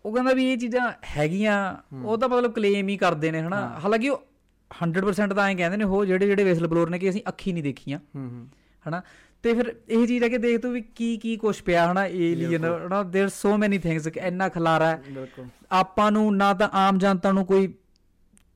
ਉਹ 0.05 0.12
ਕਹਿੰਦਾ 0.12 0.32
ਵੀ 0.32 0.45
ਇਹ 0.53 0.57
ਚੀਜ਼ਾਂ 0.59 0.91
ਹੈਗੀਆਂ 1.16 1.57
ਉਹ 2.05 2.16
ਤਾਂ 2.18 2.28
ਮਤਲਬ 2.28 2.53
ਕਲੇਮ 2.53 2.88
ਹੀ 2.88 2.97
ਕਰਦੇ 2.97 3.30
ਨੇ 3.30 3.41
ਹਨਾ 3.41 3.57
ਹਾਲਾਂਕਿ 3.84 4.09
ਉਹ 4.09 4.22
100% 4.70 5.34
ਤਾਂ 5.34 5.49
ਐਂ 5.49 5.55
ਕਹਿੰਦੇ 5.57 5.76
ਨੇ 5.76 5.84
ਉਹ 5.84 6.05
ਜਿਹੜੇ 6.05 6.26
ਜਿਹੜੇ 6.26 6.45
ਵਿਸਲ 6.45 6.66
ਬਲੋਰ 6.66 6.91
ਨੇ 6.91 6.99
ਕਿ 6.99 7.11
ਅਸੀਂ 7.11 7.22
ਅੱਖੀ 7.28 7.53
ਨਹੀਂ 7.53 7.62
ਦੇਖੀਆਂ 7.62 7.99
ਹੂੰ 8.16 8.28
ਹੂੰ 8.28 8.47
ਹਨਾ 8.86 9.03
ਤੇ 9.45 9.53
ਫਿਰ 9.55 9.74
ਇਹ 9.88 10.07
ਚੀਜ਼ 10.07 10.22
ਹੈ 10.24 10.28
ਕਿ 10.28 10.38
ਦੇਖ 10.38 10.61
ਤੂੰ 10.61 10.72
ਵੀ 10.72 10.80
ਕੀ 10.95 11.16
ਕੀ 11.16 11.36
ਕੁਛ 11.36 11.62
ਪਿਆ 11.62 11.91
ਹਨਾ 11.93 12.05
ਏਲੀਅਨ 12.07 12.64
ਹਨਾ 12.64 13.01
देयर 13.12 13.28
ਸੋ 13.28 13.57
ਮੈਨੀ 13.57 13.78
ਥਿੰਗਸ 13.78 14.09
ਕਿ 14.09 14.20
ਇੰਨਾ 14.20 14.49
ਖਲਾਰਾ 14.49 14.88
ਹੈ 14.88 14.97
ਬਿਲਕੁਲ 15.07 15.47
ਆਪਾਂ 15.72 16.11
ਨੂੰ 16.12 16.36
ਨਾ 16.36 16.53
ਤਾਂ 16.55 16.68
ਆਮ 16.78 16.99
ਜਨਤਾ 16.99 17.32
ਨੂੰ 17.32 17.45
ਕੋਈ 17.47 17.72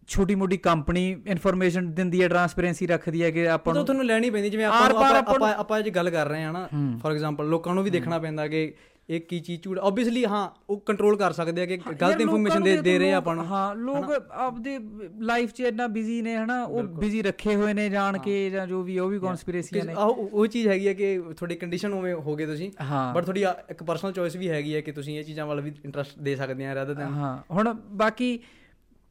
ਛੋਟੀ 0.09 0.35
ਮੋਟੀ 0.35 0.57
ਕੰਪਨੀ 0.57 1.05
ਇਨਫੋਰਮੇਸ਼ਨ 1.27 1.91
ਦਿੰਦੀ 1.95 2.23
ਹੈ 2.23 2.29
ਟਰਾਂਸਪੇਰੈਂਸੀ 2.29 2.87
ਰੱਖਦੀ 2.87 3.23
ਹੈ 3.23 3.31
ਕਿ 3.31 3.49
ਆਪਾਂ 3.49 3.73
ਤਾਂ 3.73 3.75
ਨੂੰ 3.75 3.85
ਤੁਹਾਨੂੰ 3.87 4.05
ਲੈਣੀ 4.07 4.31
ਪੈਂਦੀ 4.31 4.51
ਜਿਵੇਂ 4.51 4.65
ਆਪਾਂ 4.65 4.81
ਆਰ 4.81 4.93
ਨੂੰ- 4.93 5.01
ਪਾਰ 5.01 5.11
ਆਪਾਂ 5.11 5.21
ਆਪਾਂ 5.21 5.35
ਆਪਾਂ 5.37 5.55
ਆਪਾਂ 5.55 5.79
ਅੱਜ 5.79 5.89
ਗੱਲ 5.89 6.11
ਕਰ 6.11 6.29
ਰਹੇ 6.29 6.43
ਹਾਂ 6.43 6.53
ਨਾ 6.53 6.67
ਫੋਰ 7.03 7.13
ਐਗਜ਼ਾਮਪਲ 7.13 7.49
ਲੋਕਾਂ 7.49 7.75
ਨੂੰ 7.75 7.85
ਵੀ 7.85 7.91
ਦੇਖਣਾ 7.91 8.19
ਪੈਂਦਾ 8.19 8.47
ਕਿ 8.49 8.73
ਇਹ 9.10 9.20
ਕੀ 9.22 9.40
ਚੀਜ਼ 9.40 9.62
ਝੂਠ 9.62 9.78
ਆਬਵੀਅਸਲੀ 9.80 10.24
ਹਾਂ 10.26 10.48
ਉਹ 10.70 10.80
ਕੰਟਰੋਲ 10.80 11.16
ਕਰ 11.18 11.32
ਸਕਦੇ 11.32 11.62
ਆ 11.62 11.66
ਕਿ 11.66 11.78
ਗਲਤ 12.02 12.22
ਇਨਫੋਰਮੇਸ਼ਨ 12.22 12.64
ਦੇ 12.64 12.76
ਦੇ 12.82 12.98
ਰਹੇ 13.00 13.12
ਆ 13.14 13.18
ਆਪਾਂ 13.18 13.36
ਨੂੰ 13.36 13.46
ਹਾਂ 13.46 13.76
ਲੋਕ 13.76 14.12
ਆਪਦੇ 14.32 14.78
ਲਾਈਫ 15.22 15.52
'ਚ 15.52 15.60
ਇੰਨਾ 15.62 15.88
ਬਿਜ਼ੀ 15.88 16.22
ਨੇ 16.22 16.36
ਹਨਾ? 16.38 16.62
ਉਹ 16.64 16.84
ਬਿਜ਼ੀ 17.00 17.22
ਰੱਖੇ 17.22 17.56
ਹੋਏ 17.56 17.74
ਨੇ 17.74 17.90
ਜਾਣ 17.90 18.18
ਕੇ 18.18 18.50
ਜਾਂ 18.50 18.66
ਜੋ 18.68 18.82
ਵੀ 18.84 18.98
ਉਹ 19.00 19.10
ਵੀ 19.10 19.20
ਕਨਸਪੀਰੇਸੀਆਂ 19.20 19.86
ਨੇ। 19.86 19.94
ਉਹ 19.94 20.46
ਚੀਜ਼ 20.48 20.68
ਹੈਗੀ 20.68 20.88
ਹੈ 20.88 20.94
ਕਿ 20.94 21.18
ਤੁਹਾਡੀ 21.30 21.56
ਕੰਡੀਸ਼ਨ 21.56 21.94
ਉਵੇਂ 21.94 22.14
ਹੋ 22.18 22.36
ਗਏ 22.36 22.46
ਤੁਸੀਂ 22.46 22.70
ਬਟ 23.16 23.24
ਤੁਹਾਡੀ 23.24 23.44
ਇੱਕ 23.70 23.84
ਪਰਸਨਲ 23.84 24.12
ਚੋਇਸ 24.12 24.36
ਵੀ 24.36 24.50
ਹੈਗੀ 24.50 24.76
ਹੈ 24.76 24.82
ਕਿ 24.82 24.92
ਤੁਸੀਂ 24.92 25.18
ਇਹ 25.20 25.24
ਚੀਜ਼ਾਂ 25.24 25.46
ਵੱਲ 25.46 25.62
ਵੀ 25.62 25.72
ਇੰਟਰਸਟ 25.86 26.20
ਦੇ 26.20 26.36
ਸਕਦੇ 26.36 26.66
ਆ 26.66 26.74
ਰਦਰ 26.74 26.94
ਦੈਨ 26.94 27.14
ਹਾਂ 27.14 27.38
ਹੁਣ 27.52 27.74
ਬਾਕੀ 27.96 28.40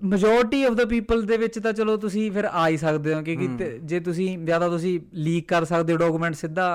ਮੈਜੋਰਟੀ 0.01 0.63
ਆਫ 0.65 0.75
ਦਾ 0.75 0.85
ਪੀਪਲ 0.85 1.23
ਦੇ 1.23 1.37
ਵਿੱਚ 1.37 1.59
ਤਾਂ 1.59 1.73
ਚਲੋ 1.73 1.97
ਤੁਸੀਂ 1.97 2.31
ਫਿਰ 2.33 2.45
ਆ 2.45 2.69
ਹੀ 2.69 2.77
ਸਕਦੇ 2.77 3.15
ਹੋ 3.15 3.23
ਕਿਉਂਕਿ 3.23 3.49
ਤੇ- 3.59 3.79
ਜੇ 3.85 4.01
ਤੁਸੀਂ 4.01 4.37
ਜ਼ਿਆਦਾ 4.39 4.69
ਤੁਸੀਂ 4.69 4.99
ਲੀਕ 5.21 5.49
ਕਰ 5.49 5.65
ਸਕਦੇ 5.67 5.93
ਹੋ 5.93 5.99
ਡਾਕੂਮੈਂਟ 5.99 6.35
ਸਿੱਧਾ 6.35 6.69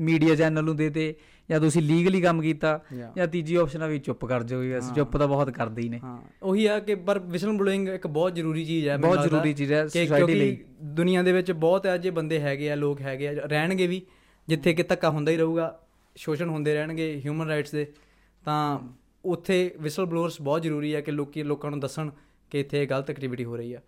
ਮੀਡੀਆ 0.00 0.34
ਚੈਨਲ 0.34 0.64
ਨੂੰ 0.64 0.76
ਦੇਤੇ 0.76 1.14
ਜਾਂ 1.52 1.60
ਤੁਸੀਂ 1.60 1.82
ਲੀਗਲੀ 1.82 2.20
ਕੰਮ 2.20 2.40
ਕੀਤਾ. 2.42 2.78
ਜਾਂ 3.16 3.26
ਤੀਜੀ 3.26 3.54
ਆਪਸ਼ਨ 3.54 3.82
ਆ 3.82 3.86
ਵੀ 3.86 3.98
ਚੁੱਪ 3.98 4.24
ਕਰ 4.24 4.42
ਜਾਓ 4.42 4.60
ਅਸੀਂ 4.78 4.94
ਚੁੱਪ 4.94 5.16
ਤਾਂ 5.16 5.28
ਬਹੁਤ 5.28 5.50
ਕਰਦੇ 5.50 5.82
ਹੀ 5.82 5.88
ਨੇ 5.88 5.98
ਹਾਂ 5.98 6.18
ਉਹੀ 6.42 6.66
ਆ 6.66 6.78
ਕਿ 6.78 6.94
ਪਰ 6.94 7.18
ਵਿਸਲ 7.18 7.52
ਬਲੋਇੰਗ 7.52 7.88
ਇੱਕ 7.88 8.06
ਬਹੁਤ 8.06 8.34
ਜ਼ਰੂਰੀ 8.34 8.64
ਚੀਜ਼ 8.64 8.88
ਹੈ 8.88 8.96
ਬਹੁਤ 8.96 9.22
ਜ਼ਰੂਰੀ 9.22 9.52
ਚੀਜ਼ 9.52 9.72
ਹੈ 9.72 9.86
ਕਿਉਂਕਿ 9.86 10.34
ਲਈ। 10.34 10.56
ਦੁਨੀਆ 10.82 11.22
ਦੇ 11.22 11.32
ਵਿੱਚ 11.32 11.52
ਬਹੁਤ 11.52 11.86
ਅਜੇ 11.94 12.10
ਬੰਦੇ 12.10 12.40
ਹੈਗੇ 12.40 12.70
ਆ 12.70 12.74
ਲੋਕ 12.74 13.00
ਹੈਗੇ 13.00 13.28
ਆ 13.28 13.32
ਰਹਿਣਗੇ 13.32 13.86
ਵੀ 13.86 14.02
ਜਿੱਥੇ 14.48 14.74
ਕਿ 14.74 14.82
ਧੱਕਾ 14.82 15.10
ਹੁੰਦਾ 15.10 15.32
ਹੀ 15.32 15.36
ਰਹੂਗਾ 15.36 15.80
ਸ਼ੋਸ਼ਣ 16.16 16.48
ਹੁੰਦੇ 16.48 16.74
ਰਹਿਣਗੇ 16.74 17.20
ਹਿਊਮਨ 17.24 17.46
ਰਾਈਟਸ 17.48 17.72
ਦੇ 17.72 17.86
ਤਾਂ 18.44 18.78
ਉੱਥੇ 19.24 19.74
ਵਿਸਲ 19.80 20.04
ਬਲੋਅਰਸ 20.06 20.40
ਬਹੁਤ 20.42 20.62
ਜ਼ਰੂਰੀ 20.62 20.94
ਹੈ 20.94 21.00
ਕਿ 21.00 21.10
ਲੋਕੀ 21.12 21.42
ਲੋਕਾਂ 21.42 21.70
ਨੂੰ 21.70 21.80
ਦੱਸਣ 21.80 22.10
ਕਿ 22.50 22.60
ਇੱਥੇ 22.60 22.86
ਗਲਤ 22.86 23.10
ਐਕਟੀਵਿਟੀ 23.10 23.44
ਹੋ 23.44 23.56
ਰਹੀ 23.56 23.72
ਆ 23.72 23.80